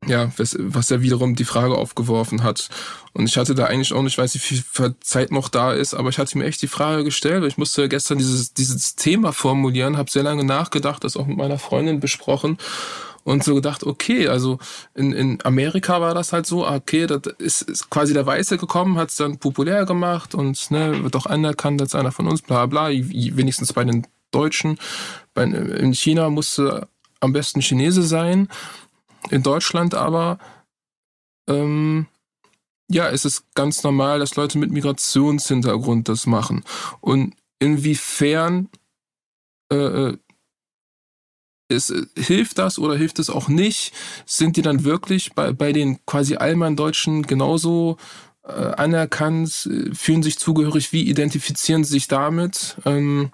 ja, 0.05 0.33
was, 0.37 0.57
was 0.59 0.89
ja 0.89 1.01
wiederum 1.01 1.37
die 1.37 1.45
Frage 1.45 1.77
aufgeworfen 1.77 2.43
hat. 2.43 2.69
Und 3.13 3.29
ich 3.29 3.37
hatte 3.37 3.55
da 3.55 3.67
eigentlich 3.67 3.93
auch 3.93 4.03
nicht, 4.03 4.19
weiß 4.19 4.35
nicht, 4.35 4.51
wie 4.51 4.57
viel 4.57 4.97
Zeit 5.01 5.31
noch 5.31 5.49
da 5.49 5.73
ist, 5.73 5.95
aber 5.95 6.09
ich 6.09 6.19
hatte 6.19 6.37
mir 6.37 6.45
echt 6.45 6.61
die 6.61 6.67
Frage 6.67 7.05
gestellt. 7.05 7.45
Ich 7.45 7.57
musste 7.57 7.89
gestern 7.89 8.19
dieses, 8.19 8.53
dieses 8.53 8.97
Thema 8.97 9.33
formulieren, 9.33 9.97
habe 9.97 10.11
sehr 10.11 10.25
lange 10.25 10.43
nachgedacht, 10.43 11.05
das 11.05 11.17
auch 11.17 11.27
mit 11.27 11.37
meiner 11.37 11.61
Freundin 11.61 12.01
besprochen 12.01 12.59
und 13.25 13.45
so 13.45 13.55
gedacht, 13.55 13.85
okay, 13.85 14.29
also 14.29 14.59
in, 14.95 15.13
in 15.13 15.39
Amerika 15.45 16.01
war 16.01 16.15
das 16.15 16.33
halt 16.33 16.47
so, 16.47 16.67
okay, 16.67 17.07
das 17.07 17.23
ist, 17.39 17.63
ist 17.63 17.91
quasi 17.91 18.13
der 18.13 18.27
Weiße 18.27 18.59
gekommen, 18.59 18.97
hat 18.97 19.11
es 19.11 19.17
dann 19.17 19.39
populär 19.39 19.85
gemacht 19.85 20.35
und 20.35 20.71
ne, 20.71 21.03
wird 21.03 21.17
auch 21.17 21.27
anerkannt 21.27 21.81
als 21.81 21.95
einer 21.95 22.13
von 22.13 22.29
uns, 22.29 22.43
bla 22.43 22.67
bla, 22.67 22.89
wenigstens 22.91 23.73
bei 23.73 23.85
den 23.85 24.07
Deutschen. 24.31 24.79
Bei, 25.35 25.45
in 25.45 25.95
China 25.95 26.31
musste 26.31 26.89
am 27.21 27.33
besten 27.33 27.61
Chinese 27.61 28.03
sein, 28.03 28.49
in 29.31 29.43
Deutschland 29.43 29.95
aber 29.95 30.39
ähm, 31.49 32.07
ja, 32.89 33.09
es 33.09 33.25
ist 33.25 33.55
ganz 33.55 33.83
normal, 33.83 34.19
dass 34.19 34.37
Leute 34.37 34.59
mit 34.59 34.71
Migrationshintergrund 34.71 36.09
das 36.09 36.27
machen. 36.27 36.63
Und 37.01 37.35
inwiefern 37.59 38.69
äh, 39.71 40.17
ist, 41.73 41.93
hilft 42.17 42.59
das 42.59 42.79
oder 42.79 42.97
hilft 42.97 43.19
es 43.19 43.31
auch 43.31 43.49
nicht? 43.49 43.93
Sind 44.27 44.57
die 44.57 44.63
dann 44.63 44.85
wirklich 44.85 45.33
bei, 45.35 45.53
bei 45.53 45.73
den 45.73 46.05
quasi 46.07 46.37
Allmann-Deutschen 46.37 47.23
genauso 47.23 47.97
äh, 48.45 48.53
anerkannt, 48.53 49.69
äh, 49.71 49.95
fühlen 49.95 50.23
sich 50.23 50.39
zugehörig, 50.39 50.93
wie 50.93 51.09
identifizieren 51.09 51.85
sie 51.85 51.93
sich 51.93 52.09
damit? 52.09 52.77
Ähm, 52.85 53.31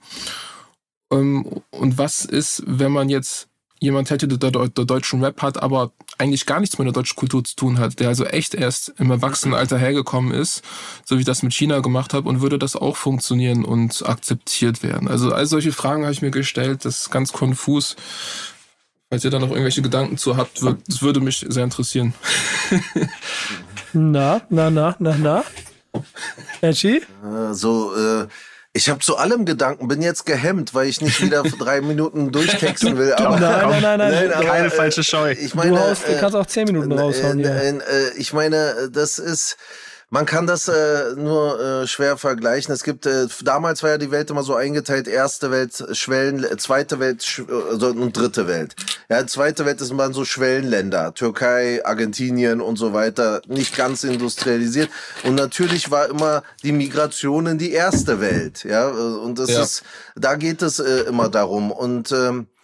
ähm, 1.13 1.63
und 1.71 1.99
was 1.99 2.25
ist, 2.25 2.63
wenn 2.67 2.93
man 2.93 3.09
jetzt 3.09 3.48
jemand 3.81 4.11
hätte, 4.11 4.29
der, 4.29 4.51
der, 4.51 4.69
der 4.69 4.85
deutschen 4.85 5.23
Rap 5.23 5.43
hat, 5.43 5.63
aber 5.63 5.93
eigentlich 6.19 6.47
gar 6.47 6.61
nichts 6.61 6.79
mit 6.79 6.87
der 6.87 6.93
deutschen 6.93 7.17
Kultur 7.17 7.45
zu 7.45 7.57
tun 7.57 7.79
hat, 7.79 8.01
der 8.01 8.09
also 8.09 8.25
echt 8.25 8.55
erst 8.55 8.95
im 8.99 9.11
Erwachsenenalter 9.11 9.79
hergekommen 9.79 10.33
ist, 10.33 10.63
so 11.05 11.17
wie 11.17 11.21
ich 11.21 11.27
das 11.27 11.43
mit 11.43 11.55
China 11.55 11.81
gemacht 11.81 12.15
habe, 12.15 12.29
und 12.29 12.41
würde 12.41 12.59
das 12.59 12.77
auch 12.77 12.97
funktionieren 12.97 13.65
und 13.65 14.07
akzeptiert 14.07 14.83
werden? 14.83 15.09
Also 15.09 15.33
all 15.33 15.47
solche 15.47 15.73
Fragen 15.73 16.03
habe 16.03 16.13
ich 16.13 16.23
mir 16.23 16.31
gestellt, 16.31 16.85
das 16.85 17.01
ist 17.03 17.11
ganz 17.11 17.33
konfus. 17.33 17.97
Falls 19.11 19.25
ihr 19.25 19.31
da 19.31 19.39
noch 19.39 19.51
irgendwelche 19.51 19.81
Gedanken 19.81 20.19
zu 20.19 20.37
habt, 20.37 20.61
würd, 20.61 20.81
das 20.87 21.01
würde 21.01 21.21
mich 21.21 21.47
sehr 21.49 21.65
interessieren. 21.65 22.15
Na, 23.95 24.43
na, 24.51 24.71
na, 24.71 24.97
na, 24.99 25.17
na. 25.17 25.45
Edgy? 26.61 27.01
Äh, 27.25 27.55
so, 27.55 27.95
äh, 27.97 28.27
ich 28.79 28.89
habe 28.89 29.01
zu 29.01 29.17
allem 29.17 29.45
Gedanken, 29.45 29.89
bin 29.89 30.03
jetzt 30.03 30.25
gehemmt, 30.25 30.73
weil 30.73 30.89
ich 30.89 31.01
nicht 31.01 31.21
wieder 31.21 31.43
drei 31.59 31.81
Minuten 31.81 32.31
durchtexten 32.31 32.97
will. 32.97 33.13
Aber, 33.15 33.39
Nein, 33.41 33.71
nein, 33.71 33.83
nein, 33.83 33.99
nein. 33.99 34.29
Nein, 34.31 34.47
Keine 34.47 34.67
äh, 34.69 34.71
falsche 34.71 35.03
Scheu. 35.03 35.33
Ich 35.33 35.55
meine, 35.57 35.73
du, 35.73 36.11
äh, 36.11 36.17
kannst 36.21 36.37
auch 36.37 36.47
zehn 36.47 36.65
Minuten 36.67 36.93
raushauen. 36.93 37.41
äh, 37.41 37.43
Ja. 37.43 37.55
äh, 37.57 37.71
äh, 37.71 38.13
ich 38.17 38.33
meine, 38.33 38.89
das 38.93 39.19
ist, 39.19 39.57
man 40.11 40.25
kann 40.25 40.47
das 40.47 40.69
äh, 40.69 41.15
nur 41.17 41.61
äh, 41.61 41.87
schwer 41.87 42.17
vergleichen. 42.17 42.73
Es 42.73 42.83
gibt, 42.83 43.05
äh, 43.05 43.27
damals 43.43 43.83
war 43.83 43.91
ja 43.91 43.99
die 43.99 44.11
Welt 44.11 44.31
immer 44.31 44.43
so 44.43 44.55
eingeteilt, 44.55 45.07
erste 45.07 45.51
Welt, 45.51 45.85
Schwellen, 45.93 46.45
äh, 46.45 46.57
zweite 46.57 46.99
Welt 46.99 47.23
sch 47.23 47.43
also, 47.71 47.89
und 47.89 48.17
dritte 48.17 48.47
Welt. 48.49 48.75
Ja, 49.11 49.27
zweite 49.27 49.67
Welt 49.67 49.81
ist 49.81 49.93
man 49.93 50.13
so 50.15 50.25
Schwellenländer, 50.25 51.13
Türkei, 51.15 51.85
Argentinien 51.85 52.61
und 52.61 52.77
so 52.77 52.93
weiter, 52.95 53.43
nicht 53.47 53.77
ganz 53.77 54.03
industrialisiert. 54.05 54.89
Und 55.25 55.35
natürlich 55.35 55.91
war 55.91 56.09
immer 56.09 56.43
die 56.63 56.73
Migration 56.73 57.47
in 57.47 57.59
die 57.59 57.73
erste 57.73 58.21
Welt. 58.21 58.65
Ja, 58.65 58.89
und 58.89 59.39
das 59.39 59.51
Ja. 59.51 59.63
ist, 59.63 59.83
da 60.17 60.37
geht 60.37 60.63
es 60.63 60.79
äh, 60.79 61.01
immer 61.01 61.29
darum. 61.29 61.71
Und 61.71 62.13
ähm, 62.13 62.47
äh, 62.57 62.58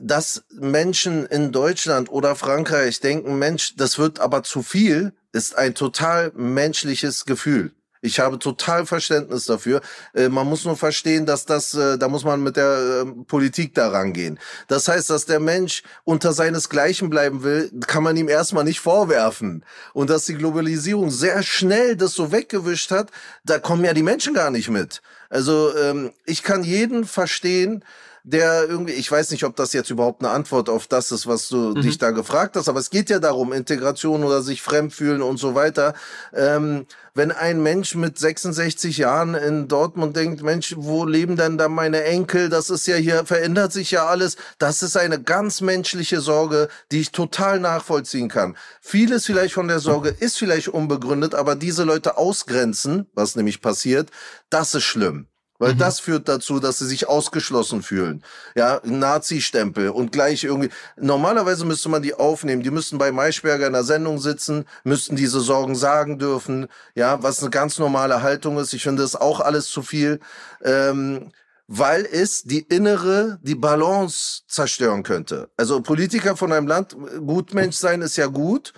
dass 0.00 0.44
Menschen 0.52 1.26
in 1.26 1.50
Deutschland 1.50 2.10
oder 2.12 2.36
Frankreich 2.36 3.00
denken, 3.00 3.40
Mensch, 3.40 3.74
das 3.76 3.98
wird 3.98 4.20
aber 4.20 4.44
zu 4.44 4.62
viel, 4.62 5.14
ist 5.32 5.56
ein 5.56 5.74
total 5.74 6.30
menschliches 6.36 7.24
Gefühl. 7.24 7.72
Ich 8.06 8.20
habe 8.20 8.38
total 8.38 8.86
Verständnis 8.86 9.46
dafür. 9.46 9.80
Äh, 10.14 10.28
man 10.28 10.46
muss 10.46 10.64
nur 10.64 10.76
verstehen, 10.76 11.26
dass 11.26 11.44
das, 11.44 11.74
äh, 11.74 11.98
da 11.98 12.08
muss 12.08 12.24
man 12.24 12.42
mit 12.42 12.56
der 12.56 13.04
äh, 13.04 13.24
Politik 13.24 13.74
da 13.74 13.88
rangehen. 13.88 14.38
Das 14.68 14.86
heißt, 14.86 15.10
dass 15.10 15.26
der 15.26 15.40
Mensch 15.40 15.82
unter 16.04 16.32
seinesgleichen 16.32 17.10
bleiben 17.10 17.42
will, 17.42 17.70
kann 17.86 18.02
man 18.02 18.16
ihm 18.16 18.28
erstmal 18.28 18.64
nicht 18.64 18.80
vorwerfen. 18.80 19.64
Und 19.92 20.10
dass 20.10 20.26
die 20.26 20.34
Globalisierung 20.34 21.10
sehr 21.10 21.42
schnell 21.42 21.96
das 21.96 22.12
so 22.12 22.32
weggewischt 22.32 22.90
hat, 22.92 23.10
da 23.44 23.58
kommen 23.58 23.84
ja 23.84 23.92
die 23.92 24.02
Menschen 24.02 24.34
gar 24.34 24.50
nicht 24.50 24.68
mit. 24.68 25.02
Also 25.28 25.76
ähm, 25.76 26.12
ich 26.24 26.42
kann 26.42 26.62
jeden 26.62 27.06
verstehen, 27.06 27.84
der 28.26 28.68
irgendwie, 28.68 28.94
ich 28.94 29.08
weiß 29.08 29.30
nicht, 29.30 29.44
ob 29.44 29.54
das 29.54 29.72
jetzt 29.72 29.88
überhaupt 29.88 30.20
eine 30.20 30.32
Antwort 30.32 30.68
auf 30.68 30.88
das 30.88 31.12
ist, 31.12 31.28
was 31.28 31.46
du 31.48 31.74
dich 31.74 31.96
da 31.96 32.10
gefragt 32.10 32.56
hast, 32.56 32.68
aber 32.68 32.80
es 32.80 32.90
geht 32.90 33.08
ja 33.08 33.20
darum, 33.20 33.52
Integration 33.52 34.24
oder 34.24 34.42
sich 34.42 34.62
fremd 34.62 34.92
fühlen 34.92 35.22
und 35.22 35.36
so 35.36 35.54
weiter. 35.54 35.94
Ähm, 36.34 36.86
wenn 37.14 37.30
ein 37.30 37.62
Mensch 37.62 37.94
mit 37.94 38.18
66 38.18 38.98
Jahren 38.98 39.36
in 39.36 39.68
Dortmund 39.68 40.16
denkt, 40.16 40.42
Mensch, 40.42 40.74
wo 40.76 41.04
leben 41.04 41.36
denn 41.36 41.56
da 41.56 41.68
meine 41.68 42.02
Enkel? 42.02 42.48
Das 42.48 42.68
ist 42.68 42.88
ja 42.88 42.96
hier, 42.96 43.24
verändert 43.24 43.72
sich 43.72 43.92
ja 43.92 44.06
alles. 44.06 44.36
Das 44.58 44.82
ist 44.82 44.96
eine 44.96 45.22
ganz 45.22 45.60
menschliche 45.60 46.20
Sorge, 46.20 46.68
die 46.90 47.02
ich 47.02 47.12
total 47.12 47.60
nachvollziehen 47.60 48.28
kann. 48.28 48.56
Vieles 48.80 49.24
vielleicht 49.24 49.54
von 49.54 49.68
der 49.68 49.78
Sorge 49.78 50.08
ist 50.08 50.36
vielleicht 50.36 50.66
unbegründet, 50.66 51.36
aber 51.36 51.54
diese 51.54 51.84
Leute 51.84 52.18
ausgrenzen, 52.18 53.06
was 53.14 53.36
nämlich 53.36 53.62
passiert, 53.62 54.10
das 54.50 54.74
ist 54.74 54.82
schlimm. 54.82 55.28
Weil 55.58 55.74
das 55.74 56.00
führt 56.00 56.28
dazu, 56.28 56.60
dass 56.60 56.78
sie 56.78 56.86
sich 56.86 57.08
ausgeschlossen 57.08 57.82
fühlen. 57.82 58.22
Ja, 58.54 58.80
Nazi-Stempel 58.84 59.90
und 59.90 60.12
gleich 60.12 60.44
irgendwie. 60.44 60.70
Normalerweise 60.96 61.64
müsste 61.64 61.88
man 61.88 62.02
die 62.02 62.14
aufnehmen. 62.14 62.62
Die 62.62 62.70
müssten 62.70 62.98
bei 62.98 63.12
Maischberger 63.12 63.66
in 63.66 63.72
der 63.72 63.84
Sendung 63.84 64.18
sitzen, 64.18 64.64
müssten 64.84 65.16
diese 65.16 65.40
Sorgen 65.40 65.74
sagen 65.74 66.18
dürfen. 66.18 66.66
Ja, 66.94 67.22
was 67.22 67.40
eine 67.40 67.50
ganz 67.50 67.78
normale 67.78 68.22
Haltung 68.22 68.58
ist. 68.58 68.72
Ich 68.72 68.82
finde 68.82 69.02
das 69.02 69.16
auch 69.16 69.40
alles 69.40 69.68
zu 69.68 69.82
viel. 69.82 70.20
Ähm, 70.62 71.32
weil 71.68 72.06
es 72.06 72.44
die 72.44 72.60
innere, 72.60 73.38
die 73.42 73.56
Balance 73.56 74.42
zerstören 74.46 75.02
könnte. 75.02 75.50
Also 75.56 75.80
Politiker 75.80 76.36
von 76.36 76.52
einem 76.52 76.66
Land, 76.66 76.96
Gutmensch 77.26 77.76
sein 77.76 78.02
ist 78.02 78.16
ja 78.16 78.26
gut, 78.26 78.72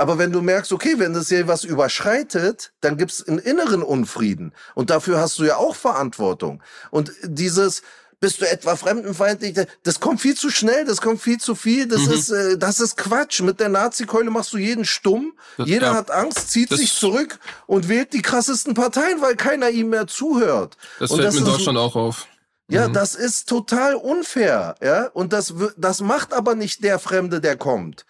aber 0.00 0.18
wenn 0.18 0.32
du 0.32 0.40
merkst, 0.42 0.72
okay, 0.72 0.94
wenn 0.98 1.12
das 1.14 1.28
hier 1.28 1.46
was 1.46 1.64
überschreitet, 1.64 2.72
dann 2.80 2.96
gibt's 2.96 3.26
einen 3.26 3.38
inneren 3.38 3.82
Unfrieden. 3.82 4.52
Und 4.74 4.90
dafür 4.90 5.18
hast 5.20 5.38
du 5.38 5.44
ja 5.44 5.56
auch 5.56 5.76
Verantwortung. 5.76 6.62
Und 6.90 7.12
dieses, 7.22 7.82
bist 8.18 8.40
du 8.40 8.48
etwa 8.50 8.76
fremdenfeindlich? 8.76 9.58
Das 9.82 10.00
kommt 10.00 10.20
viel 10.20 10.34
zu 10.36 10.50
schnell, 10.50 10.84
das 10.84 11.00
kommt 11.00 11.22
viel 11.22 11.38
zu 11.38 11.54
viel. 11.54 11.86
Das 11.88 12.02
Mhm. 12.02 12.12
ist, 12.12 12.30
äh, 12.30 12.58
das 12.58 12.80
ist 12.80 12.96
Quatsch. 12.96 13.40
Mit 13.40 13.60
der 13.60 13.68
Nazi-Keule 13.70 14.30
machst 14.30 14.52
du 14.52 14.58
jeden 14.58 14.84
stumm. 14.84 15.32
Das- 15.56 15.68
Jeder 15.68 15.88
ja. 15.88 15.94
hat 15.94 16.10
Angst, 16.10 16.50
zieht 16.50 16.70
Das- 16.70 16.80
sich 16.80 16.92
zurück 16.92 17.38
und 17.66 17.88
wählt 17.88 18.12
die 18.12 18.22
krassesten 18.22 18.74
Parteien, 18.74 19.20
weil 19.22 19.36
keiner 19.36 19.70
ihm 19.70 19.88
mehr 19.90 20.06
zuhört. 20.06 20.76
Das 20.98 21.10
und 21.10 21.16
fällt 21.18 21.28
das 21.28 21.34
mir 21.34 21.40
in 21.40 21.46
Deutschland 21.46 21.78
auch 21.78 21.96
auf. 21.96 22.26
ja, 22.68 22.88
Mhm. 22.88 22.92
das 22.92 23.14
ist 23.14 23.48
total 23.48 23.94
unfair, 23.94 24.74
ja. 24.82 25.06
Und 25.14 25.32
das, 25.32 25.54
das 25.76 26.00
macht 26.00 26.32
aber 26.34 26.54
nicht 26.54 26.84
der 26.84 26.98
Fremde, 26.98 27.40
der 27.40 27.56
kommt. 27.56 28.04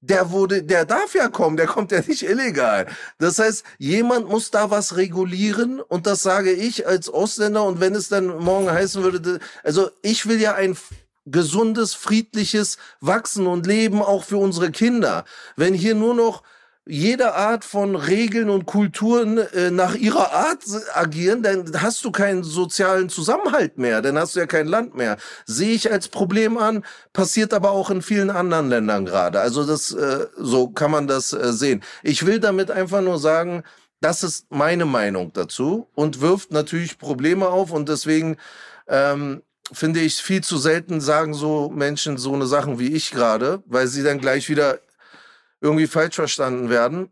Der 0.00 0.30
wurde, 0.30 0.62
der 0.62 0.84
darf 0.84 1.14
ja 1.14 1.28
kommen, 1.28 1.56
der 1.56 1.66
kommt 1.66 1.90
ja 1.90 2.00
nicht 2.06 2.22
illegal. 2.22 2.86
Das 3.18 3.38
heißt, 3.38 3.64
jemand 3.78 4.28
muss 4.28 4.50
da 4.50 4.70
was 4.70 4.96
regulieren 4.96 5.80
und 5.80 6.06
das 6.06 6.22
sage 6.22 6.52
ich 6.52 6.86
als 6.86 7.08
Ausländer 7.08 7.64
und 7.64 7.80
wenn 7.80 7.94
es 7.94 8.08
dann 8.08 8.26
morgen 8.38 8.70
heißen 8.70 9.02
würde, 9.02 9.40
also 9.64 9.90
ich 10.02 10.26
will 10.26 10.40
ja 10.40 10.54
ein 10.54 10.76
gesundes, 11.24 11.94
friedliches 11.94 12.78
Wachsen 13.00 13.46
und 13.46 13.66
Leben 13.66 14.00
auch 14.00 14.24
für 14.24 14.36
unsere 14.36 14.70
Kinder. 14.70 15.24
Wenn 15.56 15.74
hier 15.74 15.94
nur 15.94 16.14
noch 16.14 16.42
jede 16.88 17.34
Art 17.34 17.64
von 17.64 17.96
Regeln 17.96 18.48
und 18.48 18.64
Kulturen 18.64 19.38
äh, 19.38 19.70
nach 19.72 19.96
ihrer 19.96 20.32
Art 20.32 20.62
agieren, 20.94 21.42
dann 21.42 21.82
hast 21.82 22.04
du 22.04 22.12
keinen 22.12 22.44
sozialen 22.44 23.08
Zusammenhalt 23.08 23.76
mehr, 23.76 24.02
dann 24.02 24.16
hast 24.16 24.36
du 24.36 24.40
ja 24.40 24.46
kein 24.46 24.68
Land 24.68 24.94
mehr. 24.94 25.16
Sehe 25.46 25.74
ich 25.74 25.90
als 25.90 26.06
Problem 26.08 26.56
an, 26.56 26.84
passiert 27.12 27.52
aber 27.52 27.72
auch 27.72 27.90
in 27.90 28.02
vielen 28.02 28.30
anderen 28.30 28.68
Ländern 28.68 29.04
gerade. 29.04 29.40
Also 29.40 29.66
das, 29.66 29.92
äh, 29.92 30.26
so 30.36 30.68
kann 30.68 30.92
man 30.92 31.08
das 31.08 31.32
äh, 31.32 31.52
sehen. 31.52 31.82
Ich 32.04 32.24
will 32.24 32.38
damit 32.38 32.70
einfach 32.70 33.02
nur 33.02 33.18
sagen, 33.18 33.64
das 34.00 34.22
ist 34.22 34.46
meine 34.50 34.84
Meinung 34.84 35.32
dazu 35.32 35.88
und 35.94 36.20
wirft 36.20 36.52
natürlich 36.52 36.98
Probleme 36.98 37.48
auf 37.48 37.72
und 37.72 37.88
deswegen 37.88 38.36
ähm, 38.86 39.42
finde 39.72 40.00
ich 40.00 40.16
viel 40.16 40.44
zu 40.44 40.58
selten 40.58 41.00
sagen 41.00 41.34
so 41.34 41.68
Menschen 41.70 42.16
so 42.16 42.32
eine 42.32 42.46
Sachen 42.46 42.78
wie 42.78 42.92
ich 42.92 43.10
gerade, 43.10 43.64
weil 43.66 43.88
sie 43.88 44.04
dann 44.04 44.20
gleich 44.20 44.48
wieder 44.48 44.78
irgendwie 45.60 45.86
falsch 45.86 46.16
verstanden 46.16 46.70
werden. 46.70 47.10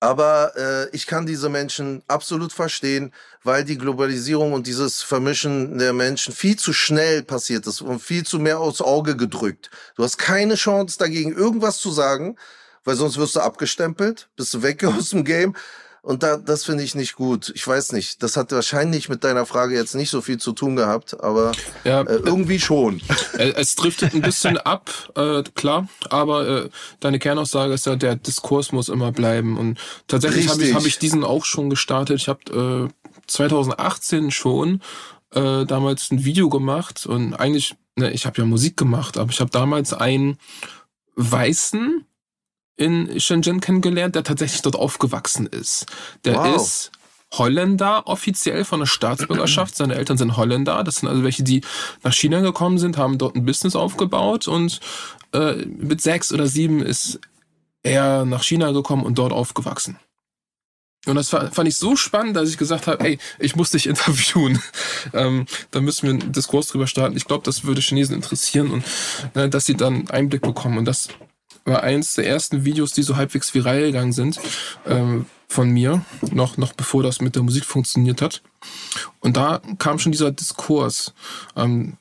Aber 0.00 0.52
äh, 0.56 0.88
ich 0.90 1.06
kann 1.06 1.26
diese 1.26 1.48
Menschen 1.48 2.02
absolut 2.08 2.52
verstehen, 2.52 3.12
weil 3.44 3.64
die 3.64 3.78
Globalisierung 3.78 4.52
und 4.52 4.66
dieses 4.66 5.00
Vermischen 5.00 5.78
der 5.78 5.92
Menschen 5.92 6.34
viel 6.34 6.56
zu 6.56 6.72
schnell 6.72 7.22
passiert 7.22 7.68
ist 7.68 7.82
und 7.82 8.02
viel 8.02 8.26
zu 8.26 8.40
mehr 8.40 8.58
aufs 8.58 8.80
Auge 8.80 9.16
gedrückt. 9.16 9.70
Du 9.94 10.02
hast 10.02 10.18
keine 10.18 10.56
Chance 10.56 10.98
dagegen 10.98 11.32
irgendwas 11.32 11.78
zu 11.78 11.92
sagen, 11.92 12.36
weil 12.82 12.96
sonst 12.96 13.16
wirst 13.16 13.36
du 13.36 13.40
abgestempelt, 13.40 14.28
bist 14.34 14.52
du 14.54 14.62
weg 14.62 14.82
aus 14.84 15.10
dem 15.10 15.24
Game. 15.24 15.54
Und 16.04 16.24
da, 16.24 16.36
das 16.36 16.64
finde 16.64 16.82
ich 16.82 16.96
nicht 16.96 17.14
gut. 17.14 17.52
Ich 17.54 17.64
weiß 17.64 17.92
nicht, 17.92 18.24
das 18.24 18.36
hat 18.36 18.50
wahrscheinlich 18.50 19.08
mit 19.08 19.22
deiner 19.22 19.46
Frage 19.46 19.76
jetzt 19.76 19.94
nicht 19.94 20.10
so 20.10 20.20
viel 20.20 20.36
zu 20.36 20.52
tun 20.52 20.74
gehabt, 20.74 21.20
aber 21.22 21.52
Ja, 21.84 22.00
äh, 22.02 22.16
irgendwie 22.24 22.58
schon. 22.58 23.00
Äh, 23.38 23.52
Es 23.54 23.76
driftet 23.76 24.12
ein 24.12 24.20
bisschen 24.20 24.58
ab, 24.58 24.90
äh, 25.14 25.44
klar, 25.54 25.88
aber 26.10 26.64
äh, 26.64 26.68
deine 26.98 27.20
Kernaussage 27.20 27.72
ist 27.72 27.86
ja, 27.86 27.94
der 27.94 28.16
Diskurs 28.16 28.72
muss 28.72 28.88
immer 28.88 29.12
bleiben. 29.12 29.56
Und 29.56 29.78
tatsächlich 30.08 30.48
habe 30.48 30.64
ich, 30.64 30.74
hab 30.74 30.84
ich 30.84 30.98
diesen 30.98 31.22
auch 31.22 31.44
schon 31.44 31.70
gestartet. 31.70 32.16
Ich 32.20 32.28
habe 32.28 32.90
äh, 32.90 33.12
2018 33.28 34.32
schon 34.32 34.82
äh, 35.32 35.64
damals 35.64 36.10
ein 36.10 36.24
Video 36.24 36.48
gemacht 36.48 37.06
und 37.06 37.34
eigentlich, 37.34 37.76
ne, 37.94 38.10
ich 38.10 38.26
habe 38.26 38.38
ja 38.38 38.44
Musik 38.44 38.76
gemacht, 38.76 39.18
aber 39.18 39.30
ich 39.30 39.40
habe 39.40 39.50
damals 39.50 39.92
einen 39.92 40.36
Weißen 41.14 42.04
in 42.76 43.20
Shenzhen 43.20 43.60
kennengelernt, 43.60 44.14
der 44.14 44.24
tatsächlich 44.24 44.62
dort 44.62 44.76
aufgewachsen 44.76 45.46
ist. 45.46 45.86
Der 46.24 46.36
Wow. 46.36 46.56
ist 46.56 46.90
Holländer 47.32 48.06
offiziell 48.06 48.64
von 48.64 48.80
der 48.80 48.86
Staatsbürgerschaft. 48.86 49.74
Seine 49.76 49.94
Eltern 49.94 50.18
sind 50.18 50.36
Holländer. 50.36 50.82
Das 50.84 50.96
sind 50.96 51.08
also 51.08 51.22
welche, 51.24 51.42
die 51.42 51.62
nach 52.02 52.12
China 52.12 52.40
gekommen 52.40 52.78
sind, 52.78 52.98
haben 52.98 53.16
dort 53.18 53.36
ein 53.36 53.44
Business 53.46 53.74
aufgebaut 53.76 54.48
und 54.48 54.80
äh, 55.32 55.54
mit 55.66 56.00
sechs 56.02 56.30
oder 56.32 56.46
sieben 56.46 56.82
ist 56.82 57.20
er 57.82 58.24
nach 58.26 58.42
China 58.42 58.70
gekommen 58.72 59.04
und 59.04 59.16
dort 59.18 59.32
aufgewachsen. 59.32 59.98
Und 61.06 61.16
das 61.16 61.30
fa- 61.30 61.50
fand 61.50 61.66
ich 61.68 61.76
so 61.78 61.96
spannend, 61.96 62.36
dass 62.36 62.48
ich 62.48 62.58
gesagt 62.58 62.86
habe, 62.86 63.02
ey, 63.04 63.18
ich 63.40 63.56
muss 63.56 63.70
dich 63.70 63.86
interviewen. 63.88 64.62
ähm, 65.14 65.46
da 65.72 65.80
müssen 65.80 66.02
wir 66.06 66.10
einen 66.10 66.32
Diskurs 66.32 66.68
drüber 66.68 66.86
starten. 66.86 67.16
Ich 67.16 67.24
glaube, 67.24 67.44
das 67.44 67.64
würde 67.64 67.80
Chinesen 67.80 68.14
interessieren 68.14 68.70
und 68.70 68.84
ne, 69.34 69.48
dass 69.48 69.64
sie 69.66 69.74
dann 69.74 70.08
Einblick 70.10 70.42
bekommen. 70.42 70.78
Und 70.78 70.84
das 70.84 71.08
war 71.64 71.82
eins 71.82 72.14
der 72.14 72.26
ersten 72.26 72.64
Videos, 72.64 72.92
die 72.92 73.02
so 73.02 73.16
halbwegs 73.16 73.54
viral 73.54 73.80
gegangen 73.80 74.12
sind 74.12 74.40
ähm, 74.86 75.26
von 75.48 75.70
mir, 75.70 76.04
noch, 76.30 76.56
noch 76.56 76.72
bevor 76.72 77.02
das 77.02 77.20
mit 77.20 77.36
der 77.36 77.42
Musik 77.42 77.64
funktioniert 77.64 78.22
hat. 78.22 78.42
Und 79.20 79.36
da 79.36 79.60
kam 79.78 79.98
schon 79.98 80.12
dieser 80.12 80.32
Diskurs. 80.32 81.14
Ähm, 81.56 81.98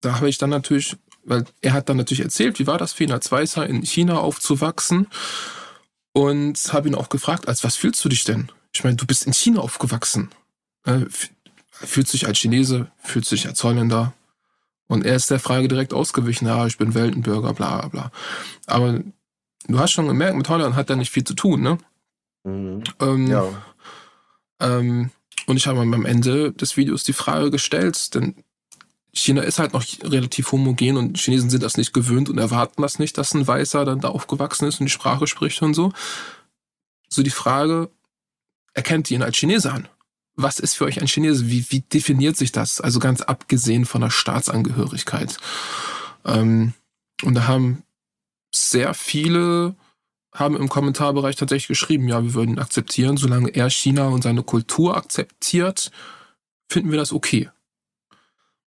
da 0.00 0.16
habe 0.16 0.28
ich 0.28 0.38
dann 0.38 0.50
natürlich, 0.50 0.96
weil 1.24 1.44
er 1.62 1.72
hat 1.72 1.88
dann 1.88 1.96
natürlich 1.96 2.22
erzählt, 2.22 2.58
wie 2.58 2.66
war 2.66 2.78
das 2.78 2.92
für 2.92 3.04
ihn 3.04 3.12
als 3.12 3.30
Weißer 3.30 3.66
in 3.66 3.82
China 3.82 4.18
aufzuwachsen 4.18 5.06
und 6.12 6.72
habe 6.72 6.88
ihn 6.88 6.94
auch 6.94 7.08
gefragt, 7.08 7.48
als 7.48 7.64
was 7.64 7.76
fühlst 7.76 8.04
du 8.04 8.08
dich 8.08 8.24
denn? 8.24 8.50
Ich 8.72 8.84
meine, 8.84 8.96
du 8.96 9.06
bist 9.06 9.26
in 9.26 9.32
China 9.32 9.60
aufgewachsen. 9.60 10.30
Äh, 10.84 11.06
fühlst 11.70 12.12
dich 12.12 12.26
als 12.26 12.38
Chinese, 12.38 12.90
fühlst 13.02 13.32
dich 13.32 13.46
als 13.46 13.62
Holländer? 13.64 14.14
Und 14.88 15.04
er 15.04 15.16
ist 15.16 15.30
der 15.30 15.40
Frage 15.40 15.68
direkt 15.68 15.92
ausgewichen, 15.92 16.46
ja, 16.46 16.66
ich 16.66 16.78
bin 16.78 16.94
Weltenbürger, 16.94 17.52
bla 17.54 17.80
bla 17.80 17.88
bla. 17.88 18.12
Aber 18.66 19.00
du 19.66 19.78
hast 19.78 19.92
schon 19.92 20.06
gemerkt, 20.06 20.36
mit 20.36 20.48
Holland 20.48 20.76
hat 20.76 20.90
er 20.90 20.96
nicht 20.96 21.10
viel 21.10 21.24
zu 21.24 21.34
tun, 21.34 21.60
ne? 21.60 21.78
Mhm. 22.44 22.84
Ähm, 23.00 23.26
Ja. 23.26 23.44
Ähm, 24.60 25.10
und 25.46 25.56
ich 25.56 25.66
habe 25.66 25.80
am 25.80 26.04
Ende 26.06 26.52
des 26.52 26.76
Videos 26.76 27.04
die 27.04 27.12
Frage 27.12 27.50
gestellt, 27.50 28.14
denn 28.14 28.34
China 29.12 29.42
ist 29.42 29.58
halt 29.58 29.72
noch 29.72 29.84
relativ 30.02 30.52
homogen 30.52 30.96
und 30.96 31.18
Chinesen 31.18 31.50
sind 31.50 31.62
das 31.62 31.76
nicht 31.76 31.92
gewöhnt 31.92 32.28
und 32.28 32.38
erwarten 32.38 32.82
das 32.82 32.98
nicht, 32.98 33.16
dass 33.16 33.34
ein 33.34 33.46
Weißer 33.46 33.84
dann 33.84 34.00
da 34.00 34.08
aufgewachsen 34.08 34.66
ist 34.66 34.80
und 34.80 34.86
die 34.86 34.92
Sprache 34.92 35.26
spricht 35.26 35.62
und 35.62 35.74
so. 35.74 35.92
So 37.08 37.22
die 37.22 37.30
Frage, 37.30 37.90
erkennt 38.74 39.10
ihr 39.10 39.16
ihn 39.16 39.22
als 39.22 39.36
Chinese 39.36 39.72
an? 39.72 39.88
Was 40.36 40.60
ist 40.60 40.74
für 40.74 40.84
euch 40.84 41.00
ein 41.00 41.08
Chinese? 41.08 41.48
Wie, 41.48 41.64
wie 41.70 41.80
definiert 41.80 42.36
sich 42.36 42.52
das? 42.52 42.80
Also 42.80 42.98
ganz 42.98 43.22
abgesehen 43.22 43.86
von 43.86 44.02
der 44.02 44.10
Staatsangehörigkeit. 44.10 45.38
Ähm, 46.24 46.74
und 47.22 47.34
da 47.34 47.46
haben 47.46 47.82
sehr 48.54 48.94
viele 48.94 49.74
haben 50.38 50.56
im 50.56 50.68
Kommentarbereich 50.68 51.36
tatsächlich 51.36 51.68
geschrieben, 51.68 52.08
ja, 52.08 52.22
wir 52.22 52.34
würden 52.34 52.58
akzeptieren, 52.58 53.16
solange 53.16 53.48
er 53.50 53.70
China 53.70 54.08
und 54.08 54.22
seine 54.22 54.42
Kultur 54.42 54.96
akzeptiert, 54.96 55.90
finden 56.68 56.90
wir 56.90 56.98
das 56.98 57.12
okay. 57.12 57.50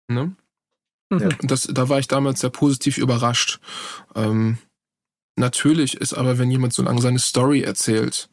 Ne? 0.07 0.35
Mhm. 1.09 1.29
Und 1.41 1.51
das, 1.51 1.63
da 1.63 1.89
war 1.89 1.99
ich 1.99 2.07
damals 2.07 2.41
sehr 2.41 2.49
positiv 2.49 2.97
überrascht. 2.97 3.59
Ähm, 4.15 4.57
natürlich 5.35 5.95
ist 5.95 6.13
aber, 6.13 6.37
wenn 6.37 6.51
jemand 6.51 6.73
so 6.73 6.83
lange 6.83 7.01
seine 7.01 7.19
Story 7.19 7.61
erzählt, 7.61 8.29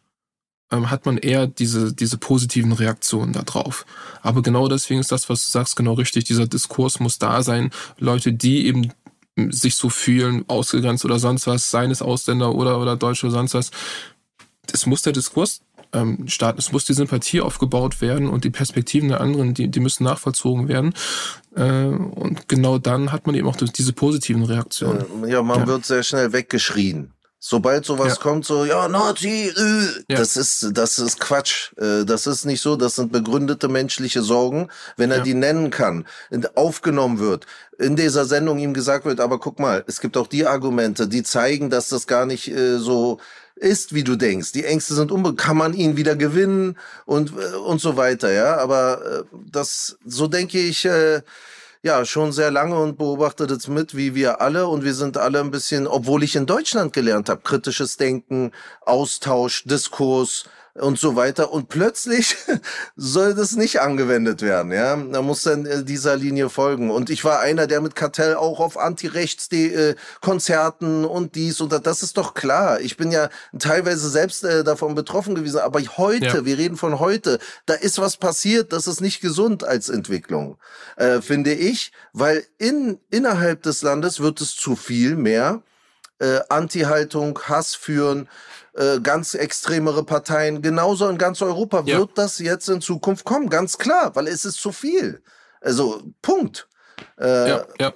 ähm, 0.70 0.90
hat 0.90 1.06
man 1.06 1.18
eher 1.18 1.46
diese, 1.46 1.92
diese 1.92 2.18
positiven 2.18 2.72
Reaktionen 2.72 3.32
darauf. 3.32 3.86
Aber 4.22 4.42
genau 4.42 4.68
deswegen 4.68 5.00
ist 5.00 5.12
das, 5.12 5.28
was 5.28 5.44
du 5.44 5.50
sagst, 5.50 5.76
genau 5.76 5.94
richtig. 5.94 6.24
Dieser 6.24 6.46
Diskurs 6.46 7.00
muss 7.00 7.18
da 7.18 7.42
sein. 7.42 7.70
Leute, 7.98 8.32
die 8.32 8.66
eben 8.66 8.92
sich 9.36 9.74
so 9.74 9.88
fühlen, 9.88 10.44
ausgegrenzt 10.48 11.04
oder 11.04 11.18
sonst 11.18 11.46
was, 11.46 11.70
seien 11.70 11.90
es 11.90 12.02
Ausländer 12.02 12.54
oder, 12.54 12.80
oder 12.80 12.96
Deutsche 12.96 13.26
oder 13.26 13.34
sonst 13.34 13.54
was. 13.54 13.70
Es 14.72 14.86
muss 14.86 15.02
der 15.02 15.12
Diskurs 15.12 15.62
ähm, 15.92 16.28
starten, 16.28 16.58
es 16.58 16.72
muss 16.72 16.84
die 16.84 16.92
Sympathie 16.94 17.40
aufgebaut 17.40 18.00
werden 18.00 18.28
und 18.28 18.44
die 18.44 18.50
Perspektiven 18.50 19.08
der 19.08 19.20
anderen, 19.20 19.54
die, 19.54 19.68
die 19.68 19.80
müssen 19.80 20.04
nachvollzogen 20.04 20.68
werden. 20.68 20.94
Äh, 21.56 21.62
und 21.62 22.48
genau 22.48 22.78
dann 22.78 23.12
hat 23.12 23.26
man 23.26 23.34
eben 23.34 23.48
auch 23.48 23.56
diese 23.56 23.92
positiven 23.92 24.44
Reaktionen. 24.44 25.04
Ja, 25.26 25.42
man 25.42 25.60
Ja. 25.60 25.66
wird 25.66 25.84
sehr 25.86 26.02
schnell 26.02 26.32
weggeschrien. 26.32 27.12
Sobald 27.42 27.86
sowas 27.86 28.16
Ja. 28.16 28.22
kommt, 28.22 28.44
so, 28.44 28.66
ja, 28.66 28.86
Nazi, 28.86 29.48
äh, 29.56 30.12
Ja. 30.12 30.18
das 30.18 30.36
ist, 30.36 30.72
das 30.74 30.98
ist 30.98 31.18
Quatsch. 31.20 31.72
Äh, 31.78 32.04
Das 32.04 32.26
ist 32.26 32.44
nicht 32.44 32.60
so, 32.60 32.76
das 32.76 32.96
sind 32.96 33.12
begründete 33.12 33.68
menschliche 33.68 34.22
Sorgen, 34.22 34.68
wenn 34.98 35.10
er 35.10 35.18
Ja. 35.18 35.22
die 35.24 35.32
nennen 35.34 35.70
kann, 35.70 36.04
aufgenommen 36.54 37.18
wird, 37.18 37.46
in 37.78 37.96
dieser 37.96 38.26
Sendung 38.26 38.58
ihm 38.58 38.74
gesagt 38.74 39.06
wird, 39.06 39.20
aber 39.20 39.38
guck 39.40 39.58
mal, 39.58 39.82
es 39.86 40.00
gibt 40.00 40.18
auch 40.18 40.26
die 40.26 40.46
Argumente, 40.46 41.08
die 41.08 41.22
zeigen, 41.22 41.70
dass 41.70 41.88
das 41.88 42.06
gar 42.06 42.26
nicht 42.26 42.48
äh, 42.48 42.78
so 42.78 43.18
ist, 43.56 43.94
wie 43.94 44.04
du 44.04 44.16
denkst. 44.16 44.52
Die 44.52 44.64
Ängste 44.64 44.94
sind 44.94 45.10
unbe 45.10 45.34
kann 45.34 45.56
man 45.56 45.72
ihn 45.74 45.96
wieder 45.96 46.16
gewinnen 46.16 46.76
und 47.06 47.32
äh, 47.32 47.56
und 47.56 47.80
so 47.80 47.96
weiter, 47.96 48.30
ja. 48.32 48.56
Aber 48.58 49.24
äh, 49.32 49.36
das, 49.50 49.96
so 50.06 50.26
denke 50.28 50.58
ich, 50.58 50.84
äh, 50.84 51.22
ja, 51.82 52.04
schon 52.04 52.32
sehr 52.32 52.50
lange 52.50 52.78
und 52.78 52.98
beobachte 52.98 53.46
das 53.46 53.66
mit, 53.66 53.96
wie 53.96 54.14
wir 54.14 54.40
alle. 54.40 54.66
Und 54.66 54.84
wir 54.84 54.94
sind 54.94 55.16
alle 55.16 55.40
ein 55.40 55.50
bisschen, 55.50 55.86
obwohl 55.86 56.22
ich 56.22 56.36
in 56.36 56.46
Deutschland 56.46 56.92
gelernt 56.92 57.28
habe, 57.28 57.40
kritisches 57.42 57.96
Denken, 57.96 58.52
Austausch, 58.82 59.64
Diskurs 59.64 60.44
und 60.74 60.98
so 60.98 61.14
weiter. 61.16 61.52
Und 61.52 61.68
plötzlich 61.68 62.36
soll 62.96 63.34
das 63.34 63.56
nicht 63.56 63.80
angewendet 63.80 64.40
werden, 64.42 64.72
ja. 64.72 64.96
Da 64.96 65.22
muss 65.22 65.42
dann 65.42 65.66
äh, 65.66 65.82
dieser 65.84 66.16
Linie 66.16 66.48
folgen. 66.50 66.90
Und 66.90 67.10
ich 67.10 67.24
war 67.24 67.40
einer, 67.40 67.66
der 67.66 67.80
mit 67.80 67.96
Kartell 67.96 68.34
auch 68.36 68.60
auf 68.60 68.78
Anti-Rechts-Konzerten 68.78 71.04
und 71.04 71.34
dies 71.34 71.60
und 71.60 71.72
das. 71.72 71.82
Das 71.82 72.02
ist 72.02 72.16
doch 72.16 72.34
klar. 72.34 72.80
Ich 72.80 72.96
bin 72.96 73.10
ja 73.10 73.28
teilweise 73.58 74.08
selbst 74.08 74.44
äh, 74.44 74.62
davon 74.64 74.94
betroffen 74.94 75.34
gewesen. 75.34 75.58
Aber 75.58 75.80
heute, 75.80 76.26
Ja. 76.26 76.44
wir 76.44 76.56
reden 76.58 76.76
von 76.76 77.00
heute, 77.00 77.38
da 77.66 77.74
ist 77.74 77.98
was 77.98 78.16
passiert, 78.16 78.72
das 78.72 78.86
ist 78.86 79.00
nicht 79.00 79.20
gesund 79.20 79.64
als 79.64 79.88
Entwicklung, 79.88 80.56
äh, 80.96 81.20
finde 81.20 81.52
ich, 81.52 81.90
weil 82.12 82.44
in, 82.58 82.98
innerhalb 83.10 83.62
des 83.62 83.82
Landes 83.82 84.20
wird 84.20 84.40
es 84.40 84.54
zu 84.56 84.76
viel 84.76 85.16
mehr 85.16 85.62
äh, 86.18 86.40
Anti-Haltung, 86.48 87.38
Hass 87.44 87.74
führen, 87.74 88.28
äh, 88.74 89.00
ganz 89.00 89.34
extremere 89.34 90.04
Parteien. 90.04 90.62
Genauso 90.62 91.08
in 91.08 91.18
ganz 91.18 91.42
Europa 91.42 91.82
Ja. 91.86 91.98
wird 91.98 92.10
das 92.16 92.38
jetzt 92.38 92.68
in 92.68 92.80
Zukunft 92.80 93.24
kommen, 93.24 93.48
ganz 93.48 93.78
klar, 93.78 94.14
weil 94.16 94.26
es 94.28 94.44
ist 94.44 94.60
zu 94.60 94.72
viel. 94.72 95.22
Also 95.60 96.02
Punkt. 96.22 96.68
Äh, 97.18 97.48
Ja, 97.48 97.64
ja. 97.80 97.92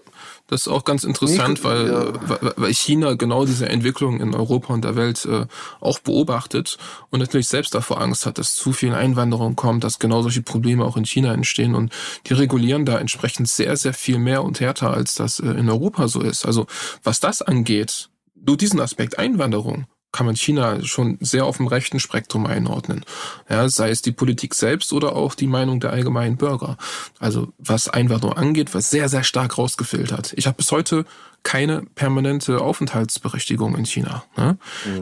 Das 0.47 0.63
ist 0.63 0.69
auch 0.69 0.85
ganz 0.85 1.05
interessant, 1.05 1.59
Nico- 1.63 1.65
weil, 1.65 1.89
ja. 1.89 2.53
weil 2.57 2.75
China 2.75 3.15
genau 3.15 3.47
diese 3.47 3.67
Entwicklung 3.67 4.21
in 4.21 4.35
Europa 4.35 4.75
und 4.75 4.85
der 4.85 4.95
Welt 4.95 5.25
äh, 5.25 5.47
auch 5.81 5.99
beobachtet 6.01 6.77
und 7.09 7.21
natürlich 7.21 7.49
selbst 7.49 7.75
davor 7.75 7.99
Angst 8.03 8.27
hat, 8.27 8.37
dass 8.37 8.55
zu 8.55 8.75
viel 8.75 8.93
Einwanderung 8.93 9.57
kommt, 9.57 9.85
dass 9.85 9.99
genau 9.99 10.21
solche 10.21 10.43
Probleme 10.43 10.85
auch 10.85 10.99
in 10.99 11.07
China 11.07 11.33
entstehen 11.33 11.75
und 11.75 11.95
die 12.27 12.35
regulieren 12.35 12.85
da 12.85 12.99
entsprechend 12.99 13.49
sehr, 13.49 13.75
sehr 13.79 13.95
viel 13.95 14.19
mehr 14.19 14.45
und 14.45 14.61
härter, 14.61 14.93
als 14.93 15.15
das 15.15 15.41
äh, 15.41 15.47
in 15.47 15.71
Europa 15.71 16.09
so 16.09 16.21
ist. 16.21 16.45
Also 16.45 16.67
was 17.03 17.21
das 17.21 17.41
angeht, 17.41 18.11
nur 18.35 18.59
diesen 18.59 18.81
Aspekt 18.81 19.19
Einwanderung, 19.19 19.87
kann 20.15 20.27
man 20.27 20.37
China 20.37 20.81
schon 20.85 21.19
sehr 21.21 21.45
auf 21.45 21.57
dem 21.57 21.67
rechten 21.67 21.99
Spektrum 21.99 22.47
einordnen. 22.47 23.05
Ja, 23.51 23.69
sei 23.69 23.91
es 23.91 24.01
die 24.01 24.13
Politik 24.13 24.55
selbst 24.55 24.93
oder 24.93 25.17
auch 25.17 25.35
die 25.35 25.49
Meinung 25.49 25.81
der 25.81 25.91
allgemeinen 25.91 26.37
Bürger. 26.37 26.77
Also 27.19 27.53
was 27.59 27.89
Einwanderung 27.89 28.37
angeht, 28.37 28.75
was 28.75 28.91
sehr, 28.91 29.09
sehr 29.09 29.25
stark 29.25 29.59
rausgefiltert. 29.59 30.33
Ich 30.37 30.47
habe 30.47 30.57
bis 30.57 30.71
heute 30.71 31.05
keine 31.43 31.83
permanente 31.97 32.61
Aufenthaltsberechtigung 32.61 33.77
in 33.77 33.87
China. 33.87 34.25
Ne? 34.37 34.57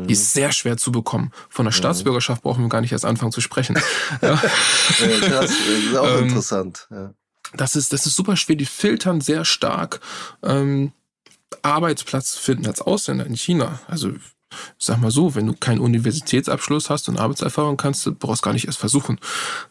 Die 0.09 0.15
ist 0.15 0.33
sehr 0.33 0.51
schwer 0.51 0.79
zu 0.79 0.91
bekommen. 0.91 1.31
Von 1.51 1.67
der 1.67 1.73
Staatsbürgerschaft 1.73 2.43
brauchen 2.43 2.65
wir 2.65 2.71
gar 2.71 2.81
nicht 2.81 2.93
erst 2.93 3.05
anfangen 3.05 3.33
zu 3.33 3.43
sprechen. 3.43 3.79
ja. 4.23 4.37
krass, 4.37 5.21
das 5.29 5.51
ist 5.51 5.97
auch 5.97 6.09
Ähm, 6.09 6.29
interessant. 6.29 6.89
Ja. 6.91 7.13
Das 7.55 7.77
ist, 7.77 7.93
das 7.93 8.07
ist 8.07 8.17
super 8.17 8.37
schwer. 8.37 8.57
Die 8.57 8.65
filtern 8.65 9.21
sehr 9.21 9.45
stark 9.45 10.01
ähm, 10.43 10.93
Arbeitsplatz 11.61 12.35
finden 12.35 12.67
als 12.67 12.81
Ausländer 12.81 13.27
in 13.27 13.37
China. 13.37 13.79
Also 13.89 14.13
sag 14.79 14.99
mal 15.01 15.11
so, 15.11 15.35
wenn 15.35 15.47
du 15.47 15.55
keinen 15.55 15.81
Universitätsabschluss 15.81 16.91
hast 16.91 17.09
und 17.09 17.19
Arbeitserfahrung 17.19 17.77
kannst, 17.77 18.07
du 18.07 18.15
brauchst 18.15 18.43
gar 18.43 18.53
nicht 18.53 18.67
erst 18.67 18.79
versuchen. 18.79 19.19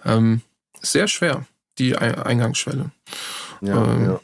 Ähm, 0.06 0.42
sehr 0.82 1.08
schwer, 1.08 1.46
die 1.78 1.98
Ei- 1.98 2.18
Eingangsschwelle. 2.18 2.92
Ja, 3.62 3.84
Ähm, 3.84 4.06
ja. 4.06 4.20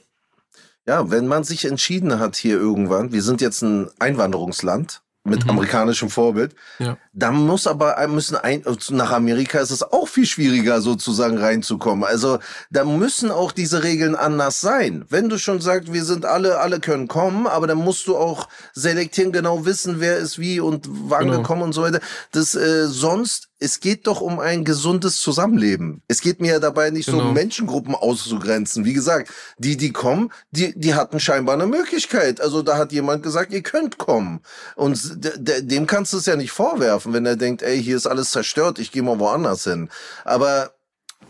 ja, 0.86 1.12
wenn 1.12 1.28
man 1.28 1.44
sich 1.44 1.66
entschieden 1.66 2.20
hat 2.20 2.36
hier 2.36 2.58
irgendwann, 2.58 3.12
wir 3.12 3.22
sind 3.22 3.42
jetzt 3.42 3.62
ein 3.62 3.90
Einwanderungsland 4.00 5.02
mit 5.28 5.44
Mhm. 5.44 5.52
amerikanischem 5.52 6.10
Vorbild, 6.10 6.56
Ja. 6.80 6.98
dann 7.14 7.36
muss 7.45 7.68
aber 7.68 7.95
müssen 8.08 8.36
ein, 8.38 8.64
nach 8.90 9.12
Amerika 9.12 9.60
ist 9.60 9.72
es 9.72 9.84
auch 9.84 10.08
viel 10.08 10.26
schwieriger 10.26 10.82
sozusagen 10.82 11.38
reinzukommen. 11.38 12.04
Also 12.04 12.40
da 12.72 12.84
müssen 12.86 13.32
auch 13.32 13.52
diese 13.52 13.84
Regeln 13.84 14.16
anders 14.16 14.62
sein. 14.62 15.06
Wenn 15.10 15.30
du 15.30 15.38
schon 15.38 15.62
sagst, 15.62 15.91
wir 15.94 16.06
sind 16.06 16.26
alle, 16.26 16.60
alle 16.60 16.80
können 16.80 17.08
kommen, 17.08 17.48
aber 17.48 17.68
dann 17.68 17.78
musst 17.78 18.08
du 18.08 18.16
auch 18.18 18.48
selektieren, 18.74 19.32
genau 19.32 19.66
wissen, 19.66 19.99
wer 19.99 20.18
ist 20.18 20.40
wie 20.40 20.60
und 20.60 20.88
wann 20.90 21.26
Genau. 21.28 21.38
gekommen 21.38 21.62
und 21.64 21.74
so 21.74 21.82
weiter. 21.82 21.99
Das 22.32 22.56
äh, 22.56 22.88
sonst 22.88 23.47
es 23.60 23.80
geht 23.80 24.06
doch 24.08 24.22
um 24.22 24.40
ein 24.40 24.64
gesundes 24.66 25.20
Zusammenleben. 25.20 26.04
Es 26.08 26.22
geht 26.22 26.40
mir 26.42 26.52
ja 26.54 26.60
dabei 26.60 26.92
nicht 26.92 27.06
so 27.08 27.14
Genau. 27.14 27.30
um 27.30 27.34
Menschengruppen 27.34 27.96
auszugrenzen. 27.96 28.86
Wie 28.86 28.94
gesagt, 28.94 29.32
die, 29.58 29.78
die 29.78 29.92
kommen, 29.92 30.32
die, 30.52 30.78
die 30.78 30.94
hatten 30.94 31.20
scheinbar 31.20 31.56
eine 31.56 31.66
Möglichkeit. 31.68 32.40
Also 32.40 32.62
da 32.62 32.78
hat 32.78 32.92
jemand 32.92 33.24
gesagt, 33.24 33.52
ihr 33.52 33.64
könnt 33.64 33.98
kommen. 33.98 34.42
Und 34.76 35.24
de- 35.24 35.38
de- 35.40 35.62
dem 35.64 35.88
kannst 35.88 36.14
du 36.14 36.18
es 36.18 36.26
ja 36.28 36.36
nicht 36.36 36.52
vorwerfen, 36.52 37.14
wenn 37.14 37.26
er 37.26 37.36
denkt, 37.36 37.64
ey, 37.64 37.82
hier 37.82 37.98
ist 37.98 38.06
alles 38.08 38.30
zerstört, 38.32 38.78
ich 38.80 38.92
gehe 38.92 39.02
mal 39.04 39.20
woanders 39.20 39.64
hin. 39.64 39.90
Aber 40.24 40.72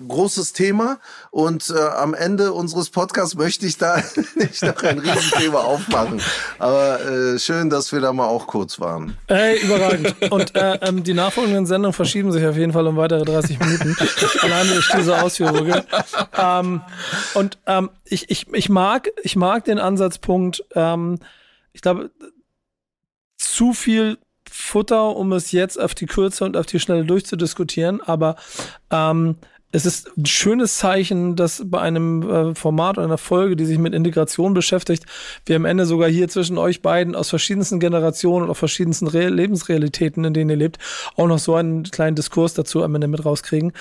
großes 0.06 0.54
Thema 0.54 1.00
und 1.32 1.70
äh, 1.70 1.80
am 1.80 2.14
Ende 2.14 2.54
unseres 2.54 2.90
Podcasts 2.90 3.36
möchte 3.36 3.66
ich 3.66 3.78
da 3.78 4.02
nicht 4.36 4.64
noch 4.64 4.84
ein 4.84 5.00
Riesenthema 5.00 5.60
aufmachen. 5.60 6.22
Aber 6.60 7.02
äh, 7.06 7.40
schön, 7.40 7.70
dass 7.70 7.92
wir 7.92 8.02
da 8.02 8.14
mal 8.14 8.28
auch 8.28 8.48
kurz 8.48 8.80
waren. 8.80 9.18
Ey, 9.28 9.60
überragend. 9.62 10.16
Und 10.32 10.56
äh, 10.56 10.80
ähm, 10.82 11.04
die 11.04 11.14
nachfolgenden 11.14 11.66
Sendungen 11.66 11.94
verschieben 11.94 12.32
sich 12.32 12.46
auf 12.46 12.58
jeden 12.58 12.74
Fall 12.74 12.88
um 12.88 12.98
weitere 12.98 13.24
30 13.24 13.60
Minuten. 13.60 13.96
Alleine 14.42 14.74
durch 14.74 14.92
diese 14.96 15.22
Ausführungen. 15.22 15.82
Ähm, 16.38 16.82
und 17.34 17.58
ähm, 17.66 17.90
ich, 18.06 18.30
ich, 18.30 18.48
ich, 18.54 18.70
mag, 18.70 19.10
ich 19.24 19.36
mag 19.36 19.66
den 19.66 19.80
Ansatzpunkt, 19.80 20.64
ähm, 20.76 21.20
ich 21.74 21.82
glaube, 21.82 22.12
zu 23.38 23.74
viel 23.74 24.18
Futter, 24.50 25.16
um 25.16 25.32
es 25.34 25.52
jetzt 25.52 25.80
auf 25.80 25.94
die 25.94 26.06
Kürze 26.06 26.46
und 26.46 26.58
auf 26.58 26.66
die 26.66 26.80
Schnelle 26.80 27.06
durchzudiskutieren, 27.06 28.02
aber 28.02 28.36
ähm, 28.92 29.36
es 29.72 29.86
ist 29.86 30.18
ein 30.18 30.26
schönes 30.26 30.78
Zeichen, 30.78 31.36
dass 31.36 31.62
bei 31.66 31.80
einem 31.80 32.30
äh, 32.30 32.56
Format 32.56 32.98
oder 32.98 33.06
einer 33.06 33.18
Folge, 33.18 33.58
die 33.58 33.66
sich 33.66 33.78
mit 33.78 33.94
Integration 33.94 34.54
beschäftigt, 34.54 35.06
wir 35.46 35.58
am 35.58 35.66
Ende 35.66 35.86
sogar 35.86 36.10
hier 36.10 36.30
zwischen 36.30 36.58
euch 36.58 36.82
beiden 36.82 37.16
aus 37.16 37.30
verschiedensten 37.30 37.80
Generationen 37.80 38.46
und 38.46 38.50
aus 38.50 38.58
verschiedensten 38.58 39.08
Re 39.08 39.28
Lebensrealitäten, 39.28 40.24
in 40.24 40.34
denen 40.34 40.50
ihr 40.50 40.56
lebt, 40.56 40.78
auch 41.18 41.28
noch 41.28 41.40
so 41.40 41.56
einen 41.56 41.84
kleinen 41.84 42.16
Diskurs 42.16 42.54
dazu 42.54 42.82
am 42.82 42.96
Ende 42.96 43.08
mit 43.08 43.26
rauskriegen. 43.26 43.74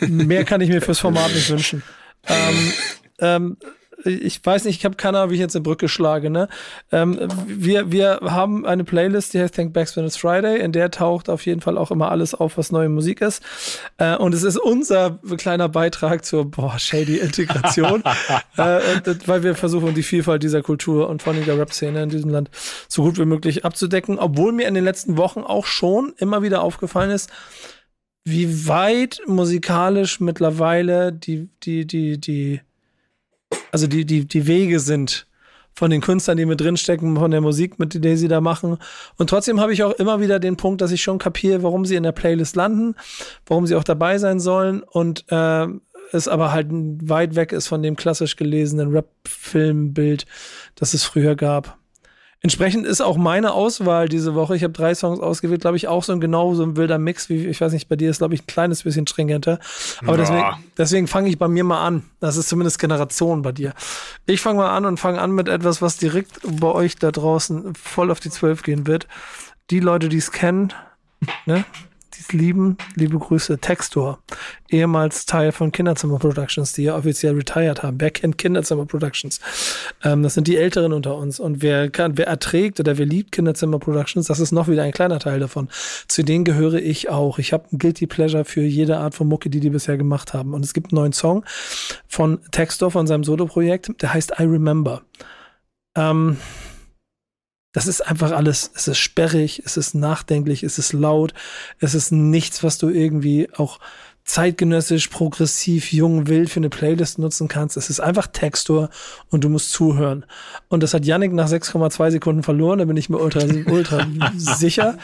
Mehr 0.00 0.44
kann 0.44 0.60
ich 0.60 0.68
mir 0.68 0.82
fürs 0.82 0.98
Format 0.98 1.32
nicht 1.32 1.48
wünschen. 1.50 1.82
Ähm, 2.28 2.72
ähm, 3.20 3.56
ich 4.06 4.44
weiß 4.44 4.64
nicht, 4.64 4.78
ich 4.78 4.84
habe 4.84 4.96
keine 4.96 5.18
Ahnung, 5.18 5.30
wie 5.30 5.34
ich 5.34 5.40
jetzt 5.40 5.56
eine 5.56 5.62
Brücke 5.62 5.88
schlage. 5.88 6.30
Ne? 6.30 6.48
Ähm, 6.92 7.18
wir, 7.46 7.92
wir 7.92 8.20
haben 8.22 8.66
eine 8.66 8.84
Playlist, 8.84 9.34
die 9.34 9.40
heißt 9.40 9.54
Think 9.54 9.72
Backs 9.72 9.96
When 9.96 10.04
It's 10.04 10.16
Friday. 10.16 10.60
In 10.60 10.72
der 10.72 10.90
taucht 10.90 11.28
auf 11.28 11.46
jeden 11.46 11.60
Fall 11.60 11.76
auch 11.78 11.90
immer 11.90 12.10
alles 12.10 12.34
auf, 12.34 12.58
was 12.58 12.72
neue 12.72 12.88
Musik 12.88 13.20
ist. 13.20 13.42
Äh, 13.98 14.16
und 14.16 14.34
es 14.34 14.42
ist 14.42 14.56
unser 14.58 15.18
kleiner 15.36 15.68
Beitrag 15.68 16.24
zur 16.24 16.50
boah, 16.50 16.78
shady 16.78 17.16
Integration, 17.16 18.02
äh, 18.56 18.80
weil 19.26 19.42
wir 19.42 19.54
versuchen, 19.54 19.94
die 19.94 20.02
Vielfalt 20.02 20.42
dieser 20.42 20.62
Kultur 20.62 21.08
und 21.08 21.22
vor 21.22 21.32
allem 21.32 21.44
der 21.44 21.58
Rap-Szene 21.58 22.02
in 22.02 22.08
diesem 22.08 22.30
Land 22.30 22.50
so 22.88 23.02
gut 23.02 23.18
wie 23.18 23.24
möglich 23.24 23.64
abzudecken. 23.64 24.18
Obwohl 24.18 24.52
mir 24.52 24.68
in 24.68 24.74
den 24.74 24.84
letzten 24.84 25.16
Wochen 25.16 25.40
auch 25.40 25.66
schon 25.66 26.14
immer 26.18 26.42
wieder 26.42 26.62
aufgefallen 26.62 27.10
ist, 27.10 27.30
wie 28.26 28.66
weit 28.66 29.22
musikalisch 29.26 30.18
mittlerweile 30.18 31.12
die, 31.12 31.48
die, 31.62 31.86
die, 31.86 32.20
die, 32.20 32.60
also 33.72 33.86
die, 33.86 34.04
die, 34.04 34.26
die 34.26 34.46
Wege 34.46 34.80
sind 34.80 35.26
von 35.74 35.90
den 35.90 36.00
Künstlern, 36.00 36.38
die 36.38 36.46
mit 36.46 36.60
drinstecken, 36.60 37.16
von 37.16 37.30
der 37.30 37.42
Musik, 37.42 37.78
mit 37.78 38.02
der 38.02 38.16
sie 38.16 38.28
da 38.28 38.40
machen. 38.40 38.78
Und 39.18 39.28
trotzdem 39.28 39.60
habe 39.60 39.74
ich 39.74 39.82
auch 39.82 39.92
immer 39.92 40.20
wieder 40.20 40.38
den 40.38 40.56
Punkt, 40.56 40.80
dass 40.80 40.90
ich 40.90 41.02
schon 41.02 41.18
kapiere, 41.18 41.62
warum 41.62 41.84
sie 41.84 41.96
in 41.96 42.02
der 42.02 42.12
Playlist 42.12 42.56
landen, 42.56 42.94
warum 43.46 43.66
sie 43.66 43.74
auch 43.74 43.84
dabei 43.84 44.16
sein 44.16 44.40
sollen 44.40 44.82
und 44.82 45.24
äh, 45.28 45.66
es 46.12 46.28
aber 46.28 46.52
halt 46.52 46.68
weit 46.70 47.34
weg 47.34 47.52
ist 47.52 47.66
von 47.66 47.82
dem 47.82 47.96
klassisch 47.96 48.36
gelesenen 48.36 48.90
Rap-Filmbild, 48.90 50.24
das 50.76 50.94
es 50.94 51.04
früher 51.04 51.34
gab. 51.34 51.78
Entsprechend 52.46 52.86
ist 52.86 53.00
auch 53.00 53.16
meine 53.16 53.54
Auswahl 53.54 54.08
diese 54.08 54.36
Woche, 54.36 54.54
ich 54.54 54.62
habe 54.62 54.72
drei 54.72 54.94
Songs 54.94 55.18
ausgewählt, 55.18 55.62
glaube 55.62 55.76
ich, 55.76 55.88
auch 55.88 56.04
so 56.04 56.12
ein 56.12 56.20
genau 56.20 56.54
so 56.54 56.62
ein 56.62 56.76
wilder 56.76 56.96
Mix, 56.96 57.28
wie 57.28 57.44
ich 57.44 57.60
weiß 57.60 57.72
nicht, 57.72 57.88
bei 57.88 57.96
dir 57.96 58.08
ist, 58.08 58.18
glaube 58.18 58.34
ich, 58.34 58.42
ein 58.42 58.46
kleines 58.46 58.84
bisschen 58.84 59.04
stringenter. 59.04 59.58
Aber 60.02 60.12
ja. 60.12 60.18
deswegen, 60.18 60.44
deswegen 60.78 61.06
fange 61.08 61.28
ich 61.28 61.40
bei 61.40 61.48
mir 61.48 61.64
mal 61.64 61.84
an. 61.84 62.04
Das 62.20 62.36
ist 62.36 62.48
zumindest 62.48 62.78
Generation 62.78 63.42
bei 63.42 63.50
dir. 63.50 63.74
Ich 64.26 64.40
fange 64.40 64.60
mal 64.60 64.70
an 64.76 64.86
und 64.86 65.00
fange 65.00 65.20
an 65.20 65.32
mit 65.32 65.48
etwas, 65.48 65.82
was 65.82 65.96
direkt 65.96 66.38
bei 66.44 66.68
euch 66.68 66.94
da 66.94 67.10
draußen 67.10 67.74
voll 67.74 68.12
auf 68.12 68.20
die 68.20 68.30
Zwölf 68.30 68.62
gehen 68.62 68.86
wird. 68.86 69.08
Die 69.70 69.80
Leute, 69.80 70.08
die 70.08 70.18
es 70.18 70.30
kennen, 70.30 70.72
ne? 71.46 71.64
Dies 72.16 72.32
lieben, 72.32 72.76
liebe 72.94 73.18
Grüße, 73.18 73.58
Textor, 73.58 74.18
ehemals 74.68 75.26
Teil 75.26 75.52
von 75.52 75.72
Kinderzimmer 75.72 76.18
Productions, 76.18 76.72
die 76.72 76.84
ja 76.84 76.96
offiziell 76.96 77.34
retired 77.34 77.82
haben. 77.82 78.00
Wer 78.00 78.10
kennt 78.10 78.38
Kinderzimmer 78.38 78.86
Productions? 78.86 79.40
Ähm, 80.02 80.22
das 80.22 80.34
sind 80.34 80.48
die 80.48 80.56
Älteren 80.56 80.92
unter 80.92 81.16
uns. 81.16 81.40
Und 81.40 81.62
wer 81.62 81.90
kann, 81.90 82.16
wer 82.18 82.26
erträgt 82.26 82.80
oder 82.80 82.98
wer 82.98 83.06
liebt 83.06 83.32
Kinderzimmer 83.32 83.78
Productions, 83.78 84.26
das 84.26 84.40
ist 84.40 84.52
noch 84.52 84.68
wieder 84.68 84.82
ein 84.82 84.92
kleiner 84.92 85.18
Teil 85.18 85.40
davon. 85.40 85.68
Zu 86.08 86.22
denen 86.22 86.44
gehöre 86.44 86.80
ich 86.80 87.08
auch. 87.08 87.38
Ich 87.38 87.52
habe 87.52 87.64
ein 87.72 87.78
Guilty 87.78 88.06
Pleasure 88.06 88.44
für 88.44 88.62
jede 88.62 88.98
Art 88.98 89.14
von 89.14 89.28
Mucke, 89.28 89.50
die 89.50 89.60
die 89.60 89.70
bisher 89.70 89.96
gemacht 89.96 90.34
haben. 90.34 90.54
Und 90.54 90.64
es 90.64 90.74
gibt 90.74 90.92
einen 90.92 91.00
neuen 91.00 91.12
Song 91.12 91.44
von 92.08 92.40
Textor, 92.50 92.90
von 92.90 93.06
seinem 93.06 93.24
Solo-Projekt, 93.24 94.02
der 94.02 94.14
heißt 94.14 94.34
I 94.38 94.44
Remember. 94.44 95.02
Ähm, 95.94 96.38
das 97.76 97.86
ist 97.86 98.00
einfach 98.00 98.32
alles, 98.32 98.70
es 98.74 98.88
ist 98.88 98.96
sperrig, 98.96 99.60
es 99.66 99.76
ist 99.76 99.94
nachdenklich, 99.94 100.62
es 100.62 100.78
ist 100.78 100.94
laut, 100.94 101.34
es 101.78 101.94
ist 101.94 102.10
nichts, 102.10 102.62
was 102.62 102.78
du 102.78 102.88
irgendwie 102.88 103.50
auch 103.54 103.80
zeitgenössisch, 104.24 105.08
progressiv, 105.08 105.92
jung, 105.92 106.26
wild 106.26 106.48
für 106.48 106.60
eine 106.60 106.70
Playlist 106.70 107.18
nutzen 107.18 107.48
kannst. 107.48 107.76
Es 107.76 107.90
ist 107.90 108.00
einfach 108.00 108.28
Textur 108.28 108.88
und 109.28 109.44
du 109.44 109.50
musst 109.50 109.72
zuhören. 109.72 110.24
Und 110.68 110.82
das 110.82 110.94
hat 110.94 111.04
Yannick 111.04 111.34
nach 111.34 111.50
6,2 111.50 112.12
Sekunden 112.12 112.42
verloren, 112.42 112.78
da 112.78 112.86
bin 112.86 112.96
ich 112.96 113.10
mir 113.10 113.18
ultra, 113.18 113.42
ultra 113.66 114.06
sicher. 114.38 114.96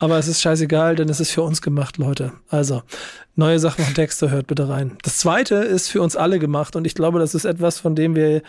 Aber 0.00 0.18
es 0.18 0.26
ist 0.26 0.42
scheißegal, 0.42 0.96
denn 0.96 1.08
es 1.08 1.20
ist 1.20 1.30
für 1.30 1.42
uns 1.42 1.62
gemacht, 1.62 1.96
Leute. 1.96 2.32
Also, 2.48 2.82
neue 3.36 3.60
Sachen 3.60 3.84
von 3.84 3.94
Textur, 3.94 4.30
hört 4.30 4.48
bitte 4.48 4.68
rein. 4.68 4.98
Das 5.04 5.18
zweite 5.18 5.54
ist 5.54 5.90
für 5.90 6.02
uns 6.02 6.16
alle 6.16 6.40
gemacht 6.40 6.74
und 6.74 6.88
ich 6.88 6.96
glaube, 6.96 7.20
das 7.20 7.36
ist 7.36 7.44
etwas, 7.44 7.78
von 7.78 7.94
dem 7.94 8.16
wir 8.16 8.42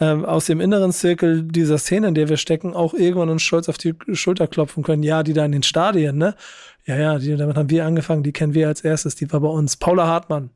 ähm, 0.00 0.24
aus 0.24 0.46
dem 0.46 0.60
inneren 0.60 0.92
Zirkel 0.92 1.42
dieser 1.42 1.78
Szene, 1.78 2.08
in 2.08 2.14
der 2.14 2.28
wir 2.28 2.36
stecken, 2.36 2.74
auch 2.74 2.94
irgendwann 2.94 3.30
uns 3.30 3.42
stolz 3.42 3.68
auf 3.68 3.78
die 3.78 3.94
Schulter 4.12 4.46
klopfen 4.46 4.82
können. 4.82 5.02
Ja, 5.02 5.22
die 5.22 5.32
da 5.32 5.44
in 5.44 5.52
den 5.52 5.62
Stadien, 5.62 6.18
ne? 6.18 6.34
Ja, 6.84 6.96
ja, 6.96 7.18
die, 7.18 7.36
damit 7.36 7.56
haben 7.56 7.70
wir 7.70 7.84
angefangen, 7.84 8.22
die 8.22 8.32
kennen 8.32 8.54
wir 8.54 8.68
als 8.68 8.82
erstes, 8.82 9.16
die 9.16 9.30
war 9.32 9.40
bei 9.40 9.48
uns. 9.48 9.76
Paula 9.76 10.06
Hartmann. 10.06 10.50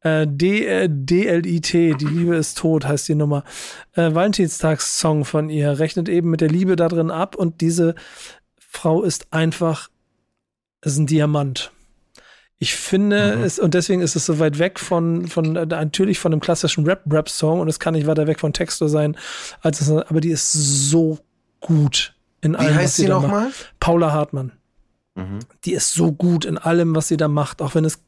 Äh, 0.00 0.26
D, 0.28 0.64
äh, 0.66 0.88
DLIT, 0.88 1.72
die 1.72 2.06
Liebe 2.06 2.36
ist 2.36 2.58
tot, 2.58 2.86
heißt 2.86 3.08
die 3.08 3.14
Nummer. 3.14 3.42
Äh, 3.94 4.14
Valentinstagssong 4.14 5.24
von 5.24 5.48
ihr, 5.50 5.78
rechnet 5.78 6.08
eben 6.08 6.30
mit 6.30 6.40
der 6.40 6.48
Liebe 6.48 6.76
da 6.76 6.88
drin 6.88 7.10
ab 7.10 7.34
und 7.34 7.60
diese 7.60 7.94
Frau 8.58 9.02
ist 9.02 9.32
einfach, 9.32 9.88
ist 10.84 10.98
ein 10.98 11.06
Diamant. 11.06 11.72
Ich 12.58 12.74
finde 12.74 13.36
mhm. 13.36 13.42
es, 13.42 13.58
und 13.58 13.74
deswegen 13.74 14.00
ist 14.00 14.16
es 14.16 14.26
so 14.26 14.38
weit 14.38 14.58
weg 14.58 14.78
von, 14.78 15.26
von 15.26 15.52
natürlich 15.52 16.18
von 16.18 16.32
einem 16.32 16.40
klassischen 16.40 16.86
Rap-Rap-Song 16.86 17.60
und 17.60 17.68
es 17.68 17.78
kann 17.78 17.94
nicht 17.94 18.06
weiter 18.06 18.26
weg 18.26 18.40
von 18.40 18.52
Textor 18.52 18.88
sein, 18.88 19.16
als 19.60 19.80
es, 19.80 19.90
aber 19.90 20.20
die 20.20 20.30
ist 20.30 20.52
so 20.52 21.18
gut 21.60 22.14
in 22.40 22.56
allem. 22.56 22.74
Wie 22.74 22.78
heißt 22.78 22.96
sie 22.96 23.08
nochmal? 23.08 23.50
Paula 23.78 24.12
Hartmann. 24.12 24.52
Mhm. 25.16 25.40
Die 25.64 25.72
ist 25.72 25.92
so 25.92 26.12
gut 26.12 26.44
in 26.44 26.56
allem, 26.56 26.94
was 26.94 27.08
sie 27.08 27.16
da 27.16 27.28
macht, 27.28 27.60
auch 27.60 27.74
wenn 27.74 27.84
es 27.84 27.98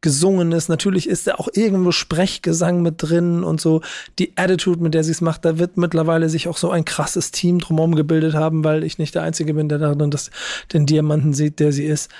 gesungen 0.00 0.52
ist. 0.52 0.68
Natürlich 0.68 1.08
ist 1.08 1.26
da 1.26 1.34
auch 1.34 1.48
irgendwo 1.52 1.92
Sprechgesang 1.92 2.82
mit 2.82 2.96
drin 2.98 3.44
und 3.44 3.60
so. 3.60 3.82
Die 4.18 4.36
Attitude, 4.36 4.82
mit 4.82 4.94
der 4.94 5.04
sie 5.04 5.12
es 5.12 5.20
macht, 5.20 5.44
da 5.44 5.58
wird 5.58 5.76
mittlerweile 5.76 6.28
sich 6.28 6.48
auch 6.48 6.56
so 6.56 6.70
ein 6.70 6.84
krasses 6.84 7.30
Team 7.32 7.58
drumherum 7.58 7.94
gebildet 7.94 8.34
haben, 8.34 8.64
weil 8.64 8.84
ich 8.84 8.98
nicht 8.98 9.14
der 9.14 9.22
Einzige 9.22 9.54
bin, 9.54 9.68
der 9.68 9.78
darin 9.78 10.10
das, 10.10 10.30
den 10.72 10.86
Diamanten 10.86 11.34
sieht, 11.34 11.60
der 11.60 11.72
sie 11.72 11.84
ist. 11.84 12.10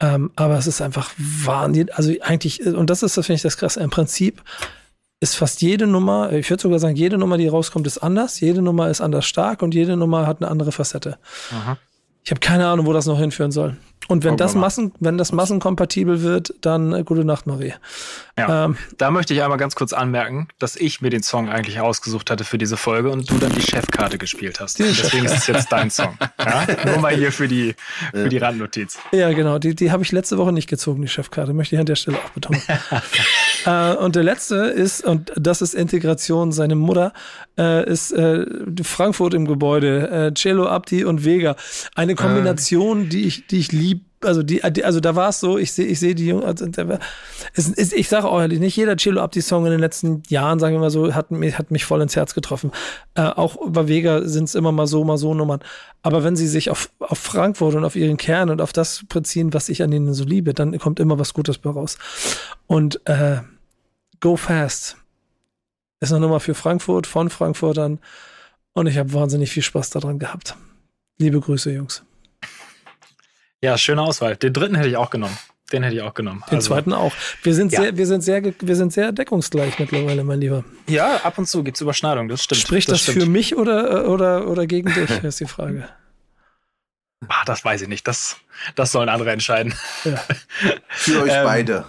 Ähm, 0.00 0.30
aber 0.36 0.58
es 0.58 0.66
ist 0.66 0.80
einfach 0.80 1.12
Wahnsinn. 1.16 1.90
Also 1.92 2.12
eigentlich, 2.20 2.64
und 2.66 2.90
das 2.90 3.02
ist, 3.02 3.16
das 3.16 3.26
finde 3.26 3.36
ich 3.36 3.42
das 3.42 3.56
krasse. 3.56 3.80
Im 3.80 3.90
Prinzip 3.90 4.42
ist 5.20 5.36
fast 5.36 5.62
jede 5.62 5.86
Nummer, 5.86 6.32
ich 6.32 6.50
würde 6.50 6.62
sogar 6.62 6.78
sagen, 6.78 6.96
jede 6.96 7.16
Nummer, 7.16 7.38
die 7.38 7.48
rauskommt, 7.48 7.86
ist 7.86 7.98
anders. 7.98 8.40
Jede 8.40 8.60
Nummer 8.60 8.90
ist 8.90 9.00
anders 9.00 9.24
stark 9.24 9.62
und 9.62 9.74
jede 9.74 9.96
Nummer 9.96 10.26
hat 10.26 10.42
eine 10.42 10.50
andere 10.50 10.72
Facette. 10.72 11.18
Aha. 11.52 11.78
Ich 12.24 12.30
habe 12.30 12.40
keine 12.40 12.66
Ahnung, 12.66 12.86
wo 12.86 12.92
das 12.92 13.06
noch 13.06 13.18
hinführen 13.18 13.52
soll. 13.52 13.76
Und 14.08 14.22
wenn 14.24 14.36
das 14.36 14.54
Massen, 14.54 14.92
wenn 15.00 15.16
das 15.16 15.32
massenkompatibel 15.32 16.22
wird, 16.22 16.54
dann 16.60 16.92
äh, 16.92 17.04
gute 17.04 17.24
Nacht, 17.24 17.46
Marie. 17.46 17.72
Ja, 18.36 18.66
ähm, 18.66 18.76
da 18.98 19.10
möchte 19.10 19.32
ich 19.32 19.42
einmal 19.42 19.56
ganz 19.56 19.74
kurz 19.74 19.94
anmerken, 19.94 20.48
dass 20.58 20.76
ich 20.76 21.00
mir 21.00 21.08
den 21.08 21.22
Song 21.22 21.48
eigentlich 21.48 21.80
ausgesucht 21.80 22.30
hatte 22.30 22.44
für 22.44 22.58
diese 22.58 22.76
Folge 22.76 23.10
und 23.10 23.30
du 23.30 23.38
dann 23.38 23.52
die 23.52 23.62
Chefkarte 23.62 24.18
gespielt 24.18 24.60
hast. 24.60 24.78
Deswegen 24.78 25.24
ist 25.24 25.36
es 25.36 25.46
jetzt 25.46 25.72
dein 25.72 25.90
Song. 25.90 26.18
Ja? 26.44 26.66
Nur 26.84 26.98
mal 26.98 27.14
hier 27.14 27.32
für 27.32 27.48
die, 27.48 27.74
für 28.10 28.28
die 28.28 28.36
Randnotiz. 28.36 28.98
Ja, 29.12 29.32
genau. 29.32 29.58
Die, 29.58 29.74
die 29.74 29.90
habe 29.90 30.02
ich 30.02 30.12
letzte 30.12 30.36
Woche 30.36 30.52
nicht 30.52 30.68
gezogen, 30.68 31.00
die 31.00 31.08
Chefkarte. 31.08 31.54
Möchte 31.54 31.76
ich 31.76 31.80
an 31.80 31.86
der 31.86 31.94
Stelle 31.94 32.18
auch 32.18 32.30
betonen. 32.30 32.60
äh, 33.64 33.94
und 33.94 34.16
der 34.16 34.22
letzte 34.22 34.56
ist, 34.56 35.04
und 35.04 35.32
das 35.36 35.62
ist 35.62 35.74
Integration, 35.74 36.52
seine 36.52 36.74
Mutter, 36.74 37.12
äh, 37.58 37.88
ist 37.90 38.12
äh, 38.12 38.46
Frankfurt 38.82 39.34
im 39.34 39.46
Gebäude, 39.46 40.10
äh, 40.10 40.34
Cello 40.34 40.66
Abdi 40.66 41.04
und 41.04 41.24
Vega. 41.24 41.56
Eine 41.94 42.14
Kombination, 42.14 43.08
die 43.08 43.26
ich, 43.26 43.46
die 43.46 43.58
ich 43.58 43.72
liebe 43.72 44.00
also 44.24 44.42
die, 44.42 44.62
also 44.62 45.00
da 45.00 45.14
war 45.16 45.28
es 45.28 45.40
so, 45.40 45.58
ich 45.58 45.72
sehe, 45.72 45.86
ich 45.86 46.00
sehe 46.00 46.14
die 46.14 46.26
Jungen, 46.26 46.44
also, 46.44 46.66
es 47.54 47.68
ist, 47.68 47.92
ich 47.92 48.08
sage 48.08 48.28
auch 48.28 48.40
ehrlich, 48.40 48.58
nicht 48.58 48.76
jeder 48.76 48.96
Chilo 48.96 49.20
Abdi 49.20 49.42
Song 49.42 49.64
in 49.66 49.70
den 49.70 49.80
letzten 49.80 50.22
Jahren, 50.28 50.58
sagen 50.58 50.74
wir 50.74 50.80
mal 50.80 50.90
so, 50.90 51.14
hat 51.14 51.30
mich, 51.30 51.58
hat 51.58 51.70
mich 51.70 51.84
voll 51.84 52.00
ins 52.00 52.16
Herz 52.16 52.34
getroffen. 52.34 52.72
Äh, 53.14 53.22
auch 53.22 53.56
bei 53.66 53.88
Vega 53.88 54.26
sind 54.26 54.44
es 54.44 54.54
immer 54.54 54.72
mal 54.72 54.86
so, 54.86 55.04
mal 55.04 55.18
so 55.18 55.34
Nummern. 55.34 55.60
Aber 56.02 56.24
wenn 56.24 56.36
sie 56.36 56.48
sich 56.48 56.70
auf, 56.70 56.90
auf 57.00 57.18
Frankfurt 57.18 57.74
und 57.74 57.84
auf 57.84 57.96
ihren 57.96 58.16
Kern 58.16 58.50
und 58.50 58.60
auf 58.60 58.72
das 58.72 59.04
beziehen, 59.08 59.52
was 59.52 59.68
ich 59.68 59.82
an 59.82 59.92
ihnen 59.92 60.14
so 60.14 60.24
liebe, 60.24 60.54
dann 60.54 60.78
kommt 60.78 61.00
immer 61.00 61.18
was 61.18 61.34
Gutes 61.34 61.58
bei 61.58 61.70
raus. 61.70 61.98
Und 62.66 63.00
äh, 63.06 63.38
Go 64.24 64.38
Fast 64.38 64.96
ist 66.00 66.10
eine 66.10 66.20
Nummer 66.20 66.40
für 66.40 66.54
Frankfurt, 66.54 67.06
von 67.06 67.28
Frankfurtern. 67.28 68.00
Und 68.72 68.86
ich 68.86 68.96
habe 68.96 69.12
wahnsinnig 69.12 69.50
viel 69.50 69.62
Spaß 69.62 69.90
daran 69.90 70.18
gehabt. 70.18 70.56
Liebe 71.18 71.38
Grüße, 71.40 71.70
Jungs. 71.70 72.02
Ja, 73.60 73.76
schöne 73.76 74.00
Auswahl. 74.00 74.34
Den 74.36 74.54
dritten 74.54 74.76
hätte 74.76 74.88
ich 74.88 74.96
auch 74.96 75.10
genommen. 75.10 75.36
Den 75.74 75.82
hätte 75.82 75.96
ich 75.96 76.00
auch 76.00 76.14
genommen. 76.14 76.42
Den 76.50 76.54
also, 76.54 76.68
zweiten 76.68 76.94
auch. 76.94 77.12
Wir 77.42 77.52
sind, 77.52 77.70
ja. 77.72 77.82
sehr, 77.82 77.98
wir, 77.98 78.06
sind 78.06 78.22
sehr, 78.22 78.42
wir 78.42 78.76
sind 78.76 78.94
sehr 78.94 79.12
deckungsgleich 79.12 79.78
mittlerweile, 79.78 80.24
mein 80.24 80.40
Lieber. 80.40 80.64
Ja, 80.86 81.16
ab 81.16 81.36
und 81.36 81.46
zu 81.46 81.62
gibt 81.62 81.76
es 81.76 81.82
Überschneidungen, 81.82 82.30
das 82.30 82.42
stimmt. 82.42 82.62
Spricht 82.62 82.88
das, 82.88 83.04
das 83.04 83.12
stimmt. 83.12 83.24
für 83.24 83.28
mich 83.30 83.56
oder, 83.56 84.08
oder, 84.08 84.48
oder 84.48 84.66
gegen 84.66 84.90
dich, 84.94 85.10
ist 85.22 85.40
die 85.40 85.46
Frage. 85.46 85.86
Ah, 87.28 87.44
das 87.44 87.62
weiß 87.62 87.82
ich 87.82 87.88
nicht. 87.88 88.08
Das, 88.08 88.38
das 88.74 88.90
sollen 88.90 89.10
andere 89.10 89.32
entscheiden. 89.32 89.74
Ja. 90.04 90.16
Für 90.88 91.24
euch 91.24 91.30
ähm, 91.30 91.44
beide. 91.44 91.84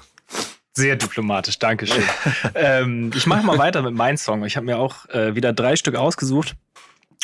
Sehr 0.77 0.97
diplomatisch, 0.97 1.57
Dankeschön. 1.57 2.03
ähm, 2.55 3.11
ich 3.15 3.25
mache 3.27 3.45
mal 3.45 3.57
weiter 3.57 3.81
mit 3.81 3.95
meinem 3.95 4.17
Song. 4.17 4.43
Ich 4.43 4.57
habe 4.57 4.65
mir 4.65 4.77
auch 4.77 5.07
äh, 5.09 5.33
wieder 5.33 5.53
drei 5.53 5.77
Stück 5.77 5.95
ausgesucht. 5.95 6.55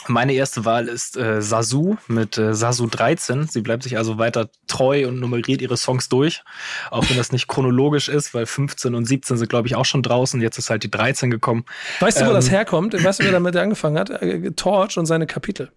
Meine 0.07 0.33
erste 0.33 0.65
Wahl 0.65 0.87
ist 0.87 1.15
äh, 1.17 1.41
Sasu 1.41 1.97
mit 2.07 2.37
äh, 2.37 2.55
Sasu 2.55 2.87
13. 2.87 3.47
Sie 3.47 3.61
bleibt 3.61 3.83
sich 3.83 3.97
also 3.97 4.17
weiter 4.17 4.49
treu 4.67 5.07
und 5.07 5.19
nummeriert 5.19 5.61
ihre 5.61 5.77
Songs 5.77 6.09
durch, 6.09 6.43
auch 6.89 7.07
wenn 7.09 7.17
das 7.17 7.31
nicht 7.31 7.47
chronologisch 7.47 8.09
ist, 8.09 8.33
weil 8.33 8.45
15 8.45 8.95
und 8.95 9.05
17 9.05 9.37
sind, 9.37 9.49
glaube 9.49 9.67
ich, 9.67 9.75
auch 9.75 9.85
schon 9.85 10.01
draußen. 10.01 10.41
Jetzt 10.41 10.57
ist 10.57 10.69
halt 10.69 10.83
die 10.83 10.89
13 10.89 11.29
gekommen. 11.29 11.65
Weißt 11.99 12.21
du, 12.21 12.27
wo 12.27 12.33
das 12.33 12.47
ähm, 12.47 12.53
herkommt? 12.53 13.03
Weißt 13.03 13.19
du, 13.19 13.25
wer 13.25 13.31
damit 13.31 13.55
angefangen 13.57 13.99
hat? 13.99 14.09
Äh, 14.09 14.51
Torch 14.51 14.97
und 14.97 15.05
seine 15.05 15.27
Kapitel. 15.27 15.71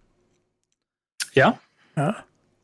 Ja? 1.33 1.59
Ja. 1.95 2.15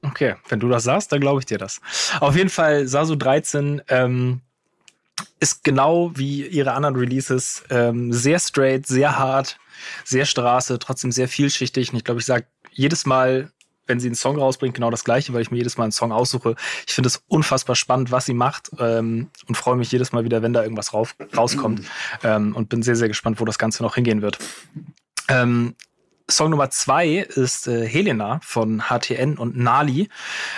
Okay, 0.01 0.35
wenn 0.49 0.59
du 0.59 0.67
das 0.67 0.83
sagst, 0.83 1.11
dann 1.11 1.19
glaube 1.19 1.41
ich 1.41 1.45
dir 1.45 1.59
das. 1.59 1.79
Auf 2.21 2.35
jeden 2.35 2.49
Fall 2.49 2.87
Sasu 2.87 3.15
13 3.15 3.83
ähm, 3.87 4.41
ist 5.39 5.63
genau 5.63 6.11
wie 6.15 6.45
ihre 6.47 6.73
anderen 6.73 6.95
Releases 6.95 7.63
ähm, 7.69 8.13
sehr 8.13 8.39
straight, 8.39 8.87
sehr 8.87 9.17
hart, 9.17 9.57
sehr 10.03 10.25
Straße, 10.25 10.79
trotzdem 10.79 11.11
sehr 11.11 11.27
vielschichtig. 11.27 11.91
Und 11.91 11.97
ich 11.97 12.03
glaube, 12.03 12.19
ich 12.19 12.25
sage 12.25 12.45
jedes 12.71 13.05
Mal, 13.05 13.51
wenn 13.87 13.99
sie 13.99 14.07
einen 14.07 14.15
Song 14.15 14.37
rausbringt, 14.37 14.75
genau 14.75 14.89
das 14.89 15.03
Gleiche, 15.03 15.33
weil 15.33 15.41
ich 15.41 15.51
mir 15.51 15.57
jedes 15.57 15.77
Mal 15.77 15.85
einen 15.85 15.91
Song 15.91 16.11
aussuche. 16.11 16.55
Ich 16.87 16.93
finde 16.93 17.07
es 17.07 17.23
unfassbar 17.27 17.75
spannend, 17.75 18.11
was 18.11 18.25
sie 18.25 18.33
macht 18.33 18.71
ähm, 18.79 19.29
und 19.47 19.55
freue 19.55 19.75
mich 19.75 19.91
jedes 19.91 20.11
Mal 20.11 20.23
wieder, 20.23 20.41
wenn 20.41 20.53
da 20.53 20.63
irgendwas 20.63 20.93
rauf, 20.93 21.15
rauskommt 21.35 21.81
ähm, 22.23 22.55
und 22.55 22.69
bin 22.69 22.83
sehr, 22.83 22.95
sehr 22.95 23.07
gespannt, 23.07 23.39
wo 23.39 23.45
das 23.45 23.59
Ganze 23.59 23.83
noch 23.83 23.95
hingehen 23.95 24.21
wird. 24.21 24.37
Ähm, 25.27 25.75
Song 26.29 26.49
Nummer 26.49 26.69
zwei 26.69 27.17
ist 27.17 27.67
äh, 27.67 27.87
Helena 27.87 28.39
von 28.43 28.83
HTN 28.89 29.37
und 29.37 29.57
Nali. 29.57 30.09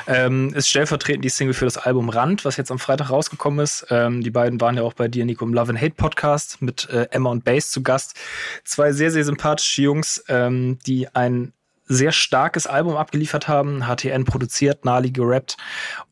Ähm, 0.08 0.54
ist 0.54 0.70
stellvertretend 0.70 1.24
die 1.24 1.30
Single 1.30 1.54
für 1.54 1.66
das 1.66 1.78
Album 1.78 2.10
Rand, 2.10 2.46
was 2.46 2.58
jetzt 2.58 2.72
am 2.72 2.80
Freitag 2.80 3.10
rausgekommen 3.10 3.60
ist. 3.60 3.86
Ähm, 3.90 4.22
die 4.22 4.32
beiden 4.32 4.60
waren 4.62 4.78
ja 4.78 4.84
auch 4.84 4.94
bei 4.94 5.08
dir, 5.08 5.26
Nico, 5.26 5.46
im 5.46 5.54
Love 5.54 5.72
and 5.72 5.82
Hate 5.82 5.96
Podcast 5.96 6.62
mit 6.62 6.90
äh, 6.90 7.08
Emma 7.12 7.30
und 7.30 7.44
Bass 7.44 7.72
zu 7.72 7.84
Gast. 7.84 8.20
Zwei 8.64 8.92
sehr, 8.92 9.12
sehr 9.12 9.24
sympathische 9.24 9.82
Jungs, 9.82 10.24
ähm, 10.28 10.80
die 10.86 11.08
ein 11.14 11.54
sehr 11.86 12.12
starkes 12.12 12.68
Album 12.68 12.96
abgeliefert 12.96 13.48
haben. 13.48 13.86
HTN 13.86 14.26
produziert, 14.26 14.86
Nali 14.86 15.12
gerappt 15.12 15.58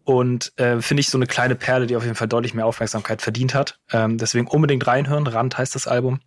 und 0.03 0.51
äh, 0.57 0.81
finde 0.81 1.01
ich 1.01 1.09
so 1.09 1.17
eine 1.17 1.27
kleine 1.27 1.55
Perle, 1.55 1.87
die 1.87 1.95
auf 1.95 2.03
jeden 2.03 2.15
Fall 2.15 2.27
deutlich 2.27 2.53
mehr 2.53 2.65
Aufmerksamkeit 2.65 3.21
verdient 3.21 3.53
hat. 3.53 3.79
Ähm, 3.91 4.17
deswegen 4.17 4.47
unbedingt 4.47 4.85
reinhören. 4.87 5.27
Rand 5.27 5.57
heißt 5.57 5.75
das 5.75 5.87
Album. 5.87 6.19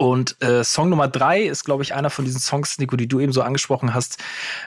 Und 0.00 0.40
äh, 0.40 0.64
Song 0.64 0.88
Nummer 0.88 1.08
drei 1.08 1.42
ist, 1.42 1.66
glaube 1.66 1.82
ich, 1.82 1.92
einer 1.92 2.08
von 2.08 2.24
diesen 2.24 2.40
Songs, 2.40 2.78
Nico, 2.78 2.96
die 2.96 3.06
du 3.06 3.20
eben 3.20 3.34
so 3.34 3.42
angesprochen 3.42 3.92
hast, 3.92 4.16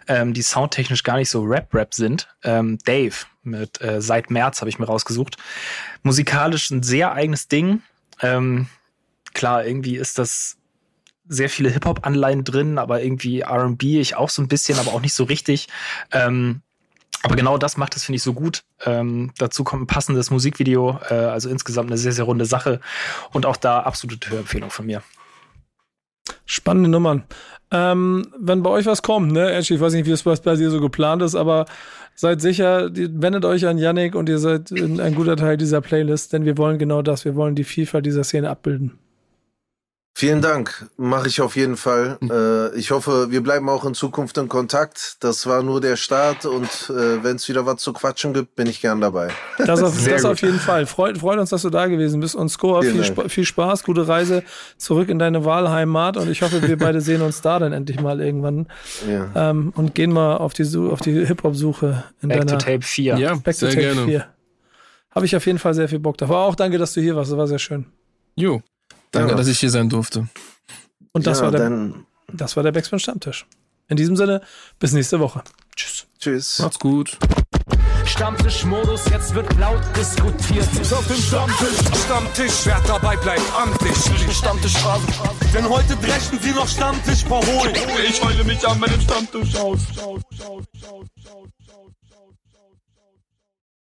ähm, 0.08 0.36
die 0.36 0.44
soundtechnisch 0.44 1.02
gar 1.02 1.18
nicht 1.18 1.32
so 1.32 1.42
Rap-Rap 1.42 1.96
sind. 1.96 2.28
Ähm, 2.44 2.78
Dave 2.86 3.16
mit 3.42 3.82
äh, 3.82 4.00
Seit 4.00 4.30
März 4.30 4.62
habe 4.62 4.70
ich 4.70 4.78
mir 4.78 4.86
rausgesucht. 4.86 5.38
Musikalisch 6.04 6.70
ein 6.70 6.84
sehr 6.84 7.14
eigenes 7.14 7.48
Ding. 7.48 7.82
Ähm, 8.22 8.68
klar, 9.34 9.66
irgendwie 9.66 9.98
ist 9.98 10.20
das 10.20 10.58
sehr 11.28 11.50
viele 11.50 11.72
Hip-Hop-Anleihen 11.72 12.44
drin, 12.44 12.78
aber 12.78 13.02
irgendwie 13.02 13.40
R&B 13.40 14.00
ich 14.00 14.16
auch 14.16 14.30
so 14.30 14.40
ein 14.40 14.48
bisschen, 14.48 14.78
aber 14.78 14.94
auch 14.94 15.02
nicht 15.02 15.16
so 15.16 15.24
richtig. 15.24 15.68
Ähm, 16.12 16.62
aber 17.24 17.36
genau 17.36 17.58
das 17.58 17.76
macht 17.76 17.96
es, 17.96 18.04
finde 18.04 18.18
ich, 18.18 18.24
so 18.24 18.34
gut. 18.34 18.66
Ähm, 18.86 19.34
dazu 19.40 19.64
kommt 19.64 19.82
ein 19.82 19.88
passendes 19.88 20.30
Musikvideo, 20.30 21.00
äh, 21.10 21.16
also 21.16 21.50
insgesamt 21.50 21.90
eine 21.90 21.98
sehr, 21.98 22.12
sehr 22.12 22.26
runde 22.26 22.46
Sache. 22.46 22.82
Und 23.32 23.48
auch 23.48 23.58
da 23.58 23.80
absolute 23.80 24.30
Hörempfehlung 24.30 24.70
von 24.70 24.86
mir. 24.86 25.02
Spannende 26.46 26.90
Nummern. 26.90 27.24
Ähm, 27.72 28.28
wenn 28.38 28.62
bei 28.62 28.70
euch 28.70 28.86
was 28.86 29.02
kommt, 29.02 29.32
ne, 29.32 29.58
ich 29.60 29.80
weiß 29.80 29.94
nicht, 29.94 30.06
wie 30.06 30.12
es 30.12 30.24
bei 30.24 30.56
dir 30.56 30.70
so 30.70 30.80
geplant 30.80 31.22
ist, 31.22 31.36
aber 31.36 31.66
seid 32.16 32.42
sicher, 32.42 32.90
wendet 32.94 33.46
euch 33.46 33.66
an 33.66 33.78
Yannick 33.78 34.16
und 34.16 34.30
ihr 34.30 34.38
seid 34.38 34.72
ein 34.72 35.16
guter 35.16 35.36
Teil 35.36 35.58
dieser 35.58 35.82
Playlist, 35.82 36.34
denn 36.34 36.46
wir 36.46 36.58
wollen 36.58 36.78
genau 36.78 37.02
das. 37.02 37.26
Wir 37.26 37.36
wollen 37.36 37.56
die 37.56 37.64
Vielfalt 37.64 38.06
dieser 38.06 38.24
Szene 38.24 38.50
abbilden. 38.50 39.00
Vielen 40.16 40.42
Dank, 40.42 40.86
mache 40.96 41.28
ich 41.28 41.42
auf 41.42 41.56
jeden 41.56 41.76
Fall. 41.76 42.18
Hm. 42.22 42.30
Äh, 42.30 42.78
ich 42.78 42.92
hoffe, 42.92 43.32
wir 43.32 43.42
bleiben 43.42 43.68
auch 43.68 43.84
in 43.84 43.96
Zukunft 43.96 44.38
in 44.38 44.48
Kontakt. 44.48 45.18
Das 45.22 45.48
war 45.48 45.64
nur 45.64 45.82
der 45.82 45.96
Start 45.96 46.46
und 46.46 46.68
äh, 46.92 47.24
wenn 47.24 47.38
es 47.38 47.50
wieder 47.50 47.66
was 47.66 47.78
zu 47.78 47.94
quatschen 47.94 48.32
gibt, 48.32 48.56
bin 48.56 48.68
ich 48.68 48.80
gern 48.80 49.02
dabei. 49.02 49.30
Das 49.58 49.82
auf, 49.82 49.98
das 50.08 50.24
auf 50.24 50.40
jeden 50.44 50.60
Fall. 50.60 50.86
Freut, 50.86 51.18
freut 51.18 51.40
uns, 51.40 51.50
dass 51.50 51.64
du 51.64 51.72
da 51.72 51.88
gewesen 51.88 52.20
bist 52.20 52.36
und 52.36 52.50
Score, 52.50 52.84
viel, 52.84 53.02
Sp 53.02 53.26
viel 53.28 53.44
Spaß, 53.44 53.84
gute 53.84 54.08
Reise 54.08 54.44
zurück 54.78 55.10
in 55.10 55.18
deine 55.18 55.46
Wahlheimat 55.46 56.18
und 56.18 56.30
ich 56.30 56.44
hoffe, 56.44 56.62
wir 56.62 56.78
beide 56.78 57.02
sehen 57.02 57.24
uns 57.24 57.42
da 57.42 57.58
dann 57.58 57.74
endlich 57.74 58.00
mal 58.00 58.22
irgendwann 58.22 58.68
ja. 59.10 59.50
ähm, 59.50 59.74
und 59.76 59.96
gehen 59.96 60.14
mal 60.14 60.38
auf 60.38 60.54
die, 60.54 60.64
auf 60.78 61.02
die 61.02 61.26
Hip-Hop-Suche 61.26 62.04
in 62.22 62.30
Back 62.30 62.46
deiner 62.46 62.60
to 62.60 62.66
Tape 62.66 62.84
4. 62.84 63.18
Ja, 63.18 63.34
Back 63.34 63.56
sehr 63.56 63.70
to 63.70 63.76
Tape 63.76 63.88
gerne. 63.88 64.06
4. 64.06 64.28
Habe 65.16 65.26
ich 65.26 65.36
auf 65.36 65.46
jeden 65.48 65.58
Fall 65.58 65.74
sehr 65.74 65.90
viel 65.90 66.00
Bock 66.00 66.18
drauf. 66.18 66.30
Aber 66.30 66.42
auch 66.42 66.56
danke, 66.56 66.78
dass 66.78 66.94
du 66.94 67.02
hier 67.02 67.16
warst. 67.16 67.32
Das 67.32 67.38
war 67.38 67.48
sehr 67.48 67.60
schön. 67.60 67.86
Jo, 68.36 68.62
danke, 69.14 69.32
Ja. 69.32 69.38
dass 69.38 69.48
ich 69.48 69.60
hier 69.60 69.70
sein 69.70 69.90
durfte. 69.90 70.28
Und 71.14 71.26
das 71.26 71.40
ja, 71.40 71.46
war 71.46 71.52
der, 71.52 71.62
dann 71.62 72.06
das 72.32 72.56
war 72.56 72.64
der 72.64 72.72
Backspin 72.72 73.00
Stammtisch. 73.00 73.46
In 73.88 73.98
diesem 73.98 74.16
Sinne, 74.16 74.42
bis 74.80 74.94
nächste 74.94 75.20
Woche. 75.20 75.44
Tschüss. 75.76 76.08
tschüss. 76.20 76.60
Macht's 76.60 76.80
gut. 76.80 77.18
Stammtischmodus, 78.06 79.06
jetzt 79.10 79.34
wird 79.34 79.58
laut 79.58 79.82
diskutiert. 79.96 80.68
Auf 80.92 81.08
dem 81.08 81.18
Stammtisch, 81.18 82.04
Stammtisch, 82.06 82.66
wer 82.66 82.80
dabei 82.88 83.16
bleibt, 83.18 83.42
amtlich. 83.56 83.96
Stammtisch 84.36 84.78
Phase. 84.78 85.06
Denn 85.54 85.68
heute 85.68 85.96
brechen 85.98 86.40
sie 86.42 86.52
noch 86.52 86.68
Stammtisch 86.68 87.24
verholen. 87.24 87.76
Ich 88.08 88.24
heule 88.24 88.44
mich 88.44 88.68
an 88.68 88.80
meinem 88.80 89.02
Stammtisch 89.02 89.56
aus. 89.56 89.80